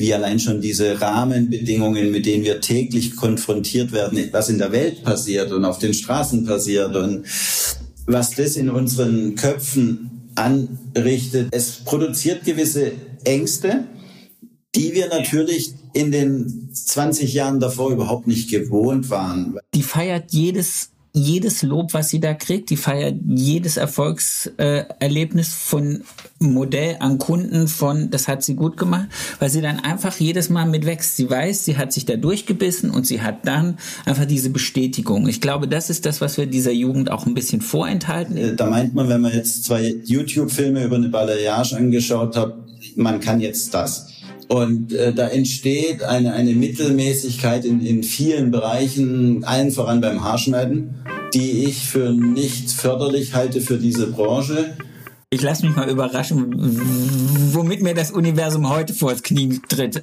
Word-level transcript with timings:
wie 0.00 0.14
allein 0.14 0.40
schon 0.40 0.60
diese 0.60 1.00
Rahmenbedingungen, 1.00 2.10
mit 2.10 2.26
denen 2.26 2.42
wir 2.42 2.60
täglich 2.60 3.14
konfrontiert 3.14 3.92
werden, 3.92 4.18
was 4.32 4.48
in 4.48 4.58
der 4.58 4.72
Welt 4.72 5.04
passiert 5.04 5.52
und 5.52 5.64
auf 5.64 5.78
den 5.78 5.94
Straßen 5.94 6.44
passiert 6.46 6.96
und 6.96 7.26
was 8.06 8.34
das 8.34 8.56
in 8.56 8.70
unseren 8.70 9.36
Köpfen 9.36 10.30
anrichtet. 10.34 11.48
Es 11.52 11.84
produziert 11.84 12.44
gewisse 12.44 12.92
Ängste, 13.24 13.84
die 14.74 14.94
wir 14.94 15.08
natürlich 15.08 15.74
in 15.92 16.10
den 16.10 16.70
20 16.72 17.34
Jahren 17.34 17.60
davor 17.60 17.90
überhaupt 17.90 18.26
nicht 18.26 18.50
gewohnt 18.50 19.10
waren. 19.10 19.58
Die 19.74 19.82
feiert 19.82 20.32
jedes 20.32 20.90
jedes 21.12 21.62
Lob, 21.62 21.92
was 21.92 22.08
sie 22.08 22.20
da 22.20 22.34
kriegt, 22.34 22.70
die 22.70 22.76
feiert 22.76 23.16
jedes 23.26 23.76
Erfolgserlebnis 23.76 25.52
von 25.52 26.02
Modell 26.38 26.96
an 27.00 27.18
Kunden 27.18 27.66
von, 27.66 28.10
das 28.10 28.28
hat 28.28 28.44
sie 28.44 28.54
gut 28.54 28.76
gemacht, 28.76 29.08
weil 29.40 29.50
sie 29.50 29.60
dann 29.60 29.80
einfach 29.80 30.16
jedes 30.16 30.50
Mal 30.50 30.66
mit 30.66 30.86
wächst. 30.86 31.16
Sie 31.16 31.28
weiß, 31.28 31.64
sie 31.64 31.76
hat 31.76 31.92
sich 31.92 32.06
da 32.06 32.16
durchgebissen 32.16 32.90
und 32.90 33.06
sie 33.06 33.22
hat 33.22 33.46
dann 33.46 33.78
einfach 34.06 34.24
diese 34.24 34.50
Bestätigung. 34.50 35.26
Ich 35.26 35.40
glaube, 35.40 35.66
das 35.66 35.90
ist 35.90 36.06
das, 36.06 36.20
was 36.20 36.38
wir 36.38 36.46
dieser 36.46 36.72
Jugend 36.72 37.10
auch 37.10 37.26
ein 37.26 37.34
bisschen 37.34 37.60
vorenthalten. 37.60 38.36
Äh, 38.36 38.54
da 38.54 38.66
meint 38.66 38.94
man, 38.94 39.08
wenn 39.08 39.20
man 39.20 39.32
jetzt 39.32 39.64
zwei 39.64 39.96
YouTube-Filme 40.04 40.84
über 40.84 40.96
eine 40.96 41.08
Balayage 41.08 41.76
angeschaut 41.76 42.36
hat, 42.36 42.54
man 42.96 43.20
kann 43.20 43.40
jetzt 43.40 43.74
das. 43.74 44.08
Und 44.50 44.92
äh, 44.92 45.14
da 45.14 45.28
entsteht 45.28 46.02
eine, 46.02 46.32
eine 46.32 46.54
Mittelmäßigkeit 46.54 47.64
in, 47.64 47.86
in 47.86 48.02
vielen 48.02 48.50
Bereichen, 48.50 49.44
allen 49.44 49.70
voran 49.70 50.00
beim 50.00 50.24
Haarschneiden, 50.24 51.04
die 51.32 51.66
ich 51.66 51.86
für 51.86 52.10
nicht 52.10 52.68
förderlich 52.72 53.34
halte 53.34 53.60
für 53.60 53.78
diese 53.78 54.08
Branche. 54.08 54.76
Ich 55.30 55.40
lasse 55.40 55.64
mich 55.64 55.76
mal 55.76 55.88
überraschen, 55.88 56.52
womit 57.52 57.80
mir 57.80 57.94
das 57.94 58.10
Universum 58.10 58.68
heute 58.68 58.92
vors 58.92 59.22
Knie 59.22 59.60
tritt. 59.68 60.02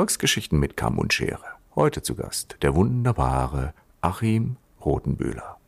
Erfolgsgeschichten 0.00 0.58
mit 0.58 0.78
Kamm 0.78 0.98
und 0.98 1.12
Schere. 1.12 1.44
Heute 1.74 2.00
zu 2.00 2.14
Gast 2.14 2.56
der 2.62 2.74
wunderbare 2.74 3.74
Achim 4.00 4.56
Rotenbühler. 4.82 5.58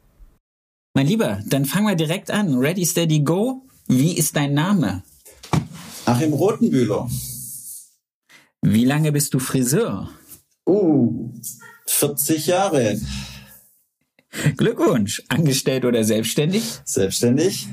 Mein 0.95 1.07
Lieber, 1.07 1.43
dann 1.45 1.67
fangen 1.67 1.87
wir 1.87 1.97
direkt 1.97 2.31
an. 2.31 2.57
Ready, 2.57 2.87
steady, 2.87 3.21
go. 3.21 3.67
Wie 3.89 4.17
ist 4.17 4.35
dein 4.35 4.55
Name? 4.55 5.03
Achim 6.07 6.33
Rotenbühler. 6.33 7.11
Wie 8.63 8.87
lange 8.87 9.13
bist 9.13 9.35
du 9.35 9.39
Friseur? 9.39 10.09
Uh, 10.67 11.31
40 11.87 12.47
Jahre. 12.47 12.99
Glückwunsch. 14.57 15.23
Angestellt 15.29 15.85
oder 15.85 16.05
selbstständig? 16.05 16.81
Selbstständig. 16.87 17.69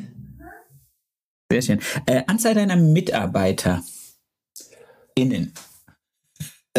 Sehr 1.50 1.62
schön. 1.62 1.80
Äh, 2.06 2.24
Anzahl 2.28 2.54
deiner 2.54 2.76
Mitarbeiter. 2.76 3.82
Innen. 5.16 5.54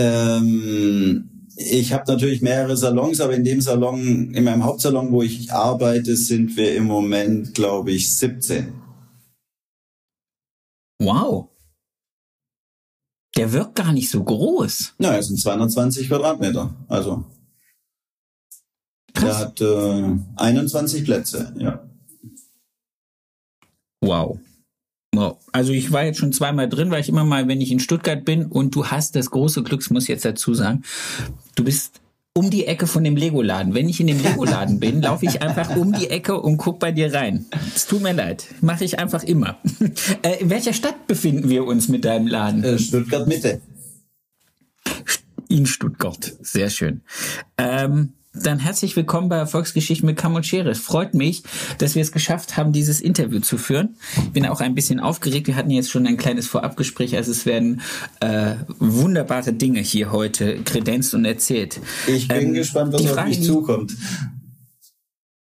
Ähm, 0.01 1.47
ich 1.57 1.93
habe 1.93 2.11
natürlich 2.11 2.41
mehrere 2.41 2.77
Salons, 2.77 3.21
aber 3.21 3.35
in 3.35 3.45
dem 3.45 3.61
Salon, 3.61 4.33
in 4.33 4.45
meinem 4.45 4.65
Hauptsalon, 4.65 5.13
wo 5.13 5.21
ich 5.23 5.53
arbeite, 5.53 6.17
sind 6.17 6.57
wir 6.57 6.75
im 6.75 6.85
Moment, 6.85 7.55
glaube 7.55 7.93
ich, 7.93 8.17
17. 8.17 8.73
Wow. 11.03 11.49
Der 13.37 13.53
wirkt 13.53 13.75
gar 13.75 13.93
nicht 13.93 14.11
so 14.11 14.25
groß. 14.25 14.95
Na, 14.99 15.17
es 15.19 15.29
sind 15.29 15.39
220 15.39 16.09
Quadratmeter. 16.09 16.75
Also. 16.89 17.25
Krass. 19.13 19.29
Er 19.29 19.39
hat 19.39 19.61
äh, 19.61 20.19
21 20.37 21.05
Plätze, 21.05 21.55
ja. 21.59 21.87
Wow. 24.01 24.39
Also 25.53 25.73
ich 25.73 25.91
war 25.91 26.05
jetzt 26.05 26.19
schon 26.19 26.33
zweimal 26.33 26.69
drin, 26.69 26.91
weil 26.91 27.01
ich 27.01 27.09
immer 27.09 27.25
mal, 27.25 27.49
wenn 27.49 27.61
ich 27.61 27.73
in 27.73 27.81
Stuttgart 27.81 28.25
bin 28.25 28.47
und 28.47 28.75
du 28.75 28.87
hast 28.87 29.17
das 29.17 29.31
große 29.31 29.63
Glück, 29.65 29.89
muss 29.91 30.05
ich 30.05 30.09
jetzt 30.09 30.25
dazu 30.25 30.55
sagen, 30.55 30.85
du 31.57 31.65
bist 31.65 32.01
um 32.33 32.49
die 32.49 32.67
Ecke 32.67 32.87
von 32.87 33.03
dem 33.03 33.17
Lego-Laden. 33.17 33.75
Wenn 33.75 33.89
ich 33.89 34.01
in 34.01 34.07
dem 34.07 34.23
Lego-Laden 34.23 34.79
bin, 34.79 35.03
laufe 35.03 35.27
ich 35.27 35.43
einfach 35.43 35.75
um 35.77 35.93
die 35.93 36.11
Ecke 36.11 36.41
und 36.41 36.59
guck 36.59 36.79
bei 36.79 36.93
dir 36.93 37.13
rein. 37.13 37.47
Es 37.75 37.87
tut 37.87 38.03
mir 38.03 38.13
leid, 38.13 38.47
mache 38.61 38.85
ich 38.85 38.99
einfach 38.99 39.23
immer. 39.25 39.59
Äh, 40.23 40.41
in 40.41 40.51
welcher 40.51 40.73
Stadt 40.73 41.07
befinden 41.07 41.49
wir 41.49 41.65
uns 41.65 41.89
mit 41.89 42.05
deinem 42.05 42.27
Laden? 42.27 42.63
Äh, 42.63 42.79
Stuttgart 42.79 43.27
Mitte. 43.27 43.61
In 45.49 45.67
Stuttgart, 45.67 46.37
sehr 46.41 46.71
schön. 46.71 47.03
Ähm, 47.59 48.13
dann 48.33 48.61
herzlich 48.61 48.95
willkommen 48.95 49.29
bei 49.29 49.37
Erfolgsgeschichten 49.37 50.07
mit 50.07 50.17
Kam 50.17 50.37
und 50.37 50.47
Schere. 50.47 50.71
Es 50.71 50.79
freut 50.79 51.15
mich, 51.15 51.43
dass 51.79 51.97
wir 51.97 52.03
es 52.03 52.13
geschafft 52.13 52.57
haben, 52.57 52.73
dieses 52.73 53.01
Interview 53.01 53.41
zu 53.41 53.59
führen. 53.59 53.97
Ich 54.17 54.31
bin 54.31 54.47
auch 54.47 54.61
ein 54.61 54.77
bisschen 54.77 55.01
aufgeregt. 55.01 55.49
Wir 55.49 55.57
hatten 55.57 55.71
jetzt 55.71 55.91
schon 55.91 56.07
ein 56.07 56.17
kleines 56.17 56.47
Vorabgespräch. 56.47 57.17
Also 57.17 57.33
es 57.33 57.45
werden 57.45 57.81
äh, 58.21 58.55
wunderbare 58.79 59.53
Dinge 59.53 59.81
hier 59.81 60.13
heute 60.13 60.63
kredenzt 60.63 61.13
und 61.15 61.25
erzählt. 61.25 61.81
Ich 62.07 62.29
bin 62.29 62.49
ähm, 62.49 62.55
gespannt, 62.55 62.93
was 62.93 63.05
auf 63.07 63.25
mich 63.27 63.43
zukommt. 63.43 63.97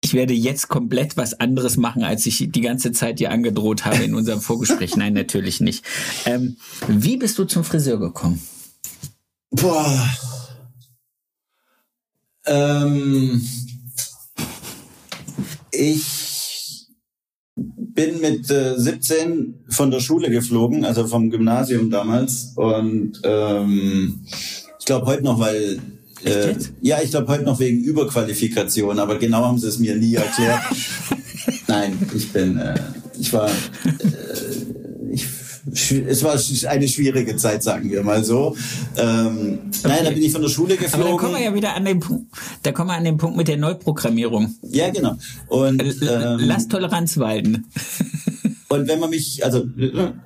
Ich 0.03 0.13
werde 0.13 0.33
jetzt 0.33 0.67
komplett 0.67 1.15
was 1.15 1.39
anderes 1.39 1.77
machen, 1.77 2.03
als 2.03 2.25
ich 2.25 2.49
die 2.51 2.61
ganze 2.61 2.91
Zeit 2.91 3.19
dir 3.19 3.31
angedroht 3.31 3.85
habe 3.85 4.03
in 4.03 4.13
unserem 4.13 4.41
Vorgespräch. 4.41 4.97
Nein, 4.97 5.13
natürlich 5.13 5.61
nicht. 5.61 5.85
Ähm, 6.25 6.57
wie 6.89 7.15
bist 7.15 7.37
du 7.37 7.45
zum 7.45 7.63
Friseur 7.63 7.97
gekommen? 7.97 8.41
Boah 9.51 10.09
ähm, 12.45 13.41
ich 15.71 16.87
bin 17.55 18.21
mit 18.21 18.49
äh, 18.49 18.77
17 18.77 19.65
von 19.69 19.91
der 19.91 19.99
Schule 19.99 20.29
geflogen, 20.29 20.85
also 20.85 21.07
vom 21.07 21.29
Gymnasium 21.29 21.89
damals. 21.89 22.53
Und 22.55 23.21
ähm, 23.23 24.21
ich 24.79 24.85
glaube 24.85 25.05
heute 25.05 25.23
noch, 25.23 25.39
weil 25.39 25.79
äh, 26.25 26.55
ja, 26.81 27.01
ich 27.01 27.11
glaube 27.11 27.27
heute 27.27 27.43
noch 27.43 27.59
wegen 27.59 27.83
Überqualifikation, 27.83 28.99
aber 28.99 29.17
genau 29.17 29.45
haben 29.45 29.59
sie 29.59 29.67
es 29.67 29.79
mir 29.79 29.95
nie 29.95 30.15
erklärt. 30.15 30.61
Nein, 31.67 31.97
ich 32.15 32.31
bin, 32.31 32.57
äh, 32.57 32.79
ich 33.19 33.31
war, 33.33 33.49
äh, 33.49 34.52
es 35.73 36.23
war 36.23 36.37
eine 36.69 36.87
schwierige 36.87 37.35
Zeit, 37.35 37.63
sagen 37.63 37.91
wir 37.91 38.03
mal 38.03 38.23
so. 38.23 38.55
Ähm, 38.97 39.59
okay. 39.67 39.79
Nein, 39.83 40.05
da 40.05 40.09
bin 40.11 40.23
ich 40.23 40.31
von 40.31 40.41
der 40.41 40.49
Schule 40.49 40.77
geflogen. 40.77 41.01
Aber 41.01 41.17
da 41.17 41.17
kommen 41.17 41.35
wir 41.35 41.43
ja 41.43 41.53
wieder 41.53 41.75
an 41.75 41.85
den 41.85 41.99
Punkt, 41.99 42.27
da 42.63 42.71
kommen 42.71 42.89
wir 42.89 42.95
an 42.95 43.03
den 43.03 43.17
Punkt 43.17 43.37
mit 43.37 43.47
der 43.47 43.57
Neuprogrammierung. 43.57 44.55
Ja, 44.61 44.89
genau. 44.89 45.15
Und 45.47 45.81
ähm, 45.81 46.39
lass 46.39 46.67
Toleranz 46.67 47.17
walten. 47.17 47.65
Und 48.69 48.87
wenn 48.87 48.99
man 48.99 49.11
mich, 49.11 49.45
also 49.45 49.65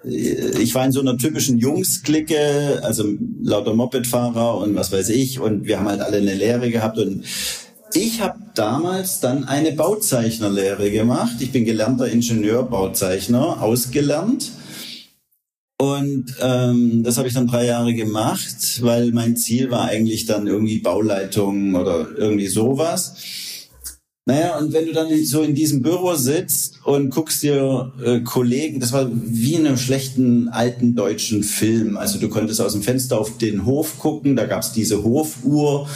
ich 0.05 0.73
war 0.73 0.85
in 0.85 0.93
so 0.93 1.01
einer 1.01 1.17
typischen 1.17 1.57
Jungs-Clique, 1.57 2.79
also 2.81 3.03
lauter 3.43 3.73
Mopedfahrer 3.73 4.59
und 4.59 4.73
was 4.73 4.89
weiß 4.93 5.09
ich, 5.09 5.41
und 5.41 5.65
wir 5.65 5.79
haben 5.79 5.89
halt 5.89 5.99
alle 5.99 6.15
eine 6.17 6.33
Lehre 6.33 6.71
gehabt 6.71 6.97
und 6.97 7.25
ich 7.93 8.21
habe 8.21 8.39
damals 8.55 9.19
dann 9.19 9.43
eine 9.43 9.73
Bauzeichnerlehre 9.73 10.91
gemacht. 10.91 11.33
Ich 11.39 11.51
bin 11.51 11.65
gelernter 11.65 12.07
Ingenieur, 12.07 12.63
Bauzeichner, 12.63 13.61
ausgelernt 13.61 14.51
und 15.79 16.35
ähm, 16.41 17.03
das 17.03 17.17
habe 17.17 17.27
ich 17.27 17.35
dann 17.35 17.47
drei 17.47 17.65
Jahre 17.65 17.93
gemacht, 17.93 18.81
weil 18.81 19.11
mein 19.11 19.37
Ziel 19.37 19.69
war 19.69 19.85
eigentlich 19.85 20.25
dann 20.25 20.47
irgendwie 20.47 20.79
Bauleitung 20.79 21.75
oder 21.75 22.07
irgendwie 22.17 22.47
sowas. 22.47 23.15
Naja, 24.25 24.57
und 24.57 24.73
wenn 24.73 24.87
du 24.87 24.91
dann 24.91 25.07
so 25.23 25.41
in 25.41 25.55
diesem 25.55 25.81
Büro 25.81 26.15
sitzt 26.15 26.79
und 26.83 27.11
guckst 27.11 27.43
dir 27.43 27.93
äh, 28.03 28.19
Kollegen, 28.21 28.79
das 28.79 28.91
war 28.91 29.09
wie 29.09 29.53
in 29.53 29.65
einem 29.65 29.77
schlechten 29.77 30.49
alten 30.49 30.95
deutschen 30.95 31.43
Film. 31.43 31.95
Also 31.95 32.19
du 32.19 32.27
konntest 32.27 32.59
aus 32.59 32.73
dem 32.73 32.81
Fenster 32.81 33.19
auf 33.19 33.37
den 33.37 33.65
Hof 33.65 33.99
gucken, 33.99 34.35
da 34.35 34.45
gab's 34.45 34.73
diese 34.73 35.03
Hofuhr 35.03 35.87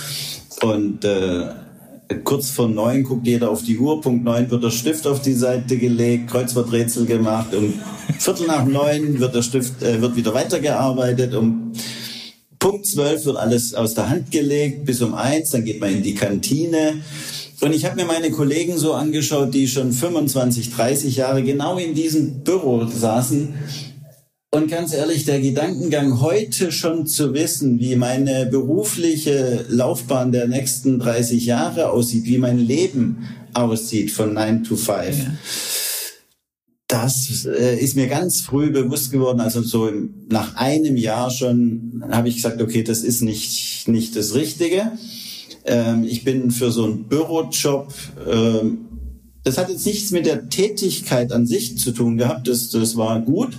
und 0.62 1.04
äh, 1.04 1.50
kurz 2.16 2.50
vor 2.50 2.68
neun 2.68 3.04
guckt 3.04 3.26
jeder 3.26 3.50
auf 3.50 3.64
die 3.64 3.78
Uhr, 3.78 4.02
Punkt 4.02 4.24
neun 4.24 4.50
wird 4.50 4.64
der 4.64 4.72
Stift 4.72 5.08
auf 5.08 5.22
die 5.22 5.34
Seite 5.34 5.78
gelegt, 5.78 6.30
Kreuzworträtsel 6.30 7.06
gemacht, 7.06 7.54
um 7.56 7.74
Viertel 8.20 8.48
nach 8.48 8.66
neun 8.66 9.20
wird 9.20 9.36
der 9.36 9.42
Stift, 9.42 9.82
äh, 9.82 10.02
wird 10.02 10.16
wieder 10.16 10.34
weitergearbeitet, 10.34 11.34
um 11.34 11.72
Punkt 12.60 12.86
zwölf 12.86 13.26
wird 13.26 13.38
alles 13.38 13.74
aus 13.74 13.96
der 13.96 14.10
Hand 14.10 14.32
gelegt, 14.32 14.86
bis 14.86 15.02
um 15.02 15.16
eins, 15.16 15.50
dann 15.50 15.66
geht 15.66 15.80
man 15.80 15.92
in 15.92 16.04
die 16.04 16.14
Kantine. 16.14 17.02
Und 17.62 17.74
ich 17.74 17.86
habe 17.86 17.96
mir 17.96 18.06
meine 18.06 18.32
Kollegen 18.32 18.78
so 18.78 18.94
angeschaut, 18.94 19.54
die 19.54 19.68
schon 19.68 19.92
25, 19.92 20.72
30 20.72 21.16
Jahre 21.16 21.44
genau 21.44 21.78
in 21.78 21.94
diesem 21.94 22.44
Büro 22.44 22.86
saßen. 22.86 23.54
Und 24.54 24.70
ganz 24.70 24.94
ehrlich, 24.94 25.24
der 25.24 25.40
Gedankengang 25.40 26.20
heute 26.20 26.74
schon 26.74 27.08
zu 27.08 27.34
wissen, 27.34 27.80
wie 27.80 27.96
meine 27.96 28.46
berufliche 28.48 29.66
Laufbahn 29.70 30.34
der 30.34 30.50
nächsten 30.50 31.00
30 31.00 31.46
Jahre 31.46 31.90
aussieht, 31.90 32.26
wie 32.26 32.38
mein 32.38 32.60
Leben 32.60 33.30
aussieht 33.54 34.12
von 34.12 34.34
9 34.34 34.66
to 34.66 34.76
5. 34.76 35.18
Ja. 35.18 35.32
Das 36.90 37.46
äh, 37.46 37.78
ist 37.78 37.96
mir 37.96 38.08
ganz 38.08 38.42
früh 38.42 38.72
bewusst 38.72 39.14
geworden. 39.14 39.40
Also 39.40 39.62
so 39.62 39.88
im, 39.88 40.26
nach 40.30 40.58
einem 40.58 40.98
Jahr 40.98 41.32
schon 41.32 42.04
habe 42.12 42.28
ich 42.28 42.36
gesagt, 42.36 42.62
okay, 42.62 42.84
das 42.84 43.04
ist 43.04 43.22
nicht, 43.22 43.88
nicht 43.88 44.18
das 44.18 44.36
Richtige. 44.36 44.92
Ähm, 45.64 46.04
ich 46.04 46.26
bin 46.26 46.52
für 46.52 46.72
so 46.72 46.84
einen 46.84 47.06
Bürojob 47.06 47.94
ähm, 48.30 48.80
das 49.44 49.58
hat 49.58 49.70
jetzt 49.70 49.88
nichts 49.88 50.12
mit 50.12 50.28
der 50.28 50.50
Tätigkeit 50.50 51.32
an 51.32 51.48
sich 51.48 51.78
zu 51.78 51.94
tun 51.94 52.18
gehabt. 52.18 52.48
Das, 52.48 52.70
das 52.70 52.96
war 52.96 53.22
gut 53.22 53.54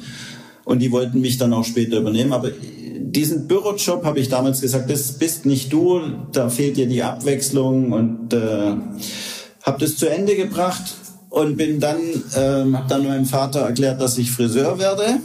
und 0.64 0.78
die 0.80 0.92
wollten 0.92 1.20
mich 1.20 1.38
dann 1.38 1.52
auch 1.52 1.64
später 1.64 1.98
übernehmen. 1.98 2.32
Aber 2.32 2.50
diesen 2.50 3.46
Bürojob 3.46 4.04
habe 4.04 4.20
ich 4.20 4.28
damals 4.28 4.60
gesagt, 4.60 4.90
das 4.90 5.12
bist 5.12 5.46
nicht 5.46 5.72
du, 5.72 6.00
da 6.32 6.48
fehlt 6.48 6.76
dir 6.76 6.86
die 6.86 7.02
Abwechslung 7.02 7.92
und 7.92 8.32
äh, 8.32 8.74
habe 9.62 9.78
das 9.80 9.96
zu 9.96 10.08
Ende 10.08 10.36
gebracht 10.36 10.94
und 11.30 11.56
bin 11.56 11.80
dann, 11.80 11.98
äh, 12.34 12.72
habe 12.74 12.84
dann 12.88 13.04
meinem 13.06 13.26
Vater 13.26 13.60
erklärt, 13.60 14.00
dass 14.00 14.18
ich 14.18 14.30
Friseur 14.30 14.78
werde. 14.78 15.18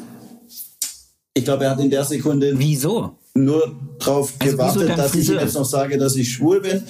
Ich 1.34 1.46
glaube, 1.46 1.66
er 1.66 1.72
hat 1.72 1.80
in 1.80 1.90
der 1.90 2.04
Sekunde 2.04 2.54
wieso 2.58 3.18
nur 3.36 3.76
drauf 4.00 4.34
also 4.40 4.52
gewartet, 4.52 4.98
dass 4.98 5.12
Friseur? 5.12 5.36
ich 5.36 5.42
jetzt 5.42 5.54
noch 5.54 5.66
sage, 5.66 5.98
dass 5.98 6.16
ich 6.16 6.32
schwul 6.32 6.62
bin. 6.62 6.84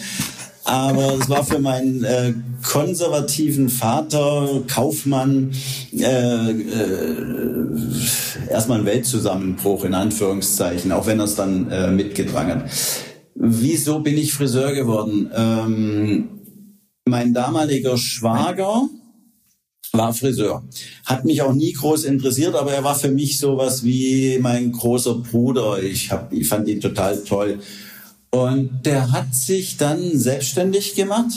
Aber 0.68 1.18
es 1.18 1.30
war 1.30 1.46
für 1.46 1.60
meinen 1.60 2.04
äh, 2.04 2.34
konservativen 2.62 3.70
Vater, 3.70 4.64
Kaufmann, 4.68 5.52
äh, 5.94 6.52
äh, 6.52 7.16
erstmal 8.50 8.80
ein 8.80 8.86
Weltzusammenbruch 8.86 9.86
in 9.86 9.94
Anführungszeichen, 9.94 10.92
auch 10.92 11.08
wenn 11.08 11.20
er 11.20 11.26
es 11.26 11.36
dann 11.36 11.72
äh, 11.72 11.90
mitgetragen 11.90 12.52
hat. 12.52 12.70
Wieso 13.36 14.00
bin 14.00 14.18
ich 14.18 14.34
Friseur 14.34 14.74
geworden? 14.74 15.32
Ähm, 15.34 16.30
mein 17.06 17.34
damaliger 17.34 17.98
Schwager 17.98 18.90
war 19.94 20.14
Friseur. 20.14 20.68
Hat 21.06 21.24
mich 21.24 21.42
auch 21.44 21.54
nie 21.54 21.72
groß 21.72 22.04
interessiert, 22.04 22.56
aber 22.56 22.74
er 22.74 22.84
war 22.84 22.96
für 22.96 23.10
mich 23.10 23.40
sowas 23.40 23.86
wie 23.86 24.38
mein 24.42 24.74
großer 24.74 25.16
Bruder. 25.16 25.82
Ich, 25.82 26.12
hab, 26.12 26.34
ich 26.34 26.46
fand 26.46 26.68
ihn 26.68 26.82
total 26.82 27.24
toll. 27.24 27.60
Und 28.30 28.86
der 28.86 29.12
hat 29.12 29.34
sich 29.34 29.78
dann 29.78 30.18
selbstständig 30.18 30.96
gemacht 30.96 31.34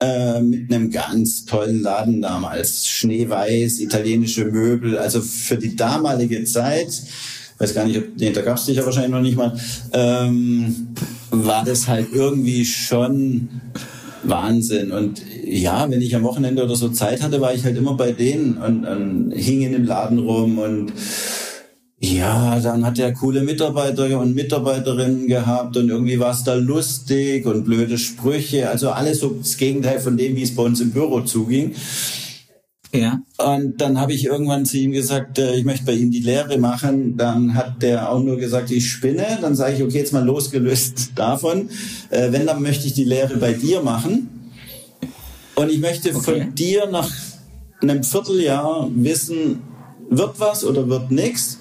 äh, 0.00 0.40
mit 0.40 0.72
einem 0.72 0.90
ganz 0.90 1.44
tollen 1.44 1.82
Laden 1.82 2.22
damals. 2.22 2.88
Schneeweiß, 2.88 3.80
italienische 3.80 4.46
Möbel. 4.46 4.98
Also 4.98 5.20
für 5.20 5.56
die 5.56 5.76
damalige 5.76 6.44
Zeit, 6.44 7.02
weiß 7.58 7.74
gar 7.74 7.84
nicht, 7.84 7.98
ob, 7.98 8.04
nee, 8.16 8.30
da 8.30 8.42
gab 8.42 8.56
es 8.56 8.64
dich 8.64 8.76
ja 8.76 8.84
wahrscheinlich 8.84 9.12
noch 9.12 9.20
nicht 9.20 9.36
mal, 9.36 9.56
ähm, 9.92 10.94
war 11.30 11.64
das 11.64 11.86
halt 11.86 12.08
irgendwie 12.12 12.64
schon 12.64 13.48
Wahnsinn. 14.22 14.92
Und 14.92 15.22
ja, 15.44 15.90
wenn 15.90 16.02
ich 16.02 16.16
am 16.16 16.22
Wochenende 16.22 16.64
oder 16.64 16.76
so 16.76 16.88
Zeit 16.88 17.22
hatte, 17.22 17.40
war 17.40 17.54
ich 17.54 17.64
halt 17.64 17.76
immer 17.76 17.94
bei 17.94 18.12
denen 18.12 18.56
und, 18.58 18.86
und 18.86 19.32
hing 19.32 19.62
in 19.62 19.72
dem 19.72 19.84
Laden 19.84 20.18
rum 20.18 20.58
und 20.58 20.92
ja, 22.02 22.58
dann 22.60 22.86
hat 22.86 22.98
er 22.98 23.12
coole 23.12 23.42
Mitarbeiter 23.42 24.18
und 24.18 24.34
Mitarbeiterinnen 24.34 25.26
gehabt 25.26 25.76
und 25.76 25.90
irgendwie 25.90 26.18
war 26.18 26.32
es 26.32 26.44
da 26.44 26.54
lustig 26.54 27.44
und 27.44 27.64
blöde 27.64 27.98
Sprüche. 27.98 28.70
Also 28.70 28.88
alles 28.90 29.20
so 29.20 29.36
das 29.38 29.58
Gegenteil 29.58 30.00
von 30.00 30.16
dem, 30.16 30.34
wie 30.34 30.42
es 30.42 30.54
bei 30.54 30.62
uns 30.62 30.80
im 30.80 30.92
Büro 30.92 31.20
zuging. 31.20 31.74
Ja. 32.92 33.20
Und 33.36 33.82
dann 33.82 34.00
habe 34.00 34.14
ich 34.14 34.24
irgendwann 34.24 34.64
zu 34.64 34.78
ihm 34.78 34.92
gesagt, 34.92 35.38
äh, 35.38 35.54
ich 35.54 35.64
möchte 35.64 35.84
bei 35.84 35.92
ihm 35.92 36.10
die 36.10 36.20
Lehre 36.20 36.58
machen. 36.58 37.18
Dann 37.18 37.54
hat 37.54 37.82
der 37.82 38.10
auch 38.10 38.22
nur 38.22 38.38
gesagt, 38.38 38.70
ich 38.70 38.90
spinne. 38.90 39.38
Dann 39.40 39.54
sage 39.54 39.76
ich, 39.76 39.82
okay, 39.82 39.98
jetzt 39.98 40.12
mal 40.12 40.24
losgelöst 40.24 41.12
davon. 41.14 41.68
Äh, 42.08 42.32
wenn, 42.32 42.46
dann 42.46 42.62
möchte 42.62 42.86
ich 42.86 42.94
die 42.94 43.04
Lehre 43.04 43.36
bei 43.36 43.52
dir 43.52 43.82
machen. 43.82 44.50
Und 45.54 45.70
ich 45.70 45.78
möchte 45.78 46.14
okay. 46.14 46.20
von 46.20 46.54
dir 46.54 46.86
nach 46.90 47.10
einem 47.82 48.02
Vierteljahr 48.02 48.90
wissen, 48.94 49.60
wird 50.08 50.40
was 50.40 50.64
oder 50.64 50.88
wird 50.88 51.10
nichts. 51.10 51.59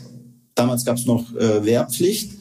Damals 0.59 0.83
gab 0.83 0.97
es 0.97 1.05
noch 1.05 1.33
äh, 1.37 1.63
Wehrpflicht. 1.63 2.33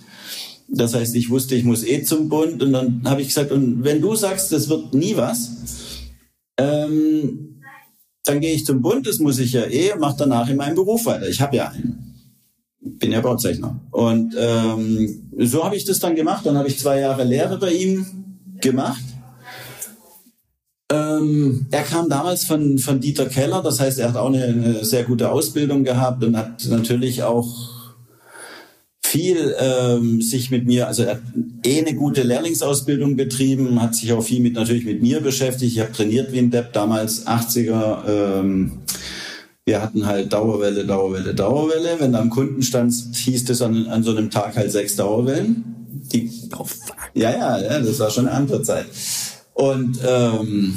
Das 0.67 0.93
heißt, 0.93 1.15
ich 1.15 1.31
wusste, 1.31 1.55
ich 1.55 1.63
muss 1.63 1.85
eh 1.85 2.03
zum 2.03 2.29
Bund. 2.29 2.61
Und 2.61 2.73
dann 2.73 3.03
habe 3.05 3.23
ich 3.23 3.29
gesagt, 3.29 3.53
und 3.53 3.85
wenn 3.85 4.01
du 4.01 4.17
sagst, 4.17 4.51
das 4.51 4.69
wird 4.69 4.93
nie 4.93 5.17
was, 5.17 5.53
ähm, 6.57 7.61
dann 8.25 8.41
gehe 8.41 8.53
ich 8.53 8.67
zum 8.67 8.83
Bund, 8.83 9.07
das 9.07 9.21
muss 9.21 9.39
ich 9.39 9.53
ja 9.53 9.63
eh, 9.63 9.95
mache 9.97 10.17
danach 10.19 10.49
in 10.49 10.57
meinem 10.57 10.75
Beruf 10.75 11.07
weiter. 11.07 11.29
Ich 11.29 11.41
habe 11.41 11.57
ja 11.57 11.69
einen. 11.69 12.05
Bin 12.81 13.13
ja 13.13 13.21
Bauzeichner. 13.21 13.79
Und 13.93 14.35
ähm, 14.37 15.31
so 15.39 15.65
habe 15.65 15.77
ich 15.77 15.85
das 15.85 16.01
dann 16.01 16.17
gemacht. 16.17 16.45
Dann 16.45 16.59
habe 16.59 16.67
ich 16.67 16.77
zwei 16.77 16.99
Jahre 16.99 17.23
Lehre 17.23 17.57
bei 17.57 17.73
ihm 17.73 18.05
gemacht. 18.61 19.05
Ähm, 20.91 21.69
er 21.71 21.83
kam 21.83 22.09
damals 22.09 22.45
von, 22.45 22.79
von 22.79 22.99
Dieter 22.99 23.27
Keller, 23.27 23.63
das 23.63 23.79
heißt, 23.79 23.99
er 23.99 24.09
hat 24.09 24.17
auch 24.17 24.29
eine, 24.29 24.43
eine 24.45 24.85
sehr 24.87 25.05
gute 25.05 25.31
Ausbildung 25.31 25.85
gehabt 25.85 26.25
und 26.25 26.35
hat 26.35 26.67
natürlich 26.71 27.23
auch 27.23 27.78
viel 29.09 29.57
ähm, 29.59 30.21
sich 30.21 30.51
mit 30.51 30.67
mir, 30.67 30.87
also 30.87 31.05
er 31.05 31.15
hat 31.15 31.23
eh 31.65 31.81
eine 31.81 31.95
gute 31.95 32.23
Lehrlingsausbildung 32.23 33.17
betrieben, 33.17 33.81
hat 33.81 33.95
sich 33.95 34.13
auch 34.13 34.23
viel 34.23 34.41
mit 34.41 34.53
natürlich 34.53 34.85
mit 34.85 35.01
mir 35.01 35.23
beschäftigt. 35.23 35.73
Ich 35.73 35.81
habe 35.81 35.93
trainiert 35.93 36.31
wie 36.33 36.39
ein 36.39 36.51
Depp 36.51 36.75
damals 36.75 37.27
80er. 37.27 38.07
Ähm, 38.07 38.73
wir 39.65 39.81
hatten 39.81 40.05
halt 40.05 40.33
Dauerwelle, 40.33 40.85
Dauerwelle, 40.85 41.35
Dauerwelle. 41.35 41.97
Wenn 41.99 42.13
du 42.13 42.19
am 42.19 42.29
Kunden 42.29 42.63
standst, 42.63 43.17
hieß 43.17 43.49
es 43.49 43.63
an, 43.63 43.87
an 43.87 44.03
so 44.03 44.11
einem 44.11 44.31
Tag 44.31 44.57
halt 44.57 44.71
sechs 44.71 44.97
Dauerwellen. 44.97 45.65
Die, 46.13 46.31
oh, 46.59 46.65
fuck. 46.65 46.97
Ja, 47.15 47.31
ja, 47.31 47.61
ja, 47.61 47.81
das 47.81 47.99
war 47.99 48.11
schon 48.11 48.29
eine 48.29 48.37
andere 48.37 48.63
Zeit. 48.63 48.87
Und 49.55 49.99
ähm, 50.07 50.75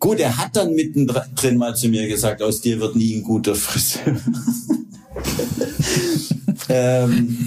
gut, 0.00 0.18
er 0.18 0.38
hat 0.38 0.56
dann 0.56 0.74
mittendrin 0.74 1.56
mal 1.56 1.76
zu 1.76 1.88
mir 1.88 2.08
gesagt, 2.08 2.42
aus 2.42 2.60
dir 2.60 2.80
wird 2.80 2.96
nie 2.96 3.14
ein 3.14 3.22
guter 3.22 3.54
Friseur. 3.54 4.16
Ähm, 6.68 7.38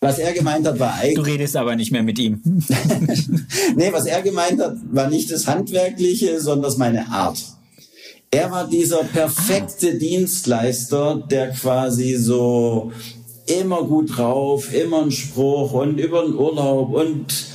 was 0.00 0.18
er 0.18 0.32
gemeint 0.34 0.66
hat, 0.66 0.78
war 0.78 0.94
eigentlich. 0.94 1.14
Du 1.14 1.22
redest 1.22 1.56
aber 1.56 1.76
nicht 1.76 1.90
mehr 1.90 2.02
mit 2.02 2.18
ihm. 2.18 2.42
nee, 3.76 3.90
was 3.90 4.04
er 4.04 4.20
gemeint 4.20 4.60
hat, 4.60 4.76
war 4.92 5.08
nicht 5.08 5.32
das 5.32 5.46
Handwerkliche, 5.46 6.40
sondern 6.40 6.76
meine 6.76 7.08
Art. 7.08 7.42
Er 8.30 8.50
war 8.50 8.68
dieser 8.68 9.04
perfekte 9.04 9.92
ah. 9.94 9.98
Dienstleister, 9.98 11.24
der 11.30 11.52
quasi 11.52 12.16
so 12.16 12.92
immer 13.46 13.84
gut 13.84 14.18
drauf, 14.18 14.74
immer 14.74 15.02
ein 15.02 15.10
Spruch 15.10 15.72
und 15.72 15.98
über 15.98 16.22
den 16.22 16.34
Urlaub 16.34 16.92
und 16.92 17.46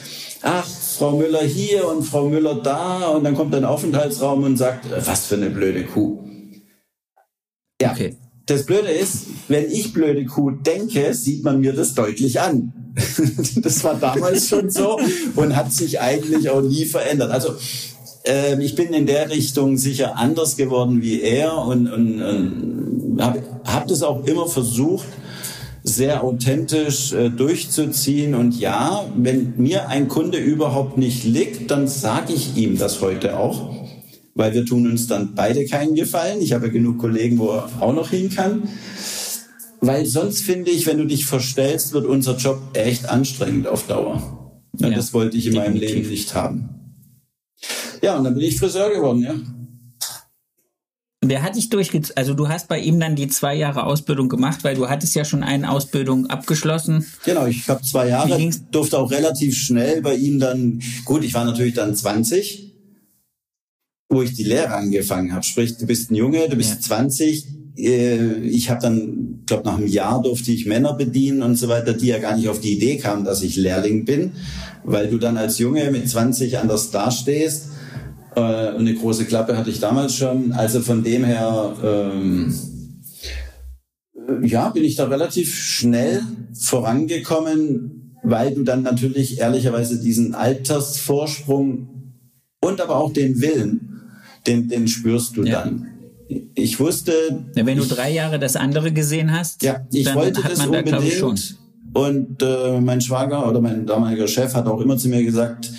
ach, 0.42 0.68
Frau 0.68 1.12
Müller 1.12 1.44
hier 1.44 1.88
und 1.88 2.04
Frau 2.04 2.30
Müller 2.30 2.56
da 2.56 3.10
und 3.10 3.26
dann 3.26 3.36
kommt 3.36 3.54
ein 3.56 3.66
Aufenthaltsraum 3.66 4.44
und 4.44 4.58
sagt, 4.58 4.86
was 5.06 5.28
für 5.28 5.36
eine 5.36 5.50
blöde 5.50 5.84
Kuh. 5.86 6.20
Ja. 7.82 7.92
Okay. 7.92 8.18
Das 8.50 8.64
Blöde 8.64 8.90
ist, 8.90 9.28
wenn 9.48 9.70
ich 9.70 9.94
blöde 9.94 10.26
Kuh 10.26 10.50
denke, 10.50 11.14
sieht 11.14 11.44
man 11.44 11.60
mir 11.60 11.72
das 11.72 11.94
deutlich 11.94 12.42
an. 12.42 12.74
das 13.58 13.84
war 13.84 13.94
damals 13.94 14.50
schon 14.50 14.72
so 14.72 15.00
und 15.36 15.56
hat 15.56 15.72
sich 15.72 16.02
eigentlich 16.02 16.50
auch 16.50 16.62
nie 16.62 16.86
verändert. 16.86 17.30
Also 17.30 17.50
äh, 18.26 18.60
ich 18.64 18.74
bin 18.74 18.92
in 18.94 19.06
der 19.06 19.30
Richtung 19.30 19.78
sicher 19.78 20.18
anders 20.18 20.58
geworden 20.58 21.04
wie 21.04 21.22
er 21.22 21.60
und, 21.60 21.94
und, 21.94 22.22
und 22.24 23.18
habe 23.22 23.44
hab 23.66 23.88
das 23.88 24.02
auch 24.02 24.26
immer 24.26 24.48
versucht, 24.48 25.08
sehr 25.84 26.24
authentisch 26.24 27.14
äh, 27.14 27.30
durchzuziehen. 27.30 28.34
Und 28.34 28.60
ja, 28.60 29.06
wenn 29.16 29.54
mir 29.58 29.90
ein 29.90 30.08
Kunde 30.08 30.40
überhaupt 30.40 30.98
nicht 30.98 31.24
liegt, 31.24 31.70
dann 31.70 31.88
sage 31.88 32.34
ich 32.34 32.58
ihm 32.58 32.80
das 32.80 33.00
heute 33.02 33.38
auch 33.38 33.79
weil 34.40 34.54
wir 34.54 34.66
tun 34.66 34.90
uns 34.90 35.06
dann 35.06 35.36
beide 35.36 35.66
keinen 35.66 35.96
Gefallen. 35.96 36.42
Ich 36.42 36.54
habe 36.54 36.68
ja 36.68 36.72
genug 36.72 36.98
Kollegen, 36.98 37.38
wo 37.40 37.50
er 37.50 37.70
auch 37.82 37.94
noch 37.94 38.10
hin 38.10 38.30
kann. 38.30 38.70
Weil 39.82 40.06
sonst 40.06 40.44
finde 40.44 40.72
ich, 40.72 40.86
wenn 40.86 40.98
du 40.98 41.06
dich 41.06 41.26
verstellst, 41.26 41.92
wird 41.92 42.06
unser 42.06 42.38
Job 42.38 42.62
echt 42.74 43.10
anstrengend 43.10 43.68
auf 43.68 43.86
Dauer. 43.88 44.62
Und 44.72 44.92
ja, 44.92 44.96
das 44.96 45.14
wollte 45.14 45.36
ich 45.36 45.48
in 45.48 45.56
meinem 45.56 45.76
Leben 45.76 46.08
nicht 46.08 46.34
haben. 46.36 46.70
Ja, 48.02 48.18
und 48.18 48.24
dann 48.24 48.34
bin 48.34 48.44
ich 48.44 48.58
Friseur 48.58 48.90
geworden, 48.90 49.24
ja. 49.24 49.36
Wer 51.22 51.44
hat 51.44 51.58
dich 51.58 51.70
durchgezogen? 51.70 52.16
Also 52.16 52.34
du 52.34 52.48
hast 52.48 52.70
bei 52.70 52.80
ihm 52.80 52.98
dann 52.98 53.18
die 53.18 53.28
zwei 53.28 53.56
Jahre 53.56 53.84
Ausbildung 53.84 54.30
gemacht, 54.30 54.64
weil 54.64 54.76
du 54.76 54.88
hattest 54.88 55.16
ja 55.16 55.26
schon 55.26 55.44
eine 55.44 55.70
Ausbildung 55.70 56.28
abgeschlossen. 56.28 57.06
Genau, 57.26 57.46
ich 57.46 57.68
habe 57.68 57.82
zwei 57.82 58.08
Jahre, 58.08 58.50
durfte 58.72 58.98
auch 58.98 59.12
relativ 59.12 59.58
schnell 59.58 60.02
bei 60.02 60.16
ihm 60.16 60.40
dann, 60.40 60.82
gut, 61.04 61.26
ich 61.26 61.34
war 61.34 61.44
natürlich 61.44 61.74
dann 61.74 61.94
20, 61.94 62.69
wo 64.10 64.24
ich 64.24 64.34
die 64.34 64.44
Lehre 64.44 64.74
angefangen 64.74 65.32
habe. 65.34 65.44
Sprich, 65.44 65.78
du 65.78 65.86
bist 65.86 66.12
ein 66.12 66.16
Junge, 66.16 66.50
du 66.50 66.56
bist 66.56 66.72
ja. 66.72 66.80
20. 66.80 67.48
Äh, 67.78 68.40
ich 68.42 68.70
habe 68.70 68.82
dann, 68.82 69.44
glaube 69.46 69.66
nach 69.66 69.78
einem 69.78 69.88
Jahr 69.88 70.22
durfte 70.22 70.52
ich 70.52 70.66
Männer 70.66 70.94
bedienen 70.94 71.44
und 71.44 71.56
so 71.56 71.68
weiter, 71.70 71.94
die 71.94 72.08
ja 72.08 72.18
gar 72.18 72.36
nicht 72.36 72.50
auf 72.50 72.60
die 72.60 72.76
Idee 72.76 72.98
kamen, 72.98 73.24
dass 73.24 73.44
ich 73.44 73.56
Lehrling 73.56 74.06
bin, 74.06 74.32
weil 74.84 75.10
du 75.10 75.20
dann 75.20 75.38
als 75.38 75.60
Junge 75.60 75.90
mit 75.92 76.10
20 76.10 76.58
anders 76.58 76.90
dastehst. 76.90 77.68
Äh, 78.36 78.40
und 78.72 78.82
eine 78.82 78.96
große 78.96 79.26
Klappe 79.26 79.56
hatte 79.56 79.70
ich 79.70 79.80
damals 79.80 80.16
schon. 80.16 80.54
Also 80.54 80.82
von 80.82 81.04
dem 81.04 81.24
her, 81.24 81.76
ähm, 81.84 82.54
ja, 84.42 84.70
bin 84.70 84.84
ich 84.84 84.96
da 84.96 85.06
relativ 85.06 85.56
schnell 85.56 86.24
vorangekommen, 86.60 88.16
weil 88.24 88.56
du 88.56 88.64
dann 88.64 88.82
natürlich 88.82 89.40
ehrlicherweise 89.40 90.00
diesen 90.00 90.34
Altersvorsprung 90.34 92.16
und 92.60 92.82
aber 92.82 92.98
auch 92.98 93.14
den 93.14 93.40
Willen, 93.42 93.89
den, 94.50 94.68
den 94.68 94.88
spürst 94.88 95.38
du 95.38 95.44
ja. 95.44 95.64
dann. 95.64 95.88
Ich 96.54 96.80
wusste. 96.80 97.12
Ja, 97.56 97.66
wenn 97.66 97.78
ich, 97.78 97.88
du 97.88 97.96
drei 97.96 98.12
Jahre 98.12 98.40
das 98.40 98.56
andere 98.56 98.92
gesehen 98.92 99.32
hast, 99.32 99.64
ja, 99.64 99.86
ich 99.92 100.06
dann 100.06 100.16
wollte 100.16 100.44
hat 100.44 100.52
das 100.52 100.60
man 100.60 100.70
unbedingt. 100.70 101.12
Da, 101.12 101.12
schon. 101.12 101.40
Und 101.94 102.42
äh, 102.44 102.80
mein 102.82 103.02
Schwager 103.02 103.50
oder 103.50 103.62
mein 103.62 103.86
damaliger 103.86 104.28
Chef 104.28 104.54
hat 104.54 104.68
auch 104.68 104.80
immer 104.80 104.98
zu 104.98 105.10
mir 105.10 105.24
gesagt, 105.24 105.72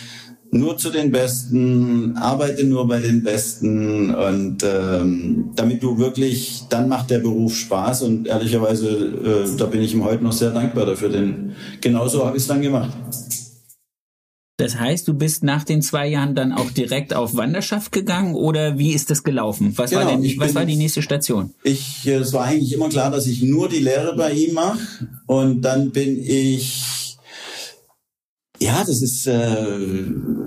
nur 0.52 0.76
zu 0.76 0.90
den 0.90 1.12
Besten, 1.12 2.16
arbeite 2.16 2.64
nur 2.64 2.88
bei 2.88 2.98
den 2.98 3.22
Besten 3.22 4.12
und 4.12 4.64
ähm, 4.64 5.50
damit 5.54 5.80
du 5.80 5.96
wirklich, 5.98 6.64
dann 6.68 6.88
macht 6.88 7.10
der 7.10 7.20
Beruf 7.20 7.54
Spaß 7.54 8.02
und 8.02 8.26
ehrlicherweise, 8.26 8.88
äh, 8.88 9.56
da 9.56 9.66
bin 9.66 9.80
ich 9.82 9.94
ihm 9.94 10.04
heute 10.04 10.24
noch 10.24 10.32
sehr 10.32 10.50
dankbar 10.50 10.86
dafür, 10.86 11.10
denn 11.10 11.52
genauso 11.80 12.26
habe 12.26 12.36
ich 12.36 12.42
es 12.42 12.48
dann 12.48 12.60
gemacht. 12.60 12.90
Das 14.60 14.78
heißt, 14.78 15.08
du 15.08 15.14
bist 15.14 15.42
nach 15.42 15.64
den 15.64 15.80
zwei 15.80 16.06
Jahren 16.06 16.34
dann 16.34 16.52
auch 16.52 16.70
direkt 16.70 17.14
auf 17.14 17.34
Wanderschaft 17.34 17.92
gegangen 17.92 18.34
oder 18.34 18.76
wie 18.76 18.92
ist 18.92 19.08
das 19.08 19.22
gelaufen? 19.22 19.72
Was, 19.76 19.88
genau, 19.88 20.04
war, 20.04 20.10
denn, 20.10 20.22
was 20.38 20.48
bin, 20.48 20.54
war 20.54 20.66
die 20.66 20.76
nächste 20.76 21.00
Station? 21.00 21.54
Ich, 21.64 22.06
äh, 22.06 22.16
es 22.16 22.34
war 22.34 22.44
eigentlich 22.44 22.74
immer 22.74 22.90
klar, 22.90 23.10
dass 23.10 23.26
ich 23.26 23.42
nur 23.42 23.70
die 23.70 23.78
Lehre 23.78 24.14
bei 24.14 24.32
ihm 24.32 24.52
mache 24.52 24.78
und 25.26 25.62
dann 25.62 25.92
bin 25.92 26.20
ich 26.22 27.16
ja, 28.58 28.84
das 28.84 29.00
ist 29.00 29.26
äh, 29.26 29.78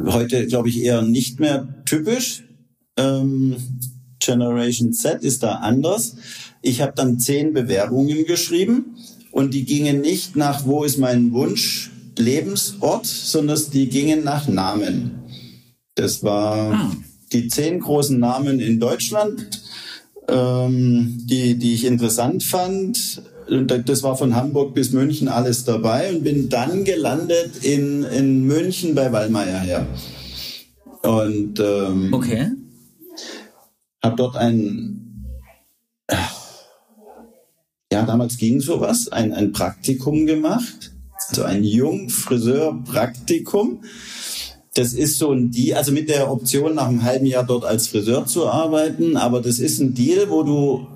heute, 0.05 0.45
glaube 0.45 0.69
ich, 0.69 0.83
eher 0.83 1.01
nicht 1.01 1.39
mehr 1.39 1.67
typisch. 1.85 2.43
Ähm, 2.95 3.55
Generation 4.19 4.93
Z 4.93 5.23
ist 5.23 5.41
da 5.41 5.55
anders. 5.55 6.17
Ich 6.61 6.81
habe 6.81 6.93
dann 6.95 7.19
zehn 7.19 7.53
Bewerbungen 7.53 8.25
geschrieben 8.25 8.95
und 9.31 9.55
die 9.55 9.65
gingen 9.65 10.01
nicht 10.01 10.35
nach, 10.35 10.67
wo 10.67 10.83
ist 10.83 10.99
mein 10.99 11.33
Wunsch 11.33 11.89
Lebensort, 12.17 13.05
sondern 13.05 13.59
die 13.71 13.89
gingen 13.89 14.23
nach 14.23 14.47
Namen. 14.47 15.23
Das 15.95 16.23
war 16.23 16.73
ah. 16.73 16.91
die 17.31 17.47
zehn 17.47 17.79
großen 17.79 18.19
Namen 18.19 18.59
in 18.59 18.79
Deutschland, 18.79 19.61
ähm, 20.27 21.17
die, 21.25 21.55
die 21.57 21.73
ich 21.73 21.85
interessant 21.85 22.43
fand 22.43 23.21
das 23.47 24.03
war 24.03 24.17
von 24.17 24.35
Hamburg 24.35 24.73
bis 24.73 24.91
München 24.91 25.27
alles 25.27 25.65
dabei 25.65 26.13
und 26.13 26.23
bin 26.23 26.49
dann 26.49 26.83
gelandet 26.83 27.63
in, 27.63 28.03
in 28.03 28.43
München 28.45 28.95
bei 28.95 29.11
Wallmeier 29.11 29.59
her. 29.59 29.87
Und 31.03 31.59
ähm, 31.59 32.13
okay. 32.13 32.51
habe 34.01 34.15
dort 34.15 34.37
ein, 34.37 35.25
ja, 37.91 38.03
damals 38.03 38.37
ging 38.37 38.61
sowas, 38.61 39.09
ein, 39.09 39.33
ein 39.33 39.51
Praktikum 39.51 40.25
gemacht, 40.25 40.92
also 41.39 41.49
ein 41.49 41.63
Jungfriseur-Praktikum. 41.63 43.83
Das 44.75 44.93
ist 44.93 45.17
so 45.17 45.31
ein 45.31 45.49
Deal, 45.51 45.77
also 45.77 45.91
mit 45.91 46.09
der 46.09 46.31
Option, 46.31 46.75
nach 46.75 46.87
einem 46.87 47.03
halben 47.03 47.25
Jahr 47.25 47.43
dort 47.43 47.65
als 47.65 47.87
Friseur 47.87 48.25
zu 48.25 48.47
arbeiten, 48.47 49.17
aber 49.17 49.41
das 49.41 49.59
ist 49.59 49.79
ein 49.79 49.93
Deal, 49.93 50.29
wo 50.29 50.43
du 50.43 50.87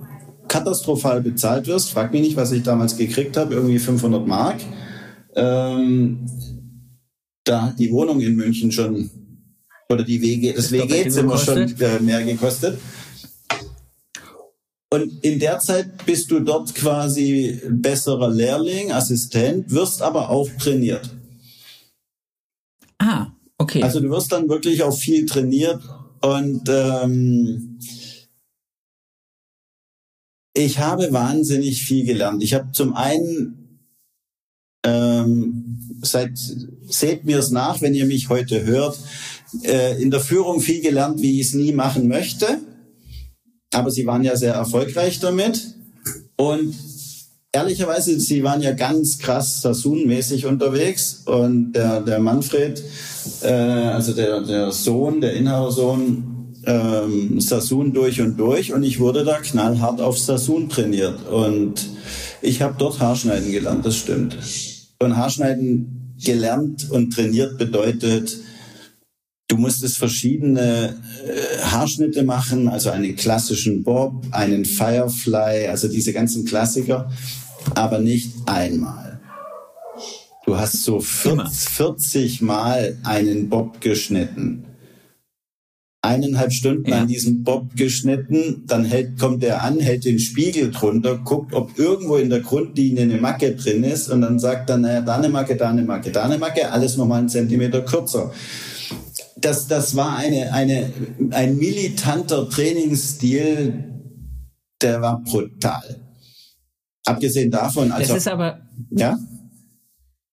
katastrophal 0.48 1.22
bezahlt 1.22 1.68
wirst. 1.68 1.92
Frag 1.92 2.14
mich 2.14 2.22
nicht, 2.22 2.38
was 2.38 2.52
ich 2.52 2.64
damals 2.64 2.98
gekriegt 2.98 3.38
habe, 3.38 3.54
irgendwie 3.54 3.78
500 3.80 4.26
Mark. 4.26 4.62
Ähm, 5.36 6.26
da 7.44 7.64
hat 7.64 7.80
die 7.80 7.92
Wohnung 7.92 8.22
in 8.22 8.36
München 8.36 8.72
schon 8.72 9.12
oder 9.90 10.04
die 10.04 10.22
WG, 10.22 10.54
das 10.54 10.72
WG-Zimmer 10.72 11.38
schon 11.38 11.76
äh, 11.80 12.00
mehr 12.00 12.24
gekostet. 12.24 12.78
Und 14.90 15.24
in 15.24 15.40
der 15.40 15.60
Zeit 15.60 16.06
bist 16.06 16.32
du 16.32 16.40
dort 16.40 16.74
quasi 16.74 17.62
besserer 17.70 18.30
Lehrling, 18.30 18.92
Assistent, 18.92 19.72
wirst 19.72 20.02
aber 20.02 20.30
auch 20.30 20.50
trainiert. 20.58 21.10
Ah, 22.98 23.28
okay. 23.58 23.84
Also 23.84 24.00
du 24.00 24.10
wirst 24.10 24.32
dann 24.32 24.48
wirklich 24.48 24.84
auch 24.84 24.98
viel 24.98 25.26
trainiert 25.26 25.82
und 26.22 26.70
ähm, 26.70 27.80
ich 30.54 30.80
habe 30.80 31.12
wahnsinnig 31.12 31.84
viel 31.84 32.06
gelernt. 32.06 32.42
Ich 32.42 32.54
habe 32.54 32.72
zum 32.72 32.96
einen 32.96 33.68
ähm, 34.86 35.80
seit 36.02 36.32
seht 36.88 37.26
mir 37.26 37.40
es 37.40 37.52
nach, 37.52 37.82
wenn 37.82 37.94
ihr 37.94 38.06
mich 38.06 38.30
heute 38.30 38.66
hört, 38.66 38.98
äh, 39.64 40.02
in 40.02 40.12
der 40.12 40.22
Führung 40.22 40.62
viel 40.62 40.82
gelernt, 40.82 41.22
wie 41.22 41.40
ich 41.40 41.48
es 41.48 41.54
nie 41.54 41.74
machen 41.74 42.08
möchte. 42.08 42.60
Aber 43.74 43.92
sie 43.92 44.06
waren 44.06 44.24
ja 44.24 44.36
sehr 44.36 44.54
erfolgreich 44.54 45.20
damit. 45.20 45.76
Und 46.36 46.76
ehrlicherweise, 47.52 48.20
sie 48.20 48.44
waren 48.44 48.62
ja 48.62 48.74
ganz 48.74 49.18
krass 49.18 49.62
Sassoon-mäßig 49.62 50.46
unterwegs. 50.46 51.24
Und 51.26 51.74
der, 51.74 52.02
der 52.02 52.20
Manfred, 52.20 52.84
äh, 53.42 53.48
also 53.48 54.14
der, 54.14 54.42
der 54.42 54.72
Sohn, 54.72 55.22
der 55.22 55.34
Inhabersohn, 55.34 56.38
ähm, 56.68 57.40
Sassoon 57.40 57.94
durch 57.94 58.22
und 58.22 58.38
durch 58.38 58.74
und 58.74 58.84
ich 58.84 59.00
wurde 59.00 59.24
da 59.24 59.40
knallhart 59.40 60.02
auf 60.02 60.20
Sassoon 60.20 60.68
trainiert 60.68 61.26
und 61.30 61.88
ich 62.42 62.62
habe 62.62 62.76
dort 62.78 63.00
Haarschneiden 63.00 63.52
gelernt, 63.52 63.86
das 63.86 63.96
stimmt. 63.96 64.38
Und 65.00 65.16
Haarschneiden 65.16 66.16
gelernt 66.24 66.92
und 66.92 67.14
trainiert 67.14 67.58
bedeutet, 67.58 68.38
du 69.48 69.58
musstest 69.58 69.98
verschiedene 69.98 70.96
äh, 71.26 71.64
Haarschnitte 71.64 72.24
machen, 72.24 72.68
also 72.68 72.90
einen 72.90 73.16
klassischen 73.16 73.84
Bob, 73.84 74.26
einen 74.32 74.66
Firefly, 74.66 75.68
also 75.68 75.88
diese 75.88 76.14
ganzen 76.14 76.46
Klassiker, 76.46 77.12
aber 77.76 78.00
nicht 78.00 78.32
einmal. 78.46 79.20
Du 80.46 80.58
hast 80.58 80.84
so 80.84 81.02
40, 81.02 81.70
40 81.70 82.42
Mal 82.42 82.98
einen 83.04 83.50
Bob 83.50 83.82
geschnitten 83.82 84.68
eineinhalb 86.08 86.54
Stunden 86.54 86.90
ja. 86.90 87.02
an 87.02 87.08
diesem 87.08 87.44
Bob 87.44 87.76
geschnitten, 87.76 88.64
dann 88.66 88.86
hält, 88.86 89.20
kommt 89.20 89.44
er 89.44 89.64
an, 89.64 89.80
hält 89.80 90.06
den 90.06 90.20
Spiegel 90.20 90.72
drunter, 90.72 91.18
guckt, 91.18 91.54
ob 91.54 91.78
irgendwo 91.78 92.16
in 92.16 92.30
der 92.30 92.40
Grundlinie 92.40 93.04
eine 93.04 93.18
Macke 93.18 93.56
drin 93.56 93.84
ist 93.84 94.10
und 94.10 94.22
dann 94.22 94.40
sagt 94.40 94.70
er, 94.70 94.78
naja, 94.78 95.02
da 95.02 95.16
eine 95.16 95.30
Macke, 95.30 95.56
da 95.56 95.70
eine 95.70 95.82
Macke, 95.82 96.12
da 96.12 96.24
eine 96.24 96.38
Macke, 96.38 96.72
alles 96.72 96.98
nochmal 96.98 97.20
einen 97.20 97.30
Zentimeter 97.30 97.82
kürzer. 97.82 98.32
Das, 99.42 99.68
das 99.68 99.96
war 99.96 100.18
eine, 100.18 100.54
eine, 100.54 100.92
ein 101.32 101.58
militanter 101.58 102.50
Trainingsstil, 102.50 103.84
der 104.82 105.02
war 105.02 105.22
brutal. 105.24 106.02
Abgesehen 107.06 107.52
davon, 107.52 107.92
also. 107.92 108.14
Das 108.14 108.24
ist 108.24 108.28
aber, 108.28 108.62
ja? 108.90 109.18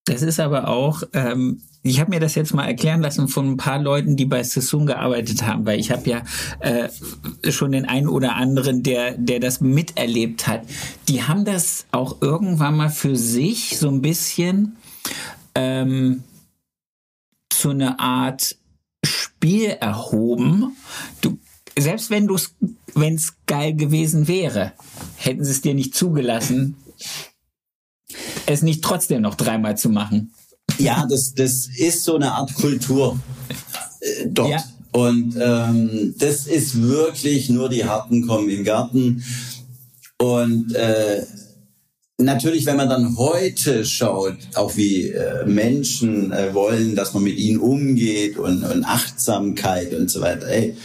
Das 0.06 0.23
ist 0.23 0.40
aber 0.40 0.68
auch, 0.68 1.02
ähm, 1.12 1.62
ich 1.82 2.00
habe 2.00 2.11
mir 2.11 2.20
das 2.20 2.34
jetzt 2.34 2.54
mal 2.54 2.66
erklären 2.66 3.00
lassen 3.00 3.28
von 3.28 3.52
ein 3.52 3.56
paar 3.56 3.78
Leuten, 3.78 4.16
die 4.16 4.25
bei 4.25 4.42
Sassoon 4.42 4.87
gearbeitet 4.87 5.46
haben, 5.46 5.66
weil 5.66 5.78
ich 5.78 5.90
habe 5.90 6.08
ja 6.08 6.23
äh, 6.61 6.88
schon 7.50 7.73
den 7.73 7.84
einen 7.84 8.08
oder 8.08 8.37
anderen, 8.37 8.82
der, 8.82 9.16
der 9.18 9.38
das 9.38 9.61
miterlebt 9.61 10.46
hat. 10.46 10.62
Die 11.08 11.23
haben 11.23 11.44
das 11.44 11.87
auch 11.92 12.23
irgendwann 12.23 12.76
mal 12.76 12.90
für 12.90 13.16
sich 13.16 13.78
so 13.78 13.88
ein 13.88 14.00
bisschen 14.00 14.76
ähm, 15.54 16.25
zu 17.50 17.70
einer 17.70 18.00
Art 18.00 18.56
Spiel 19.44 19.76
erhoben. 19.78 20.74
Du, 21.20 21.38
selbst 21.78 22.08
wenn 22.08 22.26
du 22.26 22.36
es, 22.36 22.54
wenn 22.94 23.16
es 23.16 23.34
geil 23.44 23.74
gewesen 23.74 24.26
wäre, 24.26 24.72
hätten 25.16 25.44
sie 25.44 25.50
es 25.50 25.60
dir 25.60 25.74
nicht 25.74 25.94
zugelassen, 25.94 26.76
es 28.46 28.62
nicht 28.62 28.82
trotzdem 28.82 29.20
noch 29.20 29.34
dreimal 29.34 29.76
zu 29.76 29.90
machen. 29.90 30.32
Ja, 30.78 31.06
das, 31.10 31.34
das 31.34 31.68
ist 31.76 32.04
so 32.04 32.14
eine 32.14 32.32
Art 32.32 32.54
Kultur 32.54 33.20
äh, 34.00 34.28
dort. 34.28 34.48
Ja. 34.48 34.64
Und 34.92 35.36
ähm, 35.38 36.14
das 36.16 36.46
ist 36.46 36.80
wirklich 36.80 37.50
nur 37.50 37.68
die 37.68 37.84
Harten 37.84 38.26
kommen 38.26 38.48
im 38.48 38.64
Garten. 38.64 39.22
Und 40.16 40.74
äh, 40.74 41.26
natürlich, 42.18 42.66
wenn 42.66 42.76
man 42.76 42.88
dann 42.88 43.16
heute 43.16 43.85
schaut, 43.85 44.37
auch 44.54 44.76
wie 44.76 45.09
äh, 45.09 45.44
Menschen 45.47 46.33
äh, 46.33 46.54
wollen, 46.54 46.94
dass 46.94 47.14
man 47.14 47.25
mit 47.25 47.38
ihnen 47.38 47.59
umgeht 47.59 48.37
und, 48.37 48.62
und 48.64 48.85
Achtsamkeit 48.85 49.92
und 49.94 50.11
so 50.11 50.21
weiter. 50.21 50.47
Ey, 50.47 50.76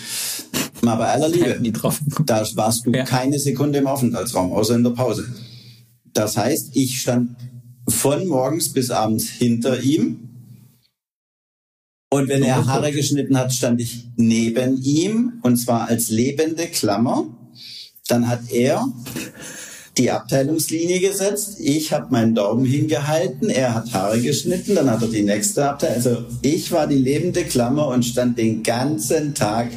mal 0.82 0.96
bei 0.96 1.10
aller 1.10 1.30
Liebe, 1.30 1.60
da 2.26 2.46
warst 2.56 2.86
du 2.86 2.92
ja. 2.92 3.04
keine 3.04 3.40
Sekunde 3.40 3.80
im 3.80 3.88
Aufenthaltsraum, 3.88 4.52
außer 4.54 4.76
in 4.76 4.84
der 4.84 4.92
Pause. 4.92 5.28
Das 6.14 6.38
heißt, 6.38 6.76
ich 6.76 7.02
stand 7.02 7.36
von 7.88 8.28
morgens 8.28 8.74
bis 8.74 8.90
abends 8.90 9.30
hinter 9.30 9.82
ihm. 9.82 10.26
Und 12.12 12.28
wenn 12.28 12.42
er 12.42 12.66
Haare 12.66 12.92
geschnitten 12.92 13.38
hat, 13.38 13.54
stand 13.54 13.80
ich 13.80 14.08
neben 14.16 14.82
ihm 14.82 15.34
und 15.44 15.58
zwar 15.58 15.88
als 15.88 16.10
lebende 16.10 16.66
Klammer. 16.66 17.28
Dann 18.08 18.28
hat 18.28 18.50
er 18.50 18.92
die 20.00 20.10
Abteilungslinie 20.10 21.00
gesetzt. 21.02 21.58
Ich 21.60 21.92
habe 21.92 22.08
meinen 22.10 22.34
Daumen 22.34 22.66
hingehalten. 22.66 23.50
Er 23.50 23.76
hat 23.76 23.94
Haare 23.94 24.20
geschnitten. 24.20 24.76
Dann 24.76 24.90
hat 24.90 25.02
er 25.02 25.10
die 25.10 25.24
nächste 25.24 25.70
Abteilung. 25.70 25.96
Also 25.96 26.18
ich 26.42 26.72
war 26.72 26.88
die 26.88 26.98
lebende 26.98 27.44
Klammer 27.44 27.88
und 27.90 28.04
stand 28.06 28.38
den 28.38 28.64
ganzen 28.64 29.36
Tag 29.36 29.68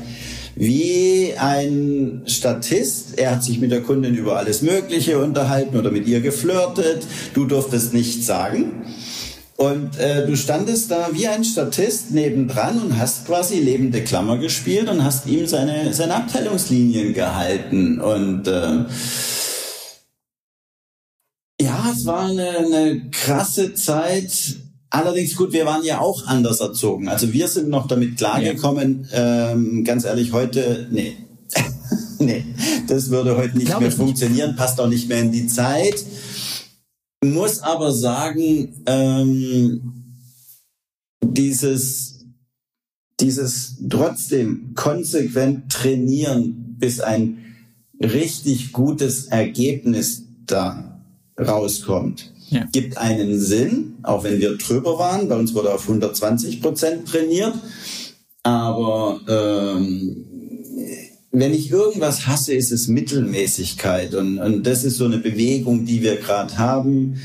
wie 0.55 1.33
ein 1.37 2.23
Statist. 2.27 3.19
Er 3.19 3.33
hat 3.33 3.43
sich 3.43 3.59
mit 3.59 3.73
der 3.73 3.83
Kundin 3.83 4.15
über 4.15 4.37
alles 4.37 4.63
Mögliche 4.63 5.19
unterhalten 5.19 5.77
oder 5.77 5.91
mit 5.91 6.07
ihr 6.07 6.21
geflirtet. 6.21 7.05
Du 7.35 7.45
durftest 7.45 7.93
nichts 7.93 8.25
sagen. 8.25 8.85
Und 9.57 9.99
äh, 9.99 10.27
du 10.27 10.37
standest 10.37 10.91
da 10.91 11.11
wie 11.13 11.29
ein 11.29 11.45
Statist 11.45 12.13
nebendran 12.13 12.81
und 12.81 12.99
hast 12.99 13.27
quasi 13.27 13.59
lebende 13.59 14.03
Klammer 14.03 14.39
gespielt 14.39 14.89
und 14.89 15.05
hast 15.05 15.27
ihm 15.27 15.47
seine, 15.47 15.93
seine 15.93 16.15
Abteilungslinien 16.15 17.13
gehalten. 17.13 18.01
Und 18.01 18.49
äh, 18.49 18.85
es 21.93 22.07
war 22.07 22.27
eine, 22.27 22.59
eine 22.59 23.11
krasse 23.11 23.75
Zeit. 23.75 24.57
Allerdings 24.91 25.37
gut, 25.37 25.53
wir 25.53 25.65
waren 25.65 25.85
ja 25.85 26.01
auch 26.01 26.27
anders 26.27 26.61
erzogen. 26.61 27.09
Also 27.09 27.33
wir 27.33 27.49
sind 27.49 27.69
noch 27.69 27.87
damit 27.87 28.19
klargekommen, 28.19 29.09
ja. 29.11 29.53
ähm, 29.53 29.85
ganz 29.85 30.05
ehrlich, 30.05 30.33
heute, 30.33 30.89
nee. 30.91 31.17
nee, 32.19 32.45
das 32.89 33.11
würde 33.11 33.37
heute 33.37 33.57
nicht 33.57 33.69
Glaube 33.69 33.85
mehr 33.85 33.93
funktionieren, 33.93 34.51
nicht. 34.51 34.59
passt 34.59 34.81
auch 34.81 34.89
nicht 34.89 35.09
mehr 35.09 35.21
in 35.21 35.33
die 35.33 35.47
Zeit. 35.47 36.05
Muss 37.25 37.61
aber 37.61 37.93
sagen, 37.93 38.83
ähm, 38.87 39.93
dieses, 41.25 42.27
dieses 43.21 43.77
trotzdem 43.89 44.75
konsequent 44.75 45.73
trainieren, 45.73 46.77
bis 46.79 47.01
ein 47.01 47.39
richtig 47.99 48.73
gutes 48.73 49.27
Ergebnis 49.27 50.25
da 50.45 50.92
rauskommt, 51.43 52.33
ja. 52.51 52.65
gibt 52.73 52.99
einen 52.99 53.39
Sinn, 53.39 53.95
auch 54.03 54.25
wenn 54.25 54.41
wir 54.41 54.57
drüber 54.57 54.99
waren. 54.99 55.29
Bei 55.29 55.37
uns 55.37 55.55
wurde 55.55 55.73
auf 55.73 55.83
120 55.83 56.61
Prozent 56.61 57.09
trainiert. 57.09 57.55
Aber 58.43 59.21
ähm, 59.29 60.25
wenn 61.31 61.55
ich 61.55 61.71
irgendwas 61.71 62.27
hasse, 62.27 62.53
ist 62.55 62.73
es 62.73 62.89
Mittelmäßigkeit. 62.89 64.15
Und, 64.15 64.39
und 64.39 64.67
das 64.67 64.85
ist 64.85 64.99
so 64.99 65.07
eine 65.07 65.19
Bewegung, 65.19 65.85
die 65.87 66.03
wir 66.03 66.17
gerade 66.17 66.59
haben, 66.59 67.17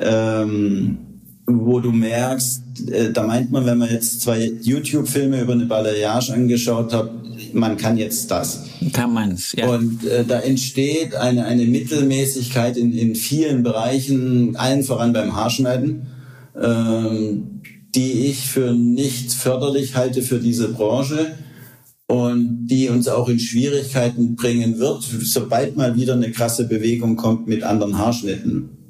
ähm, 0.00 0.98
wo 1.46 1.80
du 1.80 1.92
merkst, 1.92 2.62
äh, 2.90 3.12
da 3.12 3.22
meint 3.26 3.50
man, 3.50 3.64
wenn 3.66 3.78
man 3.78 3.90
jetzt 3.90 4.20
zwei 4.20 4.52
YouTube-Filme 4.60 5.40
über 5.40 5.52
eine 5.52 5.66
Balayage 5.66 6.32
angeschaut 6.32 6.92
hat, 6.92 7.10
man 7.54 7.76
kann 7.76 7.96
jetzt 7.96 8.30
das. 8.30 8.64
Kann 8.92 9.12
man's, 9.12 9.52
ja. 9.56 9.68
Und 9.68 10.04
äh, 10.04 10.24
da 10.24 10.40
entsteht 10.40 11.14
eine, 11.14 11.44
eine 11.44 11.64
Mittelmäßigkeit 11.64 12.76
in, 12.76 12.92
in 12.92 13.14
vielen 13.14 13.62
Bereichen, 13.62 14.56
allen 14.56 14.82
voran 14.82 15.12
beim 15.12 15.34
Haarschneiden, 15.34 16.06
ähm, 16.60 17.60
die 17.94 18.26
ich 18.26 18.48
für 18.48 18.72
nicht 18.72 19.32
förderlich 19.32 19.96
halte 19.96 20.22
für 20.22 20.40
diese 20.40 20.68
Branche 20.68 21.34
und 22.06 22.66
die 22.66 22.88
uns 22.88 23.08
auch 23.08 23.28
in 23.28 23.38
Schwierigkeiten 23.38 24.36
bringen 24.36 24.78
wird, 24.78 25.02
sobald 25.02 25.76
mal 25.76 25.96
wieder 25.96 26.14
eine 26.14 26.30
krasse 26.30 26.66
Bewegung 26.66 27.16
kommt 27.16 27.46
mit 27.46 27.62
anderen 27.62 27.98
Haarschnitten. 27.98 28.83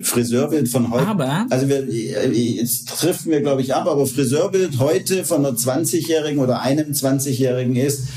Friseurbild 0.00 0.68
von 0.68 0.90
heute. 0.90 1.06
Aber 1.06 1.46
also 1.50 1.68
wir, 1.68 1.86
jetzt 1.86 2.88
treffen 2.88 3.30
wir 3.30 3.40
glaube 3.40 3.62
ich 3.62 3.74
ab, 3.74 3.86
aber 3.86 4.06
Friseurbild 4.06 4.78
heute 4.78 5.24
von 5.24 5.46
einer 5.46 5.56
20-Jährigen 5.56 6.40
oder 6.40 6.60
einem 6.60 6.90
20-Jährigen 6.90 7.76
ist, 7.76 8.08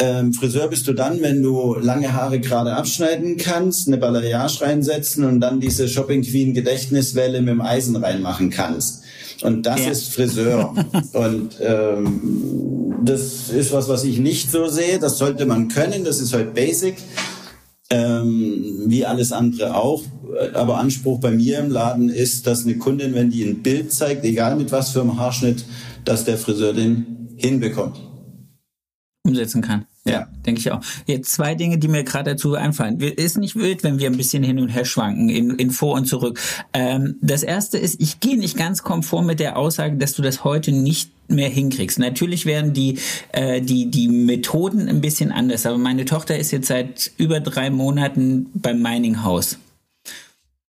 ähm, 0.00 0.32
Friseur 0.32 0.68
bist 0.68 0.88
du 0.88 0.94
dann, 0.94 1.20
wenn 1.20 1.42
du 1.42 1.74
lange 1.74 2.14
Haare 2.14 2.40
gerade 2.40 2.74
abschneiden 2.74 3.36
kannst, 3.36 3.86
eine 3.86 3.98
Balayage 3.98 4.62
reinsetzen 4.62 5.24
und 5.24 5.40
dann 5.40 5.60
diese 5.60 5.88
Shopping 5.88 6.22
Queen 6.22 6.54
Gedächtniswelle 6.54 7.40
mit 7.40 7.50
dem 7.50 7.60
Eisen 7.60 7.96
reinmachen 7.96 8.48
kannst. 8.48 9.02
Und 9.42 9.66
das 9.66 9.84
ja. 9.84 9.90
ist 9.90 10.14
Friseur. 10.14 10.74
und 11.12 11.50
ähm, 11.60 12.94
das 13.04 13.50
ist 13.50 13.72
was, 13.72 13.88
was 13.88 14.04
ich 14.04 14.18
nicht 14.18 14.50
so 14.50 14.68
sehe. 14.68 14.98
Das 14.98 15.18
sollte 15.18 15.44
man 15.44 15.68
können. 15.68 16.04
Das 16.04 16.20
ist 16.20 16.32
halt 16.32 16.54
Basic. 16.54 16.96
Ähm, 17.90 18.84
wie 18.86 19.04
alles 19.04 19.32
andere 19.32 19.74
auch. 19.74 20.02
Aber 20.54 20.78
Anspruch 20.78 21.20
bei 21.20 21.30
mir 21.30 21.58
im 21.58 21.70
Laden 21.70 22.08
ist, 22.08 22.46
dass 22.46 22.64
eine 22.64 22.76
Kundin, 22.76 23.14
wenn 23.14 23.30
die 23.30 23.44
ein 23.44 23.62
Bild 23.62 23.92
zeigt, 23.92 24.24
egal 24.24 24.56
mit 24.56 24.72
was 24.72 24.90
für 24.90 25.00
einem 25.00 25.18
Haarschnitt, 25.18 25.64
dass 26.04 26.24
der 26.24 26.38
Friseur 26.38 26.72
den 26.72 27.28
hinbekommt. 27.36 28.00
Umsetzen 29.26 29.62
kann. 29.62 29.86
Ja, 30.06 30.28
denke 30.46 30.60
ich 30.60 30.72
auch. 30.72 30.80
Jetzt 31.06 31.32
zwei 31.32 31.54
Dinge, 31.54 31.76
die 31.78 31.88
mir 31.88 32.04
gerade 32.04 32.30
dazu 32.30 32.54
einfallen. 32.54 32.98
Ist 33.00 33.36
nicht 33.36 33.54
wild, 33.54 33.84
wenn 33.84 33.98
wir 33.98 34.08
ein 34.08 34.16
bisschen 34.16 34.42
hin 34.42 34.58
und 34.58 34.70
her 34.70 34.86
schwanken, 34.86 35.28
in, 35.28 35.50
in 35.56 35.70
vor 35.70 35.94
und 35.94 36.06
zurück. 36.06 36.40
Ähm, 36.72 37.16
das 37.20 37.42
erste 37.42 37.76
ist, 37.76 38.00
ich 38.00 38.18
gehe 38.20 38.38
nicht 38.38 38.56
ganz 38.56 38.82
konform 38.82 39.26
mit 39.26 39.40
der 39.40 39.58
Aussage, 39.58 39.96
dass 39.96 40.14
du 40.14 40.22
das 40.22 40.42
heute 40.42 40.72
nicht 40.72 41.10
mehr 41.28 41.50
hinkriegst. 41.50 41.98
Natürlich 41.98 42.46
werden 42.46 42.72
die, 42.72 42.98
äh, 43.32 43.60
die, 43.60 43.90
die 43.90 44.08
Methoden 44.08 44.88
ein 44.88 45.02
bisschen 45.02 45.32
anders, 45.32 45.66
aber 45.66 45.76
meine 45.76 46.06
Tochter 46.06 46.38
ist 46.38 46.50
jetzt 46.50 46.68
seit 46.68 47.12
über 47.18 47.40
drei 47.40 47.68
Monaten 47.68 48.46
beim 48.54 48.80
Mining 48.80 49.22
House. 49.22 49.58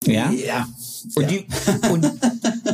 Ja? 0.05 0.31
Ja. 0.31 0.67
Und, 1.15 1.23
ja. 1.23 1.27
Die, 1.27 1.45
und 1.89 2.11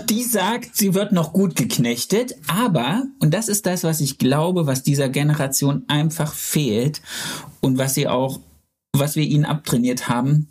die 0.10 0.24
sagt, 0.24 0.76
sie 0.76 0.94
wird 0.94 1.12
noch 1.12 1.34
gut 1.34 1.56
geknechtet, 1.56 2.36
aber, 2.48 3.04
und 3.20 3.34
das 3.34 3.48
ist 3.48 3.66
das, 3.66 3.84
was 3.84 4.02
ich 4.02 4.18
glaube, 4.18 4.68
was 4.68 4.84
dieser 4.84 5.10
Generation 5.10 5.84
einfach 5.88 6.34
fehlt 6.34 7.02
und 7.62 7.78
was 7.78 7.94
sie 7.94 8.08
auch, 8.08 8.40
was 8.94 9.16
wir 9.16 9.24
ihnen 9.24 9.46
abtrainiert 9.46 10.10
haben, 10.10 10.50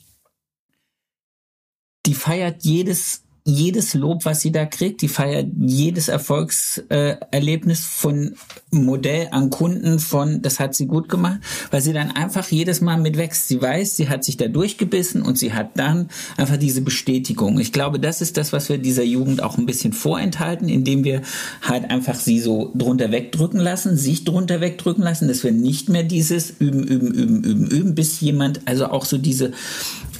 die 2.06 2.14
feiert 2.14 2.62
jedes 2.62 3.22
jedes 3.48 3.94
Lob, 3.94 4.24
was 4.24 4.40
sie 4.40 4.50
da 4.50 4.66
kriegt, 4.66 5.02
die 5.02 5.08
feiert 5.08 5.46
jedes 5.56 6.08
Erfolgserlebnis 6.08 7.84
von 7.84 8.34
Modell 8.84 9.28
an 9.30 9.50
Kunden 9.50 9.98
von, 9.98 10.42
das 10.42 10.60
hat 10.60 10.74
sie 10.74 10.86
gut 10.86 11.08
gemacht, 11.08 11.40
weil 11.70 11.80
sie 11.80 11.92
dann 11.92 12.10
einfach 12.10 12.48
jedes 12.48 12.80
Mal 12.80 12.98
mitwächst. 12.98 13.48
Sie 13.48 13.60
weiß, 13.60 13.96
sie 13.96 14.08
hat 14.08 14.24
sich 14.24 14.36
da 14.36 14.48
durchgebissen 14.48 15.22
und 15.22 15.38
sie 15.38 15.52
hat 15.52 15.70
dann 15.78 16.08
einfach 16.36 16.56
diese 16.56 16.80
Bestätigung. 16.80 17.58
Ich 17.58 17.72
glaube, 17.72 17.98
das 17.98 18.20
ist 18.20 18.36
das, 18.36 18.52
was 18.52 18.68
wir 18.68 18.78
dieser 18.78 19.02
Jugend 19.02 19.42
auch 19.42 19.58
ein 19.58 19.66
bisschen 19.66 19.92
vorenthalten, 19.92 20.68
indem 20.68 21.04
wir 21.04 21.22
halt 21.62 21.90
einfach 21.90 22.16
sie 22.16 22.40
so 22.40 22.72
drunter 22.74 23.10
wegdrücken 23.10 23.60
lassen, 23.60 23.96
sich 23.96 24.24
drunter 24.24 24.60
wegdrücken 24.60 25.04
lassen, 25.04 25.28
dass 25.28 25.44
wir 25.44 25.52
nicht 25.52 25.88
mehr 25.88 26.02
dieses 26.02 26.50
üben, 26.58 26.84
üben, 26.84 27.12
üben, 27.12 27.44
üben, 27.44 27.66
üben, 27.70 27.94
bis 27.94 28.20
jemand, 28.20 28.60
also 28.66 28.86
auch 28.86 29.04
so 29.04 29.18
diese, 29.18 29.52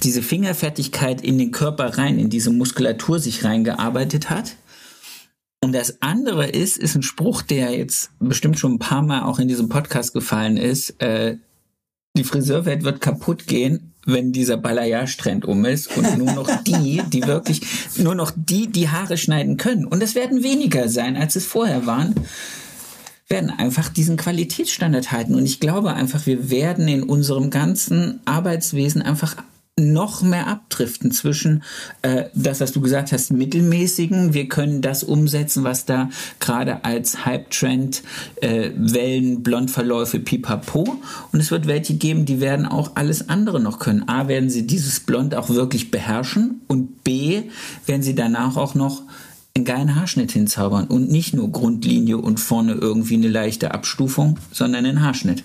diese 0.03 0.21
Fingerfertigkeit 0.21 1.21
in 1.21 1.37
den 1.37 1.51
Körper 1.51 1.97
rein, 1.97 2.19
in 2.19 2.29
diese 2.29 2.51
Muskulatur 2.51 3.19
sich 3.19 3.43
reingearbeitet 3.43 4.29
hat. 4.29 4.55
Und 5.63 5.73
das 5.73 6.01
andere 6.01 6.47
ist, 6.47 6.77
ist 6.77 6.95
ein 6.95 7.03
Spruch, 7.03 7.41
der 7.41 7.71
jetzt 7.71 8.11
bestimmt 8.19 8.59
schon 8.59 8.73
ein 8.73 8.79
paar 8.79 9.01
Mal 9.01 9.23
auch 9.23 9.39
in 9.39 9.47
diesem 9.47 9.69
Podcast 9.69 10.13
gefallen 10.13 10.57
ist. 10.57 11.01
Äh, 11.01 11.37
die 12.15 12.23
Friseurwelt 12.23 12.83
wird 12.83 13.01
kaputt 13.01 13.47
gehen, 13.47 13.93
wenn 14.05 14.31
dieser 14.31 14.57
Balayage-Trend 14.57 15.45
um 15.45 15.65
ist 15.65 15.95
und 15.97 16.17
nur 16.19 16.31
noch 16.33 16.63
die, 16.63 17.01
die 17.11 17.23
wirklich, 17.23 17.61
nur 17.97 18.15
noch 18.15 18.31
die, 18.35 18.67
die 18.67 18.89
Haare 18.89 19.17
schneiden 19.17 19.57
können. 19.57 19.85
Und 19.85 20.01
es 20.03 20.15
werden 20.15 20.43
weniger 20.43 20.89
sein, 20.89 21.17
als 21.17 21.35
es 21.35 21.45
vorher 21.45 21.85
waren 21.85 22.15
werden 23.29 23.49
einfach 23.49 23.89
diesen 23.89 24.17
Qualitätsstandard 24.17 25.11
halten. 25.11 25.35
Und 25.35 25.43
ich 25.43 25.59
glaube 25.59 25.93
einfach, 25.93 26.25
wir 26.25 26.49
werden 26.49 26.87
in 26.87 27.03
unserem 27.03 27.49
ganzen 27.49 28.21
Arbeitswesen 28.25 29.01
einfach 29.01 29.35
noch 29.79 30.23
mehr 30.23 30.47
abdriften 30.47 31.11
zwischen 31.11 31.63
äh, 32.01 32.25
das, 32.33 32.61
was 32.61 32.71
du 32.71 32.81
gesagt 32.81 33.11
hast, 33.11 33.31
mittelmäßigen. 33.31 34.33
Wir 34.33 34.49
können 34.49 34.81
das 34.81 35.03
umsetzen, 35.03 35.63
was 35.63 35.85
da 35.85 36.09
gerade 36.39 36.83
als 36.83 37.25
Hype-Trend, 37.25 38.01
äh, 38.41 38.71
Wellen, 38.75 39.43
Blondverläufe, 39.43 40.19
pipapo. 40.19 40.99
Und 41.31 41.39
es 41.39 41.51
wird 41.51 41.67
welche 41.67 41.93
geben, 41.93 42.25
die 42.25 42.41
werden 42.41 42.65
auch 42.65 42.91
alles 42.95 43.29
andere 43.29 43.59
noch 43.59 43.77
können. 43.77 44.07
A, 44.09 44.27
werden 44.27 44.49
sie 44.49 44.65
dieses 44.65 44.99
Blond 44.99 45.35
auch 45.35 45.49
wirklich 45.49 45.91
beherrschen 45.91 46.61
und 46.67 47.03
B, 47.03 47.43
werden 47.85 48.01
sie 48.01 48.15
danach 48.15 48.57
auch 48.57 48.73
noch 48.73 49.03
einen 49.55 49.65
geilen 49.65 49.95
Haarschnitt 49.95 50.31
hinzaubern 50.31 50.87
und 50.87 51.09
nicht 51.09 51.33
nur 51.33 51.51
Grundlinie 51.51 52.17
und 52.17 52.39
vorne 52.39 52.73
irgendwie 52.73 53.15
eine 53.15 53.27
leichte 53.27 53.73
Abstufung, 53.73 54.39
sondern 54.51 54.85
einen 54.85 55.01
Haarschnitt. 55.01 55.43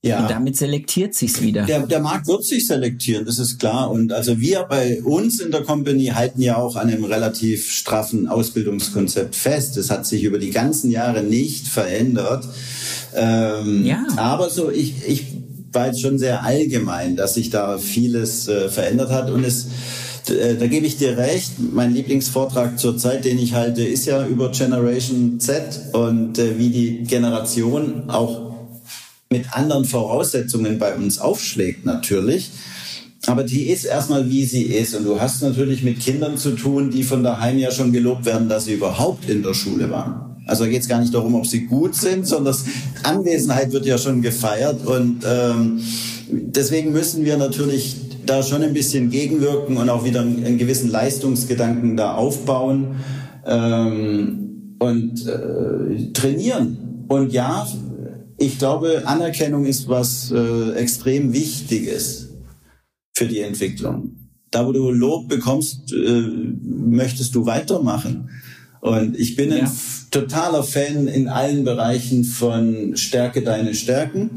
Ja. 0.00 0.20
Und 0.20 0.30
damit 0.30 0.56
selektiert 0.56 1.14
sich's 1.14 1.42
wieder. 1.42 1.62
Der, 1.64 1.84
der 1.84 1.98
Markt 1.98 2.28
wird 2.28 2.44
sich 2.44 2.68
selektieren, 2.68 3.24
das 3.24 3.40
ist 3.40 3.58
klar. 3.58 3.90
Und 3.90 4.12
also 4.12 4.38
wir 4.38 4.62
bei 4.68 5.02
uns 5.02 5.40
in 5.40 5.50
der 5.50 5.62
Company 5.62 6.06
halten 6.06 6.40
ja 6.40 6.56
auch 6.56 6.76
an 6.76 6.88
einem 6.88 7.04
relativ 7.04 7.68
straffen 7.70 8.28
Ausbildungskonzept 8.28 9.34
fest. 9.34 9.76
Das 9.76 9.90
hat 9.90 10.06
sich 10.06 10.22
über 10.22 10.38
die 10.38 10.50
ganzen 10.50 10.92
Jahre 10.92 11.24
nicht 11.24 11.66
verändert. 11.66 12.46
Ähm, 13.14 13.84
ja. 13.84 14.06
Aber 14.16 14.50
so, 14.50 14.70
ich, 14.70 14.94
ich 15.06 15.26
war 15.72 15.88
jetzt 15.88 16.00
schon 16.00 16.18
sehr 16.18 16.44
allgemein, 16.44 17.16
dass 17.16 17.34
sich 17.34 17.50
da 17.50 17.78
vieles 17.78 18.46
äh, 18.46 18.68
verändert 18.68 19.10
hat 19.10 19.30
und 19.30 19.44
es 19.44 19.66
äh, 20.30 20.56
da 20.56 20.66
gebe 20.66 20.86
ich 20.86 20.96
dir 20.96 21.16
recht. 21.16 21.52
Mein 21.58 21.92
Lieblingsvortrag 21.92 22.78
zurzeit, 22.78 23.24
den 23.24 23.38
ich 23.38 23.54
halte, 23.54 23.82
ist 23.82 24.06
ja 24.06 24.26
über 24.26 24.50
Generation 24.50 25.40
Z 25.40 25.80
und 25.92 26.38
äh, 26.38 26.58
wie 26.58 26.68
die 26.70 27.02
Generation 27.04 28.04
auch 28.08 28.47
mit 29.30 29.52
anderen 29.52 29.84
Voraussetzungen 29.84 30.78
bei 30.78 30.94
uns 30.94 31.18
aufschlägt 31.18 31.84
natürlich. 31.84 32.50
Aber 33.26 33.44
die 33.44 33.68
ist 33.68 33.84
erstmal, 33.84 34.30
wie 34.30 34.44
sie 34.44 34.62
ist. 34.62 34.94
Und 34.94 35.04
du 35.04 35.20
hast 35.20 35.42
natürlich 35.42 35.82
mit 35.82 36.00
Kindern 36.00 36.38
zu 36.38 36.52
tun, 36.52 36.90
die 36.90 37.02
von 37.02 37.22
daheim 37.22 37.58
ja 37.58 37.70
schon 37.70 37.92
gelobt 37.92 38.24
werden, 38.24 38.48
dass 38.48 38.64
sie 38.64 38.74
überhaupt 38.74 39.28
in 39.28 39.42
der 39.42 39.54
Schule 39.54 39.90
waren. 39.90 40.28
Also 40.46 40.64
da 40.64 40.70
geht 40.70 40.80
es 40.80 40.88
gar 40.88 41.00
nicht 41.00 41.12
darum, 41.12 41.34
ob 41.34 41.46
sie 41.46 41.66
gut 41.66 41.94
sind, 41.94 42.26
sondern 42.26 42.56
Anwesenheit 43.02 43.72
wird 43.72 43.84
ja 43.84 43.98
schon 43.98 44.22
gefeiert 44.22 44.86
und 44.86 45.22
ähm, 45.26 45.78
deswegen 46.30 46.90
müssen 46.92 47.26
wir 47.26 47.36
natürlich 47.36 47.96
da 48.24 48.42
schon 48.42 48.62
ein 48.62 48.72
bisschen 48.72 49.10
gegenwirken 49.10 49.76
und 49.76 49.90
auch 49.90 50.04
wieder 50.04 50.22
einen, 50.22 50.56
gewissen 50.56 50.90
Leistungsgedanken 50.90 51.98
da 51.98 52.14
aufbauen 52.14 52.96
ähm, 53.46 54.74
und 54.78 55.26
äh, 55.26 56.12
trainieren. 56.14 57.04
Und 57.08 57.32
ja, 57.32 57.66
ich 58.38 58.58
glaube, 58.58 59.02
Anerkennung 59.04 59.66
ist 59.66 59.88
was 59.88 60.30
äh, 60.30 60.72
extrem 60.72 61.32
Wichtiges 61.32 62.28
für 63.14 63.26
die 63.26 63.40
Entwicklung. 63.40 64.12
Da, 64.50 64.66
wo 64.66 64.72
du 64.72 64.90
Lob 64.90 65.28
bekommst, 65.28 65.92
äh, 65.92 66.22
möchtest 66.62 67.34
du 67.34 67.44
weitermachen. 67.44 68.30
Und 68.80 69.18
ich 69.18 69.34
bin 69.36 69.50
ja. 69.50 69.64
ein 69.64 69.70
totaler 70.10 70.62
Fan 70.62 71.08
in 71.08 71.28
allen 71.28 71.64
Bereichen 71.64 72.24
von 72.24 72.96
Stärke 72.96 73.42
deine 73.42 73.74
Stärken. 73.74 74.30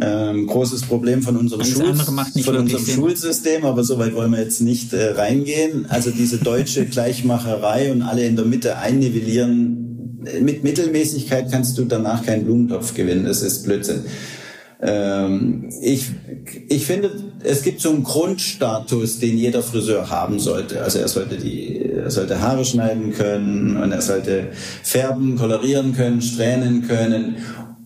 Ähm, 0.00 0.46
großes 0.46 0.82
Problem 0.82 1.22
von 1.22 1.36
unserem, 1.36 1.64
Schul 1.64 1.94
von 1.94 2.56
unserem 2.56 2.86
Schulsystem, 2.86 3.66
aber 3.66 3.84
so 3.84 3.98
weit 3.98 4.14
wollen 4.14 4.32
wir 4.32 4.40
jetzt 4.40 4.62
nicht 4.62 4.94
äh, 4.94 5.10
reingehen. 5.10 5.84
Also 5.86 6.10
diese 6.10 6.38
deutsche 6.38 6.86
Gleichmacherei 6.86 7.92
und 7.92 8.00
alle 8.00 8.24
in 8.26 8.36
der 8.36 8.46
Mitte 8.46 8.78
einnivellieren. 8.78 9.81
Mit 10.40 10.64
Mittelmäßigkeit 10.64 11.50
kannst 11.50 11.76
du 11.78 11.84
danach 11.84 12.24
keinen 12.24 12.44
Blumentopf 12.44 12.94
gewinnen. 12.94 13.24
Das 13.24 13.42
ist 13.42 13.64
Blödsinn. 13.64 14.04
Ähm, 14.82 15.68
ich, 15.80 16.10
ich 16.68 16.84
finde, 16.84 17.10
es 17.44 17.62
gibt 17.62 17.80
so 17.80 17.90
einen 17.90 18.02
Grundstatus, 18.02 19.20
den 19.20 19.38
jeder 19.38 19.62
Friseur 19.62 20.10
haben 20.10 20.40
sollte. 20.40 20.82
Also 20.82 20.98
er 20.98 21.08
sollte 21.08 21.36
die, 21.36 21.80
er 21.80 22.10
sollte 22.10 22.40
Haare 22.40 22.64
schneiden 22.64 23.12
können 23.12 23.76
und 23.76 23.92
er 23.92 24.02
sollte 24.02 24.48
färben, 24.82 25.36
kolorieren 25.36 25.94
können, 25.94 26.20
strähnen 26.20 26.86
können. 26.88 27.36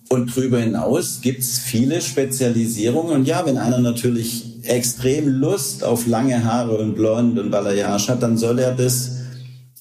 Und 0.08 0.34
darüber 0.34 0.58
hinaus 0.58 1.20
gibt's 1.20 1.58
viele 1.58 2.00
Spezialisierungen. 2.00 3.12
Und 3.12 3.28
ja, 3.28 3.44
wenn 3.44 3.58
einer 3.58 3.78
natürlich 3.78 4.64
extrem 4.64 5.28
Lust 5.28 5.84
auf 5.84 6.06
lange 6.06 6.44
Haare 6.44 6.78
und 6.78 6.94
Blond 6.94 7.38
und 7.38 7.50
Balayage 7.50 8.08
hat, 8.08 8.22
dann 8.22 8.38
soll 8.38 8.58
er 8.58 8.72
das 8.72 9.16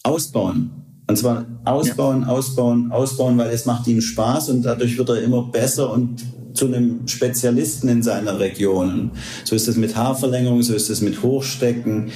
ausbauen. 0.03 0.84
Und 1.07 1.17
zwar 1.17 1.45
ausbauen, 1.65 2.21
ja. 2.21 2.27
ausbauen, 2.27 2.91
ausbauen, 2.91 3.37
weil 3.37 3.49
es 3.51 3.65
macht 3.65 3.87
ihm 3.87 4.01
Spaß 4.01 4.49
und 4.49 4.63
dadurch 4.63 4.97
wird 4.97 5.09
er 5.09 5.21
immer 5.21 5.43
besser 5.43 5.91
und 5.91 6.23
zu 6.53 6.67
einem 6.67 7.07
Spezialisten 7.07 7.89
in 7.89 8.01
seiner 8.01 8.39
Region. 8.39 9.11
So 9.43 9.55
ist 9.55 9.67
es 9.67 9.75
mit 9.75 9.95
Haarverlängerung, 9.95 10.63
so 10.63 10.73
ist 10.73 10.89
es 10.89 11.01
mit 11.01 11.21
Hochstecken. 11.21 12.09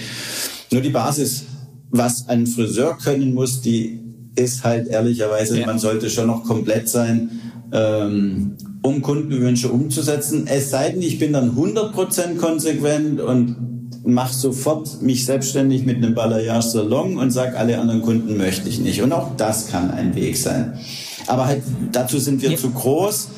Nur 0.72 0.82
die 0.82 0.90
Basis, 0.90 1.44
was 1.92 2.28
ein 2.30 2.48
Friseur 2.48 2.98
können 2.98 3.34
muss, 3.34 3.62
die 3.62 4.00
ist 4.36 4.64
halt 4.64 4.88
ehrlicherweise, 4.88 5.60
ja. 5.60 5.66
man 5.66 5.80
sollte 5.80 6.10
schon 6.10 6.28
noch 6.28 6.44
komplett 6.44 6.88
sein, 6.88 7.30
ähm, 7.72 8.56
um 8.82 9.02
Kundenwünsche 9.02 9.70
umzusetzen. 9.70 10.48
Es 10.48 10.70
sei 10.70 10.92
denn, 10.92 11.02
ich 11.02 11.20
bin 11.20 11.34
dann 11.34 11.52
100% 11.56 12.38
konsequent 12.38 13.20
und 13.20 13.69
mache 14.04 14.34
sofort 14.34 15.02
mich 15.02 15.26
selbstständig 15.26 15.86
mit 15.86 15.98
einem 15.98 16.16
Balayage-Salon 16.16 17.18
und 17.18 17.32
sage, 17.32 17.58
alle 17.58 17.80
anderen 17.80 18.02
Kunden 18.02 18.38
möchte 18.38 18.70
ich 18.70 18.80
nicht. 18.80 19.02
Und 19.02 19.12
auch 19.12 19.36
das 19.36 19.68
kann 19.68 19.92
ein 19.92 20.16
Weg 20.16 20.38
sein. 20.38 20.80
Aber 21.28 21.46
halt, 21.46 21.64
dazu 21.92 22.18
sind 22.18 22.42
wir 22.42 22.52
ja. 22.52 22.58
zu 22.58 22.72
groß 22.72 23.30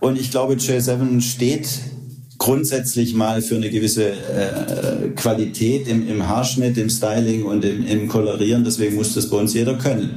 und 0.00 0.18
ich 0.18 0.30
glaube, 0.30 0.54
J7 0.54 1.20
steht 1.20 1.68
grundsätzlich 2.38 3.14
mal 3.14 3.40
für 3.40 3.54
eine 3.54 3.70
gewisse 3.70 4.10
äh, 4.10 5.08
Qualität 5.14 5.86
im, 5.86 6.08
im 6.08 6.26
Haarschnitt, 6.26 6.76
im 6.76 6.90
Styling 6.90 7.44
und 7.44 7.64
im, 7.64 7.86
im 7.86 8.08
Kolorieren. 8.08 8.64
Deswegen 8.64 8.96
muss 8.96 9.14
das 9.14 9.30
bei 9.30 9.36
uns 9.36 9.54
jeder 9.54 9.74
können. 9.74 10.10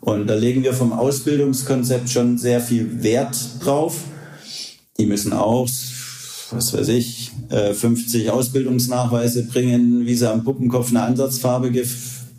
Und 0.00 0.28
da 0.28 0.36
legen 0.36 0.62
wir 0.62 0.72
vom 0.72 0.92
Ausbildungskonzept 0.92 2.08
schon 2.08 2.38
sehr 2.38 2.60
viel 2.60 3.02
Wert 3.02 3.36
drauf. 3.64 3.96
Die 4.96 5.06
müssen 5.06 5.32
auch, 5.32 5.66
was 6.50 6.72
weiß 6.72 6.88
ich, 6.88 7.32
50 7.50 8.26
äh, 8.26 8.30
Ausbildungsnachweise 8.30 9.44
bringen, 9.44 10.06
wie 10.06 10.14
sie 10.14 10.30
am 10.30 10.44
Puppenkopf 10.44 10.90
eine 10.90 11.02
Ansatzfarbe 11.02 11.72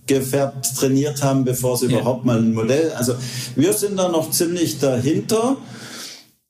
gefärbt 0.06 0.76
trainiert 0.76 1.24
haben, 1.24 1.43
bevor 1.43 1.78
sie 1.78 1.88
ja. 1.88 2.00
überhaupt 2.00 2.26
mal 2.26 2.38
ein 2.38 2.54
Modell. 2.54 2.91
Also 2.91 3.13
wir 3.56 3.74
sind 3.74 3.98
da 3.98 4.10
noch 4.10 4.32
ziemlich 4.32 4.80
dahinter. 4.80 5.58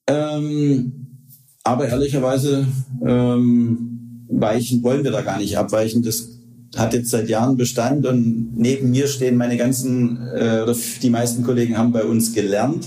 Ähm, 0.07 1.07
aber 1.63 1.87
ehrlicherweise 1.89 2.65
ähm, 3.05 4.25
weichen 4.29 4.83
wollen 4.83 5.03
wir 5.03 5.11
da 5.11 5.21
gar 5.21 5.39
nicht 5.39 5.57
abweichen. 5.57 6.03
Das 6.03 6.29
hat 6.75 6.93
jetzt 6.93 7.09
seit 7.09 7.27
Jahren 7.29 7.57
Bestand 7.57 8.05
und 8.05 8.55
neben 8.55 8.91
mir 8.91 9.07
stehen 9.07 9.35
meine 9.35 9.57
ganzen, 9.57 10.17
äh, 10.33 10.61
oder 10.63 10.75
die 11.01 11.09
meisten 11.09 11.43
Kollegen 11.43 11.77
haben 11.77 11.91
bei 11.91 12.03
uns 12.03 12.33
gelernt. 12.33 12.85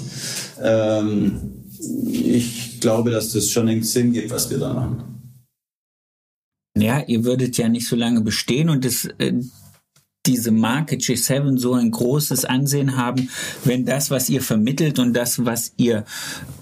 Ähm, 0.62 1.40
ich 2.06 2.69
glaube, 2.80 3.10
dass 3.10 3.32
das 3.32 3.50
schon 3.50 3.68
einen 3.68 3.82
Sinn 3.82 4.12
gibt, 4.12 4.30
was 4.30 4.50
wir 4.50 4.58
da 4.58 4.72
machen. 4.72 5.10
Ja, 6.76 7.00
ihr 7.00 7.24
würdet 7.24 7.56
ja 7.56 7.68
nicht 7.68 7.86
so 7.86 7.96
lange 7.96 8.20
bestehen 8.20 8.70
und 8.70 8.84
das, 8.84 9.08
äh, 9.18 9.34
diese 10.26 10.50
Marke 10.50 10.96
G7 10.96 11.58
so 11.58 11.74
ein 11.74 11.90
großes 11.90 12.44
Ansehen 12.44 12.96
haben, 12.96 13.28
wenn 13.64 13.84
das, 13.84 14.10
was 14.10 14.28
ihr 14.28 14.42
vermittelt 14.42 14.98
und 14.98 15.14
das, 15.14 15.44
was 15.44 15.72
ihr 15.76 16.04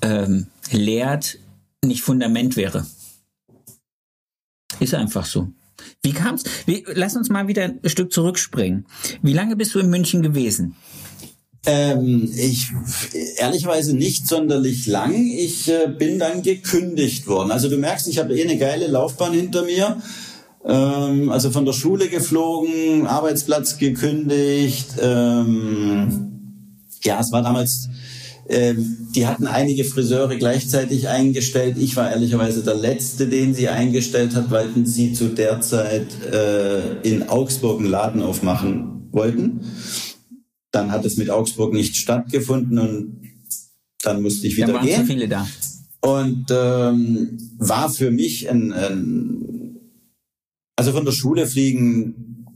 ähm, 0.02 0.46
lehrt, 0.70 1.38
nicht 1.84 2.02
Fundament 2.02 2.56
wäre. 2.56 2.86
Ist 4.80 4.94
einfach 4.94 5.26
so. 5.26 5.48
Wie 6.02 6.12
kam's? 6.12 6.44
Wie, 6.66 6.84
lass 6.86 7.16
uns 7.16 7.28
mal 7.28 7.48
wieder 7.48 7.64
ein 7.64 7.80
Stück 7.84 8.12
zurückspringen. 8.12 8.86
Wie 9.22 9.32
lange 9.32 9.56
bist 9.56 9.74
du 9.74 9.80
in 9.80 9.90
München 9.90 10.22
gewesen? 10.22 10.76
Ähm, 11.66 12.30
ich 12.36 12.68
ehrlicherweise 13.36 13.96
nicht 13.96 14.28
sonderlich 14.28 14.86
lang. 14.86 15.26
Ich 15.26 15.68
äh, 15.68 15.88
bin 15.88 16.18
dann 16.18 16.42
gekündigt 16.42 17.26
worden. 17.26 17.50
Also 17.50 17.68
du 17.68 17.76
merkst, 17.76 18.08
ich 18.08 18.18
habe 18.18 18.36
eh 18.38 18.44
eine 18.44 18.58
geile 18.58 18.86
Laufbahn 18.86 19.32
hinter 19.32 19.64
mir. 19.64 20.00
Ähm, 20.64 21.30
also 21.30 21.50
von 21.50 21.64
der 21.64 21.72
Schule 21.72 22.08
geflogen, 22.08 23.06
Arbeitsplatz 23.06 23.78
gekündigt. 23.78 24.90
Ähm, 25.00 26.28
ja, 27.02 27.20
es 27.20 27.32
war 27.32 27.42
damals, 27.42 27.88
ähm, 28.48 29.08
die 29.14 29.26
hatten 29.26 29.46
einige 29.46 29.84
Friseure 29.84 30.36
gleichzeitig 30.36 31.08
eingestellt. 31.08 31.76
Ich 31.78 31.96
war 31.96 32.10
ehrlicherweise 32.10 32.62
der 32.62 32.74
Letzte, 32.74 33.28
den 33.28 33.54
sie 33.54 33.68
eingestellt 33.68 34.34
hat, 34.34 34.50
weil 34.50 34.68
sie 34.84 35.12
zu 35.12 35.28
der 35.28 35.60
Zeit 35.60 36.06
äh, 36.32 37.00
in 37.02 37.28
Augsburg 37.28 37.80
einen 37.80 37.90
Laden 37.90 38.22
aufmachen 38.22 39.08
wollten. 39.12 39.60
Dann 40.70 40.90
hat 40.90 41.04
es 41.04 41.16
mit 41.16 41.30
Augsburg 41.30 41.72
nicht 41.72 41.96
stattgefunden 41.96 42.78
und 42.78 43.22
dann 44.02 44.22
musste 44.22 44.46
ich 44.46 44.56
wieder 44.56 44.66
dann 44.66 44.76
waren 44.76 44.86
gehen. 44.86 45.00
Zu 45.00 45.06
viele 45.06 45.28
da. 45.28 45.46
Und 46.00 46.46
ähm, 46.50 47.38
war 47.58 47.90
für 47.90 48.10
mich 48.10 48.48
ein, 48.48 48.72
ein 48.72 49.80
also 50.76 50.92
von 50.92 51.04
der 51.04 51.12
Schule 51.12 51.46
fliegen, 51.46 52.46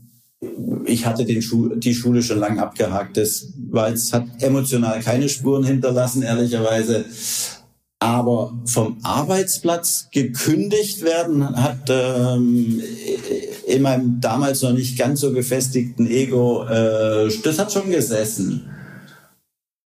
ich 0.85 1.05
hatte 1.05 1.25
den 1.25 1.41
Schu 1.41 1.75
die 1.75 1.93
Schule 1.93 2.21
schon 2.21 2.39
lange 2.39 2.61
abgehakt. 2.61 3.17
Das 3.17 3.53
war 3.69 3.89
jetzt, 3.89 4.13
hat 4.13 4.25
emotional 4.41 4.99
keine 5.01 5.29
Spuren 5.29 5.63
hinterlassen, 5.63 6.21
ehrlicherweise. 6.21 7.05
Aber 8.03 8.53
vom 8.65 8.97
Arbeitsplatz 9.01 10.09
gekündigt 10.11 11.03
werden 11.03 11.55
hat 11.55 11.89
ähm, 11.89 12.81
in 13.65 13.81
meinem 13.81 14.19
damals 14.19 14.61
noch 14.61 14.73
nicht 14.73 14.97
ganz 14.97 15.21
so 15.21 15.31
gefestigten 15.31 16.05
Ego, 16.07 16.65
äh, 16.65 17.31
das 17.43 17.59
hat 17.59 17.71
schon 17.71 17.89
gesessen. 17.89 18.69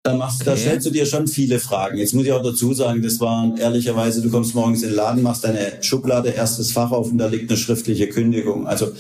Da, 0.03 0.15
machst, 0.15 0.41
okay. 0.41 0.51
da 0.51 0.57
stellst 0.57 0.87
du 0.87 0.91
dir 0.93 1.05
schon 1.05 1.29
viele 1.29 1.59
Fragen. 1.59 1.99
Jetzt 1.99 2.15
muss 2.15 2.25
ich 2.25 2.33
auch 2.33 2.43
dazu 2.43 2.73
sagen, 2.73 3.03
das 3.03 3.21
war 3.21 3.53
ehrlicherweise, 3.59 4.23
du 4.23 4.31
kommst 4.31 4.55
morgens 4.55 4.83
in 4.83 4.89
den 4.89 4.97
Laden, 4.97 5.23
machst 5.23 5.45
deine 5.45 5.73
Schublade, 5.83 6.31
erstes 6.31 6.73
Fach 6.73 6.93
auf 6.93 7.11
und 7.11 7.19
da 7.19 7.27
liegt 7.27 7.51
eine 7.51 7.59
schriftliche 7.59 8.09
Kündigung. 8.09 8.67
Also 8.67 8.93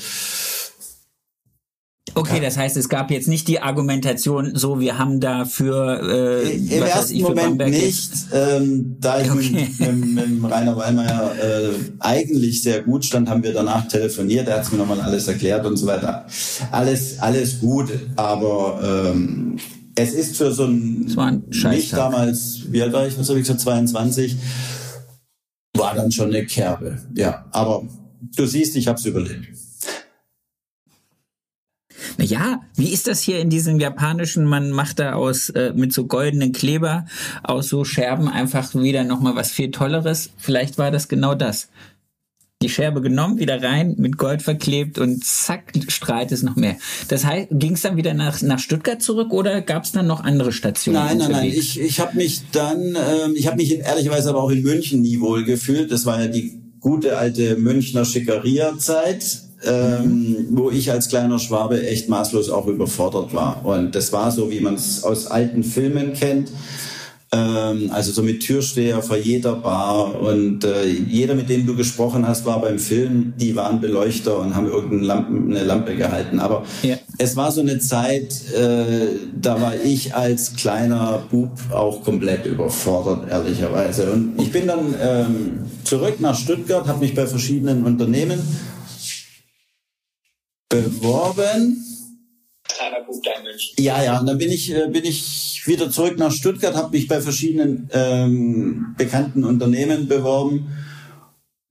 Okay, 2.16 2.40
das 2.40 2.56
heißt, 2.56 2.78
es 2.78 2.88
gab 2.88 3.10
jetzt 3.10 3.28
nicht 3.28 3.46
die 3.46 3.60
Argumentation, 3.60 4.56
so 4.56 4.80
wir 4.80 4.98
haben 4.98 5.20
dafür 5.20 6.00
äh, 6.02 6.56
im 6.56 6.82
ersten 6.82 7.14
ich, 7.14 7.22
Moment 7.22 7.58
nicht, 7.58 8.10
ähm, 8.32 8.96
da 8.98 9.20
ich 9.20 9.30
okay. 9.30 9.68
mit, 9.78 10.14
mit, 10.14 10.40
mit 10.40 10.50
Rainer 10.50 10.74
Wallmeier 10.78 11.34
äh, 11.38 11.74
eigentlich 11.98 12.62
sehr 12.62 12.80
gut 12.80 13.04
stand, 13.04 13.28
haben 13.28 13.42
wir 13.42 13.52
danach 13.52 13.86
telefoniert, 13.86 14.48
er 14.48 14.60
hat 14.60 14.72
mir 14.72 14.78
nochmal 14.78 15.02
alles 15.02 15.28
erklärt 15.28 15.66
und 15.66 15.76
so 15.76 15.86
weiter. 15.86 16.24
Alles, 16.70 17.18
alles 17.18 17.60
gut, 17.60 17.90
aber 18.16 19.12
ähm, 19.12 19.58
es 19.94 20.14
ist 20.14 20.38
für 20.38 20.52
so 20.52 20.64
ein, 20.64 21.14
ein 21.18 21.44
mich 21.68 21.90
damals, 21.90 22.62
wie 22.70 22.80
alt 22.80 22.94
war 22.94 23.06
ich, 23.06 23.18
was 23.18 23.28
habe 23.28 23.40
ich 23.40 23.44
gesagt, 23.44 23.60
22, 23.60 24.36
war 25.76 25.94
dann 25.94 26.10
schon 26.10 26.28
eine 26.28 26.46
Kerbe. 26.46 26.96
Ja, 27.14 27.44
aber 27.50 27.86
du 28.34 28.46
siehst, 28.46 28.74
ich 28.76 28.88
habe 28.88 28.98
es 28.98 29.04
überlebt. 29.04 29.65
Naja, 32.18 32.60
wie 32.74 32.92
ist 32.92 33.06
das 33.06 33.20
hier 33.20 33.40
in 33.40 33.50
diesem 33.50 33.78
japanischen, 33.78 34.44
man 34.44 34.70
macht 34.70 34.98
da 34.98 35.12
aus 35.14 35.50
äh, 35.50 35.72
mit 35.74 35.92
so 35.92 36.06
goldenen 36.06 36.52
Kleber 36.52 37.06
aus 37.42 37.68
so 37.68 37.84
Scherben 37.84 38.28
einfach 38.28 38.74
wieder 38.74 39.04
nochmal 39.04 39.36
was 39.36 39.50
viel 39.50 39.70
Tolleres. 39.70 40.30
Vielleicht 40.38 40.78
war 40.78 40.90
das 40.90 41.08
genau 41.08 41.34
das. 41.34 41.68
die 42.62 42.70
Scherbe 42.70 43.02
genommen, 43.02 43.38
wieder 43.38 43.62
rein, 43.62 43.96
mit 43.98 44.16
Gold 44.16 44.40
verklebt 44.40 44.98
und 44.98 45.22
zack, 45.22 45.74
strahlt 45.88 46.32
es 46.32 46.42
noch 46.42 46.56
mehr. 46.56 46.76
Das 47.08 47.26
heißt, 47.26 47.48
ging 47.50 47.74
es 47.74 47.82
dann 47.82 47.96
wieder 47.98 48.14
nach, 48.14 48.40
nach 48.40 48.58
Stuttgart 48.58 49.02
zurück 49.02 49.32
oder 49.32 49.60
gab 49.60 49.84
es 49.84 49.92
dann 49.92 50.06
noch 50.06 50.24
andere 50.24 50.52
Stationen? 50.52 51.04
Nein, 51.04 51.18
nein, 51.18 51.32
nein. 51.32 51.48
Ich, 51.48 51.78
ich 51.78 52.00
habe 52.00 52.16
mich 52.16 52.40
dann, 52.52 52.96
ähm, 52.96 53.34
ich 53.34 53.46
habe 53.46 53.58
mich 53.58 53.74
in, 53.74 53.80
ehrlicherweise 53.80 54.30
aber 54.30 54.42
auch 54.42 54.50
in 54.50 54.62
München 54.62 55.02
nie 55.02 55.20
wohl 55.20 55.44
gefühlt. 55.44 55.92
Das 55.92 56.06
war 56.06 56.20
ja 56.20 56.28
die 56.28 56.58
gute 56.80 57.18
alte 57.18 57.56
Münchner 57.56 58.06
Schickeria-Zeit. 58.06 59.42
Ähm, 59.66 60.46
wo 60.50 60.70
ich 60.70 60.90
als 60.92 61.08
kleiner 61.08 61.38
Schwabe 61.38 61.86
echt 61.86 62.08
maßlos 62.08 62.50
auch 62.50 62.66
überfordert 62.66 63.34
war. 63.34 63.64
Und 63.64 63.94
das 63.94 64.12
war 64.12 64.30
so, 64.30 64.50
wie 64.50 64.60
man 64.60 64.74
es 64.74 65.02
aus 65.02 65.26
alten 65.26 65.64
Filmen 65.64 66.12
kennt. 66.12 66.50
Ähm, 67.32 67.90
also 67.92 68.12
so 68.12 68.22
mit 68.22 68.40
Türsteher 68.40 69.02
vor 69.02 69.16
jeder 69.16 69.56
Bar 69.56 70.20
und 70.20 70.64
äh, 70.64 70.86
jeder, 70.86 71.34
mit 71.34 71.48
dem 71.48 71.66
du 71.66 71.74
gesprochen 71.74 72.26
hast, 72.26 72.46
war 72.46 72.60
beim 72.60 72.78
Film, 72.78 73.34
die 73.36 73.56
waren 73.56 73.80
Beleuchter 73.80 74.38
und 74.38 74.54
haben 74.54 74.66
irgendeine 74.66 75.02
Lampe, 75.02 75.32
eine 75.34 75.64
Lampe 75.64 75.96
gehalten. 75.96 76.38
Aber 76.38 76.64
ja. 76.82 76.96
es 77.18 77.34
war 77.34 77.50
so 77.50 77.62
eine 77.62 77.80
Zeit, 77.80 78.32
äh, 78.54 79.08
da 79.34 79.60
war 79.60 79.74
ich 79.74 80.14
als 80.14 80.54
kleiner 80.54 81.24
Bub 81.28 81.50
auch 81.72 82.04
komplett 82.04 82.46
überfordert, 82.46 83.28
ehrlicherweise. 83.28 84.12
Und 84.12 84.40
ich 84.40 84.52
bin 84.52 84.68
dann 84.68 84.94
ähm, 85.02 85.58
zurück 85.82 86.20
nach 86.20 86.38
Stuttgart, 86.38 86.86
habe 86.86 87.00
mich 87.00 87.16
bei 87.16 87.26
verschiedenen 87.26 87.84
Unternehmen 87.84 88.38
beworben. 90.68 91.82
Ja, 93.78 94.02
ja, 94.02 94.20
und 94.20 94.26
dann 94.26 94.38
bin 94.38 94.50
ich, 94.50 94.72
äh, 94.72 94.88
bin 94.88 95.04
ich 95.04 95.62
wieder 95.66 95.90
zurück 95.90 96.18
nach 96.18 96.32
Stuttgart, 96.32 96.74
habe 96.74 96.96
mich 96.96 97.08
bei 97.08 97.20
verschiedenen 97.20 97.88
ähm, 97.92 98.94
bekannten 98.98 99.44
Unternehmen 99.44 100.08
beworben 100.08 100.76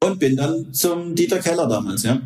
und 0.03 0.19
bin 0.19 0.37
dann 0.37 0.73
zum 0.73 1.15
Dieter 1.15 1.39
Keller 1.39 1.67
damals, 1.67 2.03
ja. 2.03 2.21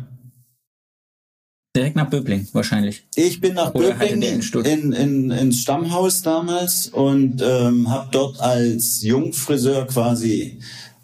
Direkt 1.76 1.94
nach 1.94 2.10
Böbling 2.10 2.48
wahrscheinlich. 2.52 3.04
Ich 3.14 3.40
bin 3.40 3.54
nach 3.54 3.72
Oder 3.74 3.92
Böbling 3.92 4.22
in, 4.22 4.40
in, 4.64 4.92
in, 4.92 5.30
ins 5.30 5.60
Stammhaus 5.62 6.22
damals 6.22 6.88
und 6.88 7.40
ähm, 7.42 7.88
habe 7.88 8.08
dort 8.10 8.40
als 8.40 9.02
Jungfriseur 9.02 9.86
quasi 9.86 10.58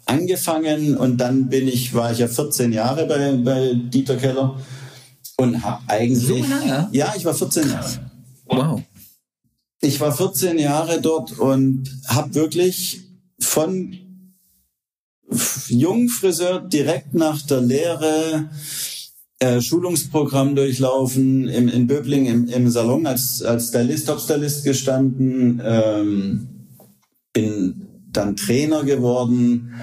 angefangen 0.05 0.97
und 0.97 1.17
dann 1.17 1.47
bin 1.47 1.67
ich, 1.67 1.93
war 1.93 2.11
ich 2.11 2.19
ja 2.19 2.27
14 2.27 2.73
Jahre 2.73 3.05
bei, 3.05 3.33
bei 3.37 3.73
Dieter 3.75 4.17
Keller 4.17 4.59
und 5.37 5.63
habe 5.63 5.81
eigentlich... 5.87 6.27
So 6.27 6.37
lange? 6.37 6.89
Ja, 6.91 7.13
ich 7.15 7.25
war 7.25 7.33
14 7.33 7.69
Jahre. 7.69 8.11
Wow 8.45 8.81
ich 9.81 9.99
war 9.99 10.15
14 10.15 10.57
Jahre 10.57 11.01
dort 11.01 11.37
und 11.37 11.89
habe 12.07 12.33
wirklich 12.35 13.01
von 13.39 13.95
Jungfriseur 15.67 16.61
direkt 16.61 17.13
nach 17.13 17.41
der 17.43 17.61
Lehre 17.61 18.49
äh, 19.39 19.61
Schulungsprogramm 19.61 20.55
durchlaufen, 20.55 21.47
im, 21.47 21.67
in 21.67 21.85
Böbling 21.85 22.25
im, 22.25 22.47
im 22.47 22.69
Salon 22.69 23.05
als, 23.05 23.43
als 23.43 23.67
Stylist, 23.67 24.07
Top-Stylist 24.07 24.63
gestanden, 24.63 25.61
ähm, 25.63 26.47
bin 27.33 27.87
dann 28.11 28.35
Trainer 28.35 28.83
geworden. 28.83 29.73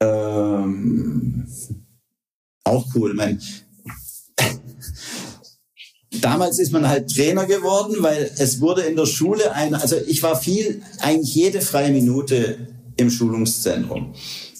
Ähm, 0.00 1.46
auch 2.64 2.86
cool. 2.94 3.14
Mein, 3.14 3.40
damals 6.10 6.58
ist 6.58 6.72
man 6.72 6.88
halt 6.88 7.14
Trainer 7.14 7.46
geworden, 7.46 7.96
weil 8.00 8.30
es 8.38 8.60
wurde 8.60 8.82
in 8.82 8.96
der 8.96 9.06
Schule 9.06 9.52
ein, 9.52 9.74
also 9.74 9.96
ich 10.06 10.22
war 10.22 10.36
viel, 10.36 10.82
eigentlich 11.00 11.34
jede 11.34 11.60
freie 11.60 11.92
Minute 11.92 12.58
im 12.96 13.10
Schulungszentrum. 13.10 14.14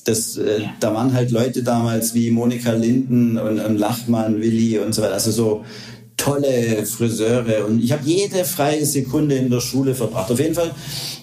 Das, 0.04 0.36
äh, 0.36 0.62
da 0.80 0.94
waren 0.94 1.12
halt 1.12 1.30
Leute 1.30 1.62
damals 1.62 2.14
wie 2.14 2.30
Monika 2.30 2.72
Linden 2.72 3.36
und, 3.38 3.60
und 3.60 3.76
Lachmann, 3.76 4.40
Willi 4.40 4.78
und 4.78 4.94
so 4.94 5.02
weiter. 5.02 5.14
Also 5.14 5.30
so 5.30 5.64
tolle 6.18 6.84
Friseure 6.84 7.64
und 7.66 7.82
ich 7.82 7.92
habe 7.92 8.02
jede 8.04 8.44
freie 8.44 8.84
Sekunde 8.84 9.36
in 9.36 9.50
der 9.50 9.60
Schule 9.60 9.94
verbracht. 9.94 10.30
Auf 10.30 10.38
jeden 10.38 10.54
Fall 10.54 10.72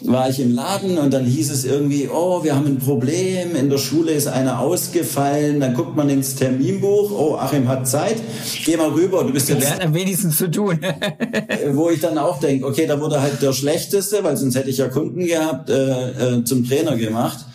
war 0.01 0.29
ich 0.29 0.39
im 0.39 0.55
Laden 0.55 0.97
und 0.97 1.13
dann 1.13 1.25
hieß 1.25 1.51
es 1.51 1.65
irgendwie, 1.65 2.09
oh, 2.11 2.43
wir 2.43 2.55
haben 2.55 2.65
ein 2.65 2.77
Problem, 2.79 3.55
in 3.55 3.69
der 3.69 3.77
Schule 3.77 4.13
ist 4.13 4.27
einer 4.27 4.59
ausgefallen. 4.59 5.59
Dann 5.59 5.73
guckt 5.73 5.95
man 5.95 6.09
ins 6.09 6.35
Terminbuch, 6.35 7.11
oh, 7.11 7.35
Achim 7.35 7.67
hat 7.67 7.87
Zeit, 7.87 8.15
geh 8.63 8.77
mal 8.77 8.89
rüber, 8.89 9.23
du 9.23 9.33
bist 9.33 9.49
jetzt... 9.49 9.79
Am 9.81 9.93
wenigsten 9.93 10.31
zu 10.31 10.49
tun? 10.49 10.79
wo 11.73 11.89
ich 11.89 11.99
dann 11.99 12.17
auch 12.17 12.39
denke, 12.39 12.65
okay, 12.65 12.87
da 12.87 12.99
wurde 12.99 13.21
halt 13.21 13.41
der 13.41 13.53
Schlechteste, 13.53 14.23
weil 14.23 14.37
sonst 14.37 14.55
hätte 14.55 14.69
ich 14.69 14.77
ja 14.77 14.87
Kunden 14.87 15.25
gehabt, 15.25 15.69
äh, 15.69 16.37
äh, 16.37 16.43
zum 16.45 16.67
Trainer 16.67 16.95
gemacht. 16.95 17.45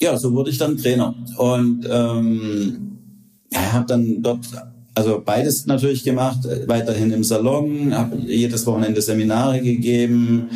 Ja, 0.00 0.16
so 0.16 0.32
wurde 0.32 0.50
ich 0.50 0.58
dann 0.58 0.76
Trainer 0.76 1.14
und 1.38 1.86
ähm, 1.88 2.98
ja, 3.52 3.72
habe 3.72 3.86
dann 3.86 4.20
dort 4.20 4.40
also 4.94 5.22
beides 5.24 5.66
natürlich 5.66 6.04
gemacht, 6.04 6.40
weiterhin 6.66 7.12
im 7.12 7.24
Salon, 7.24 7.94
habe 7.94 8.16
jedes 8.16 8.66
Wochenende 8.66 9.00
Seminare 9.00 9.60
gegeben. 9.60 10.50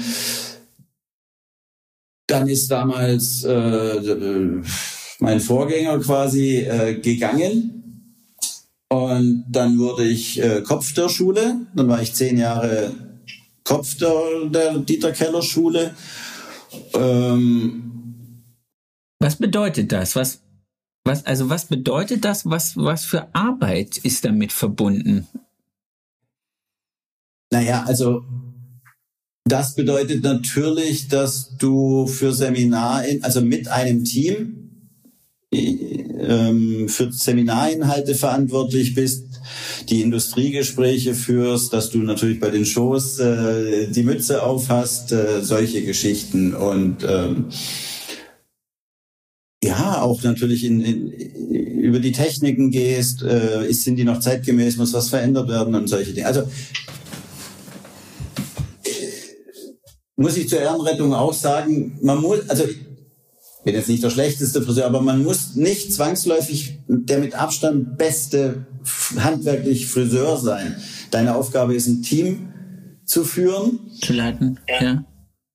Dann 2.26 2.48
ist 2.48 2.70
damals 2.70 3.44
äh, 3.44 4.62
mein 5.20 5.40
Vorgänger 5.40 5.98
quasi 6.00 6.58
äh, 6.58 6.94
gegangen 7.00 7.76
und 8.88 9.44
dann 9.48 9.78
wurde 9.78 10.04
ich 10.04 10.42
äh, 10.42 10.62
Kopf 10.62 10.92
der 10.94 11.08
Schule. 11.08 11.66
Dann 11.74 11.88
war 11.88 12.02
ich 12.02 12.14
zehn 12.14 12.36
Jahre 12.38 12.92
Kopf 13.64 13.96
der, 13.96 14.46
der 14.50 14.78
Dieter 14.78 15.12
Keller 15.12 15.42
Schule. 15.42 15.94
Ähm, 16.94 18.44
was 19.18 19.36
bedeutet 19.36 19.92
das? 19.92 20.14
Was 20.14 20.40
was, 21.06 21.24
also 21.24 21.48
was 21.48 21.66
bedeutet 21.66 22.24
das? 22.24 22.44
Was, 22.46 22.76
was 22.76 23.04
für 23.04 23.34
Arbeit 23.34 23.96
ist 23.96 24.24
damit 24.24 24.52
verbunden? 24.52 25.26
Naja, 27.52 27.84
also 27.86 28.24
das 29.44 29.76
bedeutet 29.76 30.24
natürlich, 30.24 31.06
dass 31.08 31.56
du 31.56 32.08
für 32.08 32.32
Seminar, 32.32 33.04
also 33.22 33.40
mit 33.40 33.68
einem 33.68 34.04
Team 34.04 34.90
ähm, 35.52 36.88
für 36.88 37.12
Seminarinhalte 37.12 38.16
verantwortlich 38.16 38.94
bist, 38.94 39.24
die 39.88 40.02
Industriegespräche 40.02 41.14
führst, 41.14 41.72
dass 41.72 41.90
du 41.90 41.98
natürlich 41.98 42.40
bei 42.40 42.50
den 42.50 42.66
Shows 42.66 43.20
äh, 43.20 43.88
die 43.88 44.02
Mütze 44.02 44.42
aufhast, 44.42 45.12
äh, 45.12 45.42
solche 45.42 45.84
Geschichten 45.84 46.52
und 46.52 47.04
ähm, 47.08 47.46
auch 50.02 50.22
natürlich 50.22 50.64
in, 50.64 50.80
in, 50.80 51.10
über 51.10 52.00
die 52.00 52.12
Techniken 52.12 52.70
gehst, 52.70 53.22
äh, 53.22 53.66
ist, 53.66 53.84
sind 53.84 53.96
die 53.96 54.04
noch 54.04 54.20
zeitgemäß, 54.20 54.76
muss 54.76 54.92
was 54.92 55.08
verändert 55.08 55.48
werden 55.48 55.74
und 55.74 55.88
solche 55.88 56.12
Dinge. 56.12 56.26
Also 56.26 56.40
äh, 56.40 56.46
muss 60.16 60.36
ich 60.36 60.48
zur 60.48 60.60
Ehrenrettung 60.60 61.14
auch 61.14 61.32
sagen, 61.32 61.98
man 62.02 62.20
muss, 62.20 62.48
also 62.48 62.64
ich 62.64 63.64
bin 63.64 63.74
jetzt 63.74 63.88
nicht 63.88 64.02
der 64.02 64.10
schlechteste 64.10 64.62
Friseur, 64.62 64.86
aber 64.86 65.00
man 65.00 65.22
muss 65.22 65.56
nicht 65.56 65.92
zwangsläufig 65.92 66.78
der 66.86 67.18
mit 67.18 67.34
Abstand 67.34 67.98
beste 67.98 68.66
handwerklich 69.18 69.86
Friseur 69.86 70.36
sein. 70.36 70.76
Deine 71.10 71.34
Aufgabe 71.34 71.74
ist, 71.74 71.86
ein 71.86 72.02
Team 72.02 72.52
zu 73.04 73.24
führen. 73.24 73.80
Zu 74.00 74.12
leiten, 74.12 74.60
ja. 74.68 75.04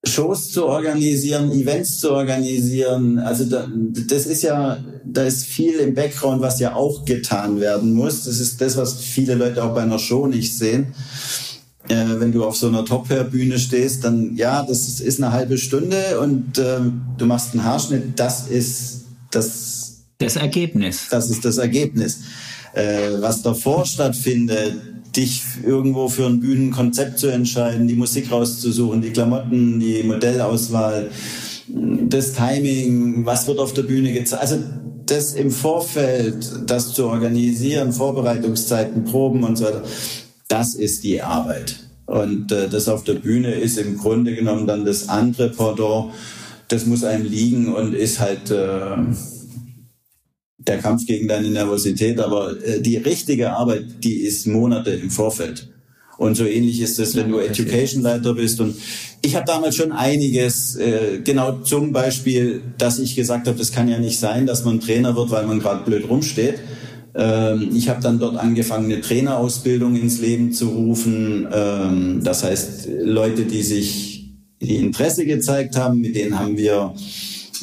Shows 0.04 0.52
zu 0.52 0.66
organisieren, 0.66 1.52
Events 1.52 2.00
zu 2.00 2.12
organisieren. 2.12 3.20
Also 3.20 3.46
da, 3.46 3.68
das 4.08 4.26
ist 4.26 4.42
ja, 4.42 4.84
da 5.06 5.24
ist 5.24 5.46
viel 5.46 5.76
im 5.76 5.94
Background, 5.94 6.42
was 6.42 6.60
ja 6.60 6.74
auch 6.74 7.06
getan 7.06 7.60
werden 7.60 7.94
muss. 7.94 8.24
Das 8.24 8.40
ist 8.40 8.60
das, 8.62 8.78
was 8.78 8.96
viele 8.96 9.36
Leute 9.36 9.64
auch 9.64 9.76
bei 9.76 9.84
einer 9.84 10.00
Show 10.00 10.26
nicht 10.26 10.58
sehen. 10.58 10.96
Äh, 11.88 12.20
wenn 12.20 12.32
du 12.32 12.46
auf 12.46 12.56
so 12.56 12.68
einer 12.68 12.84
Top-Hair-Bühne 12.84 13.60
stehst, 13.60 14.04
dann 14.04 14.36
ja, 14.36 14.64
das 14.64 15.00
ist 15.00 15.22
eine 15.22 15.32
halbe 15.32 15.58
Stunde 15.58 16.20
und 16.20 16.58
äh, 16.58 16.80
du 17.18 17.26
machst 17.26 17.54
einen 17.54 17.64
Haarschnitt. 17.64 18.20
Das 18.20 18.48
ist 18.48 19.06
das. 19.30 20.04
Das 20.18 20.36
Ergebnis. 20.36 21.08
Das 21.10 21.30
ist 21.30 21.46
das 21.46 21.58
Ergebnis. 21.58 22.20
Äh, 22.74 23.20
was 23.20 23.42
davor 23.42 23.86
stattfindet, 23.86 24.76
dich 25.16 25.44
irgendwo 25.66 26.08
für 26.08 26.26
ein 26.26 26.40
Bühnenkonzept 26.40 27.20
zu 27.20 27.28
entscheiden, 27.28 27.88
die 27.88 27.96
Musik 27.96 28.32
rauszusuchen, 28.32 29.02
die 29.02 29.12
Klamotten, 29.12 29.80
die 29.80 30.04
Modellauswahl, 30.04 31.10
das 31.68 32.34
Timing, 32.34 33.26
was 33.26 33.48
wird 33.48 33.60
auf 33.60 33.74
der 33.74 33.84
Bühne 33.84 34.14
gezeigt. 34.14 34.42
Also 34.42 34.58
das 35.06 35.34
im 35.34 35.52
Vorfeld, 35.52 36.50
das 36.68 36.94
zu 36.94 37.08
organisieren, 37.08 37.92
Vorbereitungszeiten, 37.92 39.04
Proben 39.04 39.44
und 39.44 39.58
so 39.58 39.66
weiter, 39.66 39.84
das 40.48 40.76
ist 40.76 41.04
die 41.04 41.22
Arbeit. 41.22 41.80
Und 42.06 42.52
äh, 42.52 42.68
das 42.70 42.88
auf 42.90 43.04
der 43.04 43.14
Bühne 43.16 43.54
ist 43.54 43.78
im 43.78 43.98
Grunde 43.98 44.36
genommen 44.36 44.68
dann 44.68 44.86
das 44.86 45.10
andere 45.10 45.50
Pendant. 45.50 46.12
Das 46.68 46.86
muss 46.86 47.04
einem 47.04 47.26
liegen 47.26 47.74
und 47.74 47.94
ist 47.94 48.20
halt 48.20 48.52
äh, 48.52 48.98
der 50.68 50.78
Kampf 50.78 51.06
gegen 51.06 51.28
deine 51.28 51.50
Nervosität, 51.50 52.20
aber 52.20 52.56
äh, 52.64 52.82
die 52.82 52.98
richtige 52.98 53.54
Arbeit, 53.54 53.86
die 54.04 54.22
ist 54.22 54.48
Monate 54.48 54.92
im 54.92 55.10
Vorfeld. 55.10 55.70
Und 56.18 56.36
so 56.36 56.46
ähnlich 56.46 56.80
ist 56.82 57.00
es, 57.00 57.16
wenn 57.16 57.32
du 57.32 57.40
Education-Leiter 57.40 58.36
bist. 58.36 58.62
Und 58.62 58.76
ich 59.24 59.36
habe 59.36 59.46
damals 59.46 59.76
schon 59.76 59.92
einiges, 59.92 60.76
äh, 60.76 61.20
genau 61.24 61.60
zum 61.64 61.92
Beispiel, 61.94 62.62
dass 62.78 63.00
ich 63.00 63.16
gesagt 63.16 63.48
habe, 63.48 63.58
das 63.58 63.72
kann 63.72 63.88
ja 63.88 63.98
nicht 63.98 64.20
sein, 64.20 64.46
dass 64.46 64.64
man 64.64 64.80
Trainer 64.80 65.16
wird, 65.16 65.32
weil 65.32 65.48
man 65.48 65.60
gerade 65.60 65.84
blöd 65.84 66.08
rumsteht. 66.08 66.60
Ähm, 67.16 67.72
ich 67.76 67.90
habe 67.90 68.02
dann 68.02 68.20
dort 68.20 68.38
angefangen, 68.38 68.86
eine 68.92 69.02
Trainerausbildung 69.02 69.96
ins 69.96 70.22
Leben 70.22 70.54
zu 70.54 70.70
rufen. 70.70 71.48
Ähm, 71.52 72.22
das 72.24 72.44
heißt, 72.44 72.88
Leute, 73.02 73.46
die 73.46 73.64
sich 73.64 74.30
die 74.62 74.76
Interesse 74.76 75.26
gezeigt 75.26 75.76
haben, 75.76 76.02
mit 76.02 76.16
denen 76.16 76.38
haben 76.38 76.56
wir 76.56 76.94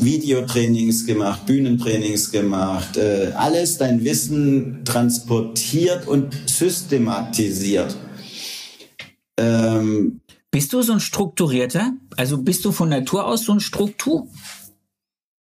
Videotrainings 0.03 1.07
gemacht, 1.07 1.47
Bühnentrainings 1.47 2.31
gemacht, 2.31 2.97
äh, 2.97 3.33
alles 3.35 3.79
dein 3.79 4.05
Wissen 4.05 4.85
transportiert 4.85 6.07
und 6.07 6.35
systematisiert. 6.47 7.97
Ähm, 9.37 10.21
bist 10.51 10.73
du 10.73 10.83
so 10.83 10.93
ein 10.93 11.01
strukturierter? 11.01 11.93
Also 12.17 12.39
bist 12.39 12.65
du 12.65 12.73
von 12.73 12.89
Natur 12.89 13.27
aus 13.27 13.45
so 13.45 13.53
ein 13.53 13.61
Struktur? 13.61 14.27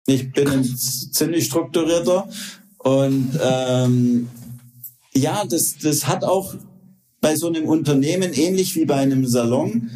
Ich 0.06 0.32
bin 0.32 0.48
ein 0.48 0.64
ziemlich 0.64 1.46
strukturierter 1.46 2.28
und 2.78 3.38
ähm, 3.42 4.28
ja, 5.14 5.44
das, 5.44 5.76
das 5.78 6.06
hat 6.06 6.24
auch 6.24 6.54
bei 7.20 7.36
so 7.36 7.48
einem 7.48 7.66
Unternehmen 7.66 8.32
ähnlich 8.32 8.74
wie 8.76 8.84
bei 8.84 8.96
einem 8.96 9.26
Salon 9.26 9.90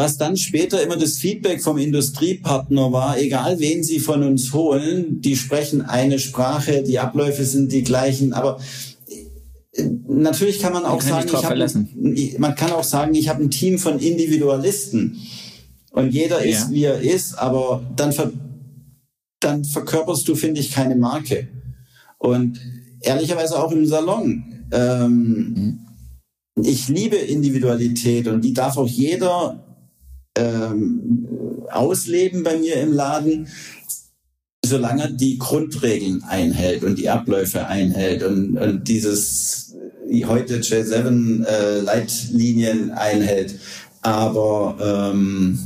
was 0.00 0.16
dann 0.16 0.38
später 0.38 0.82
immer 0.82 0.96
das 0.96 1.18
Feedback 1.18 1.62
vom 1.62 1.76
Industriepartner 1.76 2.90
war, 2.90 3.18
egal 3.18 3.60
wen 3.60 3.84
sie 3.84 3.98
von 3.98 4.22
uns 4.22 4.54
holen, 4.54 5.20
die 5.20 5.36
sprechen 5.36 5.82
eine 5.82 6.18
Sprache, 6.18 6.82
die 6.82 6.98
Abläufe 6.98 7.44
sind 7.44 7.70
die 7.70 7.82
gleichen, 7.82 8.32
aber 8.32 8.58
äh, 9.74 9.84
natürlich 10.08 10.58
kann 10.58 10.72
man 10.72 10.86
auch 10.86 11.02
sagen, 11.02 11.28
ich 11.28 11.44
hab, 11.44 12.38
man 12.38 12.54
kann 12.54 12.72
auch 12.72 12.84
sagen, 12.84 13.14
ich 13.14 13.28
habe 13.28 13.42
ein 13.42 13.50
Team 13.50 13.78
von 13.78 13.98
Individualisten 13.98 15.20
und 15.90 16.14
jeder 16.14 16.46
ja. 16.46 16.56
ist 16.56 16.70
wie 16.70 16.84
er 16.84 17.02
ist, 17.02 17.34
aber 17.34 17.82
dann 17.94 18.12
ver, 18.12 18.32
dann 19.38 19.66
verkörperst 19.66 20.26
du 20.26 20.34
finde 20.34 20.62
ich 20.62 20.70
keine 20.70 20.96
Marke 20.96 21.48
und 22.16 22.58
ehrlicherweise 23.02 23.62
auch 23.62 23.70
im 23.70 23.84
Salon. 23.84 24.64
Ähm, 24.72 25.54
mhm. 26.56 26.64
Ich 26.64 26.88
liebe 26.88 27.16
Individualität 27.16 28.28
und 28.28 28.42
die 28.42 28.54
darf 28.54 28.78
auch 28.78 28.88
jeder 28.88 29.69
ähm, 30.40 31.26
ausleben 31.70 32.42
bei 32.42 32.56
mir 32.56 32.76
im 32.76 32.92
Laden, 32.92 33.48
solange 34.64 35.12
die 35.12 35.38
Grundregeln 35.38 36.22
einhält 36.24 36.84
und 36.84 36.98
die 36.98 37.08
Abläufe 37.08 37.66
einhält 37.66 38.22
und, 38.22 38.56
und 38.56 38.88
dieses 38.88 39.74
heute 40.26 40.58
J7 40.58 41.44
äh, 41.44 41.80
Leitlinien 41.80 42.90
einhält. 42.90 43.58
Aber 44.02 45.12
ähm, 45.12 45.58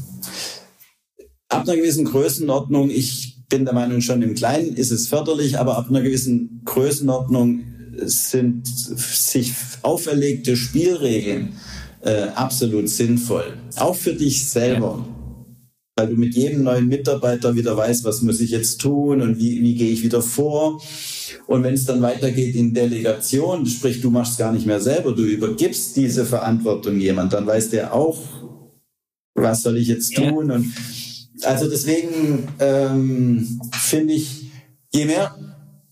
ab 1.49 1.67
einer 1.67 1.77
gewissen 1.77 2.05
Größenordnung, 2.05 2.91
ich 2.91 3.45
bin 3.49 3.65
der 3.65 3.75
Meinung, 3.75 4.01
schon 4.01 4.23
im 4.23 4.35
Kleinen 4.35 4.75
ist 4.75 4.91
es 4.91 5.09
förderlich, 5.09 5.59
aber 5.59 5.79
ab 5.79 5.89
einer 5.89 6.03
gewissen 6.03 6.63
Größenordnung 6.65 7.65
sind 8.03 8.67
sich 8.67 9.53
auferlegte 9.83 10.57
Spielregeln 10.57 11.55
äh, 12.05 12.29
absolut 12.35 12.89
sinnvoll. 12.89 13.57
Auch 13.77 13.97
für 13.97 14.15
dich 14.15 14.49
selber. 14.49 15.05
Ja. 15.07 15.15
Weil 15.97 16.09
du 16.09 16.17
mit 16.17 16.35
jedem 16.35 16.65
neuen 16.65 16.89
Mitarbeiter 16.89 17.55
wieder 17.55 17.77
weißt, 17.77 18.05
was 18.05 18.21
muss 18.23 18.41
ich 18.41 18.51
jetzt 18.51 18.81
tun 18.81 19.23
und 19.23 19.39
wie, 19.39 19.63
wie 19.63 19.75
gehe 19.75 19.93
ich 19.93 20.03
wieder 20.03 20.23
vor. 20.23 20.83
Und 21.47 21.63
wenn 21.63 21.75
es 21.75 21.85
dann 21.85 22.03
weitergeht 22.03 22.57
in 22.57 22.75
Delegation, 22.75 23.65
sprich, 23.67 24.01
du 24.01 24.11
machst 24.11 24.39
gar 24.39 24.53
nicht 24.53 24.67
mehr 24.67 24.81
selber, 24.81 25.13
du 25.13 25.23
übergibst 25.23 25.97
diese 25.97 26.25
Verantwortung 26.25 26.99
jemand, 26.99 27.33
dann 27.33 27.47
weiß 27.47 27.71
der 27.71 27.95
auch, 27.95 28.19
was 29.35 29.63
soll 29.63 29.79
ich 29.79 29.89
jetzt 29.89 30.15
tun. 30.15 30.49
Ja. 30.49 30.55
Und 30.57 30.73
also 31.43 31.69
deswegen 31.69 32.49
ähm, 32.59 33.61
finde 33.73 34.15
ich, 34.15 34.47
je 34.93 35.05
mehr 35.05 35.37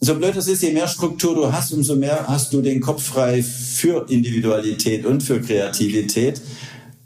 so 0.04 0.16
blöd 0.16 0.34
es 0.36 0.48
ist, 0.48 0.62
je 0.62 0.72
mehr 0.72 0.88
Struktur 0.88 1.36
du 1.36 1.52
hast, 1.52 1.72
umso 1.72 1.94
mehr 1.94 2.24
hast 2.26 2.52
du 2.52 2.60
den 2.60 2.80
Kopf 2.80 3.04
frei 3.04 3.40
für 3.42 4.04
Individualität 4.10 5.06
und 5.06 5.22
für 5.22 5.40
Kreativität. 5.40 6.42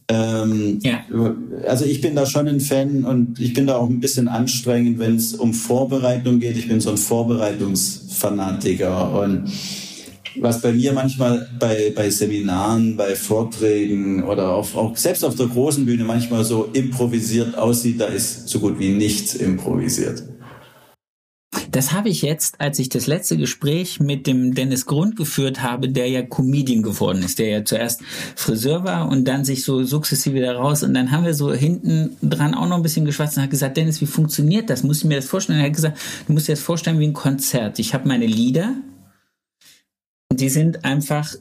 Ähm, 0.09 0.79
ja. 0.83 1.05
Also 1.67 1.85
ich 1.85 2.01
bin 2.01 2.17
da 2.17 2.25
schon 2.25 2.49
ein 2.49 2.61
Fan 2.61 3.05
und 3.05 3.39
ich 3.39 3.53
bin 3.53 3.67
da 3.67 3.77
auch 3.77 3.91
ein 3.91 4.01
bisschen 4.01 4.29
anstrengend, 4.29 4.99
wenn 4.99 5.17
es 5.17 5.35
um 5.35 5.53
Vorbereitung 5.53 6.41
geht. 6.41 6.57
Ich 6.57 6.69
bin 6.69 6.81
so 6.81 6.89
ein 6.91 6.97
Vorbereitungsfanatiker 6.97 9.21
und 9.21 9.51
was 10.41 10.63
bei 10.63 10.73
mir 10.73 10.95
manchmal 10.95 11.51
bei, 11.59 11.93
bei 11.95 12.09
Seminaren, 12.09 12.97
bei 12.97 13.15
Vorträgen 13.15 14.23
oder 14.23 14.53
auf, 14.53 14.75
auch 14.75 14.97
selbst 14.97 15.23
auf 15.23 15.35
der 15.35 15.49
großen 15.49 15.85
Bühne 15.85 16.05
manchmal 16.05 16.45
so 16.45 16.71
improvisiert 16.73 17.59
aussieht, 17.59 18.01
da 18.01 18.07
ist 18.07 18.49
so 18.49 18.59
gut 18.59 18.79
wie 18.79 18.89
nichts 18.91 19.35
improvisiert. 19.35 20.23
Das 21.77 21.93
habe 21.93 22.09
ich 22.09 22.23
jetzt, 22.23 22.59
als 22.59 22.79
ich 22.79 22.89
das 22.89 23.07
letzte 23.07 23.37
Gespräch 23.37 24.01
mit 24.01 24.27
dem 24.27 24.55
Dennis 24.55 24.87
Grund 24.87 25.15
geführt 25.15 25.63
habe, 25.63 25.91
der 25.91 26.09
ja 26.09 26.23
Comedian 26.23 26.83
geworden 26.83 27.23
ist, 27.23 27.39
der 27.39 27.49
ja 27.49 27.65
zuerst 27.67 28.01
Friseur 28.35 28.85
war 28.85 29.11
und 29.11 29.29
dann 29.29 29.45
sich 29.45 29.63
so 29.63 29.85
sukzessive 29.85 30.37
wieder 30.37 30.57
raus. 30.57 30.83
Und 30.83 30.95
dann 30.95 31.11
haben 31.11 31.27
wir 31.27 31.35
so 31.35 31.53
hinten 31.53 32.17
dran 32.23 32.55
auch 32.55 32.67
noch 32.67 32.77
ein 32.77 32.83
bisschen 32.83 33.05
geschwatzt 33.05 33.37
und 33.37 33.43
hat 33.43 33.51
gesagt, 33.51 33.77
Dennis, 33.77 34.01
wie 34.01 34.07
funktioniert 34.07 34.71
das? 34.71 34.85
Muss 34.85 35.01
ich 35.01 35.05
mir 35.05 35.17
das 35.17 35.27
vorstellen? 35.27 35.59
Er 35.59 35.67
hat 35.67 35.75
gesagt, 35.75 35.99
du 36.27 36.33
musst 36.33 36.49
dir 36.49 36.53
das 36.53 36.63
vorstellen 36.63 36.99
wie 36.99 37.09
ein 37.09 37.13
Konzert. 37.13 37.79
Ich 37.79 37.93
habe 37.93 38.09
meine 38.09 38.25
Lieder, 38.25 38.73
die 40.33 40.49
sind 40.49 40.83
einfach 40.87 41.35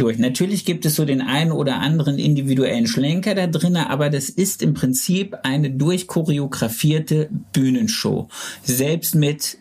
durch. 0.00 0.18
Natürlich 0.18 0.64
gibt 0.64 0.84
es 0.86 0.96
so 0.96 1.04
den 1.04 1.20
einen 1.20 1.52
oder 1.52 1.76
anderen 1.76 2.18
individuellen 2.18 2.86
Schlenker 2.86 3.34
da 3.34 3.46
drinnen, 3.46 3.84
aber 3.86 4.10
das 4.10 4.28
ist 4.28 4.62
im 4.62 4.74
Prinzip 4.74 5.36
eine 5.42 5.70
durchchoreografierte 5.70 7.28
Bühnenshow. 7.52 8.28
Selbst 8.62 9.14
mit 9.14 9.58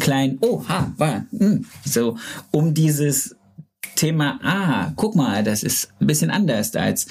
kleinen, 0.00 0.38
oh, 0.40 0.64
ha, 0.68 0.92
war, 0.96 1.26
mh, 1.30 1.46
hm, 1.46 1.66
so, 1.84 2.16
um 2.50 2.74
dieses 2.74 3.36
Thema, 3.96 4.40
ah, 4.42 4.92
guck 4.96 5.14
mal, 5.14 5.44
das 5.44 5.62
ist 5.62 5.90
ein 6.00 6.06
bisschen 6.06 6.30
anders 6.30 6.74
als 6.74 7.06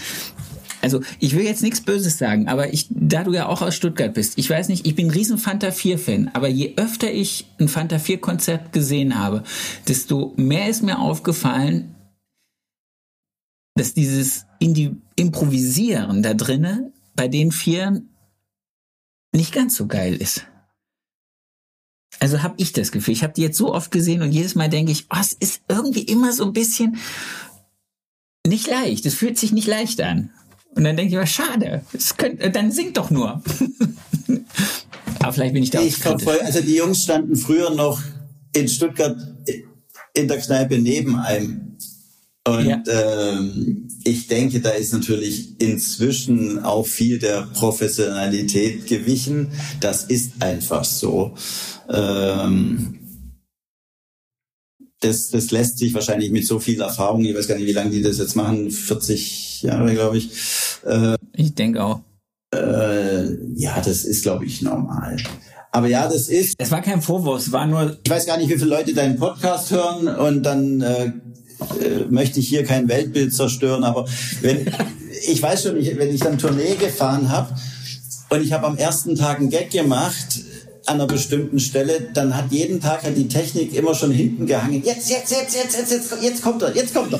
also 0.82 1.02
ich 1.20 1.36
will 1.36 1.44
jetzt 1.44 1.62
nichts 1.62 1.82
Böses 1.82 2.18
sagen, 2.18 2.48
aber 2.48 2.74
ich, 2.74 2.88
da 2.90 3.24
du 3.24 3.34
ja 3.34 3.48
auch 3.48 3.62
aus 3.62 3.76
Stuttgart 3.76 4.14
bist, 4.14 4.38
ich 4.38 4.50
weiß 4.50 4.70
nicht, 4.70 4.88
ich 4.88 4.96
bin 4.96 5.08
ein 5.08 5.12
riesen 5.12 5.38
Fanta 5.38 5.68
4-Fan, 5.68 6.32
aber 6.34 6.48
je 6.48 6.74
öfter 6.78 7.12
ich 7.12 7.48
ein 7.60 7.68
Fanta 7.68 7.98
4-Konzert 7.98 8.72
gesehen 8.72 9.20
habe, 9.20 9.44
desto 9.88 10.34
mehr 10.38 10.70
ist 10.70 10.84
mir 10.84 11.00
aufgefallen, 11.00 11.96
dass 13.80 13.94
dieses 13.94 14.46
Indi 14.60 14.96
Improvisieren 15.16 16.22
da 16.22 16.34
drinnen 16.34 16.94
bei 17.16 17.28
den 17.28 17.52
Vieren 17.52 18.10
nicht 19.34 19.54
ganz 19.54 19.76
so 19.76 19.88
geil 19.88 20.16
ist. 20.16 20.46
Also 22.20 22.44
habe 22.44 22.56
ich 22.58 22.74
das 22.74 22.92
Gefühl. 22.92 23.14
Ich 23.14 23.24
habe 23.24 23.34
die 23.34 23.42
jetzt 23.42 23.58
so 23.58 23.74
oft 23.74 23.92
gesehen 23.92 24.22
und 24.22 24.32
jedes 24.32 24.56
Mal 24.56 24.70
denke 24.70 24.92
ich, 24.92 25.08
oh, 25.10 25.18
es 25.20 25.34
ist 25.34 25.62
irgendwie 25.70 26.02
immer 26.02 26.34
so 26.34 26.46
ein 26.46 26.54
bisschen 26.54 26.98
nicht 28.46 28.68
leicht. 28.68 29.06
Es 29.06 29.14
fühlt 29.14 29.38
sich 29.38 29.52
nicht 29.52 29.68
leicht 29.68 30.02
an. 30.02 30.32
Und 30.76 30.84
dann 30.84 30.98
denke 30.98 31.14
ich, 31.14 31.20
was 31.20 31.32
schade. 31.32 31.84
Es 31.94 32.18
könnt, 32.18 32.44
dann 32.56 32.72
singt 32.72 32.98
doch 32.98 33.10
nur. 33.10 33.42
Aber 35.20 35.34
vielleicht 35.34 35.54
bin 35.54 35.64
ich 35.64 35.70
da. 35.70 35.82
Ich 35.82 35.98
voll, 35.98 36.40
also 36.42 36.62
die 36.62 36.76
Jungs 36.76 37.04
standen 37.04 37.36
früher 37.36 37.70
noch 37.70 38.02
in 38.54 38.68
Stuttgart 38.68 39.18
in 40.14 40.28
der 40.28 40.38
Kneipe 40.40 40.80
neben 40.80 41.16
einem 41.16 41.78
und 42.48 42.66
ja. 42.66 42.82
ähm, 42.88 43.88
ich 44.04 44.28
denke, 44.28 44.62
da 44.62 44.72
ist 44.72 44.94
natürlich 44.94 45.60
inzwischen 45.60 46.64
auch 46.64 46.88
viel 46.88 47.20
der 47.20 47.48
Professionalität 47.54 48.88
gewichen. 48.88 49.52
Das 49.82 50.06
ist 50.06 50.42
einfach 50.42 50.84
so. 50.84 51.36
Ähm, 51.90 52.96
das, 55.02 55.30
das 55.30 55.52
lässt 55.52 55.78
sich 55.78 55.94
wahrscheinlich 55.94 56.32
mit 56.32 56.46
so 56.46 56.60
viel 56.60 56.82
Erfahrung, 56.82 57.24
ich 57.24 57.36
weiß 57.36 57.48
gar 57.48 57.56
nicht, 57.56 57.68
wie 57.68 57.74
lange 57.74 57.92
die 57.92 58.02
das 58.02 58.18
jetzt 58.18 58.36
machen, 58.36 58.70
40 58.70 59.64
Jahre, 59.64 59.94
glaube 59.94 60.18
ich. 60.18 60.32
Äh, 60.86 61.16
ich 61.36 61.56
denke 61.56 61.84
auch. 61.84 62.02
Äh, 62.54 63.36
ja, 63.56 63.80
das 63.80 64.04
ist, 64.06 64.24
glaube 64.24 64.46
ich, 64.46 64.62
normal. 64.62 65.18
Aber 65.72 65.88
ja, 65.88 66.08
das 66.08 66.30
ist. 66.30 66.56
Es 66.58 66.72
war 66.72 66.82
kein 66.82 67.02
Vorwurf, 67.02 67.42
es 67.42 67.52
war 67.52 67.68
nur. 67.68 67.98
Ich 68.04 68.10
weiß 68.10 68.26
gar 68.26 68.38
nicht, 68.38 68.50
wie 68.50 68.58
viele 68.58 68.72
Leute 68.72 68.94
deinen 68.94 69.18
Podcast 69.18 69.72
hören 69.72 70.08
und 70.08 70.44
dann 70.44 70.82
äh, 70.82 71.12
äh, 71.82 72.06
möchte 72.10 72.40
ich 72.40 72.48
hier 72.48 72.64
kein 72.64 72.88
Weltbild 72.88 73.34
zerstören, 73.34 73.84
aber 73.84 74.06
wenn 74.42 74.66
ich 75.28 75.42
weiß 75.42 75.64
schon, 75.64 75.78
ich, 75.78 75.98
wenn 75.98 76.14
ich 76.14 76.22
dann 76.22 76.38
Tournee 76.38 76.76
gefahren 76.76 77.30
habe 77.30 77.56
und 78.30 78.42
ich 78.42 78.54
habe 78.54 78.68
am 78.68 78.78
ersten 78.78 79.16
Tag 79.16 79.40
einen 79.40 79.50
Gag 79.50 79.72
gemacht 79.72 80.42
an 80.86 80.96
einer 80.96 81.08
bestimmten 81.08 81.60
Stelle, 81.60 82.10
dann 82.14 82.36
hat 82.36 82.52
jeden 82.52 82.80
Tag 82.82 83.04
hat 83.04 83.16
die 83.16 83.28
Technik 83.28 83.76
immer 83.76 83.94
schon 83.94 84.12
hinten 84.12 84.48
gehangen. 84.48 84.82
Jetzt, 84.84 85.10
jetzt, 85.10 85.32
jetzt, 85.32 85.56
jetzt, 85.56 85.78
jetzt, 85.78 85.92
jetzt, 85.92 86.24
jetzt 86.24 86.42
kommt 86.42 86.64
er, 86.64 86.76
jetzt 86.76 86.96
kommt 86.96 87.14
er, 87.14 87.20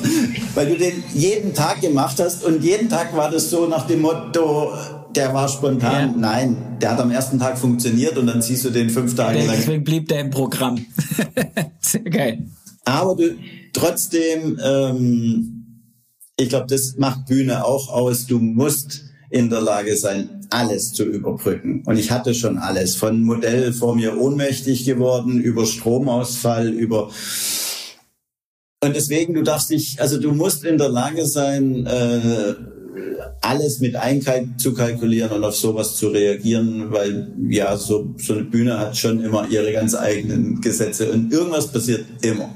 weil 0.54 0.66
du 0.66 0.76
den 0.76 1.04
jeden 1.14 1.54
Tag 1.54 1.80
gemacht 1.80 2.18
hast 2.18 2.44
und 2.44 2.64
jeden 2.64 2.88
Tag 2.88 3.14
war 3.16 3.30
das 3.30 3.50
so 3.50 3.66
nach 3.66 3.86
dem 3.86 4.00
Motto, 4.00 4.72
der 5.14 5.32
war 5.34 5.48
spontan. 5.48 6.12
Ja. 6.12 6.14
Nein, 6.16 6.78
der 6.80 6.92
hat 6.92 7.00
am 7.00 7.10
ersten 7.10 7.38
Tag 7.38 7.58
funktioniert 7.58 8.18
und 8.18 8.26
dann 8.26 8.42
siehst 8.42 8.64
du 8.64 8.70
den 8.70 8.90
fünf 8.90 9.14
Tage 9.14 9.38
lang. 9.38 9.56
Deswegen 9.56 9.84
blieb 9.84 10.08
der 10.08 10.20
im 10.20 10.30
Programm. 10.30 10.84
Sehr 11.80 12.00
geil. 12.02 12.42
Aber 12.84 13.14
du, 13.14 13.36
trotzdem, 13.72 14.58
ähm, 14.62 15.84
ich 16.36 16.48
glaube, 16.48 16.66
das 16.68 16.96
macht 16.96 17.26
Bühne 17.26 17.64
auch 17.64 17.88
aus. 17.88 18.26
Du 18.26 18.38
musst 18.38 19.04
in 19.30 19.50
der 19.50 19.60
Lage 19.60 19.96
sein, 19.96 20.46
alles 20.50 20.92
zu 20.92 21.04
überbrücken. 21.04 21.82
Und 21.86 21.96
ich 21.96 22.10
hatte 22.10 22.34
schon 22.34 22.58
alles. 22.58 22.96
Von 22.96 23.22
Modell 23.22 23.72
vor 23.72 23.94
mir 23.94 24.18
ohnmächtig 24.18 24.84
geworden, 24.84 25.40
über 25.40 25.66
Stromausfall, 25.66 26.68
über 26.68 27.10
und 28.82 28.96
deswegen, 28.96 29.34
du 29.34 29.42
darfst 29.42 29.68
dich, 29.68 30.00
also 30.00 30.18
du 30.18 30.32
musst 30.32 30.64
in 30.64 30.78
der 30.78 30.88
Lage 30.88 31.26
sein, 31.26 31.84
äh, 31.84 32.54
alles 33.42 33.80
mit 33.80 33.94
einzukalkulieren 33.94 35.32
und 35.32 35.44
auf 35.44 35.54
sowas 35.54 35.96
zu 35.96 36.08
reagieren, 36.08 36.90
weil 36.90 37.30
ja, 37.48 37.76
so, 37.76 38.14
so 38.16 38.32
eine 38.32 38.44
Bühne 38.44 38.78
hat 38.78 38.96
schon 38.96 39.22
immer 39.22 39.46
ihre 39.48 39.72
ganz 39.72 39.94
eigenen 39.94 40.62
Gesetze 40.62 41.12
und 41.12 41.30
irgendwas 41.30 41.70
passiert 41.70 42.06
immer. 42.22 42.48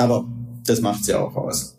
Aber 0.00 0.24
das 0.64 0.80
macht 0.80 1.04
sie 1.04 1.14
auch 1.14 1.36
aus. 1.36 1.76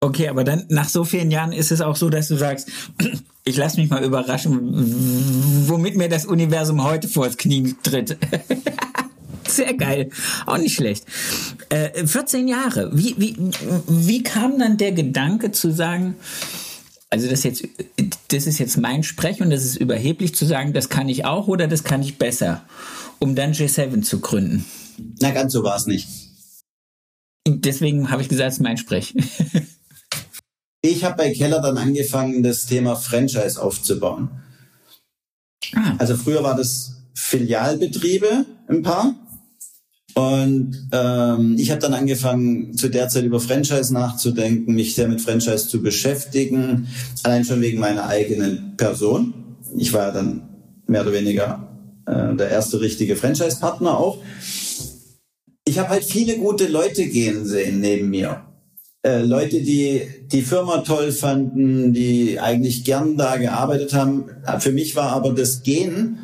Okay, 0.00 0.28
aber 0.28 0.44
dann 0.44 0.66
nach 0.68 0.88
so 0.88 1.04
vielen 1.04 1.30
Jahren 1.30 1.52
ist 1.52 1.72
es 1.72 1.80
auch 1.80 1.96
so, 1.96 2.10
dass 2.10 2.28
du 2.28 2.36
sagst, 2.36 2.68
ich 3.44 3.56
lass 3.56 3.78
mich 3.78 3.88
mal 3.88 4.04
überraschen, 4.04 5.66
womit 5.66 5.96
mir 5.96 6.10
das 6.10 6.26
Universum 6.26 6.84
heute 6.84 7.08
vors 7.08 7.38
Knie 7.38 7.74
tritt. 7.82 8.18
Sehr 9.48 9.74
geil. 9.74 10.10
Auch 10.44 10.58
nicht 10.58 10.74
schlecht. 10.74 11.04
Äh, 11.70 12.06
14 12.06 12.48
Jahre. 12.48 12.90
Wie, 12.92 13.14
wie, 13.16 13.36
wie 13.86 14.22
kam 14.22 14.58
dann 14.58 14.76
der 14.76 14.92
Gedanke 14.92 15.52
zu 15.52 15.70
sagen, 15.70 16.16
also 17.08 17.28
das, 17.28 17.44
jetzt, 17.44 17.64
das 18.28 18.46
ist 18.46 18.58
jetzt 18.58 18.76
mein 18.76 19.04
Sprech 19.04 19.40
und 19.40 19.50
das 19.50 19.64
ist 19.64 19.76
überheblich 19.76 20.34
zu 20.34 20.44
sagen, 20.44 20.72
das 20.72 20.88
kann 20.88 21.08
ich 21.08 21.24
auch 21.24 21.46
oder 21.46 21.66
das 21.66 21.84
kann 21.84 22.02
ich 22.02 22.18
besser, 22.18 22.62
um 23.20 23.34
dann 23.34 23.52
J7 23.52 24.02
zu 24.02 24.20
gründen? 24.20 24.64
Na, 25.20 25.30
ganz 25.30 25.52
so 25.52 25.62
war 25.62 25.76
es 25.76 25.86
nicht. 25.86 26.08
Deswegen 27.46 28.10
habe 28.10 28.22
ich 28.22 28.28
gesagt, 28.28 28.48
es 28.48 28.54
ist 28.56 28.62
mein 28.62 28.76
Sprech. 28.76 29.14
ich 30.82 31.04
habe 31.04 31.16
bei 31.16 31.32
Keller 31.32 31.60
dann 31.60 31.78
angefangen, 31.78 32.42
das 32.42 32.66
Thema 32.66 32.96
Franchise 32.96 33.60
aufzubauen. 33.60 34.30
Ah. 35.74 35.94
Also 35.98 36.16
früher 36.16 36.42
war 36.42 36.56
das 36.56 37.02
Filialbetriebe 37.14 38.46
ein 38.68 38.82
paar 38.82 39.14
und 40.14 40.88
ähm, 40.92 41.56
ich 41.58 41.70
habe 41.70 41.80
dann 41.80 41.92
angefangen, 41.92 42.76
zu 42.76 42.88
der 42.88 43.08
Zeit 43.08 43.24
über 43.24 43.40
Franchise 43.40 43.92
nachzudenken, 43.92 44.74
mich 44.74 44.94
sehr 44.94 45.08
mit 45.08 45.20
Franchise 45.20 45.68
zu 45.68 45.82
beschäftigen, 45.82 46.86
allein 47.24 47.44
schon 47.44 47.60
wegen 47.60 47.80
meiner 47.80 48.06
eigenen 48.06 48.76
Person. 48.76 49.34
Ich 49.76 49.92
war 49.92 50.08
ja 50.08 50.10
dann 50.12 50.48
mehr 50.86 51.02
oder 51.02 51.12
weniger 51.12 51.68
äh, 52.06 52.34
der 52.36 52.48
erste 52.48 52.80
richtige 52.80 53.16
Franchise-Partner 53.16 53.98
auch. 53.98 54.18
Ich 55.74 55.80
habe 55.80 55.88
halt 55.88 56.04
viele 56.04 56.36
gute 56.36 56.68
Leute 56.68 57.04
gehen 57.08 57.44
sehen 57.44 57.80
neben 57.80 58.08
mir. 58.08 58.44
Äh, 59.02 59.22
Leute, 59.22 59.60
die 59.60 60.02
die 60.30 60.42
Firma 60.42 60.78
toll 60.82 61.10
fanden, 61.10 61.92
die 61.92 62.38
eigentlich 62.38 62.84
gern 62.84 63.16
da 63.16 63.38
gearbeitet 63.38 63.92
haben. 63.92 64.26
Für 64.60 64.70
mich 64.70 64.94
war 64.94 65.10
aber 65.10 65.32
das 65.32 65.64
Gehen 65.64 66.20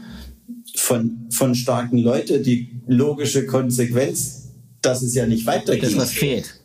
von, 0.77 1.27
von 1.33 1.57
starken 1.57 1.99
Leuten 1.99 2.45
die 2.45 2.81
logische 2.87 3.45
Konsequenz, 3.45 4.51
dass 4.83 5.03
es 5.03 5.17
ja 5.17 5.27
nicht 5.27 5.47
weitergeht. 5.47 5.83
Das, 5.83 5.97
was 5.97 6.13
fehlt. 6.13 6.60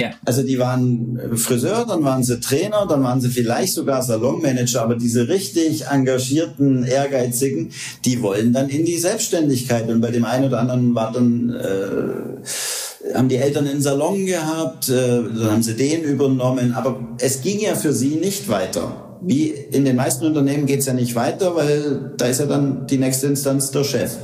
Ja. 0.00 0.10
Also 0.24 0.42
die 0.42 0.58
waren 0.58 1.20
Friseur, 1.34 1.84
dann 1.86 2.02
waren 2.04 2.22
sie 2.22 2.40
Trainer, 2.40 2.86
dann 2.88 3.02
waren 3.02 3.20
sie 3.20 3.28
vielleicht 3.28 3.74
sogar 3.74 4.02
Salonmanager, 4.02 4.82
aber 4.82 4.96
diese 4.96 5.28
richtig 5.28 5.86
engagierten, 5.86 6.84
ehrgeizigen, 6.84 7.70
die 8.04 8.22
wollen 8.22 8.52
dann 8.52 8.68
in 8.68 8.84
die 8.84 8.98
Selbstständigkeit. 8.98 9.88
Und 9.88 10.00
bei 10.00 10.10
dem 10.10 10.24
einen 10.24 10.46
oder 10.46 10.60
anderen 10.60 10.94
war 10.94 11.12
dann, 11.12 11.50
äh, 11.50 13.14
haben 13.14 13.28
die 13.28 13.36
Eltern 13.36 13.66
einen 13.66 13.82
Salon 13.82 14.26
gehabt, 14.26 14.88
äh, 14.88 15.22
dann 15.22 15.50
haben 15.50 15.62
sie 15.62 15.74
den 15.74 16.02
übernommen, 16.02 16.74
aber 16.74 17.16
es 17.18 17.42
ging 17.42 17.60
ja 17.60 17.74
für 17.74 17.92
sie 17.92 18.16
nicht 18.16 18.48
weiter 18.48 19.06
wie 19.22 19.50
in 19.50 19.84
den 19.84 19.96
meisten 19.96 20.24
Unternehmen 20.24 20.66
geht 20.66 20.80
es 20.80 20.86
ja 20.86 20.94
nicht 20.94 21.14
weiter, 21.14 21.54
weil 21.54 22.12
da 22.16 22.26
ist 22.26 22.40
ja 22.40 22.46
dann 22.46 22.86
die 22.86 22.96
nächste 22.96 23.26
Instanz 23.26 23.70
der 23.70 23.84
Chef. 23.84 24.16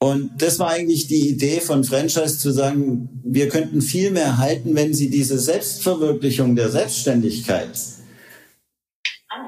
Und 0.00 0.30
das 0.38 0.58
war 0.60 0.68
eigentlich 0.68 1.08
die 1.08 1.28
Idee 1.28 1.60
von 1.60 1.82
Franchise 1.82 2.38
zu 2.38 2.52
sagen, 2.52 3.08
wir 3.24 3.48
könnten 3.48 3.82
viel 3.82 4.12
mehr 4.12 4.38
halten, 4.38 4.76
wenn 4.76 4.94
sie 4.94 5.10
diese 5.10 5.38
Selbstverwirklichung 5.38 6.54
der 6.54 6.70
Selbstständigkeit 6.70 7.70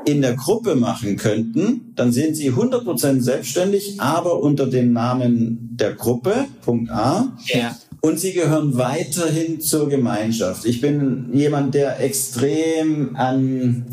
in 0.05 0.23
der 0.23 0.35
Gruppe 0.35 0.77
machen 0.77 1.17
könnten, 1.17 1.93
dann 1.95 2.13
sind 2.13 2.37
sie 2.37 2.51
100% 2.51 3.21
selbstständig, 3.21 4.01
aber 4.01 4.41
unter 4.41 4.67
dem 4.67 4.93
Namen 4.93 5.71
der 5.73 5.95
Gruppe, 5.95 6.47
Punkt 6.63 6.91
A. 6.91 7.37
Ja. 7.47 7.77
Und 8.01 8.19
sie 8.19 8.33
gehören 8.33 8.77
weiterhin 8.79 9.61
zur 9.61 9.89
Gemeinschaft. 9.89 10.65
Ich 10.65 10.81
bin 10.81 11.31
jemand, 11.33 11.75
der 11.75 12.01
extrem 12.01 13.15
an 13.15 13.85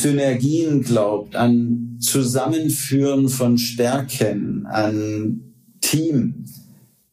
Synergien 0.00 0.82
glaubt, 0.82 1.36
an 1.36 1.96
Zusammenführen 2.00 3.28
von 3.28 3.58
Stärken, 3.58 4.66
an 4.66 5.40
Team. 5.80 6.44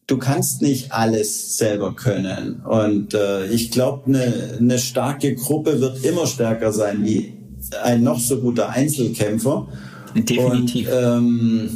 Du 0.06 0.16
kannst 0.16 0.62
nicht 0.62 0.92
alles 0.92 1.58
selber 1.58 1.94
können. 1.94 2.62
Und 2.62 3.12
äh, 3.14 3.46
ich 3.48 3.70
glaube, 3.70 4.06
eine 4.06 4.56
ne 4.60 4.78
starke 4.78 5.34
Gruppe 5.34 5.80
wird 5.80 6.04
immer 6.04 6.26
stärker 6.26 6.72
sein 6.72 7.04
wie 7.04 7.34
ein 7.82 8.02
noch 8.02 8.18
so 8.18 8.40
guter 8.40 8.70
Einzelkämpfer. 8.70 9.68
Definitiv. 10.14 10.88
Und, 10.88 10.94
ähm, 10.94 11.70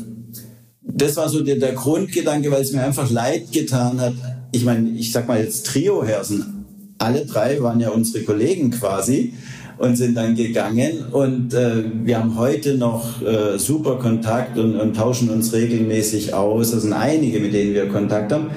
das 0.83 1.17
war 1.17 1.29
so 1.29 1.43
der, 1.43 1.57
der 1.57 1.73
Grundgedanke, 1.73 2.51
weil 2.51 2.63
es 2.63 2.73
mir 2.73 2.83
einfach 2.83 3.11
leid 3.11 3.53
getan 3.53 4.01
hat. 4.01 4.15
Ich 4.53 4.65
meine, 4.65 4.91
ich 4.91 5.13
sag 5.13 5.29
mal 5.29 5.41
jetzt 5.41 5.67
Trio-Hersen. 5.67 6.65
Alle 6.99 7.27
drei 7.27 7.61
waren 7.63 7.81
ja 7.81 7.91
unsere 7.91 8.25
Kollegen 8.25 8.71
quasi 8.71 9.35
und 9.83 9.97
sind 9.97 10.17
dann 10.17 10.37
gegangen. 10.37 11.07
Und 11.11 11.55
äh, 11.55 11.83
wir 12.05 12.21
haben 12.21 12.39
heute 12.39 12.77
noch 12.77 13.21
äh, 13.21 13.59
super 13.59 13.97
Kontakt 13.97 14.57
und, 14.57 14.77
und 14.77 14.95
tauschen 14.95 15.29
uns 15.29 15.53
regelmäßig 15.53 16.35
aus. 16.35 16.71
Das 16.71 16.83
sind 16.83 16.93
einige, 16.93 17.41
mit 17.41 17.53
denen 17.53 17.75
wir 17.75 17.89
Kontakt 17.89 18.31
haben. 18.31 18.53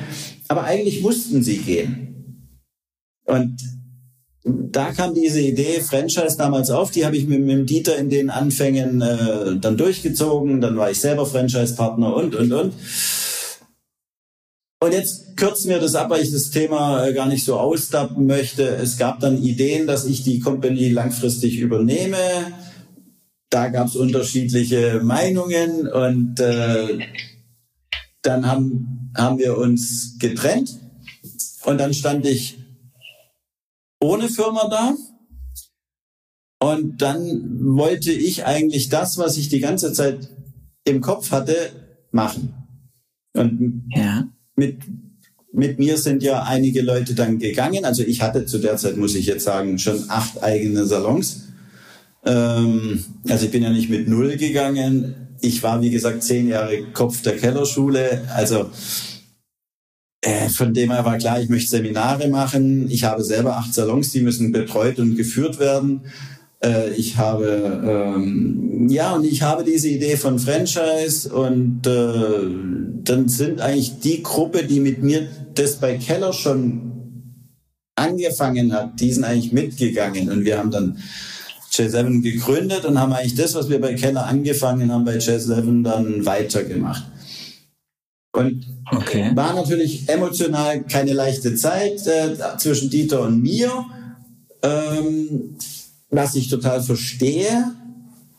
Aber 0.48 0.66
eigentlich 0.66 1.02
mussten 1.02 1.42
sie 1.42 1.58
gehen. 1.58 2.52
Und 3.26 3.60
da 4.44 4.92
kam 4.92 5.16
diese 5.16 5.42
Idee 5.42 5.82
Franchise 5.82 6.38
damals 6.38 6.70
auf, 6.70 6.92
die 6.92 7.08
habe 7.08 7.18
ich 7.18 7.28
mit, 7.28 7.42
mit 7.42 7.68
Dieter 7.68 7.98
in 7.98 8.12
den 8.12 8.30
Anfängen 8.30 9.02
äh, 9.02 9.58
dann 9.60 9.78
durchgezogen, 9.78 10.62
dann 10.62 10.78
war 10.78 10.92
ich 10.92 11.00
selber 11.00 11.26
Franchise-Partner 11.26 12.16
und, 12.16 12.36
und, 12.36 12.54
und. 12.54 12.74
Und 14.80 14.92
jetzt 14.92 15.38
kürzen 15.38 15.70
wir 15.70 15.80
das 15.80 15.96
ab, 15.96 16.10
weil 16.10 16.24
ich 16.24 16.32
das 16.32 16.52
Thema 16.52 17.06
äh, 17.06 17.14
gar 17.14 17.28
nicht 17.28 17.46
so 17.46 17.58
ausdappen 17.58 18.26
möchte. 18.26 18.64
Es 18.64 18.98
gab 18.98 19.20
dann 19.20 19.42
Ideen, 19.42 19.88
dass 19.88 20.06
ich 20.06 20.24
die 20.24 20.40
Company 20.40 20.90
langfristig 20.90 21.58
übernehme. 21.58 22.18
Da 23.50 23.70
gab 23.70 23.88
es 23.88 23.96
unterschiedliche 23.96 25.00
Meinungen 25.02 25.88
und 25.88 26.40
äh, 26.40 27.00
dann 28.22 28.48
haben, 28.48 29.12
haben 29.16 29.40
wir 29.40 29.58
uns 29.58 30.18
getrennt 30.20 30.78
und 31.64 31.78
dann 31.80 31.94
stand 31.94 32.26
ich 32.26 32.58
ohne 34.02 34.28
Firma 34.30 34.68
da. 34.70 34.94
Und 36.60 37.02
dann 37.02 37.76
wollte 37.76 38.12
ich 38.12 38.46
eigentlich 38.46 38.90
das, 38.90 39.18
was 39.18 39.38
ich 39.38 39.50
die 39.50 39.60
ganze 39.60 39.94
Zeit 39.94 40.30
im 40.84 41.02
Kopf 41.02 41.32
hatte, 41.32 41.56
machen. 42.12 42.54
Und 43.34 43.90
ja 43.96 44.28
mit, 44.56 44.78
mit 45.52 45.80
mir 45.80 45.98
sind 45.98 46.24
ja 46.24 46.44
einige 46.44 46.82
Leute 46.82 47.16
dann 47.16 47.40
gegangen. 47.40 47.86
Also 47.86 48.04
ich 48.04 48.22
hatte 48.22 48.46
zu 48.46 48.60
der 48.60 48.78
Zeit, 48.78 48.98
muss 48.98 49.16
ich 49.16 49.26
jetzt 49.26 49.46
sagen, 49.46 49.80
schon 49.80 50.06
acht 50.10 50.44
eigene 50.44 50.86
Salons. 50.86 51.44
Ähm, 52.26 53.04
also 53.30 53.46
ich 53.46 53.52
bin 53.52 53.64
ja 53.64 53.70
nicht 53.70 53.90
mit 53.90 54.08
null 54.08 54.38
gegangen. 54.38 55.16
Ich 55.42 55.64
war, 55.64 55.82
wie 55.82 55.92
gesagt, 55.92 56.24
zehn 56.24 56.48
Jahre 56.48 56.84
Kopf 56.94 57.22
der 57.22 57.38
Kellerschule. 57.38 58.24
Also 58.34 58.70
äh, 60.22 60.50
von 60.50 60.74
dem 60.74 60.92
her 60.92 61.06
war 61.06 61.18
klar, 61.18 61.40
ich 61.40 61.50
möchte 61.50 61.70
Seminare 61.70 62.28
machen. 62.30 62.90
Ich 62.90 63.04
habe 63.04 63.24
selber 63.24 63.58
acht 63.58 63.74
Salons, 63.74 64.12
die 64.12 64.22
müssen 64.22 64.52
betreut 64.52 65.00
und 65.00 65.16
geführt 65.16 65.60
werden. 65.60 66.02
Äh, 66.64 66.92
ich 66.92 67.18
habe 67.18 68.16
ähm, 68.16 68.88
ja 68.90 69.14
und 69.14 69.26
ich 69.26 69.42
habe 69.42 69.64
diese 69.64 69.90
Idee 69.90 70.18
von 70.18 70.40
Franchise 70.40 71.34
und 71.34 71.86
äh, 71.86 73.04
dann 73.04 73.28
sind 73.28 73.62
eigentlich 73.62 74.00
die 74.00 74.24
Gruppe, 74.24 74.64
die 74.64 74.80
mit 74.80 75.04
mir 75.04 75.28
das 75.54 75.76
bei 75.78 75.98
Keller 75.98 76.34
schon 76.34 76.92
angefangen 77.96 78.74
hat, 78.74 79.00
die 79.00 79.12
sind 79.12 79.24
eigentlich 79.24 79.54
mitgegangen 79.54 80.30
und 80.30 80.44
wir 80.44 80.58
haben 80.58 80.72
dann 80.72 80.98
J7 81.72 82.22
gegründet 82.22 82.86
und 82.86 83.00
haben 83.00 83.14
eigentlich 83.14 83.36
das, 83.36 83.54
was 83.54 83.70
wir 83.70 83.80
bei 83.80 83.94
Keller 83.96 84.26
angefangen 84.26 84.92
haben, 84.92 85.06
bei 85.06 85.18
J7 85.18 85.84
dann 85.84 86.26
weitergemacht. 86.26 87.04
Und 88.34 88.66
okay. 88.92 89.32
war 89.34 89.54
natürlich 89.54 90.10
emotional 90.10 90.84
keine 90.84 91.14
leichte 91.14 91.56
Zeit 91.56 92.06
äh, 92.06 92.36
zwischen 92.58 92.90
Dieter 92.90 93.22
und 93.22 93.42
mir. 93.42 93.86
Ähm, 94.62 95.58
was 96.10 96.36
ich 96.36 96.50
total 96.50 96.82
verstehe. 96.82 97.72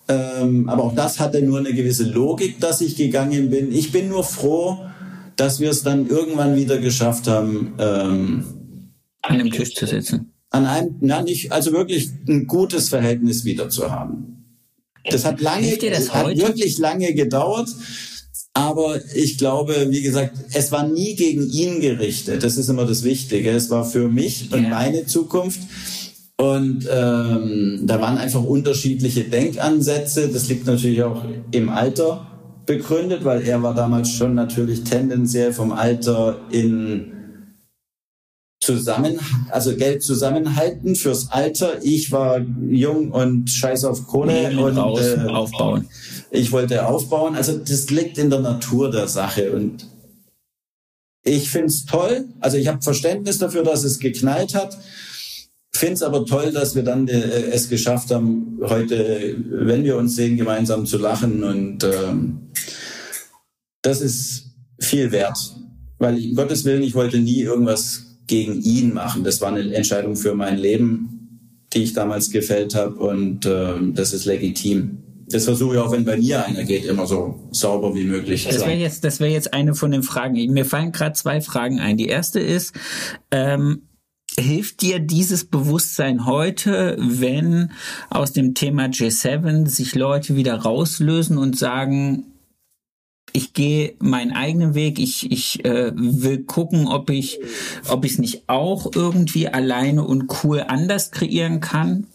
Ähm, 0.09 0.69
aber 0.69 0.85
auch 0.85 0.95
das 0.95 1.19
hatte 1.19 1.43
nur 1.43 1.59
eine 1.59 1.75
gewisse 1.75 2.05
Logik, 2.05 2.61
dass 2.61 2.81
ich 2.81 2.97
gegangen 2.97 3.51
bin. 3.51 3.73
Ich 3.73 3.91
bin 3.91 4.09
nur 4.09 4.23
froh, 4.23 4.79
dass 5.35 5.61
wir 5.61 5.71
es 5.71 5.83
dann 5.83 6.07
irgendwann 6.07 6.57
wieder 6.57 6.79
geschafft 6.79 7.27
haben, 7.27 7.75
ähm, 7.79 8.45
an 9.23 9.39
dem 9.39 9.51
Tisch 9.51 9.75
zu 9.75 9.87
sitzen. 9.87 10.33
An 10.51 10.64
einem, 10.64 10.97
na 11.01 11.23
nicht, 11.23 11.51
also 11.53 11.73
wirklich 11.73 12.11
ein 12.29 12.47
gutes 12.47 12.89
Verhältnis 12.89 13.45
wieder 13.45 13.69
zu 13.69 13.91
haben. 13.91 14.37
Das 15.11 15.25
hat 15.25 15.41
lange, 15.41 15.77
das 15.77 16.12
hat 16.12 16.37
wirklich 16.37 16.79
lange 16.79 17.12
gedauert. 17.14 17.69
Aber 18.55 18.99
ich 19.14 19.37
glaube, 19.37 19.89
wie 19.91 20.01
gesagt, 20.01 20.35
es 20.53 20.73
war 20.73 20.89
nie 20.89 21.14
gegen 21.14 21.47
ihn 21.47 21.81
gerichtet. 21.81 22.43
Das 22.43 22.57
ist 22.57 22.71
immer 22.71 22.87
das 22.87 23.03
Wichtige. 23.03 23.51
Es 23.51 23.69
war 23.69 23.85
für 23.85 24.09
mich 24.09 24.51
und 24.51 24.62
ja. 24.62 24.69
meine 24.71 25.05
Zukunft. 25.05 25.61
Und 26.39 26.87
ähm, 26.91 27.80
da 27.84 28.01
waren 28.01 28.18
einfach 28.18 28.43
unterschiedliche 28.43 29.24
Denkansätze. 29.24 30.28
Das 30.28 30.49
liegt 30.49 30.66
natürlich 30.66 31.03
auch 31.03 31.24
im 31.51 31.70
Alter 31.70 32.26
begründet, 32.66 33.24
weil 33.24 33.43
er 33.43 33.62
war 33.62 33.74
damals 33.74 34.11
schon 34.11 34.34
natürlich 34.34 34.84
tendenziell 34.84 35.53
vom 35.53 35.72
Alter 35.72 36.41
in 36.51 37.12
zusammen, 38.61 39.18
also 39.51 39.76
Geld 39.76 40.03
zusammenhalten 40.03 40.97
fürs 40.97 41.30
Alter. 41.30 41.84
Ich 41.84 42.11
war 42.11 42.41
jung 42.68 43.12
und 43.12 43.49
scheiß 43.49 43.84
auf 43.84 44.07
Kohle 44.07 44.53
nee, 44.53 44.61
und 44.61 44.76
raus, 44.76 45.01
äh, 45.01 45.28
aufbauen. 45.28 45.89
Ich 46.30 46.51
wollte 46.51 46.87
aufbauen. 46.87 47.37
Also 47.37 47.57
das 47.57 47.89
liegt 47.91 48.18
in 48.18 48.28
der 48.28 48.41
Natur 48.41 48.91
der 48.91 49.07
Sache 49.07 49.53
und 49.53 49.87
ich 51.22 51.49
find's 51.49 51.84
toll. 51.87 52.24
Also 52.41 52.57
ich 52.57 52.66
habe 52.66 52.82
Verständnis 52.82 53.39
dafür, 53.39 53.62
dass 53.62 53.84
es 53.84 54.01
geknallt 54.01 54.55
hat. 54.55 54.76
Finde 55.77 55.95
es 55.95 56.03
aber 56.03 56.24
toll, 56.24 56.53
dass 56.53 56.74
wir 56.74 56.83
dann 56.83 57.07
äh, 57.09 57.51
es 57.51 57.68
geschafft 57.68 58.11
haben, 58.11 58.59
heute, 58.62 59.37
wenn 59.49 59.85
wir 59.85 59.97
uns 59.97 60.16
sehen, 60.16 60.37
gemeinsam 60.37 60.87
zu 60.87 60.97
lachen. 60.97 61.45
Und 61.45 61.85
ähm, 61.85 62.51
das 63.83 64.01
ist 64.01 64.55
viel 64.81 65.12
wert. 65.12 65.37
Weil, 65.99 66.14
um 66.16 66.35
Gottes 66.35 66.64
Willen, 66.64 66.83
ich 66.83 66.95
wollte 66.95 67.18
nie 67.18 67.41
irgendwas 67.41 68.03
gegen 68.27 68.61
ihn 68.62 68.95
machen. 68.95 69.22
Das 69.22 69.41
war 69.41 69.49
eine 69.49 69.74
Entscheidung 69.74 70.16
für 70.16 70.35
mein 70.35 70.59
Leben, 70.59 71.66
die 71.74 71.83
ich 71.83 71.93
damals 71.93 72.31
gefällt 72.31 72.74
habe. 72.74 72.95
Und 72.95 73.45
äh, 73.45 73.74
das 73.93 74.14
ist 74.14 74.24
legitim. 74.24 75.03
Das 75.29 75.45
versuche 75.45 75.74
ich 75.74 75.81
auch, 75.81 75.93
wenn 75.93 76.05
bei 76.05 76.16
mir 76.16 76.45
einer 76.45 76.64
geht, 76.64 76.85
immer 76.85 77.07
so 77.07 77.49
sauber 77.51 77.95
wie 77.95 78.05
möglich. 78.05 78.47
Das 78.49 78.61
wäre 78.61 78.79
jetzt, 78.79 79.05
das 79.05 79.20
wäre 79.20 79.31
jetzt 79.31 79.53
eine 79.53 79.74
von 79.74 79.91
den 79.91 80.03
Fragen. 80.03 80.35
Mir 80.53 80.64
fallen 80.64 80.93
gerade 80.93 81.14
zwei 81.14 81.41
Fragen 81.41 81.81
ein. 81.81 81.97
Die 81.97 82.07
erste 82.07 82.41
ist, 82.41 82.72
ähm, 83.31 83.83
Hilft 84.39 84.82
dir 84.82 84.99
dieses 84.99 85.45
Bewusstsein 85.45 86.26
heute, 86.26 86.97
wenn 86.99 87.72
aus 88.11 88.32
dem 88.32 88.55
Thema 88.55 88.87
G7 88.87 89.66
sich 89.66 89.95
Leute 89.95 90.37
wieder 90.37 90.57
rauslösen 90.57 91.39
und 91.39 91.57
sagen, 91.57 92.24
ich 93.32 93.55
gehe 93.55 93.95
meinen 93.99 94.32
eigenen 94.32 94.74
Weg, 94.74 94.99
ich, 94.99 95.30
ich 95.30 95.64
äh, 95.64 95.93
will 95.95 96.45
gucken, 96.45 96.87
ob 96.87 97.11
ich 97.11 97.39
ob 97.89 98.05
ich 98.05 98.12
es 98.12 98.18
nicht 98.18 98.49
auch 98.49 98.91
irgendwie 98.95 99.49
alleine 99.49 100.05
und 100.05 100.45
cool 100.45 100.64
anders 100.66 101.11
kreieren 101.11 101.61
kann? 101.61 102.07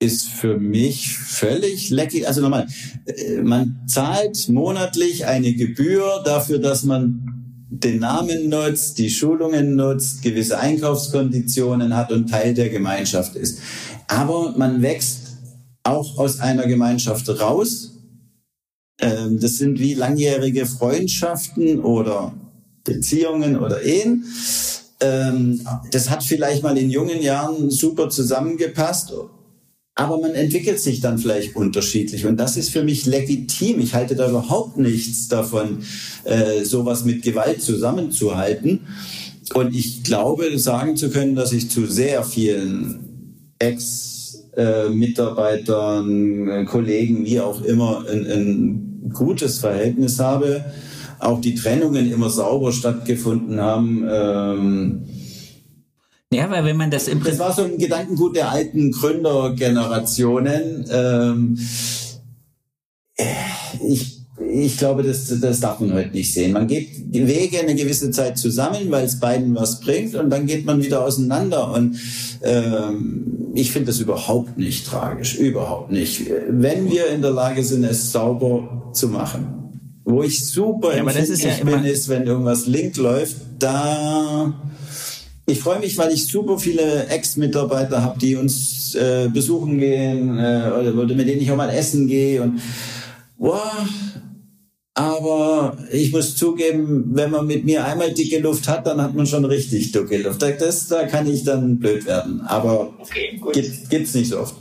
Ist 0.00 0.28
für 0.28 0.58
mich 0.58 1.16
völlig 1.16 1.90
lecker. 1.90 2.26
Also 2.26 2.40
nochmal, 2.40 2.66
äh, 3.06 3.42
man 3.42 3.82
zahlt 3.86 4.48
monatlich 4.48 5.26
eine 5.26 5.52
Gebühr 5.52 6.22
dafür, 6.24 6.58
dass 6.58 6.84
man 6.84 7.39
den 7.70 8.00
Namen 8.00 8.48
nutzt, 8.48 8.98
die 8.98 9.10
Schulungen 9.10 9.76
nutzt, 9.76 10.22
gewisse 10.22 10.58
Einkaufskonditionen 10.58 11.96
hat 11.96 12.10
und 12.10 12.28
Teil 12.28 12.52
der 12.52 12.68
Gemeinschaft 12.68 13.36
ist. 13.36 13.60
Aber 14.08 14.54
man 14.56 14.82
wächst 14.82 15.20
auch 15.84 16.18
aus 16.18 16.40
einer 16.40 16.66
Gemeinschaft 16.66 17.28
raus. 17.40 17.92
Ähm, 19.00 19.38
das 19.40 19.56
sind 19.56 19.78
wie 19.78 19.94
langjährige 19.94 20.66
Freundschaften 20.66 21.80
oder 21.80 22.34
Beziehungen 22.82 23.56
oder 23.56 23.82
Ehen. 23.82 24.24
Ähm, 25.00 25.60
das 25.92 26.10
hat 26.10 26.24
vielleicht 26.24 26.64
mal 26.64 26.76
in 26.76 26.90
jungen 26.90 27.22
Jahren 27.22 27.70
super 27.70 28.10
zusammengepasst 28.10 29.12
aber 30.00 30.18
man 30.18 30.34
entwickelt 30.34 30.80
sich 30.80 31.00
dann 31.00 31.18
vielleicht 31.18 31.54
unterschiedlich. 31.54 32.24
Und 32.24 32.38
das 32.38 32.56
ist 32.56 32.70
für 32.70 32.82
mich 32.82 33.04
legitim. 33.04 33.78
Ich 33.80 33.92
halte 33.92 34.16
da 34.16 34.30
überhaupt 34.30 34.78
nichts 34.78 35.28
davon, 35.28 35.80
äh, 36.24 36.64
sowas 36.64 37.04
mit 37.04 37.20
Gewalt 37.20 37.60
zusammenzuhalten. 37.60 38.80
Und 39.52 39.76
ich 39.76 40.02
glaube, 40.02 40.58
sagen 40.58 40.96
zu 40.96 41.10
können, 41.10 41.34
dass 41.34 41.52
ich 41.52 41.70
zu 41.70 41.84
sehr 41.84 42.24
vielen 42.24 43.44
Ex-Mitarbeitern, 43.58 46.48
äh, 46.48 46.64
Kollegen, 46.64 47.26
wie 47.26 47.40
auch 47.40 47.60
immer, 47.60 48.06
ein, 48.10 48.26
ein 48.26 49.10
gutes 49.12 49.58
Verhältnis 49.58 50.18
habe. 50.18 50.64
Auch 51.18 51.42
die 51.42 51.56
Trennungen 51.56 52.10
immer 52.10 52.30
sauber 52.30 52.72
stattgefunden 52.72 53.60
haben. 53.60 54.08
Ähm, 54.10 55.02
ja, 56.32 56.50
weil 56.50 56.64
wenn 56.64 56.76
man 56.76 56.90
das 56.90 57.08
im 57.08 57.20
Prinzip... 57.20 57.38
Das 57.38 57.48
war 57.48 57.54
so 57.54 57.62
ein 57.62 57.78
Gedankengut 57.78 58.36
der 58.36 58.50
alten 58.50 58.92
Gründergenerationen. 58.92 60.84
Ähm, 60.90 61.58
ich, 63.86 64.20
ich 64.52 64.78
glaube, 64.78 65.02
das, 65.02 65.40
das 65.40 65.60
darf 65.60 65.80
man 65.80 65.92
heute 65.92 66.10
nicht 66.10 66.32
sehen. 66.32 66.52
Man 66.52 66.66
geht 66.66 66.88
die 67.14 67.26
Wege 67.26 67.60
eine 67.60 67.74
gewisse 67.74 68.10
Zeit 68.10 68.38
zusammen, 68.38 68.90
weil 68.90 69.04
es 69.04 69.20
beiden 69.20 69.54
was 69.54 69.80
bringt 69.80 70.14
und 70.14 70.30
dann 70.30 70.46
geht 70.46 70.64
man 70.64 70.82
wieder 70.82 71.04
auseinander. 71.04 71.72
Und 71.72 71.98
ähm, 72.42 73.50
ich 73.54 73.72
finde 73.72 73.88
das 73.88 74.00
überhaupt 74.00 74.56
nicht 74.56 74.86
tragisch, 74.86 75.36
überhaupt 75.36 75.90
nicht. 75.90 76.26
Wenn 76.48 76.90
wir 76.90 77.08
in 77.08 77.22
der 77.22 77.32
Lage 77.32 77.64
sind, 77.64 77.84
es 77.84 78.12
sauber 78.12 78.90
zu 78.94 79.08
machen. 79.08 79.56
Wo 80.04 80.22
ich 80.22 80.46
super 80.46 80.94
ja, 80.94 81.00
empfindlich 81.00 81.42
ja 81.42 81.64
bin, 81.64 81.84
ist, 81.84 82.08
wenn 82.08 82.26
irgendwas 82.26 82.66
link 82.66 82.96
läuft, 82.96 83.36
da 83.58 84.54
ich 85.50 85.60
freue 85.60 85.80
mich, 85.80 85.96
weil 85.98 86.12
ich 86.12 86.26
super 86.26 86.58
viele 86.58 87.06
Ex-Mitarbeiter 87.06 88.02
habe, 88.02 88.18
die 88.18 88.36
uns 88.36 88.94
äh, 88.94 89.28
besuchen 89.32 89.78
gehen 89.78 90.38
äh, 90.38 90.70
oder, 90.78 90.94
oder 90.94 91.14
mit 91.14 91.28
denen 91.28 91.40
ich 91.40 91.50
auch 91.50 91.56
mal 91.56 91.70
essen 91.70 92.06
gehe 92.06 92.42
und 92.42 92.60
wow, 93.36 93.86
aber 94.94 95.78
ich 95.92 96.12
muss 96.12 96.36
zugeben, 96.36 97.10
wenn 97.12 97.30
man 97.30 97.46
mit 97.46 97.64
mir 97.64 97.84
einmal 97.84 98.12
dicke 98.12 98.38
Luft 98.38 98.68
hat, 98.68 98.86
dann 98.86 99.00
hat 99.00 99.14
man 99.14 99.26
schon 99.26 99.44
richtig 99.44 99.92
dicke 99.92 100.18
Luft. 100.18 100.42
Das, 100.42 100.88
da 100.88 101.06
kann 101.06 101.30
ich 101.30 101.44
dann 101.44 101.78
blöd 101.78 102.04
werden. 102.06 102.42
Aber 102.42 102.94
okay, 102.98 103.40
gibt, 103.52 103.88
gibt's 103.88 104.14
nicht 104.14 104.28
so 104.30 104.40
oft. 104.40 104.54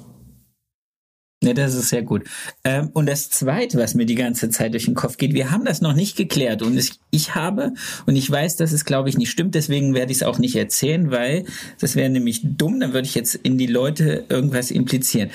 Ne, 1.42 1.54
das 1.54 1.74
ist 1.74 1.88
sehr 1.88 2.02
gut. 2.02 2.26
Ähm, 2.66 2.90
und 2.92 3.06
das 3.06 3.30
Zweite, 3.30 3.78
was 3.78 3.94
mir 3.94 4.06
die 4.06 4.16
ganze 4.16 4.50
Zeit 4.50 4.74
durch 4.74 4.86
den 4.86 4.94
Kopf 4.94 5.16
geht, 5.16 5.34
wir 5.34 5.52
haben 5.52 5.64
das 5.64 5.80
noch 5.80 5.94
nicht 5.94 6.18
geklärt 6.18 6.62
und 6.62 6.78
ich, 6.78 7.00
ich 7.12 7.34
habe, 7.34 7.74
und 8.06 8.18
ich 8.18 8.30
weiß, 8.30 8.58
dass 8.58 8.74
es, 8.74 8.84
glaube 8.84 9.08
ich, 9.08 9.18
nicht 9.18 9.30
stimmt, 9.30 9.56
deswegen 9.56 9.94
werde 9.94 10.12
ich 10.12 10.18
es 10.18 10.24
auch 10.24 10.38
nicht 10.38 10.58
erzählen, 10.58 11.12
weil 11.12 11.46
das 11.80 11.96
wäre 11.96 12.10
nämlich 12.10 12.42
dumm, 12.44 12.82
dann 12.82 12.92
würde 12.92 13.08
ich 13.08 13.16
jetzt 13.16 13.36
in 13.36 13.58
die 13.58 13.68
Leute 13.68 14.26
irgendwas 14.28 14.70
implizieren. 14.70 15.30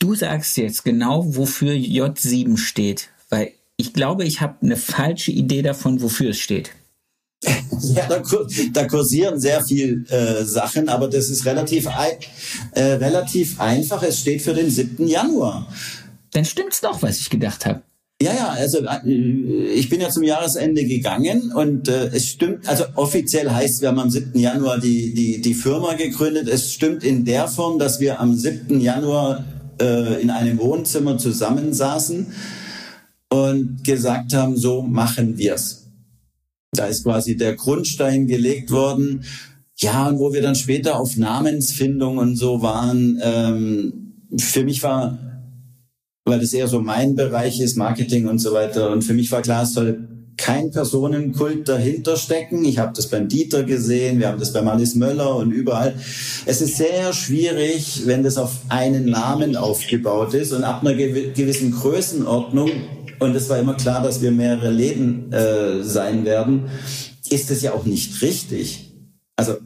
Du 0.00 0.16
sagst 0.16 0.56
jetzt 0.56 0.84
genau, 0.84 1.36
wofür 1.36 1.74
J7 1.74 2.56
steht, 2.56 3.10
weil 3.30 3.52
ich 3.76 3.92
glaube, 3.92 4.24
ich 4.24 4.40
habe 4.40 4.56
eine 4.60 4.76
falsche 4.76 5.30
Idee 5.30 5.62
davon, 5.62 6.02
wofür 6.02 6.30
es 6.30 6.40
steht. 6.40 6.72
Ja, 7.80 8.06
da, 8.06 8.22
da 8.72 8.86
kursieren 8.86 9.40
sehr 9.40 9.64
viel 9.64 10.04
äh, 10.08 10.44
Sachen, 10.44 10.88
aber 10.88 11.08
das 11.08 11.28
ist 11.30 11.44
relativ, 11.44 11.88
äh, 12.72 12.80
relativ 12.80 13.60
einfach. 13.60 14.02
Es 14.02 14.20
steht 14.20 14.42
für 14.42 14.54
den 14.54 14.70
7. 14.70 15.06
Januar. 15.08 15.66
Dann 16.30 16.44
stimmt's 16.44 16.80
doch, 16.80 17.02
was 17.02 17.18
ich 17.18 17.30
gedacht 17.30 17.66
habe. 17.66 17.82
Ja, 18.22 18.32
ja, 18.34 18.48
also 18.50 18.78
äh, 18.78 19.08
ich 19.74 19.88
bin 19.88 20.00
ja 20.00 20.08
zum 20.08 20.22
Jahresende 20.22 20.84
gegangen 20.84 21.52
und 21.52 21.88
äh, 21.88 22.06
es 22.12 22.28
stimmt, 22.28 22.68
also 22.68 22.84
offiziell 22.94 23.50
heißt, 23.50 23.82
wir 23.82 23.88
haben 23.88 23.98
am 23.98 24.10
7. 24.10 24.38
Januar 24.38 24.78
die, 24.78 25.12
die, 25.12 25.40
die 25.40 25.54
Firma 25.54 25.94
gegründet. 25.94 26.48
Es 26.48 26.72
stimmt 26.72 27.02
in 27.02 27.24
der 27.24 27.48
Form, 27.48 27.80
dass 27.80 27.98
wir 27.98 28.20
am 28.20 28.36
7. 28.36 28.80
Januar 28.80 29.44
äh, 29.80 30.22
in 30.22 30.30
einem 30.30 30.58
Wohnzimmer 30.58 31.18
zusammensaßen 31.18 32.32
und 33.28 33.82
gesagt 33.82 34.34
haben, 34.34 34.56
so 34.56 34.82
machen 34.82 35.36
wir's. 35.36 35.81
Da 36.74 36.86
ist 36.86 37.04
quasi 37.04 37.36
der 37.36 37.54
Grundstein 37.54 38.26
gelegt 38.26 38.70
worden. 38.70 39.24
Ja, 39.76 40.08
und 40.08 40.18
wo 40.18 40.32
wir 40.32 40.40
dann 40.40 40.54
später 40.54 40.98
auf 40.98 41.18
Namensfindung 41.18 42.16
und 42.16 42.36
so 42.36 42.62
waren, 42.62 43.20
ähm, 43.22 44.14
für 44.38 44.64
mich 44.64 44.82
war, 44.82 45.18
weil 46.24 46.40
das 46.40 46.54
eher 46.54 46.68
so 46.68 46.80
mein 46.80 47.14
Bereich 47.14 47.60
ist, 47.60 47.76
Marketing 47.76 48.26
und 48.26 48.38
so 48.38 48.54
weiter, 48.54 48.90
und 48.90 49.02
für 49.02 49.12
mich 49.12 49.30
war 49.30 49.42
klar, 49.42 49.64
es 49.64 49.74
soll 49.74 50.08
kein 50.38 50.70
Personenkult 50.70 51.68
dahinter 51.68 52.16
stecken. 52.16 52.64
Ich 52.64 52.78
habe 52.78 52.92
das 52.96 53.08
beim 53.08 53.28
Dieter 53.28 53.64
gesehen, 53.64 54.18
wir 54.18 54.28
haben 54.28 54.38
das 54.38 54.54
beim 54.54 54.66
Alice 54.66 54.94
Möller 54.94 55.36
und 55.36 55.52
überall. 55.52 55.94
Es 56.46 56.62
ist 56.62 56.78
sehr 56.78 57.12
schwierig, 57.12 58.06
wenn 58.06 58.22
das 58.22 58.38
auf 58.38 58.52
einen 58.70 59.06
Namen 59.06 59.56
aufgebaut 59.56 60.32
ist 60.32 60.52
und 60.52 60.64
ab 60.64 60.80
einer 60.80 60.94
gewissen 60.94 61.72
Größenordnung 61.72 62.70
und 63.18 63.34
es 63.34 63.48
war 63.48 63.58
immer 63.58 63.74
klar, 63.74 64.02
dass 64.02 64.22
wir 64.22 64.30
mehrere 64.30 64.70
Läden 64.70 65.32
äh, 65.32 65.82
sein 65.82 66.24
werden, 66.24 66.64
ist 67.28 67.50
es 67.50 67.62
ja 67.62 67.72
auch 67.72 67.84
nicht 67.84 68.20
richtig. 68.22 68.92
Also 69.36 69.56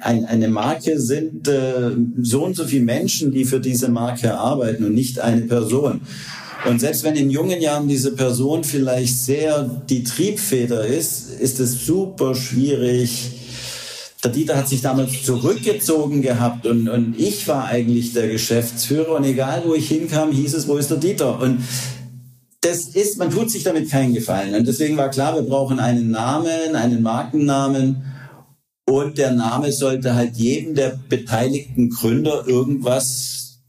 ein, 0.00 0.24
eine 0.26 0.48
Marke 0.48 1.00
sind 1.00 1.48
äh, 1.48 1.90
so 2.20 2.44
und 2.44 2.56
so 2.56 2.64
viele 2.64 2.84
Menschen, 2.84 3.32
die 3.32 3.44
für 3.44 3.60
diese 3.60 3.88
Marke 3.88 4.34
arbeiten 4.34 4.84
und 4.84 4.94
nicht 4.94 5.20
eine 5.20 5.42
Person. 5.42 6.02
Und 6.68 6.80
selbst 6.80 7.04
wenn 7.04 7.16
in 7.16 7.30
jungen 7.30 7.60
Jahren 7.60 7.88
diese 7.88 8.14
Person 8.14 8.64
vielleicht 8.64 9.16
sehr 9.16 9.62
die 9.88 10.04
Triebfeder 10.04 10.86
ist, 10.86 11.30
ist 11.40 11.58
es 11.58 11.86
super 11.86 12.34
schwierig, 12.34 13.32
der 14.22 14.30
Dieter 14.30 14.58
hat 14.58 14.68
sich 14.68 14.82
damals 14.82 15.22
zurückgezogen 15.22 16.20
gehabt 16.20 16.66
und, 16.66 16.90
und 16.90 17.18
ich 17.18 17.48
war 17.48 17.64
eigentlich 17.64 18.12
der 18.12 18.28
Geschäftsführer 18.28 19.16
und 19.16 19.24
egal 19.24 19.62
wo 19.64 19.74
ich 19.74 19.88
hinkam, 19.88 20.30
hieß 20.30 20.52
es, 20.52 20.68
wo 20.68 20.76
ist 20.76 20.90
der 20.90 20.98
Dieter? 20.98 21.40
Und 21.40 21.60
das 22.60 22.88
ist, 22.88 23.18
man 23.18 23.30
tut 23.30 23.50
sich 23.50 23.62
damit 23.62 23.90
keinen 23.90 24.14
Gefallen. 24.14 24.54
Und 24.54 24.68
deswegen 24.68 24.96
war 24.96 25.08
klar, 25.08 25.34
wir 25.34 25.42
brauchen 25.42 25.80
einen 25.80 26.10
Namen, 26.10 26.74
einen 26.74 27.02
Markennamen. 27.02 28.04
Und 28.86 29.18
der 29.18 29.32
Name 29.32 29.72
sollte 29.72 30.14
halt 30.14 30.36
jedem 30.36 30.74
der 30.74 30.98
beteiligten 31.08 31.90
Gründer 31.90 32.46
irgendwas 32.46 33.60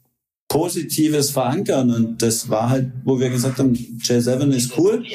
Positives 0.50 1.30
verankern. 1.30 1.92
Und 1.92 2.22
das 2.22 2.50
war 2.50 2.70
halt, 2.70 2.92
wo 3.06 3.20
wir 3.20 3.30
gesagt 3.30 3.60
haben, 3.60 3.74
J7 3.74 4.52
ist 4.52 4.78
cool. 4.78 5.06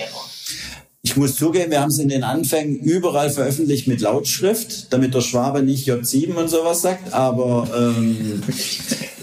Ich 1.06 1.16
muss 1.16 1.36
zugeben, 1.36 1.70
wir 1.70 1.80
haben 1.80 1.92
es 1.92 2.00
in 2.00 2.08
den 2.08 2.24
Anfängen 2.24 2.80
überall 2.80 3.30
veröffentlicht 3.30 3.86
mit 3.86 4.00
Lautschrift, 4.00 4.92
damit 4.92 5.14
der 5.14 5.20
Schwabe 5.20 5.62
nicht 5.62 5.88
J7 5.88 6.34
und 6.34 6.48
sowas 6.48 6.82
sagt. 6.82 7.14
Aber 7.14 7.68
ähm, 7.96 8.42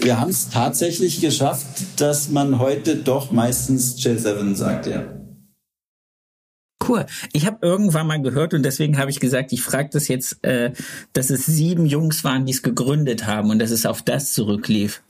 wir 0.00 0.18
haben 0.18 0.30
es 0.30 0.48
tatsächlich 0.48 1.20
geschafft, 1.20 1.66
dass 1.98 2.30
man 2.30 2.58
heute 2.58 2.96
doch 2.96 3.32
meistens 3.32 3.98
J7 3.98 4.54
sagt, 4.54 4.86
ja. 4.86 5.04
Cool. 6.88 7.04
Ich 7.34 7.44
habe 7.44 7.58
irgendwann 7.60 8.06
mal 8.06 8.22
gehört 8.22 8.54
und 8.54 8.62
deswegen 8.62 8.96
habe 8.96 9.10
ich 9.10 9.20
gesagt, 9.20 9.52
ich 9.52 9.60
frage 9.60 9.90
das 9.92 10.08
jetzt, 10.08 10.42
äh, 10.42 10.72
dass 11.12 11.28
es 11.28 11.44
sieben 11.44 11.84
Jungs 11.84 12.24
waren, 12.24 12.46
die 12.46 12.52
es 12.52 12.62
gegründet 12.62 13.26
haben 13.26 13.50
und 13.50 13.58
dass 13.58 13.70
es 13.70 13.84
auf 13.84 14.00
das 14.00 14.32
zurücklief. 14.32 15.02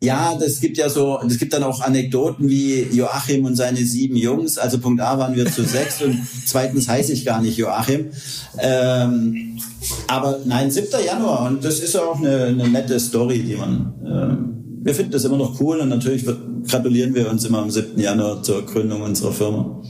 Ja, 0.00 0.36
das 0.36 0.60
gibt 0.60 0.78
ja 0.78 0.88
so, 0.88 1.18
es 1.26 1.38
gibt 1.38 1.52
dann 1.52 1.64
auch 1.64 1.80
Anekdoten 1.80 2.48
wie 2.48 2.82
Joachim 2.82 3.44
und 3.44 3.56
seine 3.56 3.78
sieben 3.78 4.14
Jungs. 4.14 4.56
Also 4.56 4.78
Punkt 4.78 5.00
A 5.00 5.18
waren 5.18 5.34
wir 5.34 5.50
zu 5.50 5.64
sechs 5.64 6.00
und 6.02 6.20
zweitens 6.46 6.88
heiße 6.88 7.12
ich 7.12 7.24
gar 7.24 7.42
nicht 7.42 7.56
Joachim. 7.56 8.10
Ähm, 8.58 9.58
aber 10.06 10.38
nein, 10.44 10.70
7. 10.70 10.88
Januar 11.04 11.48
und 11.48 11.64
das 11.64 11.80
ist 11.80 11.96
auch 11.96 12.16
eine, 12.18 12.44
eine 12.44 12.68
nette 12.68 13.00
Story, 13.00 13.42
die 13.42 13.56
man. 13.56 13.94
Ähm, 14.06 14.54
wir 14.84 14.94
finden 14.94 15.10
das 15.10 15.24
immer 15.24 15.36
noch 15.36 15.60
cool 15.60 15.80
und 15.80 15.88
natürlich 15.88 16.24
wird, 16.24 16.68
gratulieren 16.68 17.14
wir 17.14 17.28
uns 17.28 17.44
immer 17.44 17.58
am 17.58 17.70
7. 17.70 17.98
Januar 17.98 18.42
zur 18.44 18.64
Gründung 18.64 19.02
unserer 19.02 19.32
Firma. 19.32 19.82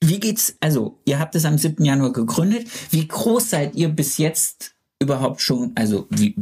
Wie 0.00 0.20
geht's? 0.20 0.56
Also 0.60 1.00
ihr 1.06 1.18
habt 1.18 1.34
es 1.34 1.46
am 1.46 1.56
7. 1.56 1.82
Januar 1.84 2.12
gegründet. 2.12 2.66
Wie 2.90 3.08
groß 3.08 3.50
seid 3.50 3.74
ihr 3.74 3.88
bis 3.88 4.18
jetzt 4.18 4.74
überhaupt 5.00 5.40
schon, 5.40 5.72
also 5.74 6.06
wie, 6.10 6.34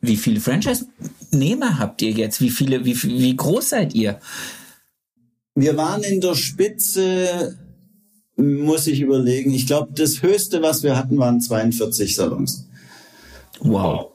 wie 0.00 0.16
viele 0.16 0.40
Franchise-Nehmer 0.40 1.78
habt 1.78 2.02
ihr 2.02 2.10
jetzt? 2.10 2.40
Wie 2.40 2.50
viele, 2.50 2.84
wie, 2.84 3.02
wie 3.02 3.36
groß 3.36 3.70
seid 3.70 3.94
ihr? 3.94 4.20
Wir 5.54 5.76
waren 5.76 6.02
in 6.02 6.20
der 6.20 6.34
Spitze, 6.34 7.56
muss 8.36 8.86
ich 8.86 9.00
überlegen. 9.00 9.52
Ich 9.52 9.66
glaube, 9.66 9.92
das 9.94 10.22
höchste, 10.22 10.62
was 10.62 10.82
wir 10.82 10.96
hatten, 10.96 11.18
waren 11.18 11.40
42 11.40 12.14
Salons. 12.14 12.66
Wow. 13.60 14.12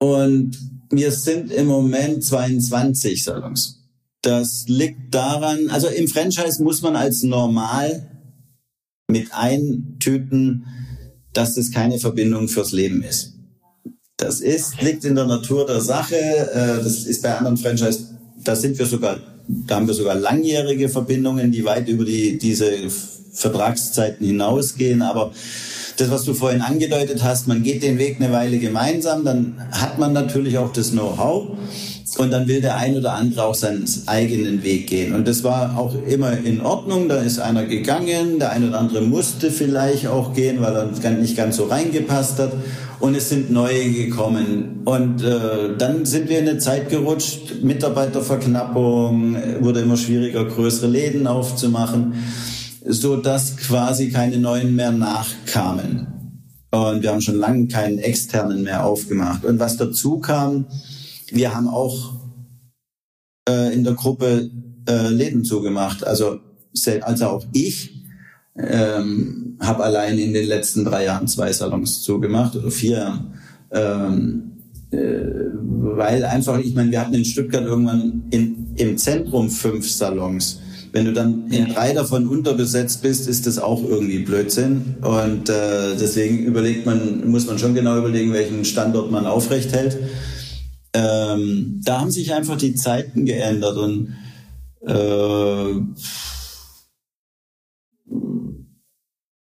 Und 0.00 0.58
wir 0.90 1.12
sind 1.12 1.52
im 1.52 1.66
Moment 1.66 2.24
22 2.24 3.22
Salons. 3.22 3.82
Das 4.22 4.64
liegt 4.68 5.14
daran, 5.14 5.68
also 5.68 5.88
im 5.88 6.08
Franchise 6.08 6.62
muss 6.62 6.82
man 6.82 6.96
als 6.96 7.22
normal 7.22 8.10
mit 9.06 9.32
eintüten, 9.34 10.66
dass 11.34 11.56
es 11.56 11.70
keine 11.70 11.98
Verbindung 11.98 12.48
fürs 12.48 12.72
Leben 12.72 13.02
ist. 13.02 13.34
Das 14.16 14.40
ist, 14.40 14.80
liegt 14.80 15.04
in 15.04 15.16
der 15.16 15.26
Natur 15.26 15.66
der 15.66 15.80
Sache. 15.80 16.16
Äh, 16.16 16.82
das 16.82 17.04
ist 17.04 17.22
bei 17.22 17.36
anderen 17.36 17.56
Franchise, 17.56 18.06
da 18.42 18.54
sind 18.56 18.78
wir 18.78 18.86
sogar, 18.86 19.18
da 19.48 19.76
haben 19.76 19.86
wir 19.86 19.94
sogar 19.94 20.14
langjährige 20.14 20.88
Verbindungen, 20.88 21.52
die 21.52 21.64
weit 21.64 21.88
über 21.88 22.04
die, 22.04 22.38
diese 22.38 22.70
Vertragszeiten 23.32 24.26
hinausgehen. 24.26 25.02
Aber 25.02 25.32
das, 25.96 26.10
was 26.10 26.24
du 26.24 26.34
vorhin 26.34 26.60
angedeutet 26.60 27.22
hast, 27.22 27.48
man 27.48 27.62
geht 27.62 27.82
den 27.82 27.98
Weg 27.98 28.16
eine 28.20 28.32
Weile 28.32 28.58
gemeinsam, 28.58 29.24
dann 29.24 29.56
hat 29.70 29.98
man 29.98 30.12
natürlich 30.12 30.58
auch 30.58 30.72
das 30.72 30.90
Know-how. 30.90 31.48
Und 32.16 32.30
dann 32.30 32.46
will 32.46 32.60
der 32.60 32.76
ein 32.76 32.96
oder 32.96 33.14
andere 33.14 33.44
auch 33.44 33.56
seinen 33.56 33.84
eigenen 34.06 34.62
Weg 34.62 34.86
gehen. 34.86 35.14
Und 35.14 35.26
das 35.26 35.42
war 35.42 35.76
auch 35.76 35.94
immer 36.06 36.32
in 36.44 36.60
Ordnung. 36.60 37.08
Da 37.08 37.16
ist 37.16 37.40
einer 37.40 37.64
gegangen, 37.64 38.38
der 38.38 38.52
ein 38.52 38.68
oder 38.68 38.78
andere 38.78 39.00
musste 39.00 39.50
vielleicht 39.50 40.06
auch 40.06 40.32
gehen, 40.32 40.60
weil 40.60 40.76
er 40.76 41.10
nicht 41.10 41.36
ganz 41.36 41.56
so 41.56 41.64
reingepasst 41.64 42.38
hat. 42.38 42.52
Und 43.00 43.16
es 43.16 43.30
sind 43.30 43.50
neue 43.50 43.90
gekommen. 43.90 44.82
Und 44.84 45.24
äh, 45.24 45.76
dann 45.76 46.04
sind 46.04 46.28
wir 46.28 46.38
in 46.38 46.48
eine 46.48 46.58
Zeit 46.58 46.88
gerutscht. 46.88 47.62
Mitarbeiterverknappung, 47.62 49.36
wurde 49.60 49.80
immer 49.80 49.96
schwieriger, 49.96 50.44
größere 50.44 50.86
Läden 50.86 51.26
aufzumachen, 51.26 52.14
so 52.84 53.16
dass 53.16 53.56
quasi 53.56 54.10
keine 54.10 54.38
neuen 54.38 54.76
mehr 54.76 54.92
nachkamen. 54.92 56.06
Und 56.70 57.02
wir 57.02 57.10
haben 57.10 57.20
schon 57.20 57.36
lange 57.36 57.68
keinen 57.68 57.98
externen 57.98 58.62
mehr 58.64 58.84
aufgemacht. 58.84 59.44
Und 59.44 59.60
was 59.60 59.76
dazu 59.76 60.18
kam, 60.18 60.66
wir 61.30 61.54
haben 61.54 61.68
auch 61.68 62.14
äh, 63.48 63.72
in 63.72 63.84
der 63.84 63.94
Gruppe 63.94 64.50
äh, 64.88 65.08
Läden 65.08 65.44
zugemacht. 65.44 66.04
Also, 66.04 66.40
also 67.02 67.26
auch 67.26 67.44
ich 67.52 68.04
ähm, 68.56 69.56
habe 69.60 69.84
allein 69.84 70.18
in 70.18 70.32
den 70.32 70.46
letzten 70.46 70.84
drei 70.84 71.04
Jahren 71.04 71.28
zwei 71.28 71.52
Salons 71.52 72.02
zugemacht 72.02 72.56
oder 72.56 72.70
vier. 72.70 73.24
Ähm, 73.70 74.52
äh, 74.90 75.24
weil 75.96 76.24
einfach, 76.24 76.58
ich 76.58 76.74
meine, 76.74 76.90
wir 76.90 77.00
hatten 77.00 77.14
in 77.14 77.24
Stuttgart 77.24 77.64
irgendwann 77.64 78.24
in, 78.30 78.74
im 78.76 78.96
Zentrum 78.98 79.50
fünf 79.50 79.90
Salons. 79.90 80.60
Wenn 80.94 81.04
du 81.04 81.12
dann 81.12 81.50
in 81.50 81.74
drei 81.74 81.92
davon 81.92 82.26
unterbesetzt 82.26 83.02
bist, 83.02 83.28
ist 83.28 83.46
das 83.46 83.58
auch 83.58 83.82
irgendwie 83.82 84.20
Blödsinn. 84.20 84.94
Und 85.02 85.50
äh, 85.50 85.96
deswegen 86.00 86.46
überlegt 86.46 86.86
man, 86.86 87.28
muss 87.30 87.46
man 87.46 87.58
schon 87.58 87.74
genau 87.74 87.98
überlegen, 87.98 88.32
welchen 88.32 88.64
Standort 88.64 89.10
man 89.10 89.26
aufrecht 89.26 89.72
hält 89.72 89.98
ähm, 90.94 91.80
da 91.84 92.00
haben 92.00 92.12
sich 92.12 92.32
einfach 92.32 92.56
die 92.56 92.76
Zeiten 92.76 93.26
geändert 93.26 93.76
und 93.76 94.16
äh, 94.82 95.74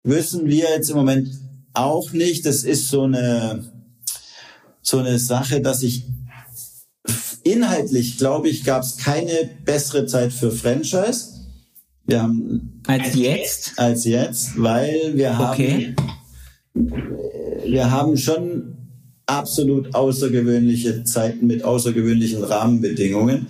wissen 0.03 0.47
wir 0.47 0.70
jetzt 0.70 0.91
im 0.91 0.97
Moment 0.97 1.28
auch 1.74 2.12
nicht. 2.12 2.45
Das 2.45 2.64
ist 2.64 2.89
so 2.89 3.03
eine 3.03 3.72
so 4.82 4.99
eine 4.99 5.18
Sache, 5.18 5.61
dass 5.61 5.82
ich 5.82 6.07
inhaltlich 7.53 8.18
glaube 8.18 8.49
ich, 8.49 8.64
gab 8.64 8.82
es 8.82 8.96
keine 8.96 9.51
bessere 9.64 10.07
Zeit 10.07 10.32
für 10.32 10.51
Franchise. 10.51 11.38
Wir 12.07 12.22
haben 12.22 12.82
als 12.86 13.14
jetzt 13.14 13.78
als 13.78 14.05
jetzt, 14.05 14.53
weil 14.57 15.12
wir 15.14 15.36
haben 15.36 15.53
okay. 15.53 15.94
wir 17.66 17.90
haben 17.90 18.16
schon 18.16 18.76
absolut 19.26 19.94
außergewöhnliche 19.94 21.05
Zeiten 21.05 21.46
mit 21.46 21.62
außergewöhnlichen 21.62 22.42
Rahmenbedingungen. 22.42 23.46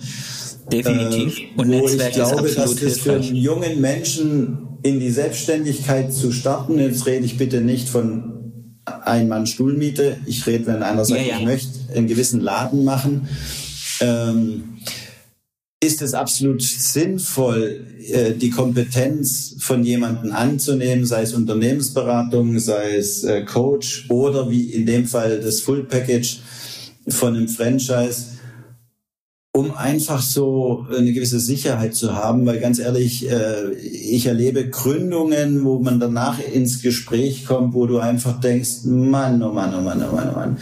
Definitiv. 0.71 1.39
Äh, 1.39 1.43
Und 1.55 1.67
wo 1.67 1.71
Netzwerk 1.71 2.09
ich 2.09 2.15
glaube, 2.15 2.49
dass 2.49 2.75
das 2.75 2.99
für 2.99 3.13
einen 3.13 3.35
jungen 3.35 3.81
Menschen 3.81 4.57
in 4.83 4.99
die 4.99 5.09
Selbstständigkeit 5.09 6.13
zu 6.13 6.31
starten, 6.31 6.79
jetzt 6.79 7.05
rede 7.05 7.25
ich 7.25 7.37
bitte 7.37 7.61
nicht 7.61 7.89
von 7.89 8.75
Ein-Mann-Stuhlmiete, 8.85 10.17
ich 10.25 10.45
rede, 10.47 10.67
wenn 10.67 10.83
einer 10.83 11.05
sagt, 11.05 11.21
ja, 11.21 11.27
ja. 11.27 11.39
ich 11.39 11.45
möchte 11.45 11.69
einen 11.95 12.07
gewissen 12.07 12.41
Laden 12.41 12.83
machen, 12.83 13.27
ähm, 14.01 14.79
ist 15.81 16.01
es 16.01 16.13
absolut 16.13 16.61
sinnvoll, 16.61 17.85
äh, 18.11 18.33
die 18.33 18.49
Kompetenz 18.49 19.55
von 19.59 19.83
jemandem 19.83 20.33
anzunehmen, 20.33 21.05
sei 21.05 21.21
es 21.21 21.33
Unternehmensberatung, 21.33 22.59
sei 22.59 22.97
es 22.97 23.23
äh, 23.23 23.43
Coach 23.45 24.05
oder 24.09 24.49
wie 24.49 24.71
in 24.71 24.85
dem 24.85 25.05
Fall 25.05 25.39
das 25.39 25.61
Full 25.61 25.85
Package 25.85 26.39
von 27.07 27.35
einem 27.35 27.47
Franchise, 27.47 28.38
um 29.59 29.75
einfach 29.75 30.21
so 30.21 30.85
eine 30.95 31.11
gewisse 31.11 31.39
Sicherheit 31.39 31.93
zu 31.93 32.15
haben, 32.15 32.45
weil 32.45 32.59
ganz 32.59 32.79
ehrlich, 32.79 33.29
äh, 33.29 33.73
ich 33.73 34.25
erlebe 34.25 34.69
Gründungen, 34.69 35.65
wo 35.65 35.79
man 35.79 35.99
danach 35.99 36.39
ins 36.39 36.81
Gespräch 36.81 37.45
kommt, 37.45 37.73
wo 37.73 37.85
du 37.85 37.99
einfach 37.99 38.39
denkst, 38.39 38.85
Mann, 38.85 39.43
oh 39.43 39.51
Mann, 39.51 39.75
oh 39.77 39.81
Mann, 39.81 40.01
oh 40.09 40.15
Mann, 40.15 40.29
oh 40.31 40.35
Mann 40.35 40.57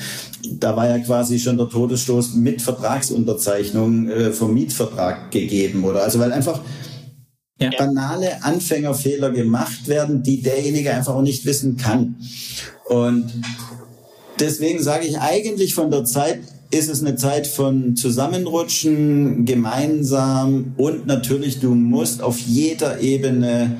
da 0.59 0.75
war 0.75 0.87
ja 0.87 0.99
quasi 0.99 1.39
schon 1.39 1.57
der 1.57 1.69
Todesstoß 1.69 2.35
mit 2.35 2.61
Vertragsunterzeichnung 2.61 4.09
äh, 4.09 4.31
vom 4.31 4.53
Mietvertrag 4.53 5.29
gegeben, 5.29 5.83
oder? 5.83 6.03
Also 6.03 6.19
weil 6.19 6.31
einfach 6.31 6.61
ja. 7.59 7.69
banale 7.77 8.43
Anfängerfehler 8.43 9.31
gemacht 9.31 9.87
werden, 9.87 10.23
die 10.23 10.41
derjenige 10.41 10.93
einfach 10.93 11.15
auch 11.15 11.21
nicht 11.21 11.45
wissen 11.45 11.77
kann. 11.77 12.15
Und 12.85 13.31
deswegen 14.39 14.81
sage 14.81 15.05
ich 15.05 15.19
eigentlich 15.19 15.73
von 15.73 15.91
der 15.91 16.05
Zeit 16.05 16.39
ist 16.71 16.89
es 16.89 17.01
eine 17.01 17.15
Zeit 17.15 17.47
von 17.47 17.95
Zusammenrutschen, 17.95 19.45
gemeinsam 19.45 20.73
und 20.77 21.07
natürlich 21.07 21.59
du 21.59 21.73
musst 21.75 22.21
auf 22.21 22.39
jeder 22.39 22.99
Ebene 22.99 23.77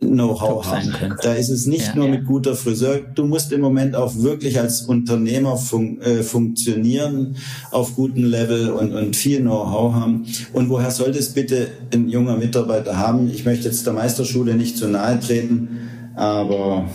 Know-how 0.00 0.66
haben. 0.66 0.94
Da 1.22 1.34
ist 1.34 1.50
es 1.50 1.66
nicht 1.66 1.88
ja, 1.88 1.94
nur 1.94 2.06
ja. 2.06 2.12
mit 2.12 2.26
guter 2.26 2.54
Friseur. 2.54 3.00
Du 3.14 3.26
musst 3.26 3.52
im 3.52 3.60
Moment 3.60 3.94
auch 3.94 4.16
wirklich 4.16 4.58
als 4.58 4.82
Unternehmer 4.82 5.58
fun 5.58 6.00
äh, 6.00 6.22
funktionieren 6.22 7.36
auf 7.70 7.94
gutem 7.96 8.24
Level 8.24 8.70
und, 8.70 8.94
und 8.94 9.14
viel 9.14 9.40
Know-how 9.40 9.92
haben. 9.94 10.26
Und 10.54 10.70
woher 10.70 10.90
sollte 10.90 11.18
es 11.18 11.34
bitte 11.34 11.68
ein 11.92 12.08
junger 12.08 12.36
Mitarbeiter 12.36 12.96
haben? 12.96 13.30
Ich 13.30 13.44
möchte 13.44 13.68
jetzt 13.68 13.86
der 13.86 13.92
Meisterschule 13.92 14.54
nicht 14.54 14.78
zu 14.78 14.88
nahe 14.88 15.20
treten, 15.20 15.68
aber 16.16 16.86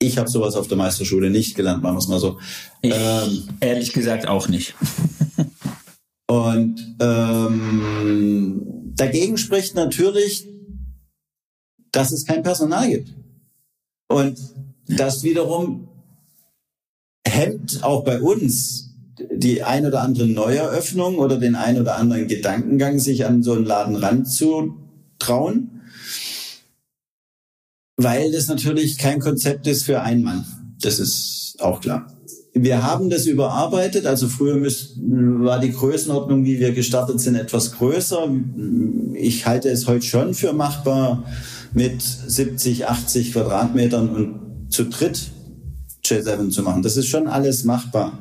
Ich 0.00 0.16
habe 0.16 0.28
sowas 0.28 0.54
auf 0.54 0.68
der 0.68 0.76
Meisterschule 0.76 1.30
nicht 1.30 1.56
gelernt, 1.56 1.82
machen 1.82 1.96
wir 1.96 1.98
es 1.98 2.08
mal 2.08 2.20
so. 2.20 2.38
Ich, 2.82 2.94
ähm, 2.94 3.48
ehrlich 3.60 3.92
gesagt 3.92 4.28
auch 4.28 4.48
nicht. 4.48 4.74
und 6.28 6.96
ähm, 7.00 8.62
dagegen 8.94 9.38
spricht 9.38 9.74
natürlich, 9.74 10.46
dass 11.90 12.12
es 12.12 12.24
kein 12.26 12.42
Personal 12.42 12.88
gibt. 12.88 13.12
Und 14.08 14.38
das 14.86 15.22
wiederum 15.24 15.88
hemmt 17.26 17.82
auch 17.82 18.04
bei 18.04 18.20
uns 18.20 18.88
die 19.30 19.62
ein 19.62 19.84
oder 19.84 20.02
andere 20.02 20.26
Neueröffnung 20.26 21.18
oder 21.18 21.38
den 21.38 21.56
ein 21.56 21.80
oder 21.80 21.96
anderen 21.96 22.28
Gedankengang, 22.28 22.98
sich 22.98 23.26
an 23.26 23.42
so 23.42 23.52
einen 23.52 23.64
Laden 23.64 23.96
ranzutrauen, 23.96 25.77
weil 27.98 28.30
das 28.32 28.46
natürlich 28.46 28.96
kein 28.96 29.18
Konzept 29.18 29.66
ist 29.66 29.82
für 29.82 30.00
einen 30.00 30.22
Mann. 30.22 30.46
Das 30.80 31.00
ist 31.00 31.56
auch 31.58 31.80
klar. 31.80 32.06
Wir 32.54 32.82
haben 32.82 33.10
das 33.10 33.26
überarbeitet, 33.26 34.06
also 34.06 34.28
früher 34.28 34.60
war 34.62 35.60
die 35.60 35.72
Größenordnung, 35.72 36.44
wie 36.44 36.58
wir 36.58 36.72
gestartet 36.72 37.20
sind, 37.20 37.34
etwas 37.34 37.72
größer. 37.72 38.30
Ich 39.14 39.46
halte 39.46 39.68
es 39.68 39.86
heute 39.86 40.06
schon 40.06 40.34
für 40.34 40.52
machbar 40.52 41.24
mit 41.72 42.00
70, 42.00 42.86
80 42.86 43.32
Quadratmetern 43.32 44.08
und 44.08 44.72
zu 44.72 44.84
dritt 44.84 45.30
J7 46.04 46.50
zu 46.50 46.62
machen. 46.62 46.82
Das 46.82 46.96
ist 46.96 47.08
schon 47.08 47.26
alles 47.26 47.64
machbar. 47.64 48.18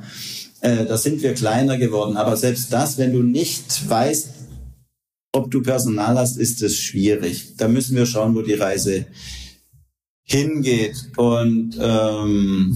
Äh, 0.62 0.86
da 0.86 0.98
sind 0.98 1.22
wir 1.22 1.34
kleiner 1.34 1.78
geworden. 1.78 2.18
Aber 2.18 2.36
selbst 2.36 2.74
das, 2.74 2.98
wenn 2.98 3.14
du 3.14 3.24
nicht 3.24 3.88
weißt, 3.90 4.30
ob 5.34 5.52
du 5.52 5.62
Personal 5.62 6.18
hast, 6.18 6.38
ist 6.38 6.62
es 6.62 6.78
schwierig. 6.78 7.56
Da 7.58 7.68
müssen 7.68 7.96
wir 7.96 8.06
schauen, 8.06 8.36
wo 8.36 8.42
die 8.42 8.56
Reise 8.56 9.06
hingeht. 10.28 11.12
Und 11.16 11.78
ähm, 11.82 12.76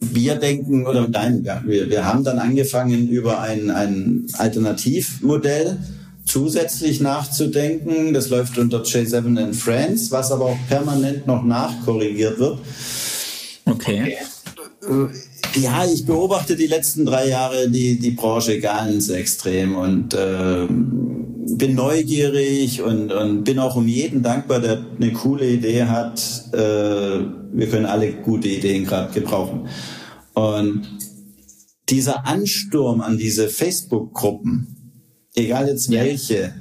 wir 0.00 0.34
denken, 0.36 0.86
oder 0.86 1.08
nein, 1.08 1.46
wir, 1.64 1.88
wir 1.88 2.04
haben 2.04 2.24
dann 2.24 2.38
angefangen, 2.38 3.08
über 3.08 3.40
ein, 3.40 3.70
ein 3.70 4.26
Alternativmodell 4.34 5.78
zusätzlich 6.24 7.00
nachzudenken. 7.00 8.14
Das 8.14 8.30
läuft 8.30 8.58
unter 8.58 8.82
J7 8.82 9.40
and 9.40 9.54
Friends, 9.56 10.10
was 10.10 10.32
aber 10.32 10.46
auch 10.46 10.58
permanent 10.68 11.26
noch 11.26 11.44
nachkorrigiert 11.44 12.38
wird. 12.38 12.58
Okay. 13.66 14.16
Äh, 14.82 15.60
ja, 15.60 15.84
ich 15.84 16.04
beobachte 16.04 16.56
die 16.56 16.66
letzten 16.66 17.06
drei 17.06 17.28
Jahre 17.28 17.68
die, 17.68 17.98
die 17.98 18.10
Branche 18.10 18.60
ganz 18.60 19.08
extrem 19.08 19.76
und 19.76 20.14
äh, 20.14 20.66
bin 21.56 21.74
neugierig 21.74 22.82
und, 22.82 23.12
und 23.12 23.44
bin 23.44 23.58
auch 23.58 23.76
um 23.76 23.86
jeden 23.86 24.22
dankbar, 24.22 24.60
der 24.60 24.84
eine 24.96 25.12
coole 25.12 25.48
Idee 25.48 25.84
hat. 25.84 26.20
Äh, 26.52 26.58
wir 27.52 27.68
können 27.68 27.86
alle 27.86 28.12
gute 28.12 28.48
Ideen 28.48 28.84
gerade 28.84 29.12
gebrauchen. 29.12 29.68
Und 30.34 30.88
dieser 31.88 32.26
Ansturm 32.26 33.00
an 33.00 33.18
diese 33.18 33.48
Facebook-Gruppen, 33.48 34.74
egal 35.34 35.68
jetzt 35.68 35.90
welche. 35.90 36.54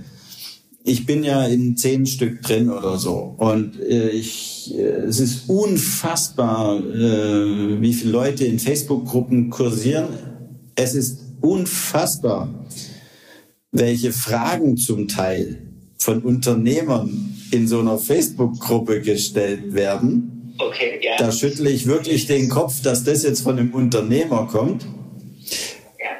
Ich 0.85 1.05
bin 1.05 1.23
ja 1.23 1.45
in 1.45 1.77
zehn 1.77 2.05
Stück 2.05 2.41
drin 2.41 2.69
oder 2.69 2.97
so 2.97 3.35
und 3.37 3.79
äh, 3.79 4.09
ich, 4.09 4.75
äh, 4.77 5.05
es 5.07 5.21
ist 5.21 5.49
unfassbar, 5.49 6.77
äh, 6.77 7.81
wie 7.81 7.93
viele 7.93 8.11
Leute 8.11 8.43
in 8.43 8.59
Facebook-Gruppen 8.59 9.49
kursieren. 9.49 10.09
Es 10.75 10.93
ist 10.93 11.19
unfassbar, 11.39 12.65
welche 13.73 14.13
Fragen 14.13 14.77
zum 14.77 15.07
Teil 15.07 15.61
von 15.97 16.21
Unternehmern 16.21 17.35
in 17.51 17.67
so 17.67 17.79
einer 17.79 17.97
Facebook-Gruppe 17.97 19.01
gestellt 19.01 19.73
werden. 19.73 20.53
Okay, 20.57 20.99
ja. 21.01 21.17
Da 21.17 21.31
schüttle 21.31 21.69
ich 21.69 21.87
wirklich 21.87 22.27
den 22.27 22.49
Kopf, 22.49 22.81
dass 22.81 23.03
das 23.03 23.23
jetzt 23.23 23.41
von 23.41 23.57
einem 23.57 23.73
Unternehmer 23.73 24.47
kommt. 24.47 24.85
Ja. 25.99 26.11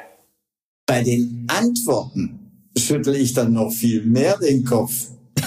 Bei 0.86 1.02
den 1.02 1.46
Antworten 1.48 2.70
schüttle 2.76 3.16
ich 3.16 3.32
dann 3.32 3.52
noch 3.52 3.70
viel 3.70 4.04
mehr 4.04 4.36
den 4.38 4.64
Kopf. 4.64 4.92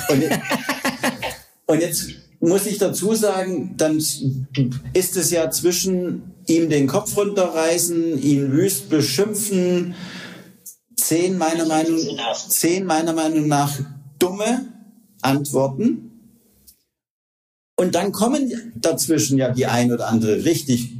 Und 0.10 0.24
und 1.68 1.82
jetzt 1.82 2.08
muss 2.40 2.66
ich 2.66 2.78
dazu 2.78 3.14
sagen, 3.14 3.74
dann 3.78 3.98
ist 3.98 5.18
es 5.18 5.32
ja 5.32 5.50
zwischen 5.52 6.34
ihm 6.48 6.70
den 6.70 6.88
Kopf 6.88 7.18
runterreißen, 7.18 8.22
ihn 8.22 8.52
wüst 8.52 8.90
beschimpfen, 8.90 9.96
zehn 11.08 11.38
meiner 11.38 11.66
Meinung, 11.66 12.00
zehn 12.50 12.86
meiner 12.86 13.14
Meinung 13.14 13.48
nach 13.48 13.74
dumme 14.20 14.74
Antworten. 15.22 16.12
Und 17.80 17.96
dann 17.96 18.12
kommen 18.12 18.52
dazwischen 18.76 19.38
ja 19.38 19.50
die 19.52 19.68
ein 19.68 19.94
oder 19.94 20.08
andere 20.08 20.44
richtig 20.44 20.98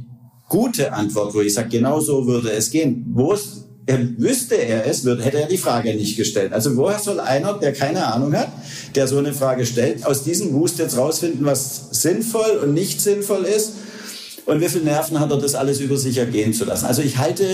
gute 0.48 0.92
Antwort, 0.92 1.34
wo 1.34 1.40
ich 1.40 1.52
sage, 1.52 1.68
genau 1.68 2.00
so 2.00 2.26
würde 2.26 2.50
es 2.52 2.70
gehen. 2.70 3.04
Wo 3.12 3.32
es 3.34 3.64
er, 3.84 3.98
wüsste 4.18 4.54
er 4.54 4.86
es, 4.86 5.04
würde, 5.04 5.24
hätte 5.24 5.40
er 5.40 5.48
die 5.48 5.58
Frage 5.58 5.94
nicht 5.94 6.16
gestellt. 6.16 6.52
Also 6.52 6.76
woher 6.76 6.98
soll 6.98 7.20
einer, 7.20 7.54
der 7.54 7.72
keine 7.72 8.06
Ahnung 8.06 8.34
hat, 8.34 8.48
der 8.94 9.08
so 9.08 9.18
eine 9.18 9.34
Frage 9.34 9.66
stellt, 9.66 10.06
aus 10.06 10.24
diesem 10.24 10.52
Wust 10.54 10.78
jetzt 10.78 10.96
rausfinden, 10.96 11.44
was 11.44 11.88
sinnvoll 11.90 12.60
und 12.62 12.74
nicht 12.74 13.00
sinnvoll 13.00 13.44
ist? 13.44 13.72
Und 14.48 14.62
wie 14.62 14.68
viel 14.70 14.80
Nerven 14.80 15.20
hat 15.20 15.30
er, 15.30 15.36
das 15.36 15.54
alles 15.54 15.78
über 15.78 15.98
sich 15.98 16.16
ergehen 16.16 16.54
zu 16.54 16.64
lassen? 16.64 16.86
Also 16.86 17.02
ich 17.02 17.18
halte 17.18 17.44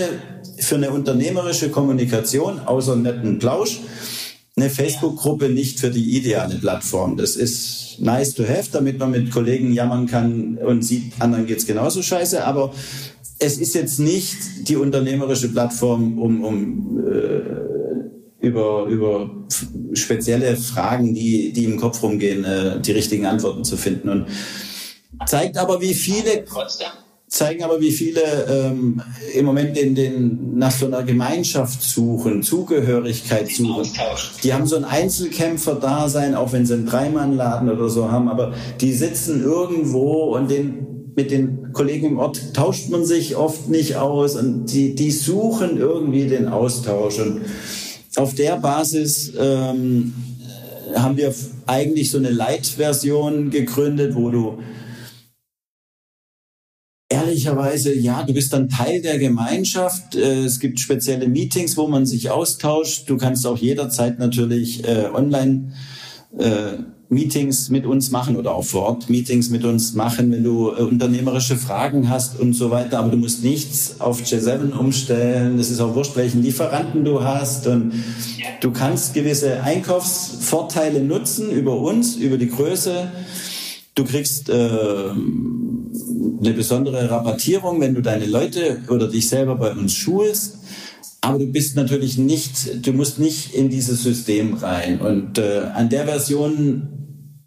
für 0.60 0.76
eine 0.76 0.90
unternehmerische 0.90 1.68
Kommunikation, 1.68 2.60
außer 2.60 2.94
netten 2.94 3.40
Plausch, 3.40 3.80
eine 4.54 4.70
Facebook-Gruppe 4.70 5.48
nicht 5.48 5.80
für 5.80 5.90
die 5.90 6.16
ideale 6.16 6.54
Plattform. 6.54 7.16
Das 7.16 7.34
ist 7.34 7.96
nice 7.98 8.34
to 8.34 8.44
have, 8.44 8.68
damit 8.70 9.00
man 9.00 9.10
mit 9.10 9.32
Kollegen 9.32 9.72
jammern 9.72 10.06
kann 10.06 10.56
und 10.58 10.82
sieht, 10.82 11.14
anderen 11.18 11.46
geht's 11.46 11.66
genauso 11.66 12.00
scheiße. 12.00 12.46
Aber 12.46 12.72
es 13.40 13.58
ist 13.58 13.74
jetzt 13.74 13.98
nicht 13.98 14.68
die 14.68 14.76
unternehmerische 14.76 15.48
Plattform, 15.48 16.16
um, 16.20 16.44
um 16.44 17.04
äh, 17.08 18.46
über, 18.46 18.86
über 18.86 19.30
spezielle 19.94 20.56
Fragen, 20.56 21.12
die, 21.12 21.52
die 21.52 21.64
im 21.64 21.76
Kopf 21.76 22.04
rumgehen, 22.04 22.44
äh, 22.44 22.80
die 22.80 22.92
richtigen 22.92 23.26
Antworten 23.26 23.64
zu 23.64 23.76
finden. 23.76 24.10
Und 24.10 24.26
zeigt 25.26 25.56
aber, 25.58 25.80
wie 25.80 25.94
viele 25.94 26.44
zeigen 27.34 27.64
aber, 27.64 27.80
wie 27.80 27.90
viele 27.90 28.22
ähm, 28.48 29.02
im 29.34 29.44
Moment 29.44 29.76
in 29.76 29.94
den, 29.94 30.56
nach 30.56 30.70
so 30.70 30.86
einer 30.86 31.02
Gemeinschaft 31.02 31.82
suchen, 31.82 32.42
Zugehörigkeit 32.42 33.48
suchen. 33.48 33.90
Die 34.44 34.54
haben 34.54 34.66
so 34.66 34.76
ein 34.76 34.84
Einzelkämpfer-Dasein, 34.84 36.34
auch 36.36 36.52
wenn 36.52 36.64
sie 36.64 36.74
einen 36.74 36.86
Dreimannladen 36.86 37.68
oder 37.70 37.88
so 37.88 38.10
haben, 38.10 38.28
aber 38.28 38.54
die 38.80 38.92
sitzen 38.92 39.42
irgendwo 39.42 40.36
und 40.36 40.50
den 40.50 40.86
mit 41.16 41.30
den 41.30 41.72
Kollegen 41.72 42.06
im 42.06 42.18
Ort 42.18 42.54
tauscht 42.54 42.88
man 42.90 43.04
sich 43.04 43.36
oft 43.36 43.68
nicht 43.68 43.96
aus 43.96 44.34
und 44.34 44.66
die, 44.66 44.96
die 44.96 45.12
suchen 45.12 45.78
irgendwie 45.78 46.26
den 46.26 46.48
Austausch. 46.48 47.20
Und 47.20 47.42
auf 48.16 48.34
der 48.34 48.56
Basis 48.56 49.32
ähm, 49.38 50.12
haben 50.96 51.16
wir 51.16 51.32
eigentlich 51.66 52.10
so 52.10 52.18
eine 52.18 52.30
Light-Version 52.30 53.50
gegründet, 53.50 54.16
wo 54.16 54.30
du 54.30 54.58
ehrlicherweise, 57.34 57.92
ja, 57.92 58.22
du 58.22 58.32
bist 58.32 58.52
dann 58.52 58.68
Teil 58.68 59.02
der 59.02 59.18
Gemeinschaft. 59.18 60.14
Äh, 60.14 60.44
es 60.44 60.60
gibt 60.60 60.78
spezielle 60.78 61.28
Meetings, 61.28 61.76
wo 61.76 61.88
man 61.88 62.06
sich 62.06 62.30
austauscht. 62.30 63.10
Du 63.10 63.16
kannst 63.16 63.44
auch 63.46 63.58
jederzeit 63.58 64.20
natürlich 64.20 64.86
äh, 64.86 65.06
online 65.12 65.72
äh, 66.38 66.78
Meetings 67.08 67.70
mit 67.70 67.86
uns 67.86 68.10
machen 68.12 68.36
oder 68.36 68.54
auch 68.54 68.64
vor 68.64 68.82
Ort 68.82 69.10
Meetings 69.10 69.50
mit 69.50 69.64
uns 69.64 69.94
machen, 69.94 70.30
wenn 70.30 70.44
du 70.44 70.70
äh, 70.70 70.82
unternehmerische 70.82 71.56
Fragen 71.56 72.08
hast 72.08 72.38
und 72.38 72.54
so 72.54 72.70
weiter. 72.70 73.00
Aber 73.00 73.10
du 73.10 73.16
musst 73.16 73.42
nichts 73.42 73.96
auf 74.00 74.22
J7 74.22 74.72
umstellen. 74.72 75.58
Es 75.58 75.70
ist 75.70 75.80
auch 75.80 75.96
wurscht, 75.96 76.14
welchen 76.14 76.42
Lieferanten 76.42 77.04
du 77.04 77.24
hast. 77.24 77.66
Und 77.66 77.92
du 78.60 78.70
kannst 78.70 79.12
gewisse 79.12 79.60
Einkaufsvorteile 79.60 81.00
nutzen 81.00 81.50
über 81.50 81.76
uns, 81.80 82.14
über 82.14 82.38
die 82.38 82.48
Größe. 82.48 83.08
Du 83.96 84.04
kriegst 84.04 84.50
äh, 84.50 85.10
eine 86.40 86.52
besondere 86.52 87.10
Rabattierung, 87.10 87.80
wenn 87.80 87.94
du 87.94 88.02
deine 88.02 88.26
Leute 88.26 88.78
oder 88.88 89.08
dich 89.08 89.28
selber 89.28 89.56
bei 89.56 89.72
uns 89.72 89.94
schulst. 89.94 90.58
Aber 91.20 91.38
du 91.38 91.46
bist 91.46 91.74
natürlich 91.76 92.18
nicht, 92.18 92.86
du 92.86 92.92
musst 92.92 93.18
nicht 93.18 93.54
in 93.54 93.70
dieses 93.70 94.02
System 94.02 94.54
rein. 94.54 95.00
Und 95.00 95.38
äh, 95.38 95.62
an 95.74 95.88
der 95.88 96.04
Version 96.04 96.88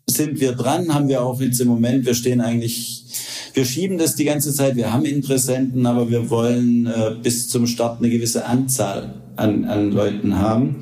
sind 0.09 0.39
wir 0.39 0.53
dran, 0.53 0.93
haben 0.93 1.09
wir 1.09 1.21
auch 1.21 1.39
jetzt 1.39 1.59
im 1.61 1.67
Moment, 1.67 2.05
wir 2.05 2.15
stehen 2.15 2.41
eigentlich, 2.41 3.05
wir 3.53 3.65
schieben 3.65 3.97
das 3.97 4.15
die 4.15 4.25
ganze 4.25 4.53
Zeit, 4.53 4.75
wir 4.75 4.91
haben 4.91 5.05
Interessenten, 5.05 5.86
aber 5.86 6.09
wir 6.09 6.30
wollen 6.30 6.88
äh, 6.88 7.15
bis 7.21 7.49
zum 7.49 7.67
Start 7.67 7.99
eine 7.99 8.09
gewisse 8.09 8.45
Anzahl 8.45 9.21
an, 9.36 9.65
an 9.65 9.91
Leuten 9.91 10.39
haben. 10.39 10.78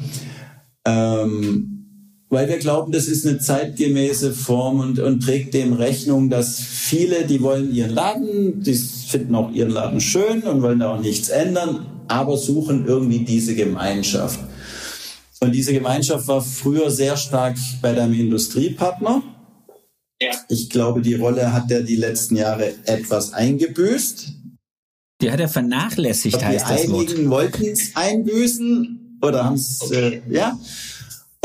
Ähm, 0.85 1.74
weil 2.35 2.49
wir 2.49 2.57
glauben, 2.57 2.91
das 2.91 3.07
ist 3.07 3.25
eine 3.25 3.39
zeitgemäße 3.39 4.33
Form 4.33 4.81
und, 4.81 4.99
und 4.99 5.21
trägt 5.21 5.53
dem 5.53 5.71
Rechnung, 5.71 6.29
dass 6.29 6.59
viele, 6.59 7.25
die 7.25 7.41
wollen 7.41 7.73
ihren 7.73 7.91
Laden, 7.91 8.61
die 8.61 8.73
finden 8.73 9.33
auch 9.35 9.51
ihren 9.53 9.69
Laden 9.69 10.01
schön 10.01 10.43
und 10.43 10.61
wollen 10.61 10.79
da 10.79 10.95
auch 10.95 10.99
nichts 10.99 11.29
ändern, 11.29 11.85
aber 12.09 12.35
suchen 12.35 12.85
irgendwie 12.85 13.19
diese 13.19 13.55
Gemeinschaft. 13.55 14.37
Und 15.39 15.53
diese 15.53 15.71
Gemeinschaft 15.71 16.27
war 16.27 16.41
früher 16.41 16.91
sehr 16.91 17.15
stark 17.15 17.55
bei 17.81 17.93
deinem 17.93 18.19
Industriepartner. 18.19 19.23
Ja. 20.21 20.31
Ich 20.49 20.69
glaube, 20.69 21.01
die 21.01 21.15
Rolle 21.15 21.53
hat 21.53 21.71
er 21.71 21.83
die 21.83 21.95
letzten 21.95 22.35
Jahre 22.35 22.73
etwas 22.83 23.31
eingebüßt. 23.31 24.33
Die 25.21 25.31
hat 25.31 25.39
er 25.39 25.47
vernachlässigt, 25.47 26.41
die 26.41 26.45
heißt 26.45 26.69
das 26.69 26.89
Wort. 26.89 27.09
Einigen 27.09 27.29
wollten 27.29 27.63
es 27.63 27.95
einbüßen 27.95 29.19
oder 29.21 29.45
haben 29.45 29.55
es, 29.55 29.79
okay. 29.81 30.21
äh, 30.27 30.33
ja. 30.33 30.59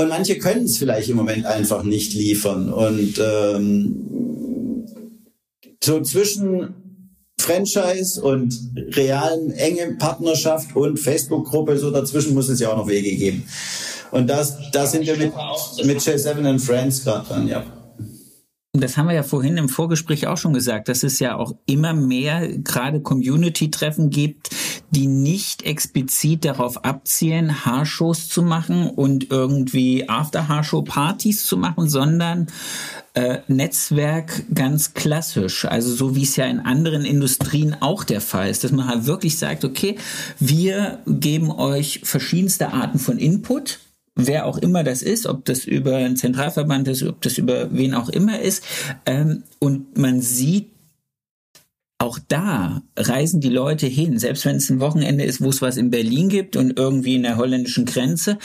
Und 0.00 0.08
manche 0.08 0.38
können 0.38 0.64
es 0.64 0.78
vielleicht 0.78 1.10
im 1.10 1.16
Moment 1.16 1.44
einfach 1.44 1.82
nicht 1.82 2.14
liefern. 2.14 2.72
Und 2.72 3.20
ähm, 3.22 4.86
so 5.84 6.00
zwischen 6.00 6.74
Franchise 7.38 8.22
und 8.22 8.54
realen 8.96 9.50
enge 9.50 9.96
Partnerschaft 9.98 10.74
und 10.74 10.98
Facebook-Gruppe, 10.98 11.76
so 11.76 11.90
dazwischen 11.90 12.32
muss 12.32 12.48
es 12.48 12.60
ja 12.60 12.72
auch 12.72 12.78
noch 12.78 12.88
Wege 12.88 13.14
geben. 13.14 13.44
Und 14.10 14.28
das, 14.28 14.56
da 14.72 14.86
sind 14.86 15.04
wir 15.04 15.18
mit, 15.18 15.34
mit 15.84 15.98
J7 15.98 16.48
and 16.48 16.62
Friends 16.62 17.04
gerade 17.04 17.28
dran, 17.28 17.46
ja. 17.46 17.62
Das 18.72 18.96
haben 18.96 19.08
wir 19.08 19.16
ja 19.16 19.24
vorhin 19.24 19.56
im 19.56 19.68
Vorgespräch 19.68 20.28
auch 20.28 20.36
schon 20.36 20.52
gesagt, 20.52 20.88
dass 20.88 21.02
es 21.02 21.18
ja 21.18 21.36
auch 21.36 21.56
immer 21.66 21.92
mehr 21.92 22.46
gerade 22.58 23.00
Community-Treffen 23.00 24.10
gibt, 24.10 24.50
die 24.90 25.08
nicht 25.08 25.62
explizit 25.62 26.44
darauf 26.44 26.84
abzielen, 26.84 27.64
Haarshows 27.64 28.28
zu 28.28 28.44
machen 28.44 28.88
und 28.88 29.28
irgendwie 29.32 30.08
After-Haarshow-Partys 30.08 31.46
zu 31.46 31.56
machen, 31.56 31.88
sondern 31.88 32.46
äh, 33.14 33.38
Netzwerk 33.48 34.44
ganz 34.54 34.94
klassisch, 34.94 35.64
also 35.64 35.92
so 35.92 36.14
wie 36.14 36.22
es 36.22 36.36
ja 36.36 36.46
in 36.46 36.60
anderen 36.60 37.04
Industrien 37.04 37.76
auch 37.80 38.04
der 38.04 38.20
Fall 38.20 38.50
ist, 38.50 38.62
dass 38.62 38.70
man 38.70 38.86
halt 38.86 39.04
wirklich 39.04 39.36
sagt, 39.36 39.64
okay, 39.64 39.96
wir 40.38 41.00
geben 41.08 41.50
euch 41.50 42.02
verschiedenste 42.04 42.72
Arten 42.72 43.00
von 43.00 43.18
Input, 43.18 43.80
wer 44.26 44.46
auch 44.46 44.58
immer 44.58 44.84
das 44.84 45.02
ist, 45.02 45.26
ob 45.26 45.44
das 45.44 45.64
über 45.64 45.96
einen 45.96 46.16
Zentralverband 46.16 46.88
ist, 46.88 47.02
ob 47.02 47.20
das 47.22 47.38
über 47.38 47.72
wen 47.72 47.94
auch 47.94 48.08
immer 48.08 48.40
ist. 48.40 48.64
Ähm, 49.06 49.44
und 49.58 49.98
man 49.98 50.20
sieht, 50.20 50.70
auch 51.98 52.18
da 52.28 52.82
reisen 52.96 53.42
die 53.42 53.50
Leute 53.50 53.86
hin, 53.86 54.18
selbst 54.18 54.46
wenn 54.46 54.56
es 54.56 54.70
ein 54.70 54.80
Wochenende 54.80 55.22
ist, 55.22 55.42
wo 55.42 55.50
es 55.50 55.60
was 55.60 55.76
in 55.76 55.90
Berlin 55.90 56.30
gibt 56.30 56.56
und 56.56 56.78
irgendwie 56.78 57.16
in 57.16 57.24
der 57.24 57.36
holländischen 57.36 57.84
Grenze. 57.84 58.38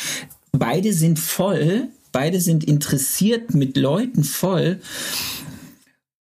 Beide 0.52 0.92
sind 0.92 1.20
voll, 1.20 1.88
beide 2.12 2.42
sind 2.42 2.66
interessiert 2.66 3.54
mit 3.54 3.78
Leuten 3.78 4.26
voll. 4.26 4.82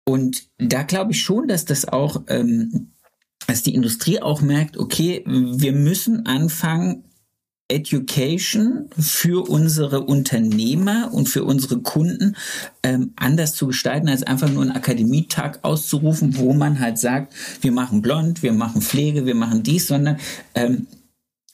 Und 0.05 0.47
da 0.57 0.83
glaube 0.83 1.11
ich 1.11 1.21
schon, 1.21 1.49
dass 1.49 1.65
das 1.65 1.85
auch, 1.85 2.23
ähm, 2.27 2.91
dass 3.47 3.63
die 3.63 3.75
Industrie 3.75 4.21
auch 4.21 4.41
merkt, 4.41 4.77
okay, 4.77 5.23
wir 5.25 5.73
müssen 5.73 6.25
anfangen, 6.25 7.03
Education 7.69 8.89
für 8.97 9.47
unsere 9.47 10.01
Unternehmer 10.01 11.13
und 11.13 11.29
für 11.29 11.43
unsere 11.43 11.79
Kunden 11.79 12.35
ähm, 12.83 13.13
anders 13.15 13.53
zu 13.53 13.67
gestalten, 13.67 14.09
als 14.09 14.23
einfach 14.23 14.49
nur 14.49 14.63
einen 14.63 14.71
Akademietag 14.71 15.59
auszurufen, 15.61 16.37
wo 16.37 16.53
man 16.53 16.79
halt 16.79 16.97
sagt, 16.97 17.33
wir 17.61 17.71
machen 17.71 18.01
blond, 18.01 18.43
wir 18.43 18.53
machen 18.53 18.81
Pflege, 18.81 19.25
wir 19.25 19.35
machen 19.35 19.63
dies, 19.63 19.87
sondern 19.87 20.17
ähm, 20.55 20.87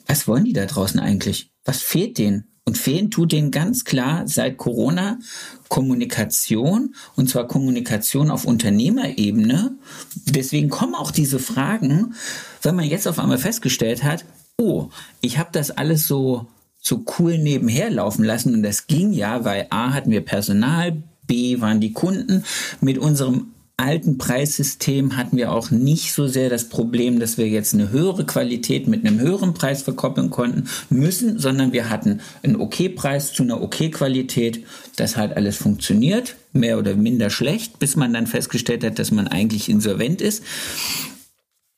was 0.06 0.26
wollen 0.26 0.44
die 0.44 0.52
da 0.52 0.66
draußen 0.66 0.98
eigentlich? 1.00 1.50
Was 1.64 1.82
fehlt 1.82 2.18
denen? 2.18 2.44
Und 2.68 2.78
fehlen 2.78 3.12
tut 3.12 3.30
denen 3.30 3.52
ganz 3.52 3.84
klar 3.84 4.26
seit 4.26 4.56
Corona 4.56 5.20
Kommunikation 5.68 6.96
und 7.14 7.30
zwar 7.30 7.46
Kommunikation 7.46 8.30
auf 8.30 8.44
Unternehmerebene. 8.44 9.76
Deswegen 10.14 10.68
kommen 10.68 10.96
auch 10.96 11.12
diese 11.12 11.38
Fragen, 11.38 12.14
wenn 12.62 12.74
man 12.74 12.86
jetzt 12.86 13.06
auf 13.06 13.20
einmal 13.20 13.38
festgestellt 13.38 14.02
hat, 14.02 14.24
oh, 14.58 14.88
ich 15.20 15.38
habe 15.38 15.50
das 15.52 15.70
alles 15.70 16.06
so 16.06 16.46
so 16.80 17.04
cool 17.18 17.36
nebenher 17.36 17.90
laufen 17.90 18.24
lassen 18.24 18.54
und 18.54 18.62
das 18.62 18.86
ging 18.86 19.12
ja, 19.12 19.44
weil 19.44 19.66
A 19.70 19.92
hatten 19.92 20.12
wir 20.12 20.24
Personal, 20.24 21.02
B 21.26 21.60
waren 21.60 21.80
die 21.80 21.92
Kunden. 21.92 22.44
Mit 22.80 22.96
unserem 22.96 23.48
alten 23.76 24.18
Preissystem 24.18 25.16
hatten 25.16 25.36
wir 25.36 25.52
auch 25.52 25.70
nicht 25.72 26.12
so 26.12 26.28
sehr 26.28 26.48
das 26.48 26.68
Problem, 26.68 27.18
dass 27.18 27.36
wir 27.36 27.48
jetzt 27.48 27.74
eine 27.74 27.90
höhere 27.90 28.24
Qualität 28.24 28.86
mit 28.86 29.04
einem 29.04 29.18
höheren 29.18 29.52
Preis 29.52 29.82
verkoppeln 29.82 30.30
konnten 30.30 30.68
müssen, 30.88 31.38
sondern 31.40 31.72
wir 31.72 31.90
hatten 31.90 32.20
einen 32.44 32.56
OK-Preis 32.56 33.32
zu 33.32 33.42
einer 33.42 33.60
OK-Qualität. 33.60 34.64
Das 34.94 35.16
hat 35.16 35.36
alles 35.36 35.56
funktioniert, 35.56 36.36
mehr 36.52 36.78
oder 36.78 36.94
minder 36.94 37.30
schlecht, 37.30 37.80
bis 37.80 37.96
man 37.96 38.14
dann 38.14 38.28
festgestellt 38.28 38.84
hat, 38.84 38.98
dass 38.98 39.10
man 39.10 39.26
eigentlich 39.26 39.68
insolvent 39.68 40.22
ist. 40.22 40.42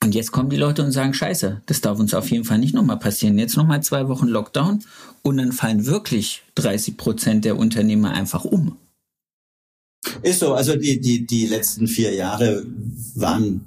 Und 0.03 0.14
jetzt 0.14 0.30
kommen 0.30 0.49
die 0.49 0.57
Leute 0.57 0.84
und 0.84 0.92
sagen, 0.92 1.12
scheiße, 1.12 1.62
das 1.66 1.80
darf 1.80 1.99
uns 1.99 2.14
auf 2.14 2.30
jeden 2.30 2.44
Fall 2.44 2.59
nicht 2.59 2.74
nochmal 2.74 2.99
passieren. 2.99 3.38
Jetzt 3.38 3.57
nochmal 3.57 3.82
zwei 3.82 4.09
Wochen 4.09 4.28
Lockdown 4.28 4.84
und 5.22 5.36
dann 5.38 5.53
fallen 5.53 5.86
wirklich 5.86 6.42
30 6.55 6.96
Prozent 6.96 7.44
der 7.44 7.57
Unternehmer 7.57 8.12
einfach 8.12 8.44
um. 8.44 8.76
Ist 10.22 10.40
so, 10.40 10.55
also 10.55 10.76
die, 10.76 11.01
die, 11.01 11.26
die 11.26 11.46
letzten 11.46 11.88
vier 11.88 12.14
Jahre 12.14 12.64
waren 13.16 13.61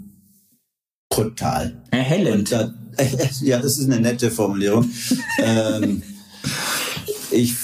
brutal. 1.09 1.82
Erhellend. 1.91 2.51
Da, 2.51 2.73
ja, 3.41 3.59
das 3.59 3.77
ist 3.77 3.86
eine 3.86 3.99
nette 3.99 4.32
Formulierung. 4.32 4.89
ähm, 5.38 6.01
ich, 7.32 7.55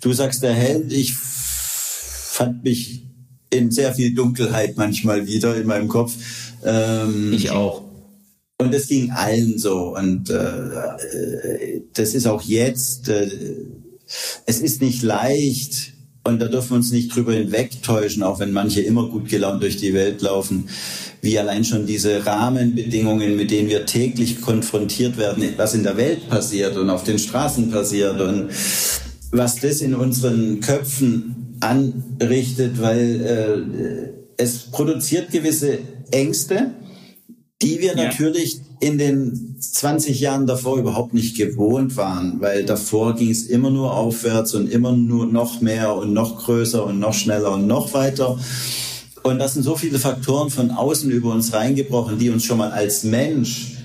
du 0.00 0.12
sagst 0.12 0.44
erhellend, 0.44 0.92
ich 0.92 1.14
fand 1.14 2.62
mich 2.62 3.02
in 3.50 3.70
sehr 3.70 3.92
viel 3.92 4.14
Dunkelheit 4.14 4.76
manchmal 4.76 5.26
wieder 5.26 5.56
in 5.56 5.66
meinem 5.66 5.88
Kopf. 5.88 6.14
Ähm, 6.64 7.32
ich 7.32 7.50
auch. 7.50 7.91
Und 8.62 8.72
das 8.72 8.86
ging 8.86 9.10
allen 9.10 9.58
so. 9.58 9.96
Und 9.96 10.30
äh, 10.30 11.80
das 11.94 12.14
ist 12.14 12.26
auch 12.26 12.42
jetzt. 12.42 13.08
Äh, 13.08 13.28
es 14.46 14.60
ist 14.60 14.80
nicht 14.80 15.02
leicht. 15.02 15.92
Und 16.24 16.40
da 16.40 16.46
dürfen 16.46 16.70
wir 16.70 16.76
uns 16.76 16.92
nicht 16.92 17.14
drüber 17.14 17.32
hinwegtäuschen, 17.32 18.22
auch 18.22 18.38
wenn 18.38 18.52
manche 18.52 18.80
immer 18.80 19.08
gut 19.08 19.28
gelaunt 19.28 19.60
durch 19.60 19.76
die 19.78 19.92
Welt 19.92 20.22
laufen, 20.22 20.68
wie 21.20 21.36
allein 21.36 21.64
schon 21.64 21.84
diese 21.84 22.24
Rahmenbedingungen, 22.24 23.36
mit 23.36 23.50
denen 23.50 23.68
wir 23.68 23.86
täglich 23.86 24.40
konfrontiert 24.40 25.18
werden, 25.18 25.44
was 25.56 25.74
in 25.74 25.82
der 25.82 25.96
Welt 25.96 26.28
passiert 26.28 26.76
und 26.76 26.90
auf 26.90 27.02
den 27.02 27.18
Straßen 27.18 27.72
passiert 27.72 28.20
und 28.20 28.50
was 29.32 29.56
das 29.56 29.80
in 29.80 29.94
unseren 29.96 30.60
Köpfen 30.60 31.56
anrichtet, 31.58 32.80
weil 32.80 34.12
äh, 34.38 34.42
es 34.42 34.58
produziert 34.70 35.32
gewisse 35.32 35.78
Ängste, 36.12 36.70
die 37.62 37.80
wir 37.80 37.96
ja. 37.96 38.04
natürlich 38.04 38.60
in 38.80 38.98
den 38.98 39.56
20 39.60 40.20
Jahren 40.20 40.46
davor 40.46 40.76
überhaupt 40.76 41.14
nicht 41.14 41.36
gewohnt 41.36 41.96
waren, 41.96 42.40
weil 42.40 42.64
davor 42.64 43.14
ging 43.14 43.30
es 43.30 43.44
immer 43.44 43.70
nur 43.70 43.94
aufwärts 43.94 44.54
und 44.54 44.68
immer 44.68 44.92
nur 44.92 45.26
noch 45.26 45.60
mehr 45.60 45.94
und 45.94 46.12
noch 46.12 46.44
größer 46.44 46.84
und 46.84 46.98
noch 46.98 47.14
schneller 47.14 47.52
und 47.52 47.66
noch 47.66 47.94
weiter. 47.94 48.38
Und 49.22 49.38
das 49.38 49.54
sind 49.54 49.62
so 49.62 49.76
viele 49.76 50.00
Faktoren 50.00 50.50
von 50.50 50.72
außen 50.72 51.10
über 51.10 51.32
uns 51.32 51.52
reingebrochen, 51.52 52.18
die 52.18 52.30
uns 52.30 52.44
schon 52.44 52.58
mal 52.58 52.72
als 52.72 53.04
Mensch 53.04 53.76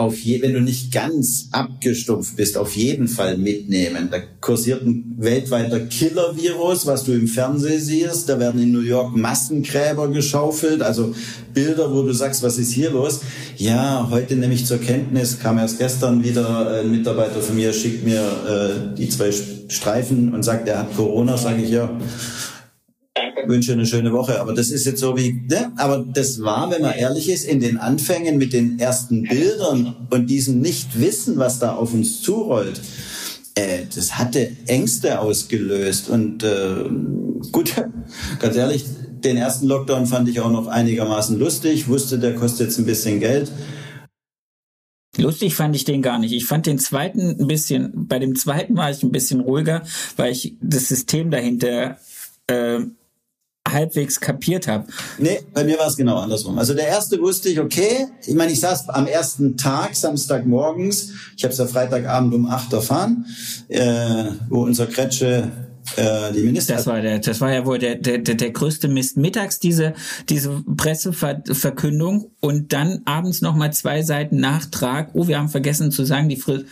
auf 0.00 0.18
je, 0.18 0.42
wenn 0.42 0.54
du 0.54 0.60
nicht 0.60 0.92
ganz 0.92 1.48
abgestumpft 1.52 2.36
bist, 2.36 2.56
auf 2.56 2.74
jeden 2.76 3.08
Fall 3.08 3.36
mitnehmen. 3.36 4.08
Da 4.10 4.18
kursiert 4.40 4.82
ein 4.82 5.14
weltweiter 5.18 5.80
Killer-Virus, 5.80 6.86
was 6.86 7.04
du 7.04 7.12
im 7.12 7.28
Fernsehen 7.28 7.80
siehst. 7.80 8.28
Da 8.28 8.38
werden 8.38 8.60
in 8.62 8.72
New 8.72 8.80
York 8.80 9.14
Massengräber 9.16 10.08
geschaufelt, 10.08 10.82
also 10.82 11.14
Bilder, 11.52 11.94
wo 11.94 12.02
du 12.02 12.12
sagst, 12.12 12.42
was 12.42 12.58
ist 12.58 12.72
hier 12.72 12.90
los? 12.90 13.20
Ja, 13.56 14.08
heute 14.10 14.36
nehme 14.36 14.54
ich 14.54 14.66
zur 14.66 14.78
Kenntnis, 14.78 15.38
kam 15.38 15.58
erst 15.58 15.78
gestern 15.78 16.24
wieder 16.24 16.80
ein 16.80 16.90
Mitarbeiter 16.90 17.40
von 17.40 17.56
mir, 17.56 17.72
schickt 17.72 18.04
mir 18.04 18.20
äh, 18.22 18.96
die 18.96 19.08
zwei 19.08 19.30
Streifen 19.68 20.34
und 20.34 20.42
sagt, 20.42 20.68
er 20.68 20.80
hat 20.80 20.96
Corona, 20.96 21.36
sage 21.36 21.62
ich 21.62 21.70
ja 21.70 21.90
wünsche 23.50 23.72
eine 23.72 23.84
schöne 23.84 24.12
Woche. 24.12 24.40
Aber 24.40 24.54
das 24.54 24.70
ist 24.70 24.86
jetzt 24.86 25.00
so 25.00 25.16
wie, 25.16 25.42
ne? 25.48 25.72
aber 25.76 25.98
das 25.98 26.42
war, 26.42 26.70
wenn 26.70 26.82
man 26.82 26.94
ehrlich 26.94 27.28
ist, 27.28 27.44
in 27.44 27.60
den 27.60 27.76
Anfängen 27.76 28.38
mit 28.38 28.52
den 28.52 28.78
ersten 28.78 29.24
Bildern 29.24 29.96
und 30.08 30.30
diesem 30.30 30.60
Nichtwissen, 30.60 31.36
was 31.36 31.58
da 31.58 31.74
auf 31.74 31.92
uns 31.92 32.22
zurollt, 32.22 32.80
äh, 33.54 33.82
das 33.94 34.16
hatte 34.16 34.56
Ängste 34.66 35.20
ausgelöst. 35.20 36.08
Und 36.08 36.42
äh, 36.42 36.84
gut, 37.52 37.74
ganz 38.38 38.56
ehrlich, 38.56 38.84
den 39.22 39.36
ersten 39.36 39.66
Lockdown 39.66 40.06
fand 40.06 40.28
ich 40.28 40.40
auch 40.40 40.50
noch 40.50 40.66
einigermaßen 40.66 41.38
lustig, 41.38 41.88
wusste, 41.88 42.18
der 42.18 42.34
kostet 42.34 42.68
jetzt 42.68 42.78
ein 42.78 42.86
bisschen 42.86 43.20
Geld. 43.20 43.50
Lustig 45.16 45.54
fand 45.54 45.74
ich 45.76 45.84
den 45.84 46.02
gar 46.02 46.18
nicht. 46.18 46.32
Ich 46.32 46.46
fand 46.46 46.66
den 46.66 46.78
zweiten 46.78 47.40
ein 47.40 47.46
bisschen, 47.46 48.06
bei 48.06 48.18
dem 48.18 48.36
zweiten 48.36 48.76
war 48.76 48.90
ich 48.90 49.02
ein 49.02 49.12
bisschen 49.12 49.40
ruhiger, 49.40 49.82
weil 50.16 50.32
ich 50.32 50.54
das 50.62 50.88
System 50.88 51.30
dahinter 51.30 51.98
äh, 52.46 52.80
halbwegs 53.72 54.20
kapiert 54.20 54.68
habe. 54.68 54.86
Nee, 55.18 55.40
bei 55.52 55.64
mir 55.64 55.78
war 55.78 55.86
es 55.86 55.96
genau 55.96 56.18
andersrum. 56.18 56.58
Also 56.58 56.74
der 56.74 56.88
erste 56.88 57.20
wusste 57.20 57.48
ich, 57.48 57.60
okay, 57.60 58.06
ich 58.26 58.34
meine, 58.34 58.52
ich 58.52 58.60
saß 58.60 58.88
am 58.90 59.06
ersten 59.06 59.56
Tag, 59.56 59.94
Samstagmorgens, 59.94 61.12
ich 61.36 61.44
habe 61.44 61.52
es 61.52 61.58
ja 61.58 61.66
Freitagabend 61.66 62.34
um 62.34 62.46
acht 62.46 62.72
erfahren, 62.72 63.26
äh, 63.68 64.24
wo 64.48 64.62
unser 64.62 64.86
Kretsche 64.86 65.69
äh, 65.96 66.32
die 66.32 66.42
Minister. 66.42 66.76
Das 66.76 66.86
war 66.86 67.00
der, 67.00 67.18
das 67.18 67.40
war 67.40 67.52
ja 67.52 67.66
wohl 67.66 67.78
der, 67.78 67.96
der, 67.96 68.18
der, 68.18 68.50
größte 68.50 68.88
Mist. 68.88 69.16
Mittags 69.16 69.58
diese, 69.58 69.94
diese 70.28 70.62
Presseverkündung 70.76 72.30
und 72.40 72.72
dann 72.72 73.02
abends 73.04 73.40
nochmal 73.40 73.72
zwei 73.72 74.02
Seiten 74.02 74.38
Nachtrag. 74.38 75.10
Oh, 75.14 75.26
wir 75.28 75.38
haben 75.38 75.48
vergessen 75.48 75.90
zu 75.90 76.04
sagen, 76.04 76.28
die 76.28 76.36
Fri 76.36 76.64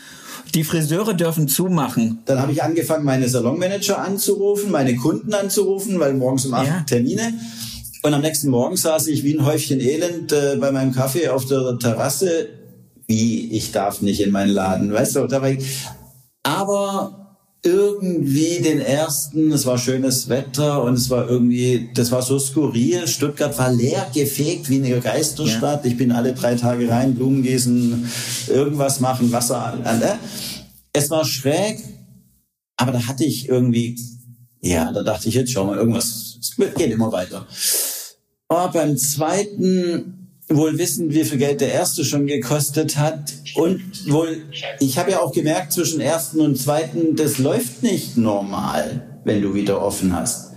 die 0.55 0.65
Friseure 0.65 1.15
dürfen 1.15 1.47
zumachen. 1.47 2.21
Dann 2.25 2.39
habe 2.39 2.53
ich 2.53 2.63
angefangen, 2.63 3.05
meine 3.05 3.29
Salonmanager 3.29 3.99
anzurufen, 3.99 4.71
meine 4.71 4.97
Kunden 4.97 5.35
anzurufen, 5.35 6.01
weil 6.01 6.15
morgens 6.15 6.47
um 6.47 6.55
acht 6.55 6.67
ja. 6.67 6.81
Termine. 6.87 7.35
Und 8.03 8.15
am 8.15 8.23
nächsten 8.23 8.49
Morgen 8.49 8.77
saß 8.77 9.09
ich 9.09 9.25
wie 9.25 9.37
ein 9.37 9.45
Häufchen 9.45 9.81
Elend 9.81 10.33
äh, 10.33 10.57
bei 10.59 10.71
meinem 10.71 10.95
Kaffee 10.95 11.29
auf 11.29 11.45
der 11.47 11.77
Terrasse. 11.79 12.49
Wie, 13.07 13.51
ich 13.53 13.73
darf 13.73 14.01
nicht 14.01 14.21
in 14.21 14.31
meinen 14.31 14.51
Laden, 14.51 14.93
weißt 14.93 15.17
du? 15.17 15.27
Dabei, 15.27 15.59
aber 16.43 17.18
irgendwie 17.69 18.61
den 18.63 18.81
ersten, 18.81 19.53
es 19.53 19.67
war 19.67 19.77
schönes 19.77 20.29
Wetter 20.29 20.83
und 20.83 20.95
es 20.95 21.11
war 21.11 21.29
irgendwie, 21.29 21.91
das 21.95 22.11
war 22.11 22.23
so 22.23 22.39
skurril. 22.39 23.07
Stuttgart 23.07 23.57
war 23.59 23.71
leer 23.71 24.07
gefegt 24.15 24.69
wie 24.71 24.77
eine 24.77 25.01
Geisterstadt. 25.01 25.85
Ja. 25.85 25.91
Ich 25.91 25.97
bin 25.97 26.11
alle 26.13 26.33
drei 26.33 26.55
Tage 26.55 26.89
rein, 26.89 27.15
Blumen 27.15 27.43
gießen, 27.43 28.09
irgendwas 28.49 29.01
machen, 29.01 29.31
Wasser 29.33 29.63
an. 29.63 30.03
Äh. 30.03 30.15
Es 30.93 31.11
war 31.11 31.25
schräg, 31.25 31.79
aber 32.77 32.93
da 32.93 33.07
hatte 33.07 33.25
ich 33.25 33.49
irgendwie, 33.49 33.99
ja, 34.63 34.91
da 34.91 35.03
dachte 35.03 35.29
ich 35.29 35.35
jetzt, 35.35 35.53
schau 35.53 35.65
mal, 35.67 35.77
irgendwas, 35.77 36.39
es 36.41 36.57
geht 36.57 36.91
immer 36.91 37.13
weiter. 37.13 37.47
Aber 38.49 38.73
beim 38.73 38.97
zweiten 38.97 40.18
wohl 40.49 40.79
wissen, 40.79 41.13
wie 41.13 41.25
viel 41.25 41.39
Geld 41.39 41.61
der 41.61 41.73
erste 41.73 42.05
schon 42.05 42.27
gekostet 42.27 42.97
hat. 42.97 43.35
Und 43.55 44.11
wohl, 44.11 44.43
ich 44.81 44.99
habe 44.99 45.11
ja 45.11 45.21
auch 45.21 45.33
gemerkt, 45.33 45.73
zwischen 45.73 46.01
ersten 46.01 46.41
und 46.41 46.57
zweiten, 46.57 47.17
das 47.17 47.39
läuft 47.39 47.83
nicht 47.83 48.17
normal, 48.17 49.21
wenn 49.25 49.43
du 49.43 49.55
wieder 49.55 49.83
offen 49.83 50.15
hast. 50.15 50.53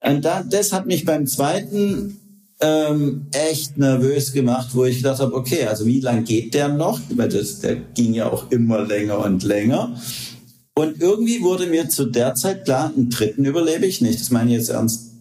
Und 0.00 0.24
da, 0.24 0.42
das 0.42 0.72
hat 0.72 0.86
mich 0.86 1.04
beim 1.04 1.26
zweiten 1.26 2.20
ähm, 2.60 3.26
echt 3.32 3.78
nervös 3.78 4.32
gemacht, 4.32 4.68
wo 4.72 4.84
ich 4.84 4.98
gedacht 4.98 5.20
habe, 5.20 5.34
okay, 5.34 5.64
also 5.64 5.86
wie 5.86 6.00
lang 6.00 6.24
geht 6.24 6.54
der 6.54 6.68
noch? 6.68 7.00
Weil 7.10 7.28
das, 7.28 7.60
der 7.60 7.76
ging 7.76 8.14
ja 8.14 8.30
auch 8.30 8.50
immer 8.50 8.84
länger 8.84 9.18
und 9.24 9.42
länger. 9.42 9.98
Und 10.76 11.00
irgendwie 11.00 11.42
wurde 11.42 11.66
mir 11.66 11.88
zu 11.88 12.04
der 12.06 12.34
Zeit 12.34 12.64
klar, 12.64 12.92
einen 12.94 13.10
dritten 13.10 13.44
überlebe 13.44 13.86
ich 13.86 14.00
nicht. 14.00 14.20
Das 14.20 14.30
meine 14.30 14.50
ich 14.50 14.58
jetzt 14.58 14.70
ernst. 14.70 15.12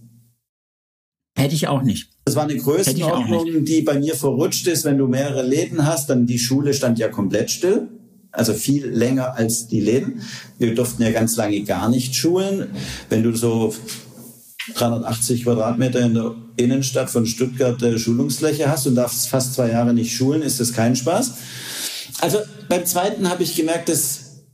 Hätte 1.37 1.55
ich 1.55 1.67
auch 1.67 1.81
nicht. 1.81 2.12
Das 2.25 2.35
war 2.35 2.43
eine 2.43 2.55
Größenordnung, 2.55 3.65
die 3.65 3.81
bei 3.81 3.99
mir 3.99 4.15
verrutscht 4.15 4.67
ist. 4.67 4.85
Wenn 4.85 4.97
du 4.97 5.07
mehrere 5.07 5.43
Läden 5.43 5.85
hast, 5.85 6.09
dann 6.09 6.25
die 6.25 6.39
Schule 6.39 6.73
stand 6.73 6.99
ja 6.99 7.09
komplett 7.09 7.51
still. 7.51 7.89
Also 8.31 8.53
viel 8.53 8.87
länger 8.87 9.35
als 9.35 9.67
die 9.67 9.81
Läden. 9.81 10.21
Wir 10.57 10.73
durften 10.73 11.03
ja 11.03 11.11
ganz 11.11 11.35
lange 11.35 11.61
gar 11.63 11.89
nicht 11.89 12.15
schulen. 12.15 12.69
Wenn 13.09 13.23
du 13.23 13.35
so 13.35 13.75
380 14.75 15.43
Quadratmeter 15.43 15.99
in 15.99 16.13
der 16.13 16.35
Innenstadt 16.55 17.09
von 17.09 17.25
Stuttgart 17.25 17.81
äh, 17.83 17.99
Schulungsfläche 17.99 18.69
hast 18.69 18.87
und 18.87 18.95
darfst 18.95 19.27
fast 19.27 19.53
zwei 19.53 19.69
Jahre 19.69 19.93
nicht 19.93 20.15
schulen, 20.15 20.41
ist 20.41 20.59
das 20.59 20.73
kein 20.73 20.95
Spaß. 20.95 21.33
Also 22.21 22.39
beim 22.69 22.85
zweiten 22.85 23.29
habe 23.29 23.43
ich 23.43 23.55
gemerkt, 23.55 23.89
das, 23.89 24.45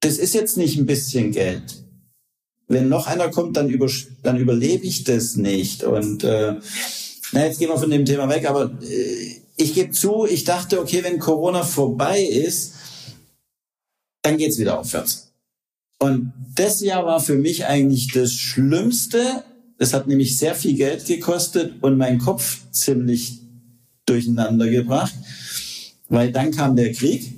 das 0.00 0.16
ist 0.16 0.34
jetzt 0.34 0.56
nicht 0.56 0.78
ein 0.78 0.86
bisschen 0.86 1.30
Geld 1.32 1.84
wenn 2.68 2.88
noch 2.88 3.06
einer 3.06 3.30
kommt, 3.30 3.56
dann, 3.56 3.68
über, 3.68 3.88
dann 4.22 4.36
überlebe 4.36 4.84
ich 4.84 5.04
das 5.04 5.36
nicht. 5.36 5.82
Und 5.84 6.22
äh, 6.22 6.56
na, 7.32 7.44
jetzt 7.44 7.58
gehen 7.58 7.68
wir 7.68 7.78
von 7.78 7.90
dem 7.90 8.04
Thema 8.04 8.28
weg, 8.28 8.48
aber 8.48 8.70
äh, 8.82 9.40
ich 9.56 9.74
gebe 9.74 9.90
zu, 9.90 10.26
ich 10.26 10.44
dachte, 10.44 10.80
okay, 10.80 11.02
wenn 11.02 11.18
Corona 11.18 11.62
vorbei 11.62 12.22
ist, 12.22 12.74
dann 14.22 14.36
geht's 14.36 14.58
wieder 14.58 14.78
aufwärts. 14.78 15.32
Und 15.98 16.32
das 16.54 16.80
Jahr 16.80 17.04
war 17.04 17.20
für 17.20 17.36
mich 17.36 17.66
eigentlich 17.66 18.12
das 18.12 18.32
Schlimmste. 18.32 19.44
Es 19.78 19.92
hat 19.92 20.06
nämlich 20.06 20.36
sehr 20.36 20.54
viel 20.54 20.74
Geld 20.74 21.06
gekostet 21.06 21.74
und 21.82 21.96
meinen 21.96 22.18
Kopf 22.18 22.60
ziemlich 22.70 23.40
durcheinander 24.06 24.68
gebracht, 24.68 25.14
weil 26.08 26.32
dann 26.32 26.52
kam 26.52 26.76
der 26.76 26.92
Krieg 26.92 27.37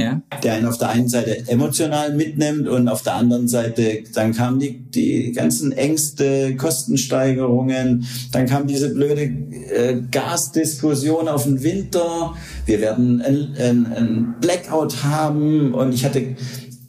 ja. 0.00 0.22
der 0.42 0.54
einen 0.54 0.66
auf 0.66 0.78
der 0.78 0.88
einen 0.88 1.08
Seite 1.08 1.48
emotional 1.48 2.14
mitnimmt 2.14 2.68
und 2.68 2.88
auf 2.88 3.02
der 3.02 3.14
anderen 3.14 3.48
Seite, 3.48 4.02
dann 4.14 4.32
kamen 4.32 4.58
die, 4.58 4.78
die 4.78 5.32
ganzen 5.32 5.72
Ängste, 5.72 6.56
Kostensteigerungen, 6.56 8.06
dann 8.32 8.46
kam 8.46 8.66
diese 8.66 8.94
blöde 8.94 9.22
äh, 9.22 10.00
Gasdiskussion 10.10 11.28
auf 11.28 11.44
den 11.44 11.62
Winter, 11.62 12.34
wir 12.66 12.80
werden 12.80 13.20
ein, 13.20 13.54
ein, 13.58 13.92
ein 13.92 14.34
Blackout 14.40 15.02
haben 15.04 15.74
und 15.74 15.92
ich 15.92 16.04
hatte 16.04 16.36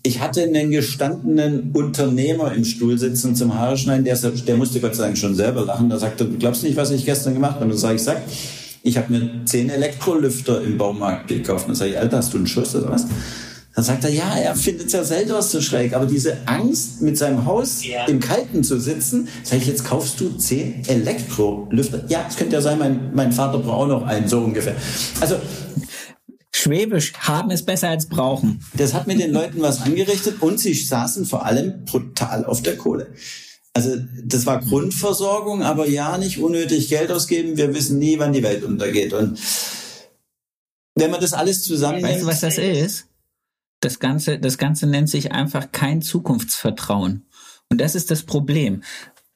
ich 0.04 0.20
hatte 0.20 0.42
einen 0.42 0.72
gestandenen 0.72 1.72
Unternehmer 1.74 2.54
im 2.54 2.66
Stuhl 2.66 2.98
sitzen 2.98 3.36
zum 3.36 3.54
Haarschneiden, 3.54 4.04
der, 4.04 4.18
der 4.18 4.58
musste 4.58 4.80
Gott 4.80 4.96
sei 4.96 5.04
Dank 5.06 5.18
schon 5.18 5.36
selber 5.36 5.64
lachen. 5.64 5.90
Da 5.90 6.00
sagte, 6.00 6.26
du 6.26 6.38
glaubst 6.38 6.64
nicht, 6.64 6.76
was 6.76 6.90
ich 6.90 7.06
gestern 7.06 7.36
gemacht 7.36 7.56
habe. 7.56 7.66
Und 7.66 7.70
dann 7.72 7.78
sage 7.78 7.96
ich, 7.96 8.02
sag, 8.02 8.18
ich 8.84 8.98
habe 8.98 9.14
mir 9.14 9.46
zehn 9.46 9.70
Elektrolüfter 9.70 10.62
im 10.62 10.78
Baumarkt 10.78 11.28
gekauft. 11.28 11.66
Und 11.66 11.70
dann 11.70 11.76
sage 11.76 11.92
ich, 11.92 11.98
Alter, 11.98 12.18
hast 12.18 12.34
du 12.34 12.38
einen 12.38 12.48
Schuss 12.48 12.76
oder 12.76 12.90
was? 12.90 13.06
Dann 13.74 13.86
sagt 13.86 14.04
er, 14.04 14.10
ja, 14.10 14.36
er 14.36 14.56
findet 14.56 14.88
es 14.88 14.94
ja 14.94 15.04
selber 15.04 15.42
so 15.42 15.62
schräg, 15.62 15.94
aber 15.94 16.06
diese 16.06 16.46
Angst, 16.46 17.02
mit 17.02 17.18
seinem 17.18 17.46
Haus 17.46 17.86
ja. 17.86 18.06
im 18.06 18.20
Kalten 18.20 18.64
zu 18.64 18.80
sitzen, 18.80 19.30
sage 19.44 19.62
ich, 19.62 19.68
jetzt 19.68 19.86
kaufst 19.86 20.20
du 20.20 20.30
zehn 20.38 20.84
Elektrolüfter. 20.88 22.04
Ja, 22.10 22.26
es 22.28 22.36
könnte 22.36 22.56
ja 22.56 22.62
sein, 22.62 22.78
mein, 22.80 23.12
mein 23.14 23.32
Vater 23.32 23.60
braucht 23.60 23.84
auch 23.84 23.88
noch 23.88 24.06
einen, 24.06 24.28
so 24.28 24.40
ungefähr. 24.40 24.76
Also 25.22 25.38
Schwäbisch, 26.54 27.14
haben 27.18 27.50
ist 27.50 27.66
besser 27.66 27.90
als 27.90 28.08
brauchen. 28.08 28.64
Das 28.74 28.94
hat 28.94 29.08
mit 29.08 29.20
den 29.22 29.32
Leuten 29.32 29.62
was 29.62 29.82
angerichtet 29.82 30.42
und 30.42 30.60
sie 30.60 30.74
saßen 30.74 31.26
vor 31.26 31.46
allem 31.46 31.86
brutal 31.86 32.44
auf 32.46 32.62
der 32.62 32.76
Kohle. 32.76 33.08
Also 33.74 33.98
das 34.24 34.46
war 34.46 34.60
Grundversorgung, 34.60 35.64
aber 35.64 35.88
ja, 35.88 36.18
nicht 36.18 36.40
unnötig 36.40 36.90
Geld 36.90 37.12
ausgeben. 37.12 37.56
Wir 37.58 37.74
wissen 37.74 38.00
nie, 38.00 38.20
wann 38.20 38.34
die 38.34 38.44
Welt 38.44 38.64
untergeht. 38.64 39.14
Und 39.14 39.40
wenn 40.96 41.12
man 41.12 41.22
das 41.22 41.34
alles 41.34 41.64
zusammennimmt... 41.64 42.12
Weißt 42.12 42.24
du, 42.24 42.28
was 42.28 42.42
das 42.42 42.58
ist? 42.58 43.08
Das 43.80 44.00
Ganze, 44.00 44.40
das 44.40 44.58
Ganze 44.58 44.88
nennt 44.88 45.10
sich 45.10 45.32
einfach 45.32 45.72
kein 45.72 46.02
Zukunftsvertrauen. 46.02 47.26
Und 47.70 47.80
das 47.80 47.96
ist 47.96 48.12
das 48.12 48.24
Problem. 48.24 48.84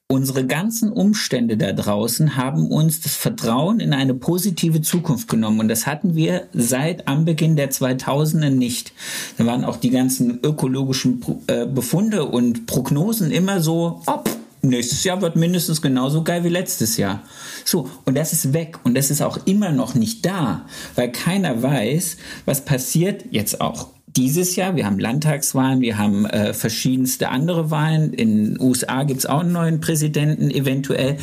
Unsere 0.08 0.46
ganzen 0.46 0.92
Umstände 0.92 1.56
da 1.56 1.72
draußen 1.72 2.36
haben 2.36 2.68
uns 2.68 3.00
das 3.00 3.16
Vertrauen 3.16 3.80
in 3.80 3.92
eine 3.92 4.14
positive 4.14 4.80
Zukunft 4.80 5.26
genommen. 5.26 5.58
Und 5.58 5.68
das 5.68 5.84
hatten 5.84 6.14
wir 6.14 6.46
seit 6.52 7.08
Anbeginn 7.08 7.56
der 7.56 7.72
2000er 7.72 8.50
nicht. 8.50 8.92
Da 9.36 9.46
waren 9.46 9.64
auch 9.64 9.76
die 9.76 9.90
ganzen 9.90 10.38
ökologischen 10.44 11.24
äh, 11.48 11.66
Befunde 11.66 12.24
und 12.24 12.66
Prognosen 12.66 13.32
immer 13.32 13.60
so, 13.60 14.00
ob 14.06 14.30
nächstes 14.62 15.02
Jahr 15.02 15.20
wird 15.22 15.34
mindestens 15.34 15.82
genauso 15.82 16.22
geil 16.22 16.44
wie 16.44 16.50
letztes 16.50 16.96
Jahr. 16.96 17.24
So, 17.64 17.90
und 18.04 18.16
das 18.16 18.32
ist 18.32 18.52
weg 18.52 18.78
und 18.84 18.96
das 18.96 19.10
ist 19.10 19.22
auch 19.22 19.40
immer 19.44 19.72
noch 19.72 19.96
nicht 19.96 20.24
da, 20.24 20.66
weil 20.94 21.10
keiner 21.10 21.64
weiß, 21.64 22.16
was 22.44 22.64
passiert 22.64 23.24
jetzt 23.32 23.60
auch 23.60 23.88
dieses 24.16 24.56
Jahr. 24.56 24.76
Wir 24.76 24.86
haben 24.86 24.98
Landtagswahlen, 24.98 25.80
wir 25.80 25.98
haben 25.98 26.26
äh, 26.26 26.54
verschiedenste 26.54 27.28
andere 27.28 27.70
Wahlen. 27.70 28.12
In 28.12 28.54
den 28.54 28.60
USA 28.60 29.04
gibt 29.04 29.20
es 29.20 29.26
auch 29.26 29.40
einen 29.40 29.52
neuen 29.52 29.80
Präsidenten 29.80 30.50
eventuell. 30.50 31.18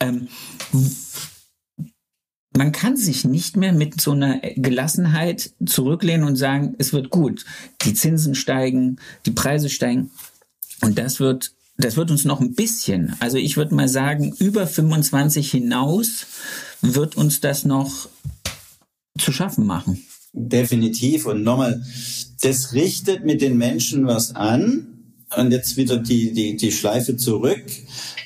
Ähm, 0.00 0.28
man 2.56 2.72
kann 2.72 2.96
sich 2.96 3.24
nicht 3.24 3.56
mehr 3.56 3.72
mit 3.72 4.00
so 4.00 4.12
einer 4.12 4.38
Gelassenheit 4.56 5.50
zurücklehnen 5.64 6.26
und 6.26 6.36
sagen, 6.36 6.74
es 6.78 6.92
wird 6.92 7.10
gut. 7.10 7.44
Die 7.82 7.94
Zinsen 7.94 8.34
steigen, 8.34 8.96
die 9.26 9.32
Preise 9.32 9.68
steigen. 9.68 10.10
Und 10.82 10.98
das 10.98 11.20
wird, 11.20 11.52
das 11.76 11.96
wird 11.96 12.10
uns 12.10 12.24
noch 12.24 12.40
ein 12.40 12.54
bisschen, 12.54 13.14
also 13.20 13.36
ich 13.36 13.56
würde 13.56 13.74
mal 13.74 13.88
sagen, 13.88 14.34
über 14.38 14.66
25 14.66 15.50
hinaus 15.50 16.26
wird 16.80 17.16
uns 17.16 17.40
das 17.40 17.64
noch 17.64 18.08
zu 19.18 19.32
schaffen 19.32 19.66
machen. 19.66 20.06
Definitiv. 20.32 21.24
Und 21.26 21.42
nochmal, 21.42 21.82
das 22.42 22.72
richtet 22.72 23.24
mit 23.24 23.40
den 23.40 23.56
Menschen 23.56 24.06
was 24.06 24.34
an. 24.34 24.88
Und 25.36 25.50
jetzt 25.50 25.76
wieder 25.76 25.96
die, 25.96 26.32
die, 26.32 26.56
die 26.56 26.70
Schleife 26.70 27.16
zurück. 27.16 27.64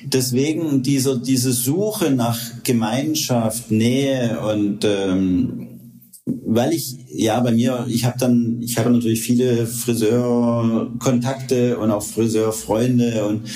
Deswegen 0.03 0.83
dieser, 0.83 1.17
diese 1.17 1.51
Suche 1.51 2.11
nach 2.11 2.39
Gemeinschaft, 2.63 3.71
Nähe 3.71 4.39
und 4.39 4.85
ähm, 4.85 5.67
weil 6.25 6.73
ich 6.73 6.97
ja 7.09 7.39
bei 7.39 7.51
mir 7.51 7.87
ich 7.89 8.05
habe 8.05 8.19
dann 8.19 8.61
ich 8.61 8.77
habe 8.77 8.91
natürlich 8.91 9.21
viele 9.21 9.65
Friseurkontakte 9.65 11.79
und 11.79 11.89
auch 11.91 12.03
Friseurfreunde 12.03 13.25
und 13.25 13.49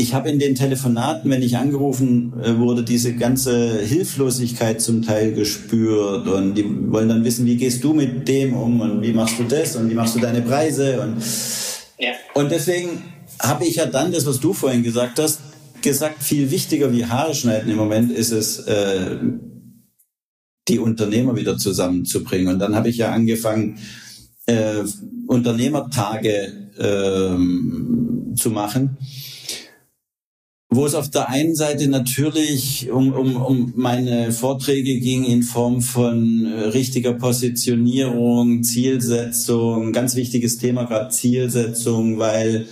ich 0.00 0.14
habe 0.14 0.30
in 0.30 0.38
den 0.38 0.54
Telefonaten, 0.54 1.30
wenn 1.30 1.42
ich 1.42 1.58
angerufen 1.58 2.32
äh, 2.42 2.56
wurde, 2.56 2.82
diese 2.82 3.14
ganze 3.14 3.80
Hilflosigkeit 3.80 4.80
zum 4.80 5.02
Teil 5.02 5.34
gespürt 5.34 6.26
und 6.26 6.54
die 6.54 6.64
wollen 6.90 7.10
dann 7.10 7.22
wissen, 7.22 7.44
wie 7.44 7.56
gehst 7.56 7.84
du 7.84 7.92
mit 7.92 8.26
dem 8.26 8.54
um 8.54 8.80
und 8.80 9.02
wie 9.02 9.12
machst 9.12 9.38
du 9.38 9.44
das 9.44 9.76
und 9.76 9.90
wie 9.90 9.94
machst 9.94 10.16
du 10.16 10.20
deine 10.20 10.40
Preise 10.40 11.02
und 11.02 11.16
ja. 11.98 12.12
und 12.34 12.50
deswegen 12.50 13.02
habe 13.40 13.66
ich 13.66 13.76
ja 13.76 13.86
dann 13.86 14.10
das, 14.10 14.24
was 14.24 14.40
du 14.40 14.54
vorhin 14.54 14.82
gesagt 14.82 15.18
hast, 15.18 15.40
gesagt, 15.82 16.22
viel 16.22 16.50
wichtiger 16.50 16.92
wie 16.92 17.04
Haare 17.04 17.34
schneiden 17.34 17.70
im 17.70 17.76
Moment 17.76 18.10
ist 18.10 18.32
es, 18.32 18.60
äh, 18.60 19.16
die 20.68 20.78
Unternehmer 20.78 21.36
wieder 21.36 21.56
zusammenzubringen. 21.56 22.52
Und 22.52 22.58
dann 22.58 22.74
habe 22.74 22.90
ich 22.90 22.98
ja 22.98 23.12
angefangen, 23.12 23.78
äh, 24.46 24.82
Unternehmertage 25.26 26.70
ähm, 26.78 28.34
zu 28.36 28.50
machen 28.50 28.98
wo 30.72 30.86
es 30.86 30.94
auf 30.94 31.10
der 31.10 31.28
einen 31.28 31.56
Seite 31.56 31.88
natürlich 31.88 32.90
um, 32.90 33.12
um, 33.12 33.36
um 33.36 33.72
meine 33.76 34.30
Vorträge 34.30 35.00
ging 35.00 35.24
in 35.24 35.42
Form 35.42 35.82
von 35.82 36.46
äh, 36.46 36.66
richtiger 36.66 37.14
Positionierung, 37.14 38.62
Zielsetzung, 38.62 39.92
ganz 39.92 40.14
wichtiges 40.14 40.58
Thema 40.58 40.84
gerade 40.84 41.10
Zielsetzung, 41.10 42.18
weil 42.18 42.68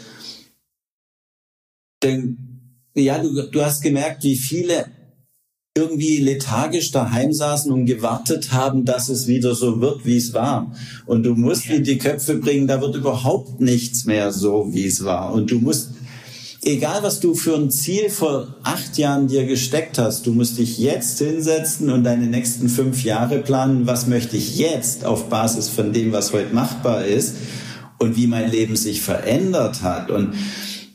denn, 2.05 2.38
ja, 2.94 3.18
du, 3.18 3.51
du 3.51 3.64
hast 3.64 3.82
gemerkt, 3.82 4.22
wie 4.22 4.36
viele 4.36 4.86
irgendwie 5.76 6.18
lethargisch 6.18 6.92
daheim 6.92 7.32
saßen 7.32 7.70
und 7.72 7.86
gewartet 7.86 8.53
haben, 8.53 8.84
dass 8.84 9.09
es 9.09 9.26
wieder 9.26 9.55
so 9.55 9.80
wird, 9.80 10.05
wie 10.05 10.16
es 10.16 10.32
war. 10.34 10.72
Und 11.07 11.24
du 11.24 11.34
musst 11.34 11.68
in 11.68 11.84
die 11.84 11.99
Köpfe 11.99 12.36
bringen, 12.36 12.66
da 12.66 12.80
wird 12.80 12.96
überhaupt 12.96 13.61
nichts 13.61 14.05
mehr 14.05 14.32
so, 14.32 14.68
wie 14.72 14.86
es 14.86 15.05
war. 15.05 15.32
Und 15.32 15.51
du 15.51 15.61
musst 15.61 15.90
egal 16.69 17.03
was 17.03 17.21
du 17.21 17.35
für 17.35 17.55
ein 17.55 17.71
Ziel 17.71 18.11
vor 18.11 18.55
acht 18.62 18.99
Jahren 18.99 19.27
dir 19.27 19.47
gesteckt 19.47 19.99
hast, 19.99 20.27
du 20.27 20.33
musst 20.33 20.59
dich 20.59 20.79
jetzt 20.79 21.19
hinsetzen 21.19 21.91
und 21.91 22.05
deine 22.05 22.27
nächsten 22.27 22.69
fünf 22.69 23.05
Jahre 23.05 23.39
planen, 23.39 23.87
was 23.87 24.07
möchte 24.07 24.37
ich 24.37 24.59
jetzt 24.59 25.05
auf 25.05 25.29
Basis 25.29 25.69
von 25.69 25.93
dem, 25.93 26.12
was 26.12 26.33
heute 26.33 26.55
machbar 26.55 27.05
ist 27.05 27.37
und 27.99 28.16
wie 28.16 28.27
mein 28.27 28.51
Leben 28.51 28.77
sich 28.77 29.01
verändert 29.01 29.83
hat. 29.83 30.11
Und 30.11 30.35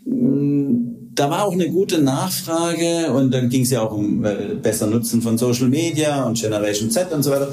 mm, 0.06 1.14
da 1.16 1.30
war 1.30 1.44
auch 1.44 1.54
eine 1.54 1.70
gute 1.70 2.00
Nachfrage 2.00 3.12
und 3.12 3.32
dann 3.34 3.50
ging 3.50 3.64
es 3.64 3.72
ja 3.72 3.82
auch 3.82 3.94
um 3.94 4.24
äh, 4.24 4.56
besser 4.62 4.88
Nutzen 4.88 5.22
von 5.22 5.38
Social 5.38 5.70
Media 5.70 6.24
und 6.24 6.40
Generation 6.40 6.92
Z 6.92 7.12
und 7.12 7.24
so 7.24 7.32
weiter. 7.32 7.52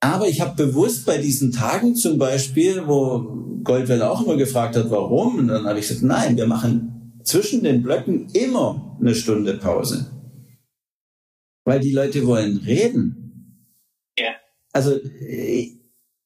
Aber 0.00 0.28
ich 0.28 0.40
habe 0.40 0.54
bewusst 0.64 1.04
bei 1.04 1.18
diesen 1.18 1.52
Tagen 1.52 1.94
zum 1.94 2.18
Beispiel, 2.18 2.84
wo 2.86 3.36
Goldwell 3.64 4.02
auch 4.02 4.24
immer 4.24 4.36
gefragt 4.36 4.76
hat, 4.76 4.90
warum, 4.90 5.38
und 5.38 5.48
dann 5.48 5.66
habe 5.66 5.78
ich 5.78 5.88
gesagt, 5.88 6.04
nein, 6.04 6.36
wir 6.36 6.46
machen 6.46 6.97
zwischen 7.22 7.62
den 7.62 7.82
Blöcken 7.82 8.28
immer 8.32 8.96
eine 9.00 9.14
Stunde 9.14 9.54
Pause. 9.54 10.10
Weil 11.64 11.80
die 11.80 11.92
Leute 11.92 12.26
wollen 12.26 12.58
reden. 12.58 13.64
Ja. 14.18 14.30
Also 14.72 14.98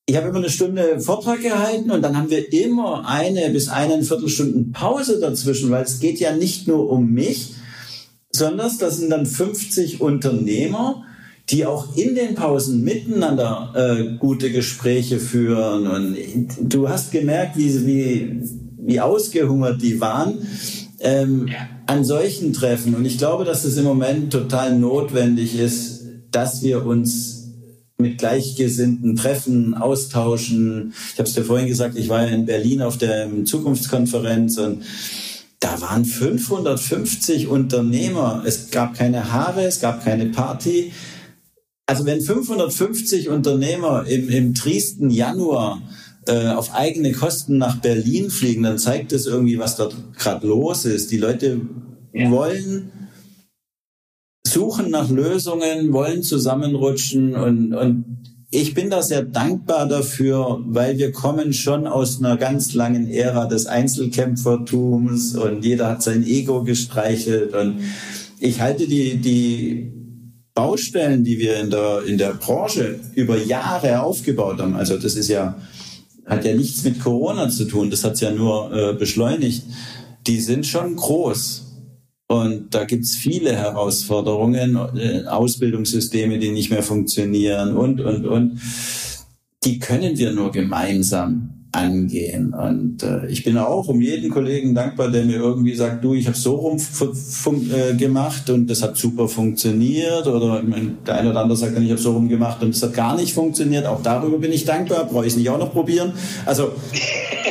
ich 0.07 0.16
habe 0.16 0.28
immer 0.28 0.38
eine 0.38 0.51
Stunde 0.51 1.01
Vortrag 1.01 1.43
gehalten 1.43 1.90
und 1.90 2.03
dann 2.03 2.16
haben 2.16 2.30
wir 2.30 2.53
immer 2.53 3.09
eine 3.09 3.51
bis 3.51 3.68
eineinviertel 3.68 4.28
Stunden 4.28 4.72
Pause 4.72 5.20
dazwischen, 5.20 5.70
weil 5.70 5.84
es 5.84 6.01
geht 6.01 6.20
ja 6.20 6.34
nicht 6.34 6.68
nur 6.68 6.90
um 6.90 7.12
mich, 7.12 7.55
sondern 8.30 8.70
das 8.78 8.99
sind 8.99 9.11
dann 9.11 9.26
50 9.26 10.01
Unternehmer, 10.01 11.05
die 11.51 11.66
auch 11.66 11.97
in 11.97 12.14
den 12.14 12.34
Pausen 12.34 12.82
miteinander 12.82 13.72
äh, 13.74 14.16
gute 14.18 14.51
Gespräche 14.51 15.18
führen. 15.18 15.86
Und 15.86 16.16
du 16.61 16.88
hast 16.88 17.12
gemerkt, 17.12 17.57
wie, 17.57 17.86
wie, 17.86 18.40
wie 18.78 19.01
ausgehungert 19.01 19.82
die 19.82 20.01
waren 20.01 20.47
ähm, 21.03 21.48
an 21.86 22.05
solchen 22.05 22.53
Treffen. 22.53 22.94
Und 22.94 23.05
ich 23.05 23.18
glaube, 23.18 23.44
dass 23.44 23.64
es 23.64 23.76
im 23.76 23.84
Moment 23.84 24.32
total 24.32 24.78
notwendig 24.78 25.59
ist, 25.59 26.03
dass 26.30 26.62
wir 26.62 26.86
uns 26.86 27.42
mit 27.98 28.18
Gleichgesinnten 28.18 29.16
treffen, 29.16 29.74
austauschen. 29.74 30.94
Ich 31.12 31.18
habe 31.18 31.28
es 31.28 31.34
dir 31.34 31.44
vorhin 31.44 31.68
gesagt, 31.68 31.96
ich 31.96 32.09
war 32.09 32.22
ja 32.22 32.28
in 32.28 32.46
Berlin 32.46 32.82
auf 32.82 32.98
der 32.98 33.28
Zukunftskonferenz 33.44 34.59
und 34.59 34.82
da 35.61 35.80
waren 35.80 36.05
550 36.05 37.46
Unternehmer. 37.46 38.42
Es 38.44 38.70
gab 38.70 38.94
keine 38.94 39.32
Haare, 39.32 39.64
es 39.64 39.80
gab 39.80 40.05
keine 40.05 40.26
Party. 40.26 40.92
Also 41.86 42.05
wenn 42.05 42.20
550 42.20 43.28
Unternehmer 43.28 44.05
im, 44.09 44.28
im 44.28 44.55
triesten 44.55 45.11
Januar 45.11 45.80
äh, 46.26 46.48
auf 46.48 46.74
eigene 46.74 47.12
Kosten 47.12 47.58
nach 47.58 47.76
Berlin 47.76 48.30
fliegen, 48.30 48.62
dann 48.62 48.78
zeigt 48.78 49.12
das 49.12 49.26
irgendwie, 49.26 49.58
was 49.58 49.76
dort 49.76 49.96
gerade 50.16 50.46
los 50.46 50.84
ist. 50.84 51.10
Die 51.10 51.18
Leute 51.18 51.60
ja. 52.12 52.30
wollen 52.30 52.92
suchen 54.46 54.90
nach 54.90 55.10
Lösungen, 55.10 55.92
wollen 55.92 56.22
zusammenrutschen 56.22 57.34
und, 57.34 57.74
und 57.74 58.04
ich 58.54 58.74
bin 58.74 58.90
da 58.90 59.02
sehr 59.02 59.22
dankbar 59.22 59.88
dafür, 59.88 60.60
weil 60.66 60.98
wir 60.98 61.10
kommen 61.10 61.54
schon 61.54 61.86
aus 61.86 62.18
einer 62.18 62.36
ganz 62.36 62.74
langen 62.74 63.08
Ära 63.08 63.46
des 63.46 63.64
Einzelkämpfertums 63.64 65.36
und 65.36 65.64
jeder 65.64 65.88
hat 65.88 66.02
sein 66.02 66.26
Ego 66.26 66.62
gestreichelt 66.62 67.54
und 67.54 67.80
ich 68.40 68.60
halte 68.60 68.86
die, 68.86 69.16
die 69.16 69.90
Baustellen, 70.54 71.24
die 71.24 71.38
wir 71.38 71.60
in 71.60 71.70
der, 71.70 72.02
in 72.06 72.18
der 72.18 72.34
Branche 72.34 73.00
über 73.14 73.42
Jahre 73.42 74.02
aufgebaut 74.02 74.60
haben, 74.60 74.76
also 74.76 74.98
das 74.98 75.14
ist 75.14 75.28
ja 75.28 75.56
hat 76.26 76.44
ja 76.44 76.54
nichts 76.54 76.84
mit 76.84 77.00
Corona 77.00 77.48
zu 77.48 77.64
tun, 77.64 77.90
das 77.90 78.04
hat 78.04 78.14
es 78.14 78.20
ja 78.20 78.30
nur 78.30 78.72
äh, 78.72 78.94
beschleunigt, 78.94 79.64
die 80.26 80.40
sind 80.40 80.66
schon 80.66 80.96
groß. 80.96 81.68
Und 82.28 82.74
da 82.74 82.84
gibt's 82.84 83.14
viele 83.14 83.54
Herausforderungen, 83.54 84.76
äh, 84.96 85.24
Ausbildungssysteme, 85.26 86.38
die 86.38 86.50
nicht 86.50 86.70
mehr 86.70 86.82
funktionieren 86.82 87.76
und, 87.76 88.00
und, 88.00 88.26
und. 88.26 88.60
Die 89.64 89.78
können 89.78 90.16
wir 90.16 90.32
nur 90.32 90.50
gemeinsam 90.50 91.61
angehen. 91.72 92.52
Und 92.52 93.02
äh, 93.02 93.26
ich 93.28 93.44
bin 93.44 93.56
auch 93.56 93.88
um 93.88 94.00
jeden 94.00 94.30
Kollegen 94.30 94.74
dankbar, 94.74 95.10
der 95.10 95.24
mir 95.24 95.36
irgendwie 95.36 95.74
sagt, 95.74 96.04
du, 96.04 96.14
ich 96.14 96.26
habe 96.26 96.36
so 96.36 96.54
rum 96.56 96.78
äh, 97.70 97.94
gemacht 97.94 98.50
und 98.50 98.68
das 98.68 98.82
hat 98.82 98.96
super 98.96 99.26
funktioniert. 99.26 100.26
Oder 100.26 100.62
der 101.06 101.14
eine 101.16 101.30
oder 101.30 101.40
andere 101.40 101.56
sagt 101.56 101.74
dann, 101.74 101.82
ich 101.82 101.90
habe 101.90 102.00
so 102.00 102.12
rum 102.12 102.28
gemacht 102.28 102.62
und 102.62 102.74
das 102.74 102.82
hat 102.82 102.92
gar 102.92 103.16
nicht 103.16 103.32
funktioniert. 103.32 103.86
Auch 103.86 104.02
darüber 104.02 104.38
bin 104.38 104.52
ich 104.52 104.66
dankbar, 104.66 105.06
brauche 105.06 105.26
ich 105.26 105.34
nicht 105.34 105.48
auch 105.48 105.58
noch 105.58 105.72
probieren. 105.72 106.12
Also 106.44 106.72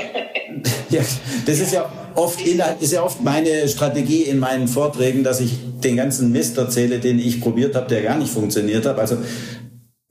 ja, 0.92 1.02
das 1.46 1.60
ist 1.60 1.74
ja 1.74 1.90
oft 2.16 2.42
ist 2.42 2.94
ja 2.94 3.04
oft 3.04 3.24
meine 3.24 3.68
Strategie 3.68 4.24
in 4.24 4.40
meinen 4.40 4.68
Vorträgen, 4.68 5.24
dass 5.24 5.40
ich 5.40 5.58
den 5.84 5.96
ganzen 5.96 6.32
Mist 6.32 6.58
erzähle, 6.58 7.00
den 7.00 7.18
ich 7.18 7.42
probiert 7.42 7.76
habe, 7.76 7.88
der 7.88 8.04
gar 8.04 8.18
nicht 8.18 8.32
funktioniert 8.32 8.86
hat. 8.86 9.00
Also 9.00 9.18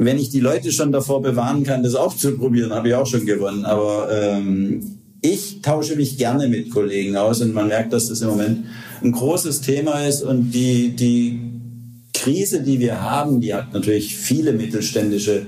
wenn 0.06 0.18
ich 0.18 0.30
die 0.30 0.40
Leute 0.40 0.72
schon 0.72 0.92
davor 0.92 1.20
bewahren 1.20 1.62
kann, 1.62 1.82
das 1.82 1.94
auch 1.94 2.16
zu 2.16 2.38
probieren, 2.38 2.72
habe 2.72 2.88
ich 2.88 2.94
auch 2.94 3.06
schon 3.06 3.26
gewonnen. 3.26 3.66
Aber 3.66 4.08
ähm, 4.10 4.98
ich 5.20 5.60
tausche 5.60 5.94
mich 5.94 6.16
gerne 6.16 6.48
mit 6.48 6.70
Kollegen 6.70 7.18
aus 7.18 7.42
und 7.42 7.52
man 7.52 7.68
merkt, 7.68 7.92
dass 7.92 8.08
das 8.08 8.22
im 8.22 8.28
Moment 8.28 8.64
ein 9.02 9.12
großes 9.12 9.60
Thema 9.60 10.06
ist 10.06 10.22
und 10.22 10.52
die, 10.52 10.96
die 10.96 11.40
Krise, 12.14 12.62
die 12.62 12.80
wir 12.80 13.02
haben, 13.02 13.42
die 13.42 13.52
hat 13.52 13.74
natürlich 13.74 14.16
viele 14.16 14.54
mittelständische 14.54 15.44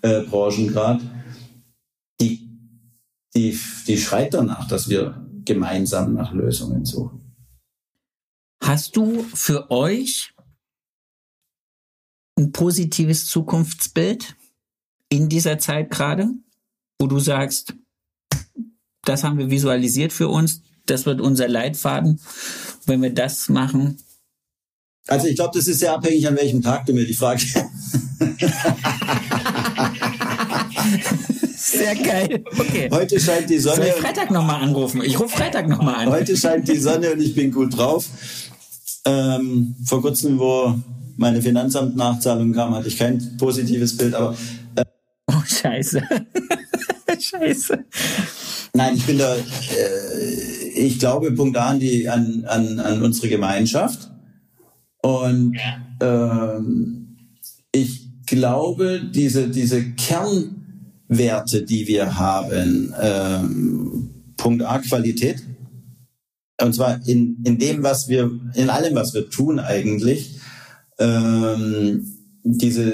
äh, 0.00 0.22
Branchen 0.22 0.68
gerade, 0.68 1.02
die, 2.22 2.48
die, 3.34 3.58
die 3.86 3.98
schreit 3.98 4.32
danach, 4.32 4.66
dass 4.66 4.88
wir 4.88 5.26
gemeinsam 5.44 6.14
nach 6.14 6.32
Lösungen 6.32 6.86
suchen. 6.86 7.20
Hast 8.62 8.96
du 8.96 9.26
für 9.34 9.70
euch 9.70 10.32
ein 12.40 12.52
positives 12.52 13.26
Zukunftsbild 13.26 14.36
in 15.08 15.28
dieser 15.28 15.58
Zeit 15.58 15.90
gerade, 15.90 16.30
wo 16.98 17.06
du 17.06 17.18
sagst, 17.18 17.74
das 19.04 19.24
haben 19.24 19.38
wir 19.38 19.50
visualisiert 19.50 20.12
für 20.12 20.28
uns, 20.28 20.62
das 20.86 21.06
wird 21.06 21.20
unser 21.20 21.48
Leitfaden. 21.48 22.20
Wenn 22.86 23.02
wir 23.02 23.12
das 23.12 23.48
machen. 23.48 23.98
Also 25.06 25.26
ich 25.26 25.36
glaube, 25.36 25.56
das 25.56 25.68
ist 25.68 25.80
sehr 25.80 25.92
abhängig, 25.92 26.26
an 26.26 26.36
welchem 26.36 26.62
Tag 26.62 26.86
du 26.86 26.92
mir 26.92 27.06
die 27.06 27.14
Frage. 27.14 27.42
Sehr 31.56 31.94
geil. 31.94 32.42
Okay. 32.58 32.88
Heute 32.90 33.20
scheint 33.20 33.48
die 33.48 33.58
Sonne. 33.58 33.76
Soll 33.76 33.86
ich 33.86 33.92
Freitag 33.92 34.30
nochmal 34.30 34.62
anrufen? 34.62 35.02
Ich 35.04 35.20
rufe 35.20 35.36
Freitag 35.36 35.68
nochmal 35.68 35.94
an. 35.96 36.08
Heute 36.10 36.36
scheint 36.36 36.68
die 36.68 36.78
Sonne 36.78 37.12
und 37.12 37.20
ich 37.20 37.34
bin 37.34 37.52
gut 37.52 37.76
drauf. 37.76 38.06
Ähm, 39.04 39.76
vor 39.84 40.00
kurzem, 40.02 40.38
wo 40.38 40.74
meine 41.20 41.42
Finanzamt-Nachzahlung 41.42 42.54
kam, 42.54 42.74
hatte 42.74 42.88
ich 42.88 42.96
kein 42.96 43.36
positives 43.36 43.94
Bild, 43.94 44.14
aber. 44.14 44.34
Äh, 44.74 44.84
oh, 45.30 45.42
scheiße. 45.44 46.02
scheiße. 47.20 47.84
Nein, 48.72 48.96
ich 48.96 49.04
bin 49.04 49.18
da, 49.18 49.36
äh, 49.36 50.68
ich 50.74 50.98
glaube, 50.98 51.30
Punkt 51.32 51.58
A 51.58 51.68
an, 51.68 51.78
die, 51.78 52.08
an, 52.08 52.44
an, 52.46 52.80
an 52.80 53.02
unsere 53.02 53.28
Gemeinschaft. 53.28 54.10
Und 55.02 55.58
ähm, 56.00 57.18
ich 57.70 58.08
glaube, 58.26 59.02
diese, 59.04 59.50
diese 59.50 59.92
Kernwerte, 59.92 61.64
die 61.64 61.86
wir 61.86 62.16
haben, 62.18 62.94
ähm, 62.98 64.10
Punkt 64.38 64.62
A, 64.62 64.78
Qualität. 64.78 65.42
Und 66.62 66.74
zwar 66.74 67.06
in, 67.06 67.42
in 67.44 67.58
dem, 67.58 67.82
was 67.82 68.08
wir, 68.08 68.30
in 68.54 68.70
allem, 68.70 68.94
was 68.94 69.12
wir 69.12 69.28
tun 69.28 69.58
eigentlich 69.58 70.39
ähm, 71.00 72.06
diese, 72.44 72.92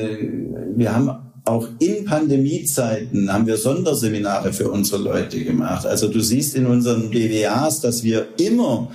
wir 0.74 0.94
haben 0.94 1.10
auch 1.46 1.68
in 1.78 2.04
Pandemiezeiten 2.04 3.32
haben 3.32 3.46
wir 3.46 3.56
Sonderseminare 3.56 4.52
für 4.52 4.68
unsere 4.68 5.00
Leute 5.00 5.44
gemacht. 5.44 5.86
Also 5.86 6.08
du 6.08 6.20
siehst 6.20 6.56
in 6.56 6.66
unseren 6.66 7.10
BWAs, 7.10 7.80
dass 7.80 8.02
wir 8.02 8.26
immer 8.38 8.90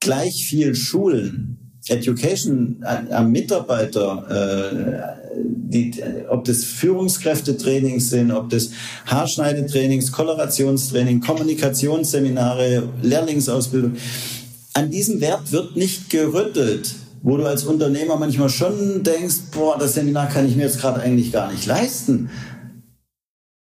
gleich 0.00 0.44
viel 0.44 0.74
schulen. 0.74 1.78
Education 1.88 2.84
am 3.10 3.32
Mitarbeiter, 3.32 5.16
äh, 5.24 5.32
die, 5.34 5.94
ob 6.28 6.44
das 6.44 6.62
Führungskräftetrainings 6.62 8.10
sind, 8.10 8.30
ob 8.30 8.50
das 8.50 8.70
Haarschneidetrainings, 9.06 10.12
Kolorationstraining, 10.12 11.20
Kommunikationsseminare, 11.20 12.88
Lehrlingsausbildung. 13.02 13.96
An 14.74 14.90
diesem 14.90 15.20
Wert 15.20 15.50
wird 15.50 15.74
nicht 15.74 16.10
gerüttelt, 16.10 16.94
wo 17.22 17.36
du 17.36 17.46
als 17.46 17.64
Unternehmer 17.64 18.16
manchmal 18.16 18.48
schon 18.48 19.02
denkst, 19.02 19.36
boah, 19.52 19.78
das 19.78 19.94
Seminar 19.94 20.28
kann 20.28 20.46
ich 20.46 20.56
mir 20.56 20.64
jetzt 20.64 20.80
gerade 20.80 21.00
eigentlich 21.00 21.32
gar 21.32 21.50
nicht 21.50 21.66
leisten. 21.66 22.30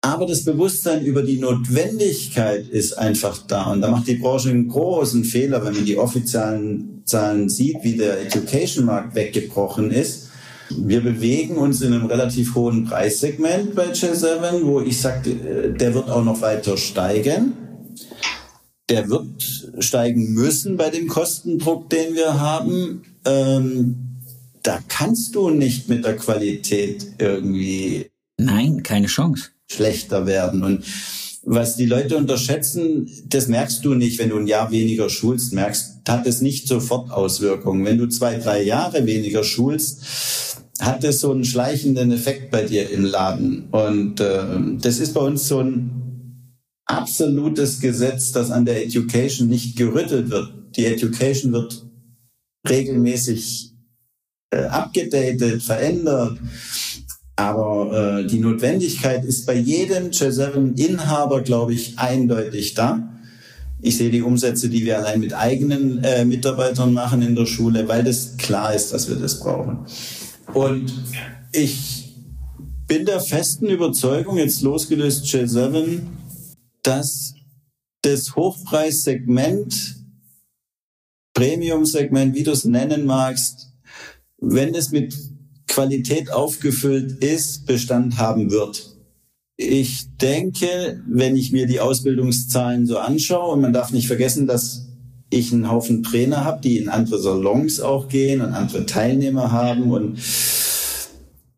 Aber 0.00 0.26
das 0.26 0.44
Bewusstsein 0.44 1.04
über 1.04 1.22
die 1.22 1.38
Notwendigkeit 1.38 2.68
ist 2.68 2.98
einfach 2.98 3.38
da. 3.46 3.72
Und 3.72 3.80
da 3.80 3.90
macht 3.90 4.06
die 4.06 4.16
Branche 4.16 4.50
einen 4.50 4.68
großen 4.68 5.24
Fehler, 5.24 5.64
wenn 5.64 5.74
man 5.74 5.84
die 5.84 5.96
offiziellen 5.96 7.02
Zahlen 7.06 7.48
sieht, 7.48 7.78
wie 7.82 7.96
der 7.96 8.20
Education-Markt 8.20 9.14
weggebrochen 9.14 9.90
ist. 9.90 10.28
Wir 10.70 11.02
bewegen 11.02 11.56
uns 11.56 11.82
in 11.82 11.92
einem 11.92 12.06
relativ 12.06 12.54
hohen 12.54 12.84
Preissegment 12.84 13.74
bei 13.74 13.92
J7, 13.92 14.64
wo 14.64 14.80
ich 14.80 15.00
sage, 15.00 15.30
äh, 15.30 15.72
der 15.72 15.94
wird 15.94 16.10
auch 16.10 16.24
noch 16.24 16.40
weiter 16.40 16.76
steigen. 16.76 17.54
Der 18.90 19.08
wird 19.08 19.42
steigen 19.78 20.34
müssen 20.34 20.76
bei 20.76 20.90
dem 20.90 21.08
Kostendruck, 21.08 21.88
den 21.90 22.14
wir 22.14 22.40
haben. 22.40 23.02
Ähm, 23.24 23.96
da 24.62 24.80
kannst 24.88 25.34
du 25.34 25.50
nicht 25.50 25.88
mit 25.88 26.04
der 26.04 26.16
Qualität 26.16 27.06
irgendwie. 27.18 28.10
Nein, 28.38 28.82
keine 28.82 29.06
Chance 29.06 29.50
schlechter 29.70 30.26
werden. 30.26 30.62
Und 30.62 30.84
was 31.42 31.76
die 31.76 31.86
Leute 31.86 32.16
unterschätzen, 32.16 33.10
das 33.26 33.48
merkst 33.48 33.84
du 33.84 33.94
nicht, 33.94 34.18
wenn 34.18 34.30
du 34.30 34.38
ein 34.38 34.46
Jahr 34.46 34.70
weniger 34.70 35.10
schulst, 35.10 35.52
merkst, 35.52 36.00
hat 36.08 36.26
es 36.26 36.40
nicht 36.40 36.68
sofort 36.68 37.10
Auswirkungen. 37.10 37.84
Wenn 37.84 37.98
du 37.98 38.06
zwei, 38.06 38.38
drei 38.38 38.62
Jahre 38.62 39.06
weniger 39.06 39.44
schulst, 39.44 40.56
hat 40.80 41.04
es 41.04 41.20
so 41.20 41.32
einen 41.32 41.44
schleichenden 41.44 42.12
Effekt 42.12 42.50
bei 42.50 42.62
dir 42.62 42.90
im 42.90 43.04
Laden. 43.04 43.68
Und 43.70 44.20
äh, 44.20 44.44
das 44.80 44.98
ist 44.98 45.14
bei 45.14 45.20
uns 45.20 45.46
so 45.46 45.60
ein 45.60 45.90
absolutes 46.86 47.80
Gesetz, 47.80 48.32
dass 48.32 48.50
an 48.50 48.64
der 48.64 48.84
Education 48.84 49.48
nicht 49.48 49.76
gerüttelt 49.76 50.30
wird. 50.30 50.52
Die 50.76 50.86
Education 50.86 51.52
wird 51.52 51.84
regelmäßig 52.68 53.72
äh, 54.50 54.64
abgedatet, 54.64 55.62
verändert. 55.62 56.38
Aber 57.36 58.20
äh, 58.20 58.26
die 58.26 58.38
Notwendigkeit 58.38 59.24
ist 59.24 59.46
bei 59.46 59.54
jedem 59.54 60.10
J7-Inhaber, 60.10 61.42
glaube 61.42 61.74
ich, 61.74 61.98
eindeutig 61.98 62.74
da. 62.74 63.10
Ich 63.80 63.98
sehe 63.98 64.10
die 64.10 64.22
Umsätze, 64.22 64.68
die 64.68 64.84
wir 64.84 64.98
allein 64.98 65.20
mit 65.20 65.34
eigenen 65.34 66.02
äh, 66.04 66.24
Mitarbeitern 66.24 66.94
machen 66.94 67.22
in 67.22 67.34
der 67.34 67.46
Schule, 67.46 67.88
weil 67.88 68.04
das 68.04 68.36
klar 68.36 68.74
ist, 68.74 68.92
dass 68.92 69.08
wir 69.08 69.16
das 69.16 69.40
brauchen. 69.40 69.84
Und 70.54 70.92
ich 71.52 72.14
bin 72.86 73.04
der 73.04 73.20
festen 73.20 73.66
Überzeugung, 73.66 74.38
jetzt 74.38 74.62
losgelöst 74.62 75.26
J7, 75.26 76.00
dass 76.82 77.34
das 78.02 78.36
Hochpreissegment, 78.36 80.03
Premium-Segment, 81.34 82.34
wie 82.34 82.44
du 82.44 82.52
es 82.52 82.64
nennen 82.64 83.04
magst, 83.04 83.72
wenn 84.38 84.74
es 84.74 84.90
mit 84.90 85.14
Qualität 85.66 86.32
aufgefüllt 86.32 87.22
ist, 87.22 87.66
Bestand 87.66 88.18
haben 88.18 88.50
wird. 88.50 88.94
Ich 89.56 90.06
denke, 90.20 91.02
wenn 91.06 91.36
ich 91.36 91.52
mir 91.52 91.66
die 91.66 91.80
Ausbildungszahlen 91.80 92.86
so 92.86 92.98
anschaue, 92.98 93.52
und 93.52 93.60
man 93.60 93.72
darf 93.72 93.92
nicht 93.92 94.06
vergessen, 94.06 94.46
dass 94.46 94.88
ich 95.30 95.52
einen 95.52 95.70
Haufen 95.70 96.02
Trainer 96.02 96.44
habe, 96.44 96.60
die 96.60 96.78
in 96.78 96.88
andere 96.88 97.20
Salons 97.20 97.80
auch 97.80 98.08
gehen 98.08 98.40
und 98.40 98.52
andere 98.52 98.86
Teilnehmer 98.86 99.52
haben 99.52 99.90
und 99.90 100.18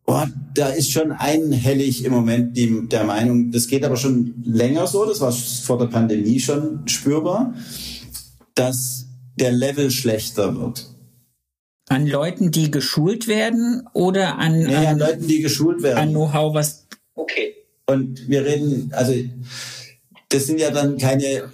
oh, 0.05 0.23
da 0.53 0.69
ist 0.69 0.91
schon 0.91 1.11
einhellig 1.11 2.03
im 2.03 2.13
Moment 2.13 2.57
die, 2.57 2.87
der 2.87 3.03
Meinung, 3.03 3.51
das 3.51 3.67
geht 3.67 3.83
aber 3.83 3.97
schon 3.97 4.33
länger 4.43 4.87
so, 4.87 5.05
das 5.05 5.21
war 5.21 5.31
vor 5.31 5.77
der 5.77 5.87
Pandemie 5.87 6.39
schon 6.39 6.87
spürbar, 6.87 7.53
dass 8.55 9.06
der 9.39 9.51
Level 9.51 9.91
schlechter 9.91 10.55
wird. 10.57 10.87
An 11.89 12.05
Leuten, 12.05 12.51
die 12.51 12.69
geschult 12.69 13.27
werden 13.27 13.87
oder 13.93 14.37
an, 14.37 14.59
nee, 14.59 14.75
an, 14.75 14.85
an 14.85 14.99
Leuten, 14.99 15.27
die 15.27 15.41
geschult 15.41 15.81
werden. 15.83 15.97
An 15.97 16.09
Know-how, 16.09 16.53
was. 16.53 16.87
Okay. 17.15 17.53
Und 17.85 18.27
wir 18.27 18.43
reden, 18.43 18.91
also 18.93 19.13
das 20.29 20.47
sind 20.47 20.59
ja 20.59 20.71
dann 20.71 20.97
keine 20.97 21.49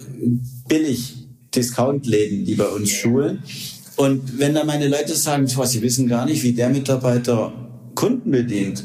billig 0.68 1.14
Discount-Läden, 1.54 2.44
die 2.44 2.56
bei 2.56 2.66
uns 2.66 2.90
schulen. 2.90 3.42
Und 3.96 4.40
wenn 4.40 4.54
dann 4.54 4.66
meine 4.66 4.88
Leute 4.88 5.14
sagen, 5.14 5.48
boah, 5.54 5.66
sie 5.66 5.82
wissen 5.82 6.08
gar 6.08 6.26
nicht, 6.26 6.42
wie 6.42 6.52
der 6.52 6.68
Mitarbeiter 6.68 7.52
Kunden 7.94 8.32
bedient. 8.32 8.84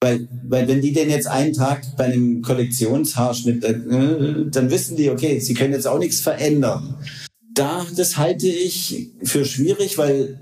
Weil, 0.00 0.28
weil 0.46 0.68
wenn 0.68 0.80
die 0.80 0.92
den 0.92 1.08
jetzt 1.08 1.26
einen 1.26 1.52
Tag 1.52 1.96
bei 1.96 2.04
einem 2.04 2.42
Kollektionshaarschnitt, 2.42 3.64
äh, 3.64 4.50
dann 4.50 4.70
wissen 4.70 4.96
die, 4.96 5.10
okay, 5.10 5.38
sie 5.38 5.54
können 5.54 5.72
jetzt 5.72 5.86
auch 5.86 5.98
nichts 5.98 6.20
verändern. 6.20 6.96
Da, 7.56 7.86
das 7.96 8.18
halte 8.18 8.46
ich 8.46 9.08
für 9.22 9.46
schwierig, 9.46 9.96
weil 9.96 10.40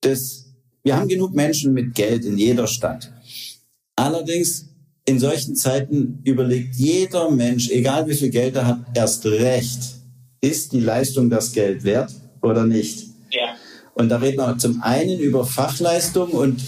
das, 0.00 0.46
wir 0.82 0.96
haben 0.96 1.06
genug 1.06 1.34
Menschen 1.34 1.72
mit 1.72 1.94
Geld 1.94 2.24
in 2.24 2.36
jeder 2.36 2.66
Stadt. 2.66 3.12
Allerdings 3.94 4.66
in 5.04 5.20
solchen 5.20 5.54
Zeiten 5.54 6.20
überlegt 6.24 6.74
jeder 6.74 7.30
Mensch, 7.30 7.70
egal 7.70 8.08
wie 8.08 8.14
viel 8.14 8.30
Geld 8.30 8.56
er 8.56 8.66
hat, 8.66 8.80
erst 8.94 9.24
recht, 9.24 9.78
ist 10.40 10.72
die 10.72 10.80
Leistung 10.80 11.30
das 11.30 11.52
Geld 11.52 11.84
wert 11.84 12.12
oder 12.40 12.66
nicht? 12.66 13.06
Ja. 13.30 13.54
Und 13.94 14.08
da 14.08 14.16
reden 14.16 14.38
wir 14.38 14.58
zum 14.58 14.82
einen 14.82 15.20
über 15.20 15.46
Fachleistung 15.46 16.30
und 16.30 16.60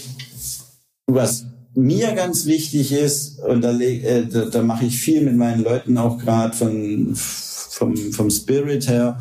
was 1.05 1.45
mir 1.73 2.13
ganz 2.13 2.45
wichtig 2.45 2.93
ist, 2.93 3.39
und 3.39 3.61
da, 3.61 3.77
äh, 3.77 4.25
da, 4.25 4.45
da 4.45 4.61
mache 4.61 4.85
ich 4.85 4.97
viel 4.97 5.19
mit 5.21 5.35
meinen 5.35 5.63
Leuten 5.65 5.97
auch 5.97 6.17
gerade 6.17 6.55
von, 6.55 7.13
vom, 7.15 7.95
vom 8.13 8.29
Spirit 8.29 8.87
her, 8.87 9.19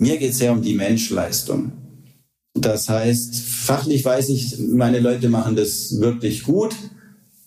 mir 0.00 0.16
geht 0.16 0.30
es 0.30 0.38
sehr 0.38 0.52
um 0.52 0.62
die 0.62 0.74
Menschleistung. 0.74 1.72
Das 2.54 2.88
heißt, 2.88 3.40
fachlich 3.40 4.04
weiß 4.04 4.30
ich, 4.30 4.58
meine 4.58 4.98
Leute 4.98 5.28
machen 5.28 5.56
das 5.56 6.00
wirklich 6.00 6.42
gut. 6.42 6.74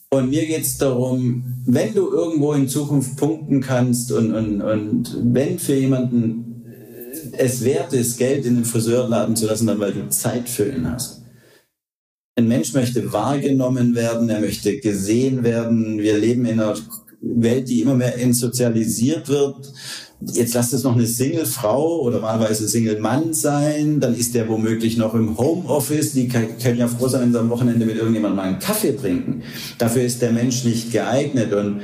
Und 0.09 0.29
mir 0.29 0.45
geht 0.45 0.61
es 0.61 0.77
darum, 0.77 1.43
wenn 1.65 1.95
du 1.95 2.11
irgendwo 2.11 2.53
in 2.53 2.69
Zukunft 2.69 3.17
punkten 3.17 3.61
kannst 3.61 4.11
und, 4.11 4.33
und, 4.33 4.61
und 4.61 5.17
wenn 5.33 5.57
für 5.57 5.73
jemanden 5.73 6.63
äh, 7.33 7.37
es 7.39 7.63
wert 7.63 7.93
ist, 7.93 8.19
Geld 8.19 8.45
in 8.45 8.55
den 8.55 8.65
Friseurladen 8.65 9.35
zu 9.35 9.47
lassen, 9.47 9.65
dann 9.65 9.79
weil 9.79 9.93
du 9.93 10.07
Zeit 10.09 10.47
für 10.47 10.69
ihn 10.69 10.89
hast. 10.89 11.23
Ein 12.35 12.47
Mensch 12.47 12.73
möchte 12.73 13.11
wahrgenommen 13.11 13.95
werden, 13.95 14.29
er 14.29 14.39
möchte 14.39 14.79
gesehen 14.79 15.43
werden. 15.43 15.97
Wir 15.97 16.19
leben 16.19 16.45
in 16.45 16.59
einer 16.59 16.75
Welt, 17.23 17.69
die 17.69 17.81
immer 17.81 17.95
mehr 17.95 18.19
entsozialisiert 18.19 19.29
wird. 19.29 19.71
Jetzt 20.21 20.53
lasst 20.53 20.73
es 20.73 20.83
noch 20.83 20.95
eine 20.95 21.07
Single-Frau 21.07 22.01
oder 22.01 22.19
malweise 22.19 22.67
Single-Mann 22.67 23.33
sein, 23.33 23.99
dann 23.99 24.15
ist 24.15 24.35
der 24.35 24.47
womöglich 24.47 24.97
noch 24.97 25.15
im 25.15 25.37
Homeoffice, 25.37 26.13
die 26.13 26.27
können 26.27 26.77
ja 26.77 26.87
froh 26.87 27.07
sein, 27.07 27.21
wenn 27.21 27.33
sie 27.33 27.39
am 27.39 27.49
Wochenende 27.49 27.85
mit 27.85 27.97
irgendjemandem 27.97 28.37
mal 28.37 28.43
einen 28.43 28.59
Kaffee 28.59 28.95
trinken. 28.95 29.43
Dafür 29.77 30.03
ist 30.03 30.21
der 30.21 30.31
Mensch 30.31 30.63
nicht 30.63 30.91
geeignet. 30.91 31.53
Und 31.53 31.81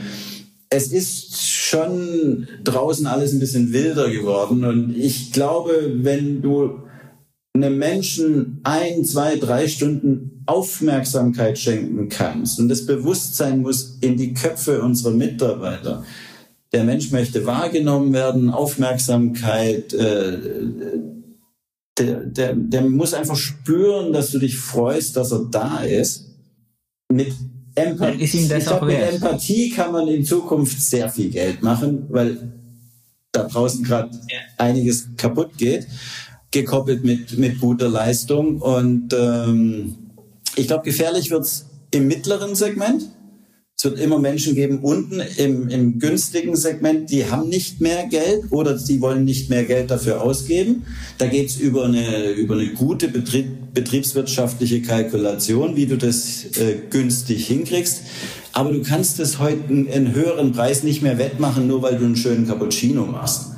es 0.70 0.92
ist 0.92 1.42
schon 1.42 2.48
draußen 2.64 3.08
alles 3.08 3.34
ein 3.34 3.40
bisschen 3.40 3.74
wilder 3.74 4.10
geworden. 4.10 4.64
Und 4.64 4.96
ich 4.96 5.34
glaube, 5.34 5.72
wenn 5.96 6.42
du 6.42 6.80
einem 7.56 7.78
Menschen 7.78 8.60
ein, 8.64 9.04
zwei, 9.06 9.38
drei 9.38 9.68
Stunden 9.68 10.44
Aufmerksamkeit 10.46 11.58
schenken 11.58 12.10
kannst 12.10 12.60
und 12.60 12.70
das 12.70 12.86
Bewusstsein 12.86 13.62
muss 13.62 13.98
in 14.02 14.18
die 14.18 14.34
Köpfe 14.34 14.82
unserer 14.82 15.12
Mitarbeiter, 15.12 16.04
der 16.72 16.84
Mensch 16.84 17.12
möchte 17.12 17.46
wahrgenommen 17.46 18.14
werden, 18.14 18.50
Aufmerksamkeit. 18.50 19.94
Äh, 19.94 20.38
der, 21.98 22.24
der, 22.26 22.54
der 22.56 22.82
muss 22.84 23.14
einfach 23.14 23.36
spüren, 23.36 24.14
dass 24.14 24.32
du 24.32 24.40
dich 24.40 24.58
freust, 24.58 25.18
dass 25.18 25.32
er 25.32 25.46
da 25.52 25.80
ist. 25.80 26.30
Mit 27.12 27.34
Empathie, 27.76 28.24
ich 28.24 28.66
glaube, 28.66 28.86
mit 28.86 29.02
Empathie 29.02 29.72
kann 29.72 29.92
man 29.92 30.08
in 30.08 30.24
Zukunft 30.24 30.82
sehr 30.82 31.10
viel 31.10 31.30
Geld 31.30 31.62
machen, 31.62 32.06
weil 32.10 32.54
da 33.32 33.44
draußen 33.44 33.84
gerade 33.84 34.12
einiges 34.58 35.10
kaputt 35.18 35.58
geht, 35.58 35.88
gekoppelt 36.52 37.04
mit, 37.04 37.38
mit 37.38 37.60
guter 37.60 37.90
Leistung. 37.90 38.62
Und 38.62 39.14
ähm, 39.14 39.96
ich 40.56 40.68
glaube, 40.68 40.84
gefährlich 40.84 41.32
wird's 41.32 41.66
im 41.92 42.08
mittleren 42.08 42.56
Segment 42.56 43.10
es 43.80 43.86
wird 43.86 44.00
immer 44.02 44.20
Menschen 44.20 44.56
geben 44.56 44.80
unten 44.80 45.22
im, 45.38 45.70
im 45.70 46.00
günstigen 46.00 46.58
Segment, 46.58 47.10
die 47.10 47.32
haben 47.32 47.48
nicht 47.48 47.80
mehr 47.80 48.08
Geld 48.08 48.44
oder 48.50 48.78
die 48.78 49.00
wollen 49.00 49.24
nicht 49.24 49.50
mehr 49.50 49.64
Geld 49.64 49.90
dafür 49.90 50.22
ausgeben. 50.22 50.84
Da 51.18 51.28
geht's 51.28 51.56
über 51.56 51.86
eine, 51.86 52.32
über 52.32 52.56
eine 52.56 52.74
gute 52.74 53.08
Betrieb, 53.08 53.74
betriebswirtschaftliche 53.74 54.82
Kalkulation, 54.82 55.78
wie 55.78 55.86
du 55.86 55.98
das 55.98 56.44
äh, 56.58 56.76
günstig 56.90 57.48
hinkriegst. 57.48 58.02
Aber 58.52 58.74
du 58.74 58.82
kannst 58.82 59.18
es 59.22 59.40
heute 59.40 59.70
einen 59.70 60.14
höheren 60.14 60.52
Preis 60.52 60.84
nicht 60.84 61.02
mehr 61.02 61.18
wettmachen, 61.18 61.66
nur 61.66 61.82
weil 61.82 61.98
du 61.98 62.04
einen 62.04 62.18
schönen 62.18 62.46
Cappuccino 62.46 63.06
machst. 63.06 63.49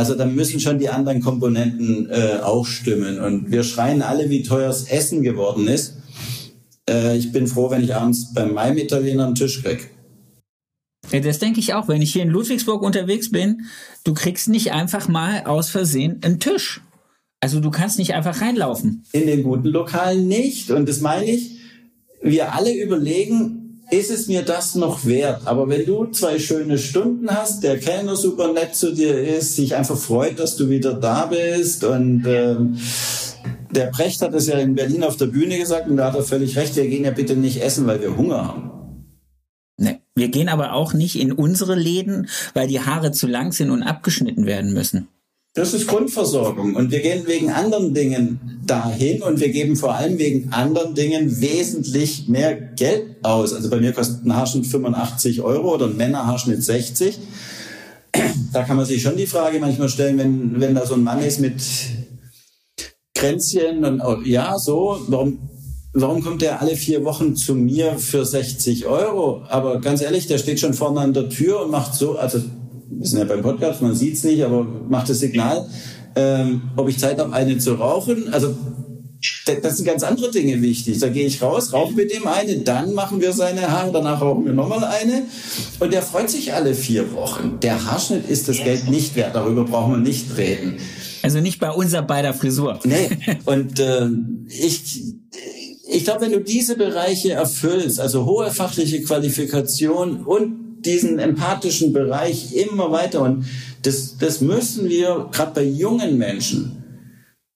Also 0.00 0.14
da 0.14 0.24
müssen 0.24 0.60
schon 0.60 0.78
die 0.78 0.88
anderen 0.88 1.20
Komponenten 1.20 2.08
äh, 2.08 2.38
auch 2.42 2.64
stimmen. 2.64 3.20
Und 3.20 3.50
wir 3.50 3.62
schreien 3.62 4.00
alle, 4.00 4.30
wie 4.30 4.42
teuer 4.42 4.68
das 4.68 4.84
Essen 4.84 5.22
geworden 5.22 5.68
ist. 5.68 5.98
Äh, 6.88 7.18
ich 7.18 7.32
bin 7.32 7.46
froh, 7.46 7.70
wenn 7.70 7.84
ich 7.84 7.94
abends 7.94 8.32
bei 8.32 8.46
meinem 8.46 8.78
Italiener 8.78 9.26
einen 9.26 9.34
Tisch 9.34 9.62
kriege. 9.62 9.82
Ja, 11.12 11.20
das 11.20 11.38
denke 11.38 11.60
ich 11.60 11.74
auch. 11.74 11.86
Wenn 11.86 12.00
ich 12.00 12.14
hier 12.14 12.22
in 12.22 12.30
Ludwigsburg 12.30 12.80
unterwegs 12.80 13.30
bin, 13.30 13.66
du 14.02 14.14
kriegst 14.14 14.48
nicht 14.48 14.72
einfach 14.72 15.06
mal 15.06 15.44
aus 15.44 15.68
Versehen 15.68 16.18
einen 16.22 16.40
Tisch. 16.40 16.80
Also 17.40 17.60
du 17.60 17.70
kannst 17.70 17.98
nicht 17.98 18.14
einfach 18.14 18.40
reinlaufen. 18.40 19.04
In 19.12 19.26
den 19.26 19.42
guten 19.42 19.68
Lokalen 19.68 20.26
nicht. 20.28 20.70
Und 20.70 20.88
das 20.88 21.02
meine 21.02 21.30
ich, 21.30 21.58
wir 22.22 22.54
alle 22.54 22.72
überlegen, 22.72 23.59
ist 23.90 24.10
es 24.10 24.28
mir 24.28 24.42
das 24.42 24.74
noch 24.74 25.04
wert? 25.04 25.42
Aber 25.46 25.68
wenn 25.68 25.84
du 25.84 26.06
zwei 26.06 26.38
schöne 26.38 26.78
Stunden 26.78 27.30
hast, 27.30 27.62
der 27.62 27.78
Kellner 27.78 28.16
super 28.16 28.52
nett 28.52 28.74
zu 28.74 28.94
dir 28.94 29.22
ist, 29.22 29.56
sich 29.56 29.74
einfach 29.74 29.96
freut, 29.96 30.38
dass 30.38 30.56
du 30.56 30.68
wieder 30.68 30.94
da 30.94 31.26
bist 31.26 31.84
und 31.84 32.24
ähm, 32.26 32.78
der 33.70 33.86
Brecht 33.86 34.22
hat 34.22 34.34
es 34.34 34.46
ja 34.46 34.58
in 34.58 34.74
Berlin 34.74 35.04
auf 35.04 35.16
der 35.16 35.26
Bühne 35.26 35.58
gesagt 35.58 35.88
und 35.88 35.96
da 35.96 36.06
hat 36.06 36.16
er 36.16 36.22
völlig 36.22 36.56
recht, 36.56 36.76
wir 36.76 36.88
gehen 36.88 37.04
ja 37.04 37.10
bitte 37.10 37.36
nicht 37.36 37.62
essen, 37.62 37.86
weil 37.86 38.00
wir 38.00 38.16
Hunger 38.16 38.46
haben. 38.48 38.70
Nee. 39.76 40.00
Wir 40.14 40.28
gehen 40.28 40.48
aber 40.48 40.74
auch 40.74 40.92
nicht 40.92 41.18
in 41.18 41.32
unsere 41.32 41.74
Läden, 41.74 42.28
weil 42.52 42.68
die 42.68 42.80
Haare 42.80 43.12
zu 43.12 43.26
lang 43.26 43.52
sind 43.52 43.70
und 43.70 43.82
abgeschnitten 43.82 44.44
werden 44.44 44.72
müssen. 44.72 45.08
Das 45.54 45.74
ist 45.74 45.88
Grundversorgung. 45.88 46.76
Und 46.76 46.92
wir 46.92 47.00
gehen 47.00 47.26
wegen 47.26 47.50
anderen 47.50 47.92
Dingen 47.92 48.60
dahin 48.64 49.20
und 49.22 49.40
wir 49.40 49.48
geben 49.48 49.74
vor 49.74 49.94
allem 49.94 50.16
wegen 50.18 50.52
anderen 50.52 50.94
Dingen 50.94 51.40
wesentlich 51.40 52.28
mehr 52.28 52.54
Geld 52.54 53.16
aus. 53.22 53.52
Also 53.52 53.68
bei 53.68 53.80
mir 53.80 53.92
kostet 53.92 54.24
ein 54.24 54.36
Haarschnitt 54.36 54.66
85 54.66 55.42
Euro 55.42 55.74
oder 55.74 55.86
ein 55.86 55.96
Männerhaarschnitt 55.96 56.62
60. 56.62 57.18
Da 58.52 58.62
kann 58.62 58.76
man 58.76 58.86
sich 58.86 59.02
schon 59.02 59.16
die 59.16 59.26
Frage 59.26 59.58
manchmal 59.58 59.88
stellen, 59.88 60.18
wenn, 60.18 60.60
wenn 60.60 60.74
da 60.74 60.86
so 60.86 60.94
ein 60.94 61.02
Mann 61.02 61.20
ist 61.20 61.40
mit 61.40 61.60
Kränzchen 63.14 63.84
und 63.84 64.00
oh, 64.00 64.20
ja, 64.24 64.56
so, 64.58 65.00
warum, 65.08 65.50
warum 65.92 66.22
kommt 66.22 66.42
der 66.42 66.60
alle 66.60 66.76
vier 66.76 67.04
Wochen 67.04 67.34
zu 67.34 67.54
mir 67.54 67.98
für 67.98 68.24
60 68.24 68.86
Euro? 68.86 69.44
Aber 69.48 69.80
ganz 69.80 70.00
ehrlich, 70.00 70.26
der 70.28 70.38
steht 70.38 70.60
schon 70.60 70.74
vorne 70.74 71.00
an 71.00 71.12
der 71.12 71.28
Tür 71.28 71.62
und 71.64 71.70
macht 71.70 71.94
so, 71.94 72.16
also 72.16 72.40
wir 72.90 73.06
sind 73.06 73.18
ja 73.20 73.24
beim 73.24 73.42
Podcast, 73.42 73.82
man 73.82 73.94
sieht's 73.94 74.24
nicht, 74.24 74.44
aber 74.44 74.64
macht 74.64 75.08
das 75.08 75.20
Signal, 75.20 75.66
ähm, 76.16 76.62
ob 76.76 76.88
ich 76.88 76.98
Zeit 76.98 77.18
habe, 77.18 77.32
eine 77.32 77.58
zu 77.58 77.74
rauchen. 77.74 78.28
Also 78.32 78.54
das 79.62 79.76
sind 79.76 79.84
ganz 79.84 80.02
andere 80.02 80.30
Dinge 80.30 80.62
wichtig. 80.62 80.98
Da 80.98 81.08
gehe 81.08 81.26
ich 81.26 81.42
raus, 81.42 81.72
rauche 81.72 81.92
mit 81.92 82.12
dem 82.12 82.26
eine, 82.26 82.58
dann 82.58 82.94
machen 82.94 83.20
wir 83.20 83.32
seine 83.32 83.70
Haare, 83.70 83.92
danach 83.92 84.20
rauchen 84.20 84.44
wir 84.46 84.52
nochmal 84.52 84.84
eine. 84.84 85.24
Und 85.78 85.92
der 85.92 86.02
freut 86.02 86.30
sich 86.30 86.52
alle 86.54 86.74
vier 86.74 87.12
Wochen. 87.12 87.58
Der 87.60 87.84
Haarschnitt 87.84 88.28
ist 88.28 88.48
das 88.48 88.58
Geld 88.58 88.88
nicht 88.88 89.16
wert, 89.16 89.34
darüber 89.34 89.64
brauchen 89.64 89.92
wir 89.92 89.98
nicht 89.98 90.36
reden. 90.36 90.78
Also 91.22 91.40
nicht 91.40 91.60
bei 91.60 91.70
unser 91.70 92.02
beider 92.02 92.32
Frisur. 92.32 92.80
Nee, 92.84 93.10
und 93.44 93.78
äh, 93.78 94.08
ich, 94.48 95.02
ich 95.86 96.04
glaube, 96.04 96.22
wenn 96.22 96.32
du 96.32 96.40
diese 96.40 96.76
Bereiche 96.76 97.32
erfüllst, 97.32 98.00
also 98.00 98.24
hohe 98.24 98.50
fachliche 98.50 99.02
Qualifikation 99.02 100.24
und 100.24 100.59
diesen 100.84 101.18
empathischen 101.18 101.92
Bereich 101.92 102.54
immer 102.54 102.90
weiter. 102.90 103.22
Und 103.22 103.46
das, 103.82 104.16
das 104.18 104.40
müssen 104.40 104.88
wir, 104.88 105.28
gerade 105.32 105.52
bei 105.54 105.64
jungen 105.64 106.18
Menschen, 106.18 106.80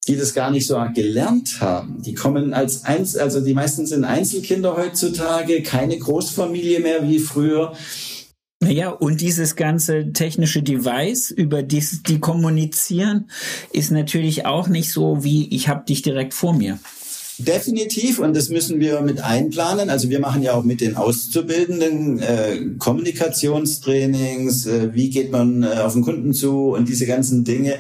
die 0.07 0.17
das 0.17 0.35
gar 0.35 0.51
nicht 0.51 0.67
so 0.67 0.83
gelernt 0.95 1.61
haben. 1.61 2.03
Die 2.03 2.15
kommen 2.15 2.53
als 2.53 2.85
eins, 2.85 3.17
also 3.17 3.41
die 3.41 3.55
meisten 3.55 3.87
sind 3.87 4.05
Einzelkinder 4.05 4.77
heutzutage, 4.77 5.63
keine 5.63 5.99
Großfamilie 5.99 6.81
mehr 6.81 7.09
wie 7.09 7.19
früher. 7.19 7.73
Naja, 8.61 8.91
und 8.91 9.21
dieses 9.21 9.57
ganze 9.57 10.13
technische 10.13 10.63
Device, 10.63 11.31
über 11.31 11.63
das 11.63 12.03
die 12.03 12.19
kommunizieren, 12.19 13.31
ist 13.73 13.91
natürlich 13.91 14.47
auch 14.47 14.69
nicht 14.69 14.91
so 14.91 15.23
wie 15.23 15.55
ich 15.55 15.69
habe 15.69 15.85
dich 15.85 16.03
direkt 16.03 16.33
vor 16.33 16.55
mir. 16.55 16.79
Definitiv 17.39 18.21
und 18.21 18.37
das 18.37 18.49
müssen 18.49 18.79
wir 18.79 19.01
mit 19.01 19.21
einplanen. 19.21 19.91
Also 19.91 20.09
wir 20.09 20.21
machen 20.21 20.43
ja 20.43 20.55
auch 20.55 20.63
mit 20.63 20.81
den 20.81 20.97
Auszubildenden 20.97 22.21
äh, 22.21 22.61
Kommunikationstrainings, 22.79 24.67
äh, 24.67 24.95
wie 24.95 25.11
geht 25.11 25.33
man 25.33 25.65
äh, 25.65 25.79
auf 25.79 25.95
den 25.95 26.03
Kunden 26.03 26.33
zu 26.33 26.75
und 26.75 26.89
diese 26.89 27.07
ganzen 27.07 27.43
Dinge. 27.43 27.79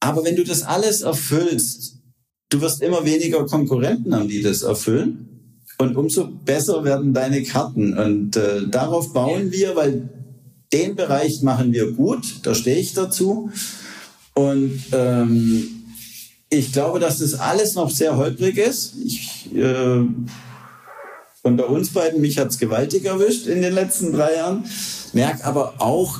Aber 0.00 0.24
wenn 0.24 0.34
du 0.34 0.42
das 0.42 0.62
alles 0.62 1.02
erfüllst, 1.02 1.98
du 2.48 2.60
wirst 2.60 2.82
immer 2.82 3.04
weniger 3.04 3.46
Konkurrenten 3.46 4.14
haben, 4.14 4.28
die 4.28 4.42
das 4.42 4.62
erfüllen. 4.62 5.26
Und 5.78 5.96
umso 5.96 6.26
besser 6.26 6.84
werden 6.84 7.14
deine 7.14 7.42
Karten. 7.44 7.96
Und 7.96 8.36
äh, 8.36 8.66
darauf 8.68 9.12
bauen 9.12 9.52
wir, 9.52 9.76
weil 9.76 10.08
den 10.72 10.96
Bereich 10.96 11.42
machen 11.42 11.72
wir 11.72 11.92
gut, 11.92 12.40
da 12.42 12.54
stehe 12.54 12.78
ich 12.78 12.94
dazu. 12.94 13.50
Und 14.34 14.80
ähm, 14.92 15.79
ich 16.50 16.72
glaube, 16.72 16.98
dass 16.98 17.18
das 17.18 17.34
alles 17.34 17.74
noch 17.76 17.90
sehr 17.90 18.16
holprig 18.16 18.58
ist. 18.58 18.94
Ich, 19.04 19.48
äh, 19.54 20.04
und 21.42 21.56
bei 21.56 21.64
uns 21.64 21.90
beiden, 21.90 22.20
mich 22.20 22.38
hat's 22.38 22.58
gewaltig 22.58 23.04
erwischt 23.06 23.46
in 23.46 23.62
den 23.62 23.72
letzten 23.72 24.12
drei 24.12 24.34
Jahren. 24.34 24.64
Merk 25.12 25.46
aber 25.46 25.74
auch, 25.78 26.18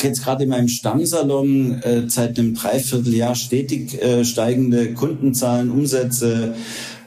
jetzt 0.00 0.22
gerade 0.22 0.44
in 0.44 0.50
meinem 0.50 0.68
Stammsalon 0.68 1.80
äh, 1.82 2.02
seit 2.08 2.38
einem 2.38 2.54
Dreivierteljahr 2.54 3.34
stetig 3.34 4.00
äh, 4.00 4.24
steigende 4.24 4.94
Kundenzahlen, 4.94 5.70
Umsätze. 5.70 6.54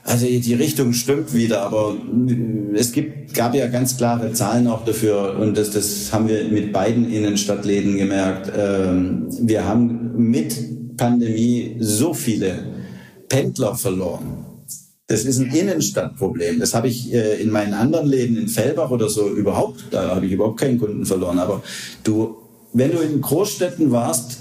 Also 0.03 0.25
die 0.27 0.53
Richtung 0.53 0.93
stimmt 0.93 1.33
wieder, 1.33 1.61
aber 1.61 1.95
es 2.75 2.91
gibt, 2.91 3.33
gab 3.33 3.55
ja 3.55 3.65
ganz 3.67 3.97
klare 3.97 4.33
Zahlen 4.33 4.67
auch 4.67 4.85
dafür 4.85 5.35
und 5.39 5.57
das, 5.57 5.71
das 5.71 6.13
haben 6.13 6.27
wir 6.27 6.43
mit 6.43 6.71
beiden 6.71 7.11
Innenstadtläden 7.11 7.97
gemerkt. 7.97 8.51
Ähm, 8.55 9.25
wir 9.41 9.65
haben 9.65 10.15
mit 10.15 10.74
Pandemie 10.97 11.77
so 11.79 12.13
viele 12.13 12.63
Pendler 13.29 13.75
verloren. 13.75 14.45
Das 15.07 15.23
ist 15.23 15.39
ein 15.39 15.53
Innenstadtproblem. 15.53 16.59
Das 16.59 16.73
habe 16.73 16.87
ich 16.87 17.13
äh, 17.13 17.41
in 17.41 17.51
meinen 17.51 17.73
anderen 17.73 18.07
Läden 18.07 18.37
in 18.37 18.47
Fellbach 18.47 18.89
oder 18.89 19.07
so 19.07 19.29
überhaupt, 19.29 19.85
da 19.91 20.15
habe 20.15 20.25
ich 20.25 20.31
überhaupt 20.31 20.59
keinen 20.59 20.79
Kunden 20.79 21.05
verloren. 21.05 21.37
Aber 21.37 21.61
du, 22.03 22.37
wenn 22.73 22.91
du 22.91 22.99
in 22.99 23.21
Großstädten 23.21 23.91
warst, 23.91 24.39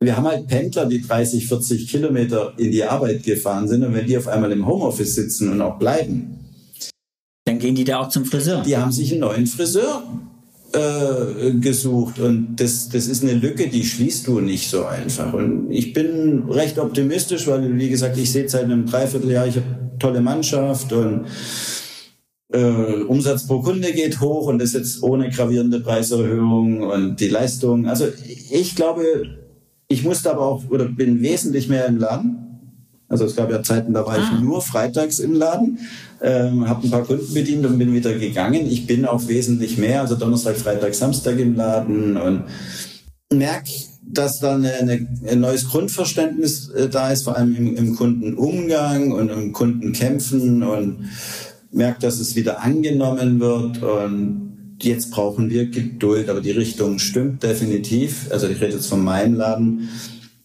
wir 0.00 0.14
haben 0.16 0.26
halt 0.26 0.46
Pendler, 0.46 0.84
die 0.86 1.00
30, 1.00 1.48
40 1.48 1.88
Kilometer 1.88 2.52
in 2.58 2.70
die 2.70 2.84
Arbeit 2.84 3.22
gefahren 3.22 3.66
sind 3.66 3.82
und 3.82 3.94
wenn 3.94 4.06
die 4.06 4.18
auf 4.18 4.28
einmal 4.28 4.52
im 4.52 4.66
Homeoffice 4.66 5.14
sitzen 5.14 5.50
und 5.50 5.62
auch 5.62 5.78
bleiben, 5.78 6.36
dann 7.46 7.58
gehen 7.58 7.74
die 7.74 7.84
da 7.84 8.00
auch 8.00 8.08
zum 8.08 8.24
Friseur. 8.24 8.62
Die 8.62 8.76
haben 8.76 8.92
sich 8.92 9.12
einen 9.12 9.20
neuen 9.20 9.46
Friseur 9.46 10.02
äh, 10.76 11.52
gesucht 11.52 12.18
und 12.18 12.56
das, 12.56 12.88
das 12.88 13.06
ist 13.06 13.22
eine 13.22 13.34
Lücke, 13.34 13.68
die 13.68 13.84
schließt 13.84 14.26
du 14.26 14.40
nicht 14.40 14.68
so 14.68 14.84
einfach. 14.84 15.32
Und 15.32 15.70
ich 15.70 15.92
bin 15.92 16.44
recht 16.50 16.78
optimistisch, 16.78 17.46
weil, 17.46 17.76
wie 17.78 17.88
gesagt, 17.88 18.18
ich 18.18 18.30
sehe 18.30 18.48
seit 18.48 18.64
einem 18.64 18.84
Dreivierteljahr, 18.84 19.46
ich 19.46 19.56
habe 19.56 19.66
tolle 19.98 20.20
Mannschaft 20.20 20.92
und 20.92 21.26
äh, 22.52 23.02
Umsatz 23.02 23.46
pro 23.46 23.60
Kunde 23.60 23.92
geht 23.92 24.20
hoch 24.20 24.46
und 24.48 24.58
das 24.58 24.74
jetzt 24.74 25.02
ohne 25.02 25.30
gravierende 25.30 25.80
Preiserhöhung 25.80 26.82
und 26.82 27.20
die 27.20 27.28
Leistung. 27.28 27.86
Also 27.86 28.06
ich 28.50 28.76
glaube, 28.76 29.04
ich 29.88 30.04
musste 30.04 30.30
aber 30.30 30.42
auch 30.42 30.62
oder 30.68 30.84
bin 30.84 31.22
wesentlich 31.22 31.68
mehr 31.68 31.86
im 31.86 31.98
Laden. 31.98 32.45
Also 33.08 33.24
es 33.24 33.36
gab 33.36 33.50
ja 33.50 33.62
Zeiten, 33.62 33.94
da 33.94 34.04
war 34.04 34.18
ah. 34.18 34.18
ich 34.18 34.40
nur 34.40 34.62
freitags 34.62 35.18
im 35.18 35.34
Laden 35.34 35.78
ähm, 36.20 36.68
habe 36.68 36.86
ein 36.86 36.90
paar 36.90 37.04
Kunden 37.04 37.32
bedient 37.34 37.66
und 37.66 37.78
bin 37.78 37.92
wieder 37.92 38.14
gegangen. 38.14 38.66
Ich 38.66 38.86
bin 38.86 39.04
auch 39.04 39.28
wesentlich 39.28 39.78
mehr, 39.78 40.00
also 40.00 40.16
Donnerstag, 40.16 40.56
Freitag, 40.56 40.94
Samstag 40.94 41.38
im 41.38 41.54
Laden 41.56 42.16
und 42.16 42.44
merke, 43.32 43.70
dass 44.02 44.40
da 44.40 44.54
eine, 44.54 44.72
eine, 44.74 45.06
ein 45.28 45.40
neues 45.40 45.68
Grundverständnis 45.68 46.68
äh, 46.70 46.88
da 46.88 47.10
ist, 47.10 47.24
vor 47.24 47.36
allem 47.36 47.54
im, 47.56 47.76
im 47.76 47.96
Kundenumgang 47.96 49.12
und 49.12 49.28
im 49.30 49.52
Kundenkämpfen 49.52 50.62
und 50.62 51.10
merke, 51.72 52.00
dass 52.00 52.18
es 52.20 52.36
wieder 52.36 52.62
angenommen 52.62 53.40
wird 53.40 53.82
und 53.82 54.78
jetzt 54.80 55.10
brauchen 55.10 55.50
wir 55.50 55.66
Geduld, 55.66 56.28
aber 56.28 56.40
die 56.40 56.52
Richtung 56.52 56.98
stimmt 56.98 57.42
definitiv. 57.42 58.28
Also 58.30 58.46
ich 58.46 58.60
rede 58.60 58.74
jetzt 58.74 58.88
von 58.88 59.02
meinem 59.02 59.34
Laden. 59.34 59.88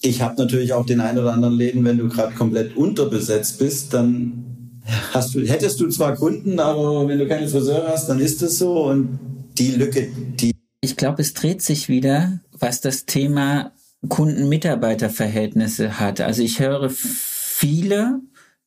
Ich 0.02 0.22
habe 0.22 0.36
natürlich 0.42 0.74
auch 0.74 0.86
den 0.86 1.00
einen 1.00 1.20
oder 1.20 1.34
anderen 1.34 1.56
Läden, 1.56 1.86
wenn 1.86 1.98
du 1.98 2.10
gerade 2.10 2.34
komplett 2.34 2.76
unterbesetzt 2.76 3.60
bist, 3.60 3.94
dann 3.94 4.82
hast 5.14 5.36
du, 5.36 5.42
hättest 5.42 5.80
du 5.80 5.88
zwar 5.90 6.16
Kunden, 6.16 6.60
aber 6.60 7.08
wenn 7.08 7.20
du 7.20 7.28
keine 7.28 7.48
Friseur 7.48 7.88
hast, 7.88 8.10
dann 8.10 8.20
ist 8.20 8.42
es 8.42 8.58
so 8.58 8.86
und 8.86 9.20
die 9.58 9.72
Lücke, 9.72 10.08
die. 10.40 10.52
Ich 10.82 10.98
glaube, 10.98 11.22
es 11.22 11.34
dreht 11.34 11.62
sich 11.62 11.88
wieder, 11.90 12.40
was 12.58 12.82
das 12.82 13.06
Thema 13.06 13.72
Kunden-Mitarbeiter-Verhältnisse 14.08 16.00
hat. 16.00 16.22
Also 16.22 16.42
ich 16.42 16.60
höre 16.60 16.90
viele, 16.90 18.22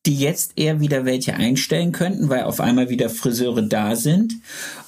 die 0.07 0.19
jetzt 0.19 0.53
eher 0.57 0.81
wieder 0.81 1.05
welche 1.05 1.35
einstellen 1.35 1.91
könnten, 1.91 2.29
weil 2.29 2.45
auf 2.45 2.61
einmal 2.61 2.91
wieder 2.91 3.11
Friseure 3.11 3.63
da 3.63 3.97
sind 3.97 4.35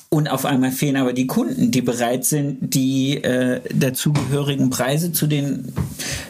und 0.08 0.28
auf 0.28 0.44
einmal 0.44 0.70
fehlen 0.70 0.96
aber 0.96 1.12
die 1.12 1.26
Kunden, 1.26 1.70
die 1.70 1.82
bereit 1.82 2.24
sind, 2.24 2.74
die 2.74 3.22
äh, 3.22 3.60
dazugehörigen 3.74 4.70
Preise 4.70 5.12
zu 5.12 5.26
den 5.26 5.72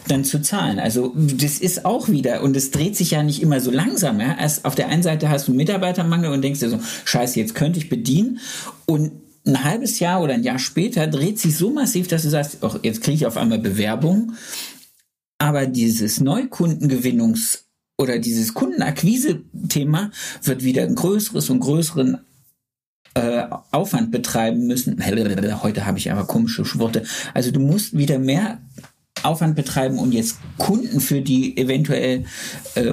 dann 0.09 0.25
zu 0.25 0.41
zahlen. 0.41 0.79
Also 0.79 1.13
das 1.17 1.59
ist 1.59 1.85
auch 1.85 2.09
wieder 2.09 2.43
und 2.43 2.57
es 2.57 2.71
dreht 2.71 2.97
sich 2.97 3.11
ja 3.11 3.23
nicht 3.23 3.43
immer 3.43 3.61
so 3.61 3.71
langsam. 3.71 4.21
Ja? 4.21 4.37
Erst 4.39 4.65
auf 4.65 4.75
der 4.75 4.89
einen 4.89 5.03
Seite 5.03 5.29
hast 5.29 5.49
du 5.49 5.53
Mitarbeitermangel 5.53 6.33
und 6.33 6.43
denkst 6.43 6.61
dir 6.61 6.71
so, 6.71 6.81
Scheiße, 7.05 7.39
jetzt 7.39 7.55
könnte 7.55 7.79
ich 7.79 7.89
bedienen 7.89 8.41
und 8.87 9.13
ein 9.47 9.63
halbes 9.63 10.01
Jahr 10.01 10.23
oder 10.23 10.35
ein 10.35 10.43
Jahr 10.43 10.59
später 10.59 11.07
dreht 11.07 11.39
sich 11.39 11.57
so 11.57 11.71
massiv, 11.71 12.09
dass 12.09 12.23
du 12.23 12.31
sagst, 12.31 12.59
ach, 12.63 12.79
jetzt 12.83 13.03
kriege 13.03 13.15
ich 13.15 13.27
auf 13.27 13.37
einmal 13.37 13.59
Bewerbung. 13.59 14.33
Aber 15.39 15.67
dieses 15.67 16.21
Neukundengewinnungs 16.21 17.67
oder 17.99 18.19
dieses 18.19 18.55
Kundenakquise-Thema 18.55 20.11
wird 20.43 20.65
wieder 20.65 20.83
ein 20.83 20.95
größeres 20.95 21.51
und 21.51 21.61
größeren 21.61 22.26
äh, 23.17 23.47
Aufwand 23.71 24.11
betreiben 24.11 24.67
müssen. 24.67 25.03
Heute 25.63 25.87
habe 25.87 25.99
ich 25.99 26.13
aber 26.13 26.27
komische 26.27 26.65
Worte. 26.79 27.03
Also 27.33 27.51
du 27.51 27.61
musst 27.61 27.97
wieder 27.97 28.19
mehr 28.19 28.59
Aufwand 29.23 29.57
betreiben, 29.57 29.99
um 29.99 30.13
jetzt 30.13 30.37
Kunden 30.59 31.01
für 31.01 31.23
die 31.23 31.57
eventuell 31.57 32.25
äh, 32.75 32.93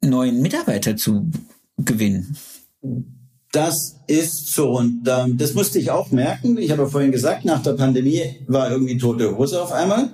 neuen 0.00 0.42
Mitarbeiter 0.42 0.96
zu 0.96 1.30
gewinnen. 1.78 2.36
Das 3.52 4.00
ist 4.08 4.52
so 4.52 4.78
und 4.78 5.06
ähm, 5.06 5.38
das 5.38 5.54
musste 5.54 5.78
ich 5.78 5.90
auch 5.90 6.10
merken. 6.10 6.58
Ich 6.58 6.70
habe 6.72 6.82
ja 6.82 6.88
vorhin 6.88 7.12
gesagt, 7.12 7.44
nach 7.44 7.62
der 7.62 7.74
Pandemie 7.74 8.40
war 8.48 8.70
irgendwie 8.70 8.98
tote 8.98 9.36
Hose 9.36 9.62
auf 9.62 9.72
einmal. 9.72 10.10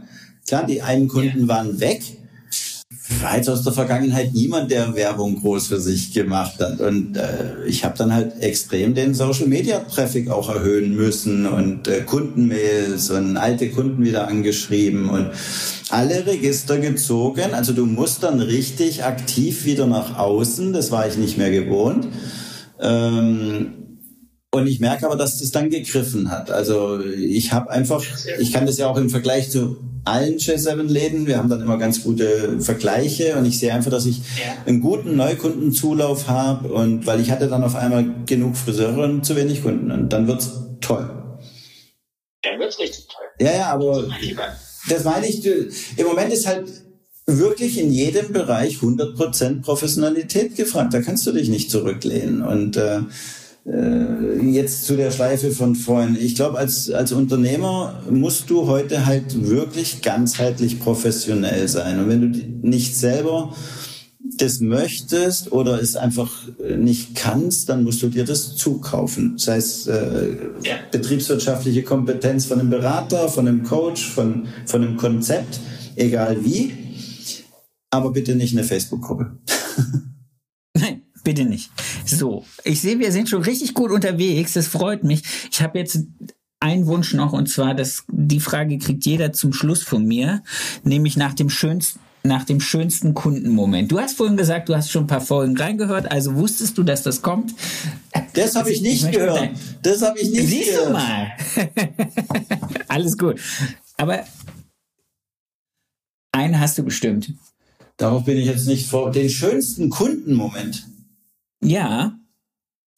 Klar, 0.47 0.67
die 0.67 0.83
einen 0.83 1.09
Kunden 1.09 1.43
ja. 1.43 1.49
waren 1.49 1.81
weg. 1.81 2.03
Jetzt 3.35 3.49
aus 3.49 3.65
der 3.65 3.73
Vergangenheit 3.73 4.33
niemand, 4.35 4.71
der 4.71 4.95
Werbung 4.95 5.41
groß 5.41 5.69
für 5.69 5.81
sich 5.81 6.13
gemacht 6.13 6.61
hat. 6.61 6.81
Und 6.81 7.17
äh, 7.17 7.65
ich 7.67 7.85
habe 7.85 7.97
dann 7.97 8.13
halt 8.13 8.41
extrem 8.41 8.95
den 8.95 9.15
Social 9.15 9.47
Media 9.47 9.81
Traffic 9.81 10.31
auch 10.31 10.49
erhöhen 10.49 10.95
müssen 10.95 11.47
und 11.47 11.89
äh, 11.89 12.03
Kundenmails 12.03 13.11
und 13.11 13.37
alte 13.37 13.71
Kunden 13.71 14.05
wieder 14.05 14.29
angeschrieben 14.29 15.09
und 15.09 15.31
alle 15.89 16.27
Register 16.27 16.79
gezogen. 16.79 17.55
Also 17.55 17.73
du 17.73 17.87
musst 17.87 18.23
dann 18.23 18.41
richtig 18.41 19.05
aktiv 19.05 19.65
wieder 19.65 19.87
nach 19.87 20.19
außen. 20.19 20.73
Das 20.73 20.91
war 20.91 21.09
ich 21.09 21.17
nicht 21.17 21.39
mehr 21.39 21.51
gewohnt. 21.51 22.07
Ähm, 22.81 23.73
und 24.51 24.67
ich 24.67 24.81
merke 24.81 25.07
aber, 25.07 25.17
dass 25.17 25.39
das 25.39 25.51
dann 25.51 25.71
gegriffen 25.71 26.31
hat. 26.31 26.51
Also 26.51 27.01
ich 27.01 27.53
habe 27.53 27.71
einfach, 27.71 28.03
ich 28.39 28.53
kann 28.53 28.67
das 28.67 28.79
ja 28.79 28.89
auch 28.89 28.97
im 28.97 29.11
Vergleich 29.11 29.51
zu 29.51 29.77
allen 30.05 30.37
J7-Läden, 30.37 31.27
wir 31.27 31.39
haben 31.39 31.49
dann 31.49 31.61
immer 31.61 31.79
ganz 31.79 32.03
gute 32.03 32.61
Vergleiche 32.61 33.37
und 33.37 33.47
ich 33.47 33.59
sehe 33.59 33.73
einfach, 33.73 33.91
dass 33.91 34.07
ich 34.07 34.21
einen 34.67 34.81
guten 34.81 35.17
Neukundenzulauf 35.17 36.29
habe 36.29 36.73
und 36.73 37.07
weil 37.07 37.21
ich 37.21 37.31
hatte 37.31 37.49
dann 37.49 37.65
auf 37.65 37.75
einmal 37.75 38.05
genug 38.27 38.57
Friseure 38.57 39.05
und 39.05 39.25
zu 39.25 39.37
wenig 39.37 39.63
Kunden 39.63 39.91
und 39.91 40.13
dann 40.13 40.27
wird's 40.27 40.51
toll. 40.81 41.11
Dann 42.43 42.59
wird's 42.61 42.79
richtig 42.79 43.07
toll. 43.09 43.27
Ja, 43.41 43.55
ja, 43.55 43.67
aber 43.67 44.09
das 44.89 45.05
meine 45.05 45.27
ich, 45.27 45.45
im 45.45 46.07
Moment 46.07 46.33
ist 46.33 46.47
halt 46.47 46.69
wirklich 47.27 47.79
in 47.79 47.93
jedem 47.93 48.33
Bereich 48.33 48.77
100% 48.77 49.63
Professionalität 49.63 50.57
gefragt. 50.57 50.95
Da 50.95 51.03
kannst 51.03 51.27
du 51.27 51.33
dich 51.33 51.49
nicht 51.49 51.71
zurücklehnen. 51.71 52.43
Und 52.43 52.77
äh, 52.77 52.97
äh, 52.97 53.03
jetzt 53.71 54.85
zu 54.85 54.97
der 54.97 55.11
Schleife 55.11 55.51
von 55.51 55.75
vorhin. 55.75 56.17
Ich 56.19 56.35
glaube, 56.35 56.59
als, 56.59 56.91
als 56.91 57.13
Unternehmer 57.13 58.03
musst 58.11 58.49
du 58.51 58.67
heute 58.67 59.07
halt 59.07 59.49
wirklich 59.49 60.01
ganzheitlich 60.03 60.81
professionell 60.81 61.69
sein. 61.69 62.01
Und 62.01 62.09
wenn 62.09 62.33
du 62.33 62.69
nicht 62.69 62.97
selber 62.97 63.55
das 64.39 64.61
möchtest 64.61 65.53
oder 65.53 65.81
es 65.81 65.97
einfach 65.97 66.31
nicht 66.79 67.15
kannst, 67.15 67.69
dann 67.69 67.85
musst 67.85 68.03
du 68.03 68.09
dir 68.09 68.25
das 68.25 68.57
zukaufen. 68.57 69.35
Das 69.37 69.49
heißt, 69.49 69.89
äh, 69.89 70.29
ja. 70.65 70.77
betriebswirtschaftliche 70.91 71.83
Kompetenz 71.83 72.47
von 72.47 72.61
einem 72.61 72.71
Berater, 72.71 73.29
von 73.29 73.49
einem 73.49 73.65
Coach, 73.65 74.09
von, 74.09 74.49
von 74.67 74.83
einem 74.83 74.97
Konzept, 74.97 75.61
egal 75.97 76.45
wie 76.45 76.73
aber 77.91 78.13
bitte 78.13 78.35
nicht 78.35 78.53
eine 78.53 78.65
Facebook-Gruppe. 78.65 79.39
Bitte 81.29 81.45
nicht. 81.45 81.71
So, 82.07 82.47
ich 82.65 82.81
sehe, 82.81 82.99
wir 82.99 83.13
sind 83.13 83.29
schon 83.29 83.43
richtig 83.43 83.75
gut 83.75 83.91
unterwegs. 83.91 84.55
Das 84.55 84.67
freut 84.67 85.05
mich. 85.05 85.25
Ich 85.53 85.61
habe 85.61 85.79
jetzt 85.79 85.99
einen 86.59 86.87
Wunsch 86.87 87.13
noch 87.13 87.35
und 87.35 87.51
zwar, 87.51 87.75
dass 87.75 88.05
die 88.09 88.41
Frage 88.41 88.79
kriegt 88.79 89.05
jeder 89.05 89.35
zum 89.35 89.53
Schluss 89.53 89.83
von 89.83 90.07
mir, 90.07 90.43
nämlich 90.85 91.19
nach 91.19 91.35
dem 91.35 91.51
schönsten 91.51 92.01
nach 92.23 92.45
dem 92.45 92.63
schönsten 92.63 93.13
Kundenmoment. 93.13 93.93
Du 93.93 94.01
hast 94.01 94.17
vorhin 94.17 94.39
gesagt, 94.39 94.71
du 94.71 94.75
hast 94.75 94.91
schon 94.91 95.05
ein 95.05 95.07
paar 95.07 95.21
Folgen 95.21 95.55
reingehört, 95.55 96.11
also 96.11 96.35
wusstest 96.35 96.79
du, 96.79 96.83
dass 96.83 97.03
das 97.03 97.21
kommt? 97.21 97.55
Das 98.33 98.55
habe 98.57 98.73
ich 98.73 98.81
nicht 98.81 99.05
ich 99.05 99.11
gehört. 99.13 99.51
Das 99.83 100.01
habe 100.01 100.19
ich 100.19 100.31
nicht 100.31 100.49
Siehst 100.49 100.71
gehört. 100.71 100.89
du 100.89 100.93
mal. 100.95 101.33
Alles 102.89 103.19
gut. 103.19 103.39
Aber 103.99 104.25
einen 106.33 106.59
hast 106.59 106.79
du 106.79 106.85
bestimmt. 106.85 107.35
Darauf 107.99 108.25
bin 108.25 108.39
ich 108.39 108.47
jetzt 108.47 108.67
nicht 108.67 108.89
vor. 108.89 109.11
Den 109.13 109.29
schönsten 109.29 109.91
Kundenmoment. 109.91 110.87
Ja, 111.63 112.19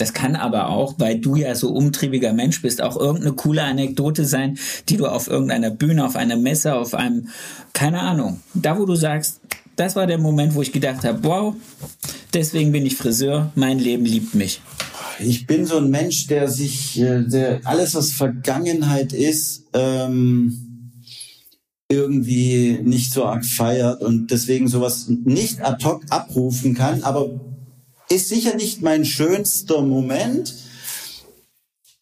das 0.00 0.14
kann 0.14 0.34
aber 0.34 0.68
auch, 0.70 0.94
weil 0.98 1.18
du 1.18 1.36
ja 1.36 1.54
so 1.54 1.70
umtriebiger 1.72 2.32
Mensch 2.32 2.62
bist, 2.62 2.82
auch 2.82 2.96
irgendeine 2.96 3.34
coole 3.34 3.62
Anekdote 3.62 4.24
sein, 4.24 4.58
die 4.88 4.96
du 4.96 5.06
auf 5.06 5.28
irgendeiner 5.28 5.70
Bühne, 5.70 6.06
auf 6.06 6.16
einer 6.16 6.36
Messe, 6.36 6.74
auf 6.74 6.94
einem, 6.94 7.28
keine 7.74 8.00
Ahnung, 8.00 8.40
da 8.54 8.78
wo 8.78 8.86
du 8.86 8.94
sagst, 8.94 9.40
das 9.76 9.96
war 9.96 10.06
der 10.06 10.18
Moment, 10.18 10.54
wo 10.54 10.62
ich 10.62 10.72
gedacht 10.72 11.04
habe, 11.04 11.22
wow, 11.22 11.54
deswegen 12.32 12.72
bin 12.72 12.86
ich 12.86 12.96
Friseur, 12.96 13.52
mein 13.54 13.78
Leben 13.78 14.04
liebt 14.04 14.34
mich. 14.34 14.62
Ich 15.18 15.46
bin 15.46 15.66
so 15.66 15.76
ein 15.76 15.90
Mensch, 15.90 16.26
der 16.28 16.48
sich, 16.48 16.98
äh, 16.98 17.22
der 17.22 17.60
alles, 17.64 17.94
was 17.94 18.10
Vergangenheit 18.10 19.12
ist, 19.12 19.64
ähm, 19.74 20.92
irgendwie 21.90 22.78
nicht 22.82 23.12
so 23.12 23.26
arg 23.26 23.44
feiert 23.44 24.00
und 24.00 24.30
deswegen 24.30 24.68
sowas 24.68 25.08
nicht 25.08 25.60
ad 25.60 25.84
hoc 25.84 26.04
abrufen 26.08 26.74
kann, 26.74 27.02
aber 27.02 27.28
ist 28.10 28.28
sicher 28.28 28.54
nicht 28.54 28.82
mein 28.82 29.04
schönster 29.04 29.82
Moment, 29.82 30.54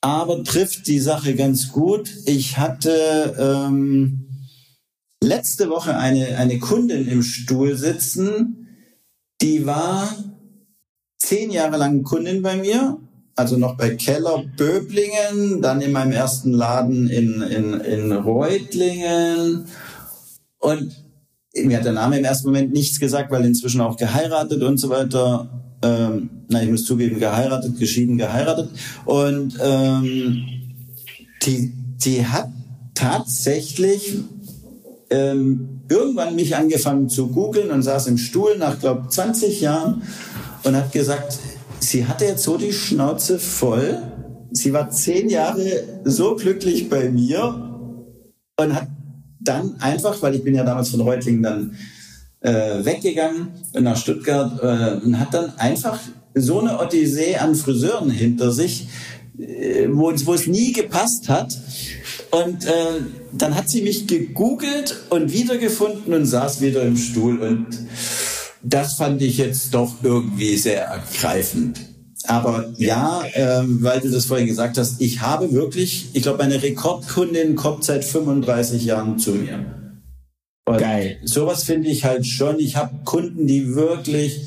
aber 0.01 0.43
trifft 0.43 0.87
die 0.87 1.01
Sache 1.01 1.35
ganz 1.35 1.69
gut. 1.69 2.11
Ich 2.27 2.59
hatte 2.59 3.37
ähm, 3.39 4.49
letzte 5.23 5.71
Woche 5.71 5.97
eine, 5.97 6.37
eine 6.39 6.59
Kundin 6.59 7.07
im 7.07 7.23
Stuhl 7.23 7.77
sitzen, 7.77 8.69
die 9.41 9.67
war 9.67 10.13
zehn 11.19 11.51
Jahre 11.51 11.77
lang 11.77 12.03
Kundin 12.03 12.43
bei 12.43 12.57
mir 12.57 12.99
also 13.39 13.57
noch 13.57 13.77
bei 13.77 13.95
Keller 13.95 14.45
Böblingen, 14.57 15.63
dann 15.63 15.81
in 15.81 15.93
meinem 15.93 16.11
ersten 16.11 16.53
Laden 16.53 17.09
in, 17.09 17.41
in, 17.41 17.81
in 17.81 18.13
Reutlingen. 18.13 19.67
Und 20.59 21.05
mir 21.55 21.77
hat 21.77 21.85
der 21.85 21.93
Name 21.93 22.19
im 22.19 22.25
ersten 22.25 22.49
Moment 22.49 22.73
nichts 22.73 22.99
gesagt, 22.99 23.31
weil 23.31 23.45
inzwischen 23.45 23.81
auch 23.81 23.97
geheiratet 23.97 24.63
und 24.65 24.79
so 24.79 24.91
weiter. 24.91 25.58
Ähm, 25.83 26.31
na, 26.49 26.63
ich 26.63 26.71
muss 26.71 26.85
zugeben, 26.85 27.19
geheiratet, 27.19 27.79
geschieden, 27.79 28.19
geheiratet. 28.19 28.71
Und 29.05 29.59
ähm, 29.63 30.45
die, 31.45 31.73
die 32.05 32.27
hat 32.27 32.49
tatsächlich 32.95 34.19
ähm, 35.11 35.81
irgendwann 35.89 36.35
mich 36.35 36.57
angefangen 36.57 37.09
zu 37.09 37.29
googeln 37.29 37.71
und 37.71 37.83
saß 37.83 38.09
im 38.09 38.19
Stuhl 38.19 38.59
nach, 38.59 38.79
glaube 38.81 39.09
20 39.09 39.61
Jahren 39.61 40.03
und 40.65 40.77
hat 40.77 40.93
gesagt, 40.93 41.39
sie 41.81 42.07
hatte 42.07 42.25
jetzt 42.25 42.43
so 42.43 42.59
die 42.59 42.73
Schnauze 42.73 43.39
voll. 43.39 44.03
Sie 44.51 44.73
war 44.73 44.91
zehn 44.91 45.29
Jahre 45.29 45.85
so 46.05 46.35
glücklich 46.35 46.89
bei 46.89 47.11
mir 47.11 47.69
und 48.57 48.75
hat 48.75 48.89
dann 49.41 49.77
einfach, 49.81 50.21
weil 50.23 50.35
ich 50.35 50.45
bin 50.45 50.55
ja 50.55 50.65
damals 50.65 50.91
von 50.91 51.01
Reutlingen 51.01 51.43
dann 51.43 51.77
äh, 52.41 52.85
weggegangen 52.85 53.49
nach 53.75 53.97
Stuttgart 53.97 54.61
äh, 54.63 55.05
und 55.05 55.19
hat 55.19 55.35
dann 55.35 55.57
einfach 55.59 55.99
so 56.35 56.61
eine 56.61 56.79
Odyssee 56.79 57.37
an 57.37 57.55
Friseuren 57.55 58.11
hinter 58.11 58.53
sich, 58.53 58.89
äh, 59.39 59.89
wo, 59.91 60.13
wo 60.13 60.35
es 60.35 60.47
nie 60.47 60.73
gepasst 60.73 61.29
hat. 61.29 61.57
Und 62.31 62.65
äh, 62.67 63.01
dann 63.33 63.55
hat 63.55 63.69
sie 63.69 63.83
mich 63.83 64.07
gegoogelt 64.07 64.97
und 65.11 65.33
wiedergefunden 65.33 66.13
und 66.13 66.27
saß 66.27 66.61
wieder 66.61 66.83
im 66.83 66.97
Stuhl 66.97 67.39
und 67.39 67.67
das 68.63 68.95
fand 68.95 69.23
ich 69.23 69.39
jetzt 69.39 69.73
doch 69.73 69.95
irgendwie 70.03 70.57
sehr 70.57 70.85
ergreifend. 70.85 71.81
Aber 72.25 72.73
ja, 72.77 73.23
ähm, 73.35 73.83
weil 73.83 74.01
du 74.01 74.11
das 74.11 74.27
vorhin 74.27 74.47
gesagt 74.47 74.77
hast, 74.77 75.01
ich 75.01 75.23
habe 75.23 75.53
wirklich, 75.53 76.11
ich 76.13 76.23
glaube, 76.23 76.39
meine 76.39 76.63
Rekordkundin 76.63 77.55
kommt 77.55 77.85
seit 77.85 78.05
35 78.05 78.85
Jahren 78.85 79.19
zu 79.19 79.31
mir. 79.31 79.78
Und 80.69 80.79
Geil. 80.79 81.19
Sowas 81.25 81.65
finde 81.65 81.89
ich 81.89 82.05
halt 82.05 82.27
schon. 82.27 82.59
Ich 82.59 82.77
habe 82.77 83.05
Kunden, 83.05 83.47
die 83.47 83.75
wirklich, 83.75 84.47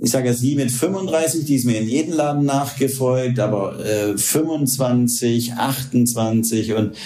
ich 0.00 0.10
sage 0.10 0.28
jetzt 0.28 0.42
nie 0.42 0.54
mit 0.54 0.70
35, 0.70 1.44
die 1.44 1.56
ist 1.56 1.64
mir 1.64 1.78
in 1.78 1.88
jedem 1.88 2.14
Laden 2.14 2.44
nachgefolgt, 2.44 3.40
aber 3.40 3.84
äh, 3.84 4.18
25, 4.18 5.54
28 5.54 6.74
und 6.74 6.96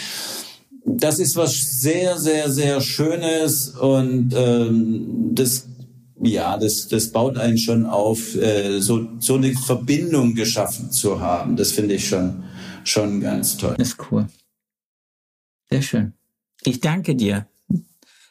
das 0.85 1.20
ist 1.20 1.36
was 1.36 1.81
sehr, 1.81 2.19
sehr, 2.19 2.51
sehr 2.51 2.81
Schönes 2.81 3.69
und 3.69 4.35
ähm, 4.36 5.31
das 5.32 5.69
ja, 6.24 6.56
das, 6.56 6.89
das 6.89 7.10
baut 7.10 7.36
einen 7.36 7.59
schon 7.59 7.85
auf, 7.85 8.36
äh, 8.36 8.81
so, 8.81 9.09
so 9.19 9.35
eine 9.35 9.55
Verbindung 9.55 10.35
geschaffen 10.35 10.93
zu 10.93 11.20
haben. 11.20 11.56
Das 11.56 11.73
finde 11.73 11.94
ich 11.94 12.09
schon, 12.09 12.44
schon 12.85 13.20
ganz 13.20 13.56
toll. 13.56 13.74
Das 13.77 13.89
ist 13.89 13.98
cool. 14.10 14.28
Sehr 15.69 15.82
schön. 15.82 16.12
Ich 16.64 16.81
danke 16.81 17.16
dir. 17.16 17.47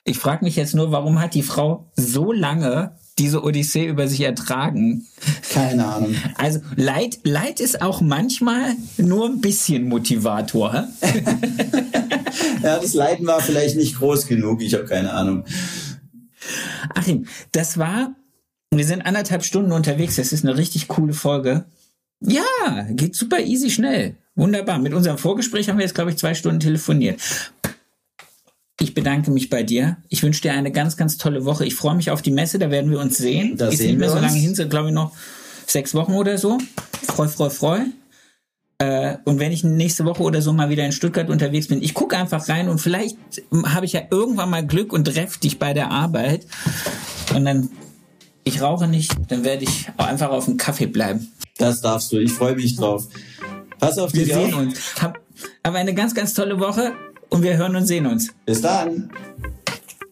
Ich 0.03 0.17
frage 0.17 0.43
mich 0.43 0.55
jetzt 0.55 0.73
nur, 0.73 0.91
warum 0.91 1.21
hat 1.21 1.35
die 1.35 1.43
Frau 1.43 1.91
so 1.95 2.31
lange 2.31 2.95
diese 3.19 3.43
Odyssee 3.43 3.85
über 3.85 4.07
sich 4.07 4.21
ertragen? 4.21 5.05
Keine 5.51 5.85
Ahnung. 5.85 6.15
Also 6.37 6.59
Leid, 6.75 7.19
Leid 7.23 7.59
ist 7.59 7.83
auch 7.83 8.01
manchmal 8.01 8.73
nur 8.97 9.27
ein 9.27 9.41
bisschen 9.41 9.87
Motivator. 9.87 10.87
ja, 12.63 12.79
das 12.79 12.95
Leiden 12.95 13.27
war 13.27 13.41
vielleicht 13.41 13.75
nicht 13.75 13.97
groß 13.99 14.25
genug. 14.25 14.63
Ich 14.63 14.73
habe 14.73 14.85
keine 14.85 15.13
Ahnung. 15.13 15.45
Achim, 16.95 17.27
das 17.51 17.77
war 17.77 18.15
Wir 18.73 18.85
sind 18.85 19.03
anderthalb 19.03 19.43
Stunden 19.43 19.71
unterwegs. 19.71 20.15
Das 20.15 20.33
ist 20.33 20.43
eine 20.43 20.57
richtig 20.57 20.87
coole 20.87 21.13
Folge. 21.13 21.65
Ja, 22.21 22.87
geht 22.89 23.15
super 23.15 23.39
easy 23.39 23.69
schnell. 23.69 24.15
Wunderbar. 24.33 24.79
Mit 24.79 24.93
unserem 24.93 25.19
Vorgespräch 25.19 25.69
haben 25.69 25.77
wir 25.77 25.85
jetzt, 25.85 25.93
glaube 25.93 26.09
ich, 26.09 26.17
zwei 26.17 26.33
Stunden 26.33 26.59
telefoniert. 26.59 27.19
Ich 28.81 28.95
bedanke 28.95 29.29
mich 29.29 29.51
bei 29.51 29.61
dir. 29.61 29.97
Ich 30.09 30.23
wünsche 30.23 30.41
dir 30.41 30.53
eine 30.53 30.71
ganz, 30.71 30.97
ganz 30.97 31.17
tolle 31.17 31.45
Woche. 31.45 31.65
Ich 31.65 31.75
freue 31.75 31.93
mich 31.93 32.09
auf 32.09 32.23
die 32.23 32.31
Messe, 32.31 32.57
da 32.57 32.71
werden 32.71 32.89
wir 32.89 32.99
uns 32.99 33.15
sehen. 33.15 33.55
Da 33.55 33.67
ist 33.67 33.77
sehen 33.77 33.91
nicht 33.91 33.99
mehr 33.99 34.07
wir 34.07 34.13
so 34.13 34.17
uns. 34.17 34.25
lange 34.25 34.39
hin, 34.39 34.55
sind 34.55 34.71
glaube 34.71 34.87
ich 34.87 34.93
noch 34.95 35.11
sechs 35.67 35.93
Wochen 35.93 36.13
oder 36.15 36.39
so. 36.39 36.57
Freu, 37.03 37.27
freu, 37.27 37.51
freu. 37.51 37.79
Äh, 38.79 39.17
und 39.25 39.37
wenn 39.37 39.51
ich 39.51 39.63
nächste 39.63 40.03
Woche 40.05 40.23
oder 40.23 40.41
so 40.41 40.51
mal 40.51 40.71
wieder 40.71 40.83
in 40.83 40.93
Stuttgart 40.93 41.29
unterwegs 41.29 41.67
bin, 41.67 41.83
ich 41.83 41.93
gucke 41.93 42.17
einfach 42.17 42.49
rein 42.49 42.69
und 42.69 42.79
vielleicht 42.79 43.17
habe 43.65 43.85
ich 43.85 43.93
ja 43.93 44.01
irgendwann 44.09 44.49
mal 44.49 44.65
Glück 44.65 44.93
und 44.93 45.05
treffe 45.05 45.39
dich 45.39 45.59
bei 45.59 45.75
der 45.75 45.91
Arbeit. 45.91 46.47
Und 47.35 47.45
dann, 47.45 47.69
ich 48.43 48.63
rauche 48.63 48.87
nicht, 48.87 49.15
dann 49.27 49.43
werde 49.43 49.63
ich 49.63 49.89
auch 49.97 50.07
einfach 50.07 50.29
auf 50.29 50.45
dem 50.45 50.57
Kaffee 50.57 50.87
bleiben. 50.87 51.31
Das 51.59 51.81
darfst 51.81 52.11
du. 52.11 52.17
Ich 52.17 52.31
freue 52.31 52.55
mich 52.55 52.77
drauf. 52.77 53.07
Pass 53.79 53.99
auf 53.99 54.11
Wir 54.15 54.25
dich 54.25 54.33
sehen 54.33 54.55
auf. 54.55 54.59
uns. 54.59 54.95
Hab, 54.99 55.19
aber 55.61 55.77
eine 55.77 55.93
ganz, 55.93 56.15
ganz 56.15 56.33
tolle 56.33 56.59
Woche 56.59 56.93
und 57.31 57.41
wir 57.41 57.57
hören 57.57 57.75
und 57.75 57.85
sehen 57.85 58.05
uns. 58.05 58.33
Bis 58.45 58.61
dann. 58.61 59.09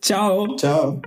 Ciao. 0.01 0.55
Ciao. 0.55 1.01